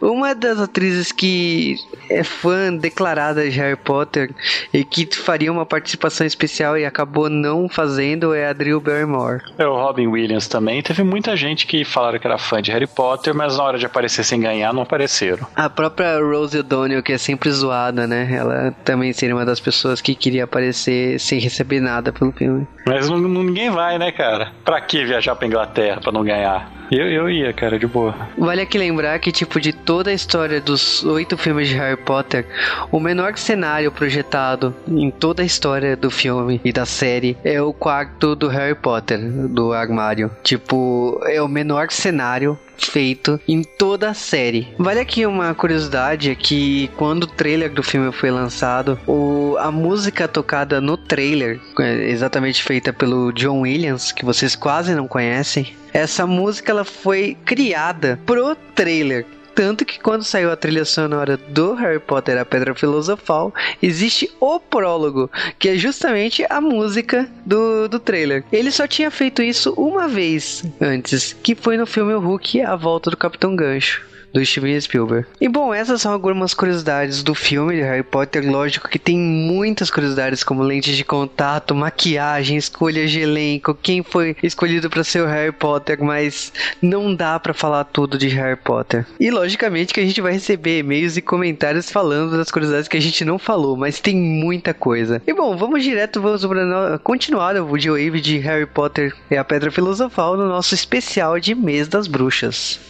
Uma 0.00 0.34
das 0.34 0.58
atrizes 0.58 1.12
que 1.12 1.76
é 2.08 2.24
fã 2.24 2.74
declarada 2.74 3.48
de 3.48 3.56
Harry 3.58 3.76
Potter 3.76 4.34
e 4.72 4.84
que 4.84 5.06
faria 5.14 5.52
uma 5.52 5.66
participação 5.66 6.26
especial 6.26 6.76
e 6.76 6.84
acabou 6.84 7.28
não 7.28 7.68
fazendo 7.68 8.34
é 8.34 8.48
a 8.48 8.52
Drew 8.52 8.80
Barrymore. 8.80 9.42
É 9.58 9.66
o 9.66 9.74
Robin 9.74 10.06
Williams 10.08 10.48
também. 10.48 10.82
Teve 10.82 11.02
muita 11.02 11.36
gente 11.36 11.66
que 11.66 11.84
falaram 11.84 12.18
que 12.18 12.26
era 12.26 12.38
fã 12.38 12.60
de 12.60 12.70
Harry 12.70 12.86
Potter, 12.86 13.34
mas 13.34 13.56
na 13.56 13.64
hora 13.64 13.78
de 13.78 13.86
aparecer 13.86 14.24
sem 14.24 14.40
ganhar, 14.40 14.72
não 14.72 14.82
apareceram. 14.82 15.46
A 15.54 15.68
própria 15.68 16.18
Rose 16.18 16.58
O'Donnell, 16.58 17.02
que 17.02 17.12
é 17.12 17.18
sempre 17.18 17.50
zoada, 17.50 18.06
né? 18.06 18.28
Ela 18.32 18.74
também 18.84 19.12
seria 19.12 19.34
uma 19.34 19.44
das 19.44 19.60
pessoas 19.60 20.00
que 20.00 20.14
queria 20.14 20.44
aparecer 20.44 21.18
sem 21.20 21.38
receber 21.38 21.80
nada 21.80 22.12
pelo 22.12 22.32
filme. 22.32 22.66
Mas 22.86 23.08
ninguém 23.08 23.70
vai, 23.70 23.98
né, 23.98 24.10
cara? 24.12 24.52
Pra 24.64 24.80
que 24.80 25.04
viajar 25.04 25.34
pra 25.36 25.46
Inglaterra 25.46 26.00
pra 26.00 26.12
não 26.12 26.24
ganhar? 26.24 26.79
Eu, 26.90 27.08
eu 27.08 27.30
ia, 27.30 27.52
cara, 27.52 27.78
de 27.78 27.86
boa. 27.86 28.14
Vale 28.36 28.62
aqui 28.62 28.76
lembrar 28.76 29.18
que, 29.20 29.30
tipo, 29.30 29.60
de 29.60 29.72
toda 29.72 30.10
a 30.10 30.14
história 30.14 30.60
dos 30.60 31.04
oito 31.04 31.38
filmes 31.38 31.68
de 31.68 31.74
Harry 31.76 31.96
Potter, 31.96 32.44
o 32.90 32.98
menor 32.98 33.36
cenário 33.38 33.92
projetado 33.92 34.74
em 34.88 35.10
toda 35.10 35.42
a 35.42 35.46
história 35.46 35.96
do 35.96 36.10
filme 36.10 36.60
e 36.64 36.72
da 36.72 36.84
série 36.84 37.36
é 37.44 37.62
o 37.62 37.72
quarto 37.72 38.34
do 38.34 38.48
Harry 38.48 38.74
Potter, 38.74 39.20
do 39.20 39.72
armário. 39.72 40.30
Tipo, 40.42 41.20
é 41.26 41.40
o 41.40 41.46
menor 41.46 41.92
cenário 41.92 42.58
feito 42.86 43.40
em 43.46 43.62
toda 43.62 44.10
a 44.10 44.14
série. 44.14 44.68
Vale 44.78 45.00
aqui 45.00 45.26
uma 45.26 45.54
curiosidade 45.54 46.30
é 46.30 46.34
que 46.34 46.88
quando 46.96 47.24
o 47.24 47.26
trailer 47.26 47.72
do 47.72 47.82
filme 47.82 48.12
foi 48.12 48.30
lançado, 48.30 48.98
o, 49.06 49.56
a 49.58 49.70
música 49.70 50.28
tocada 50.28 50.80
no 50.80 50.96
trailer, 50.96 51.60
é 51.78 52.10
exatamente 52.10 52.62
feita 52.62 52.92
pelo 52.92 53.32
John 53.32 53.60
Williams, 53.60 54.12
que 54.12 54.24
vocês 54.24 54.54
quase 54.54 54.94
não 54.94 55.08
conhecem, 55.08 55.74
essa 55.92 56.26
música 56.26 56.72
ela 56.72 56.84
foi 56.84 57.36
criada 57.44 58.18
pro 58.24 58.54
trailer. 58.74 59.26
Tanto 59.60 59.84
que 59.84 60.00
quando 60.00 60.24
saiu 60.24 60.50
a 60.50 60.56
trilha 60.56 60.86
sonora 60.86 61.36
do 61.36 61.74
Harry 61.74 62.00
Potter 62.00 62.38
A 62.38 62.46
Pedra 62.46 62.74
Filosofal, 62.74 63.52
existe 63.82 64.32
o 64.40 64.58
prólogo, 64.58 65.30
que 65.58 65.68
é 65.68 65.76
justamente 65.76 66.46
a 66.48 66.62
música 66.62 67.28
do, 67.44 67.86
do 67.86 68.00
trailer. 68.00 68.42
Ele 68.50 68.70
só 68.70 68.86
tinha 68.86 69.10
feito 69.10 69.42
isso 69.42 69.74
uma 69.76 70.08
vez 70.08 70.64
antes, 70.80 71.34
que 71.42 71.54
foi 71.54 71.76
no 71.76 71.84
filme 71.84 72.14
O 72.14 72.20
Hulk 72.20 72.62
A 72.62 72.74
Volta 72.74 73.10
do 73.10 73.18
Capitão 73.18 73.54
Gancho 73.54 74.08
do 74.32 74.44
Steven 74.44 74.80
Spielberg. 74.80 75.26
E 75.40 75.48
bom, 75.48 75.72
essas 75.72 76.02
são 76.02 76.12
algumas 76.12 76.54
curiosidades 76.54 77.22
do 77.22 77.34
filme 77.34 77.76
de 77.76 77.82
Harry 77.82 78.02
Potter. 78.02 78.48
Lógico 78.50 78.88
que 78.88 78.98
tem 78.98 79.18
muitas 79.18 79.90
curiosidades, 79.90 80.44
como 80.44 80.62
lentes 80.62 80.96
de 80.96 81.04
contato, 81.04 81.74
maquiagem, 81.74 82.56
escolha 82.56 83.06
de 83.06 83.20
elenco, 83.20 83.74
quem 83.74 84.02
foi 84.02 84.36
escolhido 84.42 84.88
para 84.88 85.04
ser 85.04 85.22
o 85.22 85.26
Harry 85.26 85.52
Potter, 85.52 86.02
mas 86.02 86.52
não 86.80 87.14
dá 87.14 87.38
para 87.38 87.54
falar 87.54 87.84
tudo 87.84 88.18
de 88.18 88.28
Harry 88.28 88.56
Potter. 88.56 89.06
E 89.18 89.30
logicamente 89.30 89.92
que 89.92 90.00
a 90.00 90.04
gente 90.04 90.20
vai 90.20 90.32
receber 90.32 90.78
e-mails 90.78 91.16
e 91.16 91.22
comentários 91.22 91.90
falando 91.90 92.36
das 92.36 92.50
curiosidades 92.50 92.88
que 92.88 92.96
a 92.96 93.02
gente 93.02 93.24
não 93.24 93.38
falou, 93.38 93.76
mas 93.76 94.00
tem 94.00 94.16
muita 94.16 94.72
coisa. 94.72 95.22
E 95.26 95.32
bom, 95.32 95.56
vamos 95.56 95.82
direto, 95.82 96.20
vamos 96.20 96.42
continuar 97.02 97.56
o 97.56 97.66
Wave 97.66 98.20
de 98.20 98.38
Harry 98.38 98.66
Potter 98.66 99.14
e 99.30 99.36
a 99.36 99.44
Pedra 99.44 99.70
Filosofal 99.70 100.36
no 100.36 100.48
nosso 100.48 100.74
especial 100.74 101.38
de 101.40 101.54
Mês 101.54 101.88
das 101.88 102.06
Bruxas. 102.06 102.80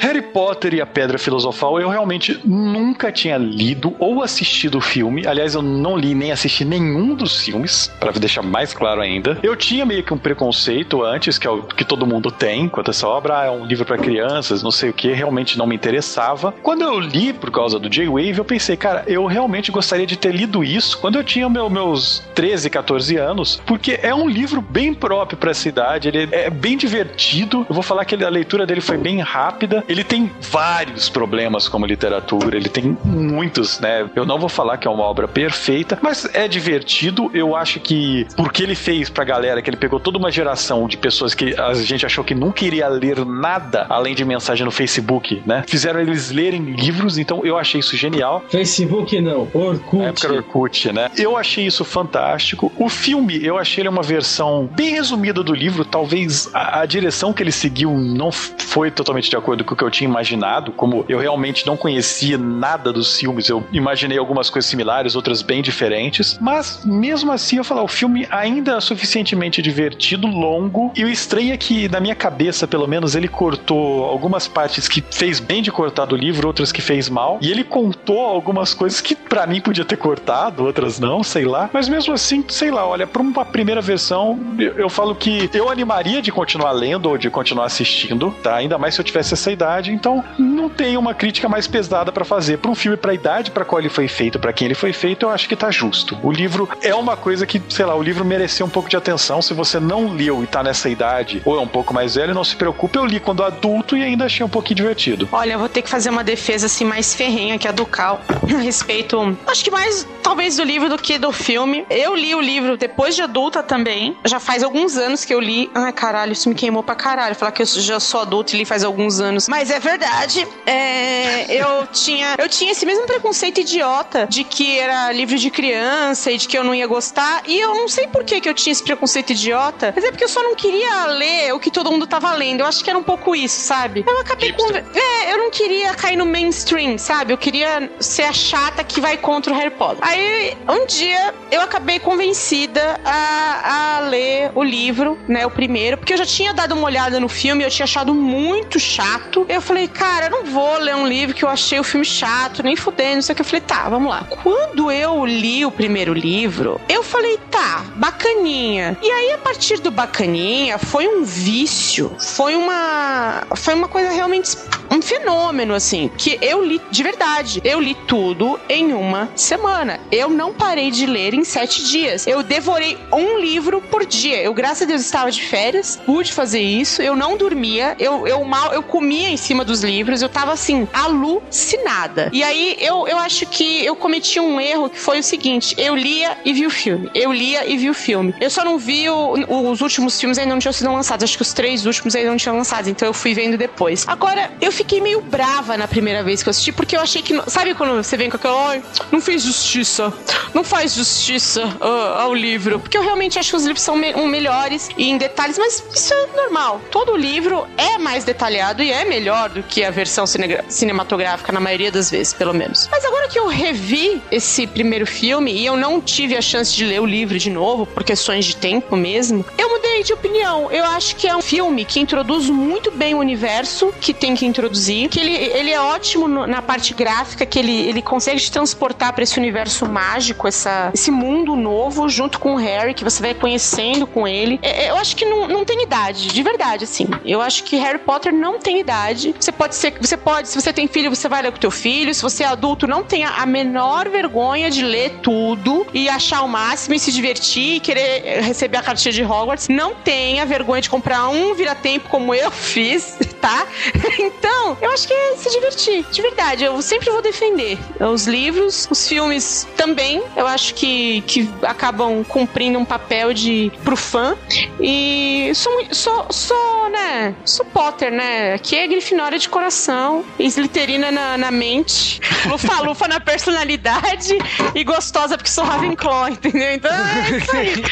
Her 0.00 0.15
Harry 0.16 0.22
Potter 0.22 0.74
e 0.74 0.80
a 0.80 0.86
Pedra 0.86 1.18
Filosofal 1.18 1.78
eu 1.78 1.90
realmente 1.90 2.40
nunca 2.42 3.12
tinha 3.12 3.36
lido 3.36 3.94
ou 3.98 4.22
assistido 4.22 4.78
o 4.78 4.80
filme. 4.80 5.26
Aliás, 5.26 5.54
eu 5.54 5.60
não 5.60 5.96
li 5.96 6.14
nem 6.14 6.32
assisti 6.32 6.64
nenhum 6.64 7.14
dos 7.14 7.40
filmes, 7.42 7.92
para 8.00 8.12
deixar 8.12 8.42
mais 8.42 8.72
claro 8.72 9.02
ainda. 9.02 9.38
Eu 9.42 9.54
tinha 9.54 9.84
meio 9.84 10.02
que 10.02 10.14
um 10.14 10.18
preconceito 10.18 11.02
antes, 11.02 11.38
que 11.38 11.46
é 11.46 11.50
o 11.50 11.62
que 11.62 11.84
todo 11.84 12.06
mundo 12.06 12.30
tem, 12.30 12.68
quanto 12.68 12.90
essa 12.90 13.06
obra 13.06 13.40
ah, 13.40 13.44
é 13.44 13.50
um 13.50 13.66
livro 13.66 13.84
para 13.84 13.98
crianças, 13.98 14.62
não 14.62 14.70
sei 14.70 14.88
o 14.88 14.92
que, 14.92 15.12
realmente 15.12 15.58
não 15.58 15.66
me 15.66 15.74
interessava. 15.74 16.54
Quando 16.62 16.82
eu 16.82 16.98
li 16.98 17.32
por 17.32 17.50
causa 17.50 17.78
do 17.78 17.90
J-Wave, 17.90 18.38
eu 18.38 18.44
pensei, 18.44 18.76
cara, 18.76 19.04
eu 19.06 19.26
realmente 19.26 19.70
gostaria 19.70 20.06
de 20.06 20.16
ter 20.16 20.34
lido 20.34 20.64
isso 20.64 20.98
quando 20.98 21.16
eu 21.16 21.24
tinha 21.24 21.48
meu, 21.48 21.68
meus 21.68 22.22
13, 22.34 22.70
14 22.70 23.16
anos, 23.16 23.60
porque 23.66 23.98
é 24.02 24.14
um 24.14 24.28
livro 24.28 24.62
bem 24.62 24.94
próprio 24.94 25.36
para 25.36 25.50
essa 25.50 25.68
idade, 25.68 26.08
ele 26.08 26.28
é 26.32 26.48
bem 26.48 26.76
divertido. 26.76 27.66
Eu 27.68 27.74
vou 27.74 27.82
falar 27.82 28.04
que 28.06 28.14
a 28.14 28.30
leitura 28.30 28.64
dele 28.64 28.80
foi 28.80 28.96
bem 28.96 29.20
rápida. 29.20 29.84
Ele 29.86 30.05
tem 30.06 30.30
vários 30.40 31.08
problemas 31.08 31.68
como 31.68 31.86
literatura, 31.86 32.56
ele 32.56 32.68
tem 32.68 32.96
muitos, 33.04 33.80
né? 33.80 34.08
Eu 34.14 34.24
não 34.24 34.38
vou 34.38 34.48
falar 34.48 34.76
que 34.78 34.86
é 34.86 34.90
uma 34.90 35.04
obra 35.04 35.28
perfeita, 35.28 35.98
mas 36.02 36.28
é 36.34 36.48
divertido. 36.48 37.30
Eu 37.34 37.54
acho 37.56 37.80
que 37.80 38.26
porque 38.36 38.62
ele 38.62 38.74
fez 38.74 39.10
pra 39.10 39.24
galera 39.24 39.60
que 39.60 39.68
ele 39.68 39.76
pegou 39.76 39.98
toda 40.00 40.18
uma 40.18 40.30
geração 40.30 40.86
de 40.86 40.96
pessoas 40.96 41.34
que 41.34 41.54
a 41.58 41.74
gente 41.74 42.06
achou 42.06 42.24
que 42.24 42.34
nunca 42.34 42.64
iria 42.64 42.88
ler 42.88 43.24
nada 43.24 43.86
além 43.88 44.14
de 44.14 44.24
mensagem 44.24 44.64
no 44.64 44.70
Facebook, 44.70 45.42
né? 45.44 45.64
Fizeram 45.66 46.00
eles 46.00 46.30
lerem 46.30 46.62
livros, 46.62 47.18
então 47.18 47.44
eu 47.44 47.58
achei 47.58 47.80
isso 47.80 47.96
genial. 47.96 48.44
Facebook 48.48 49.20
não, 49.20 49.48
Orkut. 49.52 50.04
É 50.04 50.08
época 50.08 50.32
Orkut, 50.32 50.92
né? 50.92 51.10
Eu 51.16 51.36
achei 51.36 51.66
isso 51.66 51.84
fantástico. 51.84 52.72
O 52.76 52.88
filme, 52.88 53.44
eu 53.44 53.58
achei 53.58 53.82
ele 53.82 53.88
uma 53.88 54.02
versão 54.02 54.68
bem 54.74 54.90
resumida 54.90 55.42
do 55.42 55.52
livro, 55.52 55.84
talvez 55.84 56.48
a, 56.54 56.80
a 56.80 56.86
direção 56.86 57.32
que 57.32 57.42
ele 57.42 57.52
seguiu 57.52 57.92
não 57.92 58.30
foi 58.30 58.90
totalmente 58.90 59.30
de 59.30 59.36
acordo 59.36 59.64
com 59.64 59.74
o 59.74 59.76
que 59.76 59.84
eu 59.84 59.90
tinha 59.96 60.08
imaginado, 60.08 60.72
como 60.72 61.04
eu 61.08 61.18
realmente 61.18 61.66
não 61.66 61.76
conhecia 61.76 62.36
nada 62.36 62.92
dos 62.92 63.18
filmes, 63.18 63.48
eu 63.48 63.64
imaginei 63.72 64.18
algumas 64.18 64.50
coisas 64.50 64.68
similares, 64.68 65.16
outras 65.16 65.42
bem 65.42 65.62
diferentes, 65.62 66.38
mas 66.40 66.84
mesmo 66.84 67.32
assim 67.32 67.56
eu 67.56 67.64
falar, 67.64 67.82
o 67.82 67.88
filme 67.88 68.26
ainda 68.30 68.76
é 68.76 68.80
suficientemente 68.80 69.62
divertido, 69.62 70.26
longo, 70.26 70.92
e 70.94 71.04
o 71.04 71.08
estranho 71.08 71.52
é 71.52 71.56
que 71.56 71.88
na 71.88 72.00
minha 72.00 72.14
cabeça, 72.14 72.66
pelo 72.66 72.86
menos, 72.86 73.14
ele 73.14 73.28
cortou 73.28 74.04
algumas 74.04 74.46
partes 74.46 74.88
que 74.88 75.02
fez 75.10 75.40
bem 75.40 75.62
de 75.62 75.72
cortar 75.72 76.04
do 76.04 76.16
livro, 76.16 76.46
outras 76.46 76.70
que 76.70 76.82
fez 76.82 77.08
mal, 77.08 77.38
e 77.40 77.50
ele 77.50 77.64
contou 77.64 78.20
algumas 78.20 78.74
coisas 78.74 79.00
que 79.00 79.14
para 79.14 79.46
mim 79.46 79.60
podia 79.60 79.84
ter 79.84 79.96
cortado, 79.96 80.64
outras 80.64 80.98
não, 80.98 81.22
sei 81.22 81.44
lá, 81.44 81.70
mas 81.72 81.88
mesmo 81.88 82.12
assim, 82.12 82.44
sei 82.48 82.70
lá, 82.70 82.86
olha, 82.86 83.06
para 83.06 83.22
uma 83.22 83.44
primeira 83.44 83.80
versão, 83.80 84.38
eu, 84.58 84.74
eu 84.78 84.88
falo 84.88 85.14
que 85.14 85.48
eu 85.54 85.70
animaria 85.70 86.20
de 86.20 86.30
continuar 86.30 86.72
lendo 86.72 87.06
ou 87.06 87.16
de 87.16 87.30
continuar 87.30 87.66
assistindo, 87.66 88.34
tá? 88.42 88.56
Ainda 88.56 88.76
mais 88.78 88.94
se 88.94 89.00
eu 89.00 89.04
tivesse 89.04 89.34
essa 89.34 89.50
idade 89.50 89.85
idade, 89.86 89.92
então 89.92 90.24
não 90.38 90.68
tem 90.68 90.96
uma 90.96 91.14
crítica 91.14 91.48
mais 91.48 91.66
pesada 91.66 92.10
para 92.10 92.24
fazer. 92.24 92.58
Para 92.58 92.70
um 92.70 92.74
filme 92.74 92.96
para 92.96 93.12
a 93.12 93.14
idade 93.14 93.50
para 93.50 93.64
qual 93.64 93.80
ele 93.80 93.88
foi 93.88 94.08
feito, 94.08 94.38
para 94.38 94.52
quem 94.52 94.66
ele 94.66 94.74
foi 94.74 94.92
feito, 94.92 95.26
eu 95.26 95.30
acho 95.30 95.48
que 95.48 95.56
tá 95.56 95.70
justo. 95.70 96.18
O 96.22 96.30
livro 96.30 96.68
é 96.82 96.94
uma 96.94 97.16
coisa 97.16 97.46
que, 97.46 97.62
sei 97.68 97.84
lá, 97.84 97.94
o 97.94 98.02
livro 98.02 98.24
mereceu 98.24 98.66
um 98.66 98.68
pouco 98.68 98.88
de 98.88 98.96
atenção. 98.96 99.40
Se 99.40 99.54
você 99.54 99.78
não 99.78 100.08
leu 100.12 100.42
e 100.42 100.46
tá 100.46 100.62
nessa 100.62 100.88
idade, 100.88 101.42
ou 101.44 101.56
é 101.56 101.60
um 101.60 101.68
pouco 101.68 101.94
mais 101.94 102.14
velho, 102.14 102.34
não 102.34 102.44
se 102.44 102.56
preocupe, 102.56 102.98
eu 102.98 103.04
li 103.04 103.20
quando 103.20 103.44
adulto 103.44 103.96
e 103.96 104.02
ainda 104.02 104.24
achei 104.24 104.44
um 104.44 104.48
pouquinho 104.48 104.76
divertido. 104.76 105.28
Olha, 105.32 105.52
eu 105.52 105.58
vou 105.58 105.68
ter 105.68 105.82
que 105.82 105.88
fazer 105.88 106.10
uma 106.10 106.24
defesa 106.24 106.66
assim 106.66 106.84
mais 106.84 107.14
ferrenha 107.14 107.58
que 107.58 107.68
a 107.68 107.72
do 107.72 107.86
Cal 107.86 108.20
a 108.54 108.58
respeito, 108.58 109.36
acho 109.46 109.64
que 109.64 109.70
mais 109.70 110.06
talvez 110.22 110.56
do 110.56 110.64
livro 110.64 110.88
do 110.88 110.98
que 110.98 111.18
do 111.18 111.30
filme. 111.30 111.86
Eu 111.88 112.16
li 112.16 112.34
o 112.34 112.40
livro 112.40 112.76
depois 112.76 113.14
de 113.14 113.22
adulta 113.22 113.62
também. 113.62 114.16
Já 114.24 114.40
faz 114.40 114.62
alguns 114.62 114.96
anos 114.96 115.24
que 115.24 115.32
eu 115.32 115.40
li. 115.40 115.70
Ai, 115.72 115.92
caralho, 115.92 116.32
isso 116.32 116.48
me 116.48 116.54
queimou 116.54 116.82
pra 116.82 116.96
caralho. 116.96 117.34
Falar 117.36 117.52
que 117.52 117.62
eu 117.62 117.66
já 117.66 118.00
sou 118.00 118.20
adulto 118.20 118.54
e 118.54 118.58
li 118.58 118.64
faz 118.64 118.82
alguns 118.82 119.20
anos. 119.20 119.48
Mas 119.48 119.70
é 119.70 119.75
verdade. 119.78 120.46
É, 120.64 121.46
eu 121.54 121.86
tinha 121.86 122.34
eu 122.38 122.48
tinha 122.48 122.72
esse 122.72 122.84
mesmo 122.84 123.06
preconceito 123.06 123.60
idiota 123.60 124.26
de 124.28 124.44
que 124.44 124.78
era 124.78 125.12
livro 125.12 125.36
de 125.36 125.50
criança 125.50 126.30
e 126.30 126.38
de 126.38 126.48
que 126.48 126.56
eu 126.56 126.64
não 126.64 126.74
ia 126.74 126.86
gostar. 126.86 127.42
E 127.46 127.58
eu 127.58 127.74
não 127.74 127.88
sei 127.88 128.06
por 128.06 128.24
que, 128.24 128.40
que 128.40 128.48
eu 128.48 128.54
tinha 128.54 128.72
esse 128.72 128.82
preconceito 128.82 129.30
idiota. 129.30 129.92
Mas 129.94 130.04
é 130.04 130.10
porque 130.10 130.24
eu 130.24 130.28
só 130.28 130.42
não 130.42 130.54
queria 130.54 131.06
ler 131.06 131.52
o 131.54 131.60
que 131.60 131.70
todo 131.70 131.90
mundo 131.90 132.06
tava 132.06 132.32
lendo. 132.32 132.60
Eu 132.60 132.66
acho 132.66 132.82
que 132.82 132.90
era 132.90 132.98
um 132.98 133.02
pouco 133.02 133.34
isso, 133.34 133.60
sabe? 133.60 134.04
Eu 134.06 134.20
acabei 134.20 134.52
com. 134.52 134.66
É, 134.70 135.32
eu 135.32 135.38
não 135.38 135.50
queria 135.50 135.94
cair 135.94 136.16
no 136.16 136.26
mainstream, 136.26 136.98
sabe? 136.98 137.32
Eu 137.32 137.38
queria 137.38 137.90
ser 138.00 138.24
a 138.24 138.32
chata 138.32 138.82
que 138.84 139.00
vai 139.00 139.16
contra 139.16 139.52
o 139.52 139.56
Harry 139.56 139.70
Potter. 139.70 139.98
Aí, 140.00 140.56
um 140.68 140.86
dia, 140.86 141.34
eu 141.50 141.60
acabei 141.60 141.98
convencida 141.98 143.00
a, 143.04 143.96
a 143.96 144.00
ler 144.00 144.50
o 144.54 144.62
livro, 144.62 145.18
né? 145.28 145.46
O 145.46 145.50
primeiro, 145.50 145.96
porque 145.96 146.12
eu 146.12 146.18
já 146.18 146.26
tinha 146.26 146.52
dado 146.52 146.72
uma 146.72 146.84
olhada 146.84 147.18
no 147.20 147.28
filme, 147.28 147.64
eu 147.64 147.70
tinha 147.70 147.84
achado 147.84 148.14
muito 148.14 148.78
chato. 148.78 149.46
Eu 149.48 149.60
falei, 149.66 149.88
cara, 149.88 150.26
eu 150.26 150.30
não 150.30 150.44
vou 150.44 150.78
ler 150.78 150.94
um 150.94 151.06
livro 151.06 151.34
que 151.34 151.44
eu 151.44 151.48
achei 151.48 151.78
o 151.78 151.84
filme 151.84 152.06
chato, 152.06 152.62
nem 152.62 152.76
fudendo, 152.76 153.16
não 153.16 153.22
sei 153.22 153.32
o 153.32 153.36
que. 153.36 153.42
Eu 153.42 153.46
falei, 153.46 153.60
tá, 153.60 153.88
vamos 153.88 154.08
lá. 154.08 154.24
Quando 154.42 154.90
eu 154.90 155.26
li 155.26 155.64
o 155.66 155.70
primeiro 155.70 156.12
livro, 156.12 156.80
eu 156.88 157.02
falei, 157.02 157.38
tá, 157.50 157.84
bacaninha. 157.96 158.96
E 159.02 159.10
aí, 159.10 159.32
a 159.32 159.38
partir 159.38 159.80
do 159.80 159.90
bacaninha, 159.90 160.78
foi 160.78 161.08
um 161.08 161.24
vício, 161.24 162.14
foi 162.18 162.54
uma. 162.54 163.42
Foi 163.56 163.74
uma 163.74 163.88
coisa 163.88 164.10
realmente. 164.10 164.56
um 164.90 165.02
fenômeno, 165.02 165.74
assim, 165.74 166.10
que 166.16 166.38
eu 166.40 166.64
li 166.64 166.80
de 166.90 167.02
verdade. 167.02 167.60
Eu 167.64 167.80
li 167.80 167.94
tudo 168.06 168.58
em 168.68 168.92
uma 168.92 169.28
semana. 169.34 169.98
Eu 170.12 170.30
não 170.30 170.52
parei 170.52 170.90
de 170.90 171.06
ler 171.06 171.34
em 171.34 171.44
sete 171.44 171.84
dias. 171.84 172.26
Eu 172.26 172.42
devorei 172.42 172.96
um 173.12 173.38
livro 173.38 173.80
por 173.80 174.06
dia. 174.06 174.40
Eu, 174.42 174.54
graças 174.54 174.82
a 174.82 174.86
Deus, 174.86 175.00
estava 175.00 175.30
de 175.30 175.42
férias, 175.42 175.96
pude 176.06 176.32
fazer 176.32 176.60
isso. 176.60 177.02
Eu 177.02 177.16
não 177.16 177.36
dormia, 177.36 177.96
eu, 177.98 178.26
eu 178.26 178.44
mal, 178.44 178.72
eu 178.72 178.82
comia 178.82 179.28
em 179.28 179.36
cima 179.36 179.55
dos 179.64 179.82
livros, 179.82 180.22
eu 180.22 180.28
tava 180.28 180.52
assim, 180.52 180.88
alucinada. 180.92 182.30
E 182.32 182.42
aí 182.42 182.76
eu, 182.80 183.06
eu 183.08 183.18
acho 183.18 183.46
que 183.46 183.84
eu 183.84 183.96
cometi 183.96 184.38
um 184.40 184.60
erro 184.60 184.90
que 184.90 184.98
foi 184.98 185.20
o 185.20 185.22
seguinte: 185.22 185.74
eu 185.78 185.94
lia 185.94 186.36
e 186.44 186.52
vi 186.52 186.66
o 186.66 186.70
filme. 186.70 187.10
Eu 187.14 187.32
lia 187.32 187.66
e 187.66 187.76
vi 187.76 187.90
o 187.90 187.94
filme. 187.94 188.34
Eu 188.40 188.50
só 188.50 188.64
não 188.64 188.78
vi 188.78 189.08
o, 189.08 189.70
os 189.70 189.80
últimos 189.80 190.18
filmes 190.18 190.38
ainda 190.38 190.52
não 190.52 190.58
tinham 190.58 190.72
sido 190.72 190.92
lançados. 190.92 191.24
Acho 191.24 191.36
que 191.36 191.42
os 191.42 191.52
três 191.52 191.86
últimos 191.86 192.14
ainda 192.14 192.30
não 192.30 192.36
tinham 192.36 192.56
lançado, 192.56 192.88
então 192.88 193.08
eu 193.08 193.14
fui 193.14 193.34
vendo 193.34 193.56
depois. 193.56 194.04
Agora, 194.06 194.50
eu 194.60 194.72
fiquei 194.72 195.00
meio 195.00 195.20
brava 195.20 195.76
na 195.76 195.88
primeira 195.88 196.22
vez 196.22 196.42
que 196.42 196.48
eu 196.48 196.50
assisti, 196.50 196.72
porque 196.72 196.96
eu 196.96 197.00
achei 197.00 197.22
que. 197.22 197.34
Sabe 197.50 197.74
quando 197.74 197.96
você 197.96 198.16
vem 198.16 198.30
com 198.30 198.36
aquela. 198.36 198.70
Ai, 198.70 198.82
não 199.10 199.20
fez 199.20 199.42
justiça. 199.42 200.12
Não 200.54 200.64
faz 200.64 200.94
justiça 200.94 201.64
uh, 201.80 202.20
ao 202.20 202.34
livro. 202.34 202.80
Porque 202.80 202.96
eu 202.96 203.02
realmente 203.02 203.38
acho 203.38 203.50
que 203.50 203.56
os 203.56 203.64
livros 203.64 203.82
são 203.82 203.96
me 203.96 204.12
melhores 204.26 204.88
em 204.96 205.16
detalhes, 205.16 205.58
mas 205.58 205.82
isso 205.94 206.12
é 206.12 206.36
normal. 206.36 206.80
Todo 206.90 207.16
livro 207.16 207.66
é 207.76 207.98
mais 207.98 208.24
detalhado 208.24 208.82
e 208.82 208.90
é 208.90 209.04
melhor 209.04 209.45
do 209.48 209.62
que 209.62 209.84
a 209.84 209.90
versão 209.90 210.24
cinematográfica, 210.68 211.52
na 211.52 211.60
maioria 211.60 211.90
das 211.90 212.10
vezes, 212.10 212.32
pelo 212.32 212.52
menos. 212.52 212.88
Mas 212.90 213.04
agora 213.04 213.28
que 213.28 213.38
eu 213.38 213.46
revi 213.46 214.22
esse 214.30 214.66
primeiro 214.66 215.06
filme 215.06 215.52
e 215.52 215.66
eu 215.66 215.76
não 215.76 216.00
tive 216.00 216.36
a 216.36 216.42
chance 216.42 216.74
de 216.74 216.84
ler 216.84 217.00
o 217.00 217.06
livro 217.06 217.38
de 217.38 217.50
novo, 217.50 217.86
por 217.86 218.04
questões 218.04 218.44
de 218.44 218.56
tempo 218.56 218.96
mesmo, 218.96 219.44
eu 219.58 219.68
mudei 219.68 219.85
de 220.02 220.12
opinião. 220.12 220.70
Eu 220.70 220.84
acho 220.84 221.16
que 221.16 221.28
é 221.28 221.36
um 221.36 221.42
filme 221.42 221.84
que 221.84 222.00
introduz 222.00 222.48
muito 222.48 222.90
bem 222.90 223.14
o 223.14 223.18
universo 223.18 223.92
que 224.00 224.12
tem 224.12 224.34
que 224.34 224.46
introduzir, 224.46 225.08
que 225.08 225.20
ele, 225.20 225.34
ele 225.34 225.70
é 225.70 225.80
ótimo 225.80 226.28
no, 226.28 226.46
na 226.46 226.62
parte 226.62 226.94
gráfica, 226.94 227.44
que 227.46 227.58
ele, 227.58 227.88
ele 227.88 228.02
consegue 228.02 228.40
te 228.40 228.50
transportar 228.50 229.12
para 229.12 229.22
esse 229.22 229.38
universo 229.38 229.86
mágico, 229.86 230.48
essa, 230.48 230.90
esse 230.94 231.10
mundo 231.10 231.56
novo, 231.56 232.08
junto 232.08 232.38
com 232.38 232.54
o 232.54 232.56
Harry, 232.56 232.94
que 232.94 233.04
você 233.04 233.22
vai 233.22 233.34
conhecendo 233.34 234.06
com 234.06 234.26
ele. 234.26 234.58
É, 234.62 234.84
é, 234.84 234.90
eu 234.90 234.96
acho 234.96 235.16
que 235.16 235.24
não, 235.24 235.48
não 235.48 235.64
tem 235.64 235.82
idade, 235.82 236.28
de 236.28 236.42
verdade, 236.42 236.84
assim. 236.84 237.06
Eu 237.24 237.40
acho 237.40 237.64
que 237.64 237.76
Harry 237.76 237.98
Potter 237.98 238.32
não 238.32 238.58
tem 238.58 238.80
idade. 238.80 239.34
Você 239.38 239.52
pode 239.52 239.74
ser, 239.74 239.94
você 240.00 240.16
pode, 240.16 240.48
se 240.48 240.60
você 240.60 240.72
tem 240.72 240.86
filho, 240.86 241.14
você 241.14 241.28
vai 241.28 241.42
ler 241.42 241.52
com 241.52 241.58
teu 241.58 241.70
filho. 241.70 242.14
Se 242.14 242.22
você 242.22 242.42
é 242.42 242.46
adulto, 242.46 242.86
não 242.86 243.02
tenha 243.02 243.28
a 243.30 243.46
menor 243.46 244.08
vergonha 244.08 244.70
de 244.70 244.82
ler 244.82 245.18
tudo 245.22 245.86
e 245.92 246.08
achar 246.08 246.42
o 246.42 246.48
máximo 246.48 246.94
e 246.94 246.98
se 246.98 247.12
divertir 247.12 247.76
e 247.76 247.80
querer 247.80 248.42
receber 248.42 248.78
a 248.78 248.82
cartinha 248.82 249.12
de 249.12 249.22
Hogwarts. 249.24 249.68
Não 249.68 249.85
tenha 249.94 250.44
vergonha 250.46 250.80
de 250.80 250.90
comprar 250.90 251.28
um 251.28 251.54
vira-tempo 251.54 252.08
como 252.08 252.34
eu 252.34 252.50
fiz, 252.52 253.16
tá? 253.40 253.66
então, 254.18 254.76
eu 254.80 254.90
acho 254.90 255.06
que 255.06 255.14
é 255.14 255.36
se 255.36 255.50
divertir. 255.50 256.04
De 256.10 256.22
verdade, 256.22 256.64
eu 256.64 256.80
sempre 256.82 257.10
vou 257.10 257.22
defender 257.22 257.78
os 258.00 258.26
livros, 258.26 258.86
os 258.90 259.06
filmes 259.06 259.66
também. 259.76 260.22
Eu 260.36 260.46
acho 260.46 260.74
que, 260.74 261.20
que 261.22 261.48
acabam 261.62 262.24
cumprindo 262.24 262.78
um 262.78 262.84
papel 262.84 263.32
de 263.32 263.72
pro 263.84 263.96
fã. 263.96 264.36
E 264.80 265.52
sou, 265.54 265.86
sou, 265.92 266.26
sou 266.30 266.86
né? 266.88 267.34
Sou 267.44 267.64
Potter, 267.66 268.10
né? 268.10 268.54
Aqui 268.54 268.76
é 268.76 268.86
Grifinória 268.86 269.38
de 269.38 269.48
coração, 269.48 270.24
Slytherina 270.38 271.10
na, 271.10 271.36
na 271.36 271.50
mente, 271.50 272.20
Lufa-Lufa 272.48 273.08
na 273.08 273.20
personalidade 273.20 274.36
e 274.74 274.84
gostosa 274.84 275.36
porque 275.36 275.50
sou 275.50 275.64
Ravenclaw, 275.64 276.28
entendeu? 276.28 276.72
Então 276.72 276.90
é 276.90 277.36
isso 277.36 277.56
aí. 277.56 277.82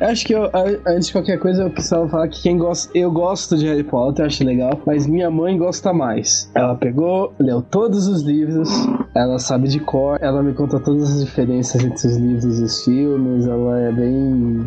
acho 0.00 0.26
que 0.26 0.34
eu, 0.34 0.50
antes 0.86 1.06
de 1.06 1.12
qualquer 1.12 1.38
coisa 1.38 1.62
eu 1.62 1.70
precisava 1.70 2.08
falar 2.08 2.28
que 2.28 2.42
quem 2.42 2.58
gosta, 2.58 2.90
eu 2.96 3.10
gosto 3.10 3.56
de 3.56 3.66
Harry 3.66 3.84
Potter, 3.84 4.26
acho 4.26 4.44
legal, 4.44 4.80
mas 4.86 5.06
minha 5.06 5.30
mãe 5.30 5.56
gosta 5.56 5.92
mais. 5.92 6.50
Ela 6.54 6.74
pegou, 6.74 7.32
leu 7.38 7.62
todos 7.62 8.06
os 8.06 8.22
livros, 8.22 8.68
ela 9.14 9.38
sabe 9.38 9.68
de 9.68 9.80
cor, 9.80 10.18
ela 10.20 10.42
me 10.42 10.52
conta 10.54 10.80
todas 10.80 11.10
as 11.10 11.24
diferenças 11.24 11.82
entre 11.82 12.06
os 12.06 12.16
livros 12.16 12.60
e 12.60 12.64
os 12.64 12.84
filmes, 12.84 13.46
ela 13.46 13.78
é 13.80 13.92
bem. 13.92 14.60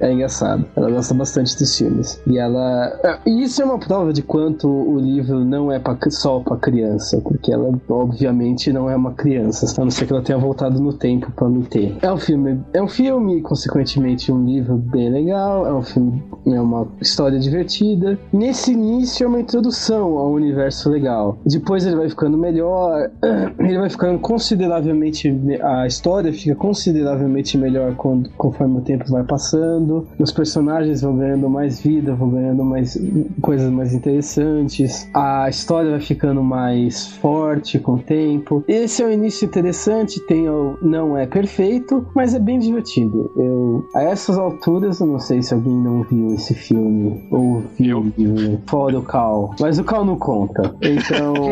é 0.00 0.12
engraçado. 0.12 0.64
Ela 0.76 0.90
gosta 0.90 1.14
bastante 1.14 1.58
dos 1.58 1.76
filmes. 1.76 2.20
E 2.26 2.38
ela. 2.38 2.98
É, 3.02 3.18
e 3.26 3.42
isso 3.42 3.60
é 3.62 3.64
uma 3.64 3.78
prova 3.78 4.12
de 4.12 4.22
quanto 4.22 4.68
o 4.68 4.98
livro 4.98 5.44
não 5.44 5.72
é 5.72 5.78
pra, 5.78 5.96
só 6.10 6.40
pra 6.40 6.56
criança, 6.56 7.20
porque 7.20 7.52
ela, 7.52 7.72
obviamente, 7.88 8.72
não 8.72 8.88
é 8.88 8.96
uma 8.96 9.12
criança, 9.12 9.66
a 9.80 9.84
não 9.84 9.90
ser 9.90 10.06
que 10.06 10.12
ela 10.12 10.22
tenha 10.22 10.38
voltado 10.38 10.80
no 10.80 10.92
tempo 10.92 11.30
pra 11.32 11.48
me 11.48 11.64
ter. 11.64 11.96
É 12.02 12.12
um 12.12 12.18
filme, 12.18 12.60
é 12.72 12.82
um 12.82 12.88
filme, 12.88 13.40
consequentemente, 13.42 14.30
um 14.30 14.44
livro 14.44 14.76
bem 14.76 15.10
legal, 15.10 15.57
é 15.66 15.72
um 15.72 15.82
filme, 15.82 16.22
é 16.46 16.60
uma 16.60 16.86
história 17.00 17.38
divertida. 17.38 18.18
Nesse 18.32 18.72
início 18.72 19.24
é 19.24 19.26
uma 19.28 19.40
introdução 19.40 20.18
ao 20.18 20.32
universo 20.32 20.90
legal. 20.90 21.38
Depois 21.46 21.86
ele 21.86 21.96
vai 21.96 22.08
ficando 22.08 22.36
melhor, 22.36 23.10
ele 23.58 23.78
vai 23.78 23.90
ficando 23.90 24.18
consideravelmente. 24.18 25.28
A 25.62 25.86
história 25.86 26.32
fica 26.32 26.54
consideravelmente 26.54 27.56
melhor 27.56 27.94
quando, 27.94 28.30
conforme 28.30 28.78
o 28.78 28.82
tempo 28.82 29.04
vai 29.08 29.24
passando. 29.24 30.06
Os 30.18 30.32
personagens 30.32 31.02
vão 31.02 31.16
ganhando 31.16 31.48
mais 31.48 31.80
vida, 31.80 32.14
vão 32.14 32.30
ganhando 32.30 32.64
mais 32.64 32.98
coisas 33.40 33.70
mais 33.70 33.94
interessantes. 33.94 35.08
A 35.14 35.48
história 35.48 35.90
vai 35.90 36.00
ficando 36.00 36.42
mais 36.42 37.06
forte 37.06 37.78
com 37.78 37.94
o 37.94 37.98
tempo. 37.98 38.64
Esse 38.66 39.02
é 39.02 39.06
um 39.06 39.10
início 39.12 39.46
interessante, 39.46 40.20
tem 40.26 40.48
não 40.82 41.16
é 41.16 41.26
perfeito, 41.26 42.06
mas 42.14 42.34
é 42.34 42.38
bem 42.38 42.58
divertido. 42.58 43.30
Eu 43.36 43.88
a 43.94 44.02
essas 44.02 44.38
alturas 44.38 45.00
eu 45.00 45.06
não 45.06 45.18
sei 45.18 45.42
se 45.42 45.47
alguém 45.54 45.72
não 45.74 46.02
viu 46.02 46.34
esse 46.34 46.54
filme 46.54 47.24
ou 47.30 47.62
viu 47.78 47.98
o 48.00 48.12
livro, 48.16 48.62
fora 48.66 48.98
o 48.98 49.02
Cal, 49.02 49.54
mas 49.60 49.78
o 49.78 49.84
Cal 49.84 50.04
não 50.04 50.16
conta. 50.18 50.74
Então 50.82 51.34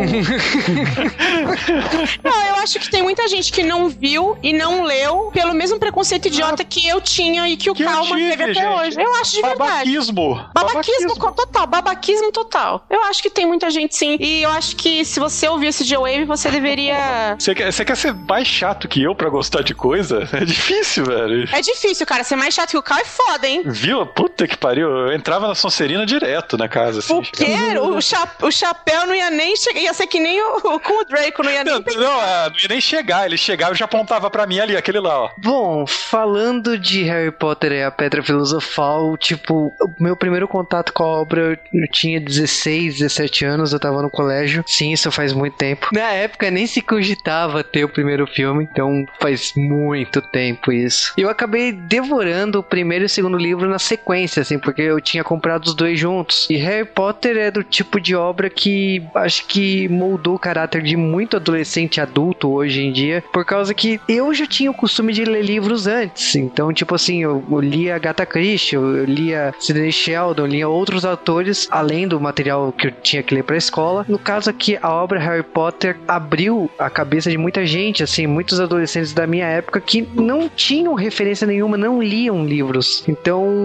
Não, 2.23 2.47
eu 2.49 2.55
acho 2.57 2.79
que 2.79 2.91
tem 2.91 3.03
muita 3.03 3.27
gente 3.29 3.53
que 3.53 3.63
não 3.63 3.89
viu 3.89 4.37
e 4.43 4.53
não 4.53 4.83
leu 4.83 5.31
pelo 5.33 5.55
mesmo 5.55 5.79
preconceito 5.79 6.27
idiota 6.27 6.65
que 6.65 6.87
eu 6.87 7.01
tinha 7.01 7.49
e 7.49 7.57
que 7.57 7.71
o 7.71 7.75
que 7.75 7.85
Cal 7.85 8.07
manteve 8.07 8.43
até 8.43 8.55
gente. 8.55 8.67
hoje. 8.67 9.01
Eu 9.01 9.15
acho 9.17 9.33
de 9.33 9.43
babaquismo. 9.43 10.15
verdade. 10.15 10.51
Babaquismo. 10.55 10.55
Babaquismo 10.55 11.35
total, 11.35 11.67
babaquismo 11.67 12.33
total. 12.33 12.85
Eu 12.91 13.03
acho 13.05 13.23
que 13.23 13.31
tem 13.31 13.47
muita 13.47 13.71
gente 13.71 13.95
sim. 13.97 14.17
E 14.21 14.43
eu 14.43 14.51
acho 14.51 14.77
que 14.77 15.05
se 15.05 15.21
você 15.21 15.49
ouvir 15.49 15.69
esse 15.69 15.85
J-Wave, 15.85 16.25
você 16.25 16.51
deveria. 16.51 17.37
Você 17.39 17.55
quer, 17.55 17.73
você 17.73 17.85
quer 17.85 17.97
ser 17.97 18.15
mais 18.15 18.47
chato 18.47 18.89
que 18.89 19.03
eu 19.03 19.15
pra 19.15 19.29
gostar 19.29 19.63
de 19.63 19.75
coisa? 19.75 20.27
É 20.37 20.45
difícil, 20.45 21.05
velho. 21.05 21.49
É 21.51 21.61
difícil, 21.63 22.05
cara. 22.05 22.23
Ser 22.23 22.37
mais 22.37 22.53
chato 22.53 22.71
que 22.71 22.77
o 22.77 22.83
Cal 22.83 22.99
é 22.99 23.05
foda, 23.05 23.49
hein? 23.49 23.63
Viu? 23.87 24.05
Puta 24.05 24.49
que 24.49 24.57
pariu. 24.57 24.91
Eu 24.91 25.13
entrava 25.13 25.47
na 25.47 25.55
Sonserina 25.55 26.05
direto 26.05 26.59
na 26.59 26.69
casa. 26.69 26.99
Assim, 26.99 27.15
o 27.15 27.23
quê? 27.23 27.55
O, 27.81 28.01
cha 28.01 28.29
o 28.43 28.51
chapéu 28.51 29.07
não 29.07 29.15
ia 29.15 29.31
nem 29.31 29.57
chegar. 29.57 29.81
Ia 29.81 29.95
ser 29.95 30.09
que 30.09 30.19
nem 30.19 30.43
o, 30.43 30.81
com 30.81 31.03
o 31.03 31.05
Draco, 31.05 31.45
não 31.45 31.53
ia 31.53 31.63
nem. 31.63 31.73
Não, 31.73 31.81
não, 31.81 32.23
é, 32.23 32.51
não 32.51 32.57
ia 32.59 32.69
nem 32.69 32.81
chegar. 32.81 33.27
Ele 33.27 33.37
chegava 33.37 33.75
e 33.75 33.79
já 33.79 33.85
apontava 33.85 34.29
pra 34.29 34.45
mim 34.45 34.59
ali, 34.59 34.77
aquele 34.77 34.99
lá, 34.99 35.21
ó. 35.21 35.31
Bom, 35.39 35.87
falando 35.87 36.77
de 36.77 37.05
Harry 37.05 37.31
Potter 37.31 37.71
e 37.71 37.85
a 37.85 37.91
Pedra 37.93 38.25
Filosofal, 38.25 39.17
tipo, 39.17 39.73
o 39.81 40.03
meu 40.03 40.17
primeiro 40.17 40.49
contato 40.49 40.93
com 40.93 41.05
a 41.05 41.07
obra 41.07 41.57
eu 41.73 41.89
tinha 41.89 42.21
16, 42.21 42.99
17 42.99 43.45
anos, 43.45 43.73
eu 43.73 43.79
tava 43.79 44.03
no 44.03 44.11
colégio. 44.11 44.65
Sim, 44.67 44.93
isso 44.93 45.13
faz 45.13 45.33
muito 45.33 45.57
tempo. 45.57 45.91
Na 45.93 46.11
época 46.11 46.51
nem 46.51 46.67
se 46.67 46.83
cogitava 46.83 47.63
ter 47.63 47.85
o 47.85 47.89
primeiro 47.89 48.27
filme, 48.27 48.69
então 48.69 49.07
faz 49.21 49.53
muito 49.55 50.21
tempo 50.21 50.73
isso. 50.73 51.13
Eu 51.17 51.31
acabei 51.31 51.71
devorando 51.71 52.59
o 52.59 52.65
primeiro 52.65 53.05
e 53.05 53.07
o 53.07 53.09
segundo 53.09 53.39
livro 53.39 53.76
na 53.77 53.79
sequência, 53.79 54.41
assim, 54.41 54.59
porque 54.59 54.81
eu 54.81 55.01
tinha 55.01 55.23
comprado 55.23 55.67
os 55.67 55.75
dois 55.75 56.01
juntos. 56.01 56.49
E 56.49 56.57
Harry 56.57 56.87
Potter 56.87 57.37
é 57.37 57.51
do 57.51 57.63
tipo 57.63 58.01
de 58.01 58.17
obra 58.17 58.49
que 58.49 59.03
acho 59.15 59.47
que 59.47 59.87
moldou 59.89 60.37
o 60.37 60.39
caráter 60.39 60.83
de 60.83 60.97
muito 60.97 61.37
adolescente 61.37 62.01
adulto 62.01 62.49
hoje 62.49 62.83
em 62.83 62.91
dia, 62.91 63.23
por 63.33 63.45
causa 63.45 63.75
que 63.75 64.01
eu 64.09 64.33
já 64.33 64.47
tinha 64.47 64.71
o 64.71 64.75
costume 64.75 65.13
de 65.13 65.25
ler 65.25 65.45
livros 65.45 65.87
antes. 65.87 66.35
Então, 66.35 66.73
tipo 66.73 66.95
assim, 66.95 67.23
eu, 67.23 67.45
eu 67.51 67.61
lia 67.61 67.97
Agatha 67.97 68.25
Christie, 68.25 68.77
eu, 68.77 68.97
eu 68.97 69.05
lia 69.05 69.55
Sidney 69.61 69.93
Sheldon, 69.93 70.47
lia 70.47 70.69
outros 70.69 71.05
autores, 71.05 71.69
além 71.71 72.09
do 72.09 72.19
material 72.19 72.73
que 72.73 72.87
eu 72.87 72.93
tinha 72.93 73.23
que 73.23 73.35
ler 73.35 73.45
pra 73.45 73.57
escola. 73.57 74.07
No 74.09 74.19
caso 74.19 74.49
aqui, 74.49 74.79
a 74.81 74.91
obra 74.91 75.21
Harry 75.21 75.43
Potter 75.43 75.99
abriu 76.09 76.71
a 76.79 76.89
cabeça 76.89 77.31
de 77.31 77.37
muita 77.37 77.67
gente, 77.67 78.03
assim, 78.03 78.27
muitos 78.27 78.59
adolescentes 78.59 79.13
da 79.13 79.27
minha 79.27 79.47
época 79.47 79.81
que 79.81 80.01
não 80.15 80.49
tinham 80.49 80.95
referência 80.95 81.47
nenhuma, 81.47 81.77
não 81.77 82.03
liam 82.03 82.45
livros. 82.45 83.05
Então, 83.07 83.56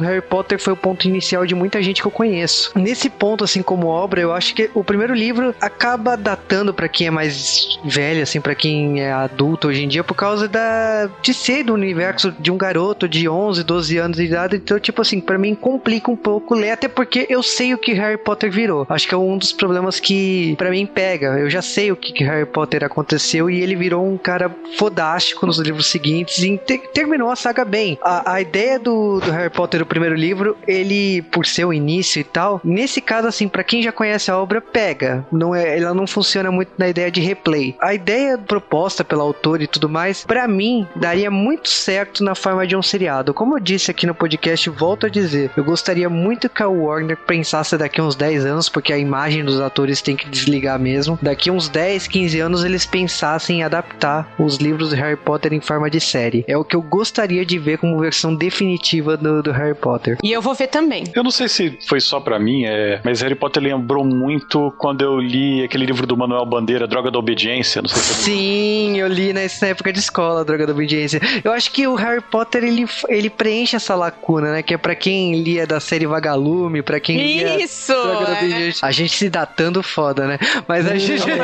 Harry 0.00 0.22
Potter 0.22 0.58
foi 0.58 0.72
o 0.72 0.76
ponto 0.76 1.06
inicial 1.06 1.46
de 1.46 1.54
muita 1.54 1.82
gente 1.82 2.00
que 2.00 2.06
eu 2.06 2.12
conheço. 2.12 2.72
Nesse 2.74 3.08
ponto, 3.08 3.44
assim, 3.44 3.62
como 3.62 3.86
obra, 3.86 4.20
eu 4.20 4.32
acho 4.32 4.54
que 4.54 4.70
o 4.74 4.84
primeiro 4.84 5.14
livro 5.14 5.54
acaba 5.60 6.16
datando 6.16 6.72
para 6.72 6.88
quem 6.88 7.06
é 7.06 7.10
mais 7.10 7.78
velho, 7.84 8.22
assim, 8.22 8.40
para 8.40 8.54
quem 8.54 9.00
é 9.00 9.12
adulto 9.12 9.68
hoje 9.68 9.84
em 9.84 9.88
dia, 9.88 10.04
por 10.04 10.14
causa 10.14 10.48
da 10.48 11.10
de 11.22 11.32
ser 11.32 11.64
do 11.64 11.74
universo 11.74 12.32
de 12.38 12.50
um 12.50 12.56
garoto 12.56 13.08
de 13.08 13.28
11, 13.28 13.62
12 13.62 13.98
anos 13.98 14.16
de 14.16 14.24
idade. 14.24 14.56
Então, 14.56 14.78
tipo 14.78 15.02
assim, 15.02 15.20
para 15.20 15.38
mim 15.38 15.54
complica 15.54 16.10
um 16.10 16.16
pouco 16.16 16.54
ler, 16.54 16.72
até 16.72 16.88
porque 16.88 17.26
eu 17.28 17.42
sei 17.42 17.74
o 17.74 17.78
que 17.78 17.92
Harry 17.92 18.18
Potter 18.18 18.50
virou. 18.50 18.86
Acho 18.88 19.08
que 19.08 19.14
é 19.14 19.18
um 19.18 19.36
dos 19.36 19.52
problemas 19.52 20.00
que 20.00 20.54
para 20.56 20.70
mim 20.70 20.86
pega. 20.86 21.38
Eu 21.38 21.50
já 21.50 21.62
sei 21.62 21.90
o 21.92 21.96
que, 21.96 22.12
que 22.12 22.24
Harry 22.24 22.46
Potter 22.46 22.84
aconteceu 22.84 23.48
e 23.50 23.60
ele 23.60 23.76
virou 23.76 24.06
um 24.06 24.16
cara 24.16 24.50
fodástico 24.76 25.46
nos 25.46 25.58
livros 25.58 25.86
seguintes 25.86 26.38
e 26.38 26.56
te 26.58 26.78
terminou 26.92 27.30
a 27.30 27.36
saga 27.36 27.64
bem. 27.64 27.98
A, 28.02 28.34
a 28.34 28.40
ideia 28.40 28.78
do, 28.78 29.20
do 29.20 29.30
Harry 29.34 29.50
Potter, 29.50 29.82
o 29.82 29.86
primeiro 29.86 30.14
livro, 30.14 30.56
ele, 30.66 31.22
por 31.22 31.46
ser 31.46 31.64
o 31.64 31.72
início 31.72 32.20
e 32.20 32.24
tal, 32.24 32.60
nesse 32.64 33.00
caso, 33.00 33.28
assim, 33.28 33.48
para 33.48 33.64
quem 33.64 33.82
já 33.82 33.92
conhece 33.92 34.30
a 34.30 34.38
obra, 34.38 34.60
pega. 34.60 35.26
Não 35.30 35.54
é, 35.54 35.78
ela 35.78 35.94
não 35.94 36.06
funciona 36.06 36.50
muito 36.50 36.72
na 36.78 36.88
ideia 36.88 37.10
de 37.10 37.20
replay. 37.20 37.76
A 37.80 37.94
ideia 37.94 38.38
proposta 38.38 39.04
pelo 39.04 39.22
autor 39.22 39.62
e 39.62 39.66
tudo 39.66 39.88
mais, 39.88 40.24
para 40.24 40.46
mim, 40.48 40.86
daria 40.96 41.30
muito 41.30 41.68
certo 41.68 42.22
na 42.22 42.34
forma 42.34 42.66
de 42.66 42.76
um 42.76 42.82
seriado. 42.82 43.34
Como 43.34 43.56
eu 43.56 43.60
disse 43.60 43.90
aqui 43.90 44.06
no 44.06 44.14
podcast, 44.14 44.68
volto 44.70 45.06
a 45.06 45.08
dizer, 45.08 45.50
eu 45.56 45.64
gostaria 45.64 46.08
muito 46.08 46.48
que 46.48 46.62
a 46.62 46.68
Warner 46.68 47.16
pensasse 47.16 47.76
daqui 47.76 48.00
uns 48.00 48.14
10 48.14 48.46
anos, 48.46 48.68
porque 48.68 48.92
a 48.92 48.98
imagem 48.98 49.44
dos 49.44 49.60
atores 49.60 50.02
tem 50.02 50.16
que 50.16 50.28
desligar 50.28 50.78
mesmo. 50.78 51.18
Daqui 51.20 51.50
uns 51.50 51.68
10, 51.68 52.06
15 52.06 52.40
anos 52.40 52.64
eles 52.64 52.86
pensassem 52.86 53.58
em 53.58 53.62
adaptar 53.62 54.32
os 54.38 54.56
livros 54.56 54.90
de 54.90 54.96
Harry 54.96 55.16
Potter 55.16 55.52
em 55.52 55.60
forma 55.60 55.90
de 55.90 56.00
série. 56.00 56.44
É 56.46 56.56
o 56.56 56.64
que 56.64 56.76
eu 56.76 56.82
gostaria 56.82 57.44
de 57.44 57.58
ver 57.58 57.78
como 57.78 58.00
versão 58.00 58.34
definitiva 58.34 59.16
do, 59.24 59.42
do 59.42 59.50
Harry 59.50 59.74
Potter. 59.74 60.18
E 60.22 60.30
eu 60.30 60.40
vou 60.42 60.54
ver 60.54 60.68
também. 60.68 61.04
Eu 61.14 61.24
não 61.24 61.30
sei 61.30 61.48
se 61.48 61.78
foi 61.88 62.00
só 62.00 62.20
para 62.20 62.38
mim, 62.38 62.64
é, 62.64 63.00
mas 63.02 63.22
Harry 63.22 63.34
Potter 63.34 63.62
lembrou 63.62 64.04
muito 64.04 64.72
quando 64.78 65.02
eu 65.02 65.18
li 65.18 65.64
aquele 65.64 65.86
livro 65.86 66.06
do 66.06 66.16
Manuel 66.16 66.44
Bandeira, 66.44 66.86
Droga 66.86 67.10
da 67.10 67.18
Obediência. 67.18 67.80
Não 67.80 67.88
sei 67.88 68.02
se 68.02 68.14
Sim, 68.24 68.98
eu 68.98 69.08
li 69.08 69.32
nessa 69.32 69.66
época 69.66 69.92
de 69.92 69.98
escola, 69.98 70.44
Droga 70.44 70.66
da 70.66 70.72
Obediência. 70.72 71.20
Eu 71.42 71.52
acho 71.52 71.70
que 71.72 71.86
o 71.86 71.94
Harry 71.94 72.20
Potter 72.20 72.62
ele, 72.62 72.86
ele 73.08 73.30
preenche 73.30 73.76
essa 73.76 73.94
lacuna, 73.94 74.52
né? 74.52 74.62
Que 74.62 74.74
é 74.74 74.76
para 74.76 74.94
quem 74.94 75.42
lia 75.42 75.66
da 75.66 75.80
série 75.80 76.06
Vagalume, 76.06 76.82
para 76.82 77.00
quem 77.00 77.16
lia 77.16 77.62
Isso, 77.62 77.92
Droga 77.92 78.26
da 78.26 78.34
é. 78.34 78.38
Obediência. 78.38 78.86
A 78.86 78.90
gente 78.90 79.16
se 79.16 79.30
datando 79.30 79.82
foda, 79.82 80.26
né? 80.26 80.38
Mas 80.68 80.86
a 80.86 80.96
gente. 80.96 81.24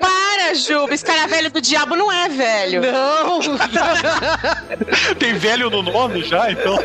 Para, 0.00 0.54
Juba, 0.54 0.94
escaravelho 0.94 1.50
do 1.50 1.60
diabo 1.60 1.94
não 1.96 2.10
é 2.12 2.28
velho. 2.28 2.82
Não! 2.82 3.40
Tem 5.18 5.34
velho 5.34 5.70
no 5.82 5.92
nome 5.92 6.22
já, 6.22 6.50
então. 6.50 6.78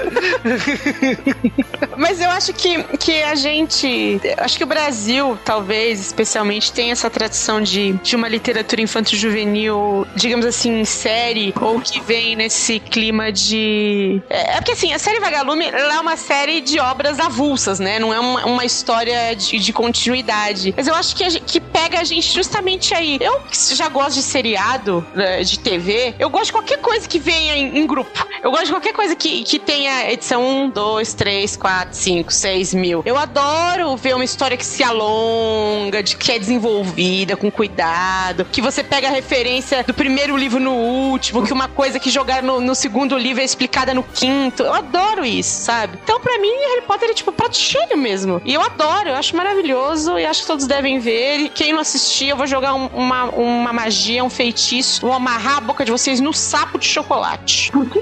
Mas 1.97 2.21
eu 2.21 2.29
acho 2.29 2.53
que, 2.53 2.83
que 2.97 3.21
a 3.23 3.35
gente. 3.35 4.19
Acho 4.37 4.57
que 4.57 4.63
o 4.63 4.67
Brasil, 4.67 5.37
talvez, 5.43 5.99
especialmente, 5.99 6.71
tem 6.71 6.91
essa 6.91 7.09
tradição 7.09 7.61
de, 7.61 7.93
de 7.93 8.15
uma 8.15 8.27
literatura 8.27 8.81
infanto-juvenil, 8.81 10.07
digamos 10.15 10.45
assim, 10.45 10.81
em 10.81 10.85
série, 10.85 11.53
ou 11.59 11.79
que 11.79 11.99
vem 12.01 12.35
nesse 12.35 12.79
clima 12.79 13.31
de. 13.31 14.21
É, 14.29 14.57
é 14.57 14.61
porque 14.61 14.71
assim, 14.71 14.93
a 14.93 14.99
série 14.99 15.19
Vagalume 15.19 15.65
é 15.65 15.99
uma 15.99 16.17
série 16.17 16.61
de 16.61 16.79
obras 16.79 17.19
avulsas, 17.19 17.79
né? 17.79 17.99
Não 17.99 18.13
é 18.13 18.19
uma, 18.19 18.45
uma 18.45 18.65
história 18.65 19.35
de, 19.35 19.59
de 19.59 19.73
continuidade. 19.73 20.73
Mas 20.75 20.87
eu 20.87 20.95
acho 20.95 21.15
que, 21.15 21.23
a 21.23 21.31
que 21.39 21.59
pega 21.59 21.99
a 21.99 22.03
gente 22.03 22.33
justamente 22.33 22.93
aí. 22.93 23.17
Eu 23.19 23.41
já 23.51 23.89
gosto 23.89 24.15
de 24.15 24.21
seriado, 24.21 25.05
né, 25.13 25.43
de 25.43 25.59
TV, 25.59 26.15
eu 26.19 26.29
gosto 26.29 26.45
de 26.47 26.51
qualquer 26.53 26.79
coisa 26.79 27.07
que 27.07 27.19
venha 27.19 27.55
em, 27.55 27.79
em 27.79 27.87
grupo. 27.87 28.25
Eu 28.43 28.51
gosto 28.51 28.65
de 28.65 28.71
qualquer 28.81 28.93
coisa 28.93 29.15
que, 29.15 29.43
que 29.43 29.59
tenha 29.59 30.11
edição 30.11 30.43
1, 30.43 30.69
2, 30.71 31.13
3, 31.13 31.55
4, 31.55 31.95
5, 31.95 32.33
6 32.33 32.73
mil. 32.73 33.03
Eu 33.05 33.15
adoro 33.15 33.95
ver 33.95 34.15
uma 34.15 34.23
história 34.23 34.57
que 34.57 34.65
se 34.65 34.83
alonga, 34.83 36.01
de 36.01 36.17
que 36.17 36.31
é 36.31 36.39
desenvolvida 36.39 37.37
com 37.37 37.51
cuidado, 37.51 38.43
que 38.45 38.59
você 38.59 38.83
pega 38.83 39.07
a 39.07 39.11
referência 39.11 39.83
do 39.83 39.93
primeiro 39.93 40.35
livro 40.35 40.59
no 40.59 40.71
último, 40.73 41.45
que 41.45 41.53
uma 41.53 41.67
coisa 41.67 41.99
que 41.99 42.09
jogaram 42.09 42.47
no, 42.47 42.59
no 42.61 42.73
segundo 42.73 43.15
livro 43.17 43.41
é 43.41 43.45
explicada 43.45 43.93
no 43.93 44.01
quinto. 44.01 44.63
Eu 44.63 44.73
adoro 44.73 45.23
isso, 45.23 45.61
sabe? 45.65 45.99
Então, 46.03 46.19
pra 46.19 46.39
mim, 46.39 46.49
Harry 46.49 46.81
Potter 46.87 47.11
é 47.11 47.13
tipo 47.13 47.31
prato 47.31 47.55
cheio 47.57 47.95
mesmo. 47.97 48.41
E 48.43 48.51
eu 48.53 48.61
adoro, 48.61 49.09
eu 49.09 49.15
acho 49.15 49.35
maravilhoso 49.35 50.17
e 50.17 50.25
acho 50.25 50.41
que 50.41 50.47
todos 50.47 50.65
devem 50.65 50.97
ver. 50.99 51.37
E 51.41 51.49
quem 51.49 51.71
não 51.71 51.81
assistir, 51.81 52.29
eu 52.29 52.37
vou 52.37 52.47
jogar 52.47 52.73
um- 52.73 52.87
uma, 52.87 53.25
uma 53.25 53.71
magia, 53.73 54.23
um 54.23 54.29
feitiço, 54.29 55.01
vou 55.01 55.13
amarrar 55.13 55.57
a 55.57 55.61
boca 55.61 55.85
de 55.85 55.91
vocês 55.91 56.19
no 56.19 56.33
sapo 56.33 56.79
de 56.79 56.87
chocolate. 56.87 57.71
Por 57.71 57.87
que 57.87 57.99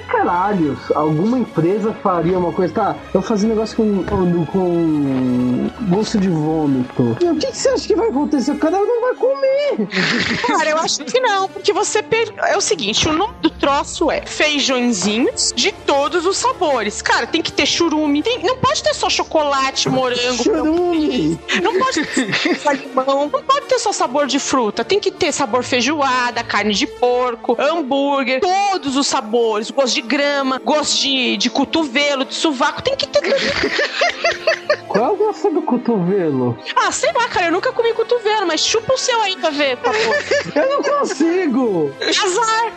alguma 0.95 1.39
empresa 1.39 1.93
faria 2.01 2.37
uma 2.37 2.51
coisa? 2.51 2.73
Tá, 2.73 2.95
eu 3.13 3.21
fazer 3.21 3.45
um 3.47 3.49
negócio 3.49 3.75
com, 3.77 4.03
com, 4.45 5.69
gosto 5.89 6.17
de 6.19 6.29
vômito. 6.29 7.17
E 7.21 7.25
o 7.29 7.35
que, 7.35 7.47
que 7.47 7.57
você 7.57 7.69
acha 7.69 7.87
que 7.87 7.95
vai 7.95 8.09
acontecer? 8.09 8.51
O 8.51 8.57
cara 8.57 8.77
não 8.77 9.01
vai 9.01 9.15
comer. 9.15 9.87
Cara, 10.47 10.69
eu 10.69 10.77
acho 10.77 11.03
que 11.03 11.19
não, 11.19 11.47
porque 11.47 11.71
você 11.73 12.01
per... 12.01 12.33
É 12.47 12.57
o 12.57 12.61
seguinte, 12.61 13.07
o 13.07 13.13
nome 13.13 13.33
do 13.41 13.49
troço 13.49 14.09
é 14.11 14.21
feijõezinhos 14.25 15.53
de 15.55 15.71
todos 15.71 16.25
os 16.25 16.37
sabores. 16.37 17.01
Cara, 17.01 17.27
tem 17.27 17.41
que 17.41 17.51
ter 17.51 17.65
churume, 17.65 18.21
tem- 18.23 18.43
não 18.43 18.57
pode 18.57 18.81
ter 18.83 18.93
só 18.93 19.09
chocolate, 19.09 19.89
morango, 19.89 20.43
Churume. 20.43 21.39
não 21.61 21.77
pode 21.79 22.05
ter 22.05 22.55
só 22.59 22.71
limão, 22.71 23.29
não 23.31 23.43
pode 23.43 23.65
ter 23.67 23.79
só 23.79 23.91
sabor 23.91 24.27
de 24.27 24.39
fruta, 24.39 24.83
tem 24.83 24.99
que 24.99 25.11
ter 25.11 25.31
sabor 25.31 25.63
feijoada, 25.63 26.43
carne 26.43 26.73
de 26.73 26.87
porco, 26.87 27.55
hambúrguer, 27.59 28.39
todos 28.41 28.95
os 28.95 29.07
sabores, 29.07 29.69
gosto 29.71 29.95
de 29.95 30.01
grama, 30.01 30.58
gosto 30.63 31.01
de, 31.01 31.37
de 31.37 31.49
cotovelo, 31.49 32.25
de 32.25 32.33
sovaco, 32.35 32.81
tem 32.81 32.95
que 32.95 33.07
ter. 33.07 33.21
Qual 34.87 35.05
é 35.05 35.09
o 35.09 35.15
gosto 35.15 35.51
do 35.51 35.61
cotovelo? 35.61 36.57
Ah, 36.75 36.91
sei 36.91 37.11
lá, 37.13 37.27
cara, 37.27 37.47
eu 37.47 37.51
nunca 37.51 37.71
comi 37.71 37.93
cotovelo, 37.93 38.47
mas 38.47 38.61
chupa 38.65 38.93
o 38.93 38.97
seu 38.97 39.21
aí 39.21 39.35
pra 39.37 39.51
ver, 39.51 39.77
por 39.77 39.93
favor. 39.93 40.15
Eu 40.55 40.69
não 40.69 40.81
consigo! 40.81 41.91
Azar! 42.01 42.73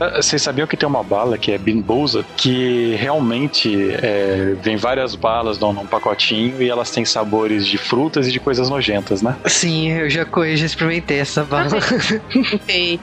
Ah, 0.00 0.20
Vocês 0.22 0.42
sabiam 0.42 0.66
que 0.66 0.76
tem 0.76 0.88
uma 0.88 1.02
bala 1.02 1.38
que 1.38 1.52
é 1.52 1.58
Bimboza, 1.58 2.24
que 2.36 2.94
realmente 2.96 3.90
é, 4.02 4.54
vem 4.60 4.76
várias 4.76 5.14
balas 5.14 5.58
num, 5.58 5.72
num 5.72 5.86
pacotinho 5.86 6.60
e 6.62 6.68
elas 6.68 6.90
têm 6.90 7.04
sabores 7.04 7.66
de 7.66 7.78
frutas 7.78 8.26
e 8.26 8.32
de 8.32 8.40
coisas 8.40 8.68
nojentas, 8.68 9.22
né? 9.22 9.36
Sim, 9.46 9.90
eu 9.92 10.10
já 10.10 10.24
já 10.24 10.66
experimentei 10.66 11.18
essa 11.20 11.44
bala. 11.44 11.68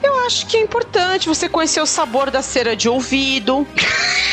Eu 0.02 0.18
acho 0.26 0.46
que 0.46 0.56
é 0.56 0.60
importante 0.60 1.28
você 1.28 1.48
conhecer 1.48 1.80
o 1.80 1.86
sabor 1.86 2.30
da 2.36 2.42
cera 2.42 2.76
de 2.76 2.86
ouvido. 2.86 3.66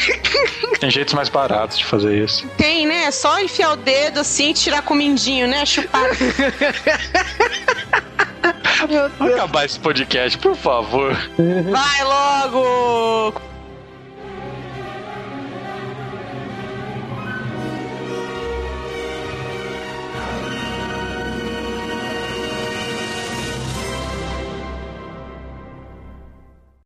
Tem 0.78 0.92
jeitos 0.92 1.14
mais 1.14 1.30
baratos 1.30 1.78
de 1.78 1.86
fazer 1.86 2.22
isso. 2.22 2.46
Tem, 2.58 2.86
né? 2.86 3.06
É 3.06 3.12
Só 3.12 3.40
enfiar 3.40 3.72
o 3.72 3.76
dedo 3.78 4.20
assim 4.20 4.50
e 4.50 4.54
tirar 4.54 4.82
com 4.82 4.94
o 4.94 4.98
mindinho, 4.98 5.48
né? 5.48 5.66
Chupar. 5.66 6.04
Vamos 9.18 9.34
acabar 9.34 9.64
esse 9.64 9.80
podcast, 9.80 10.38
por 10.38 10.54
favor. 10.58 11.16
Vai 11.72 12.04
logo! 12.04 13.53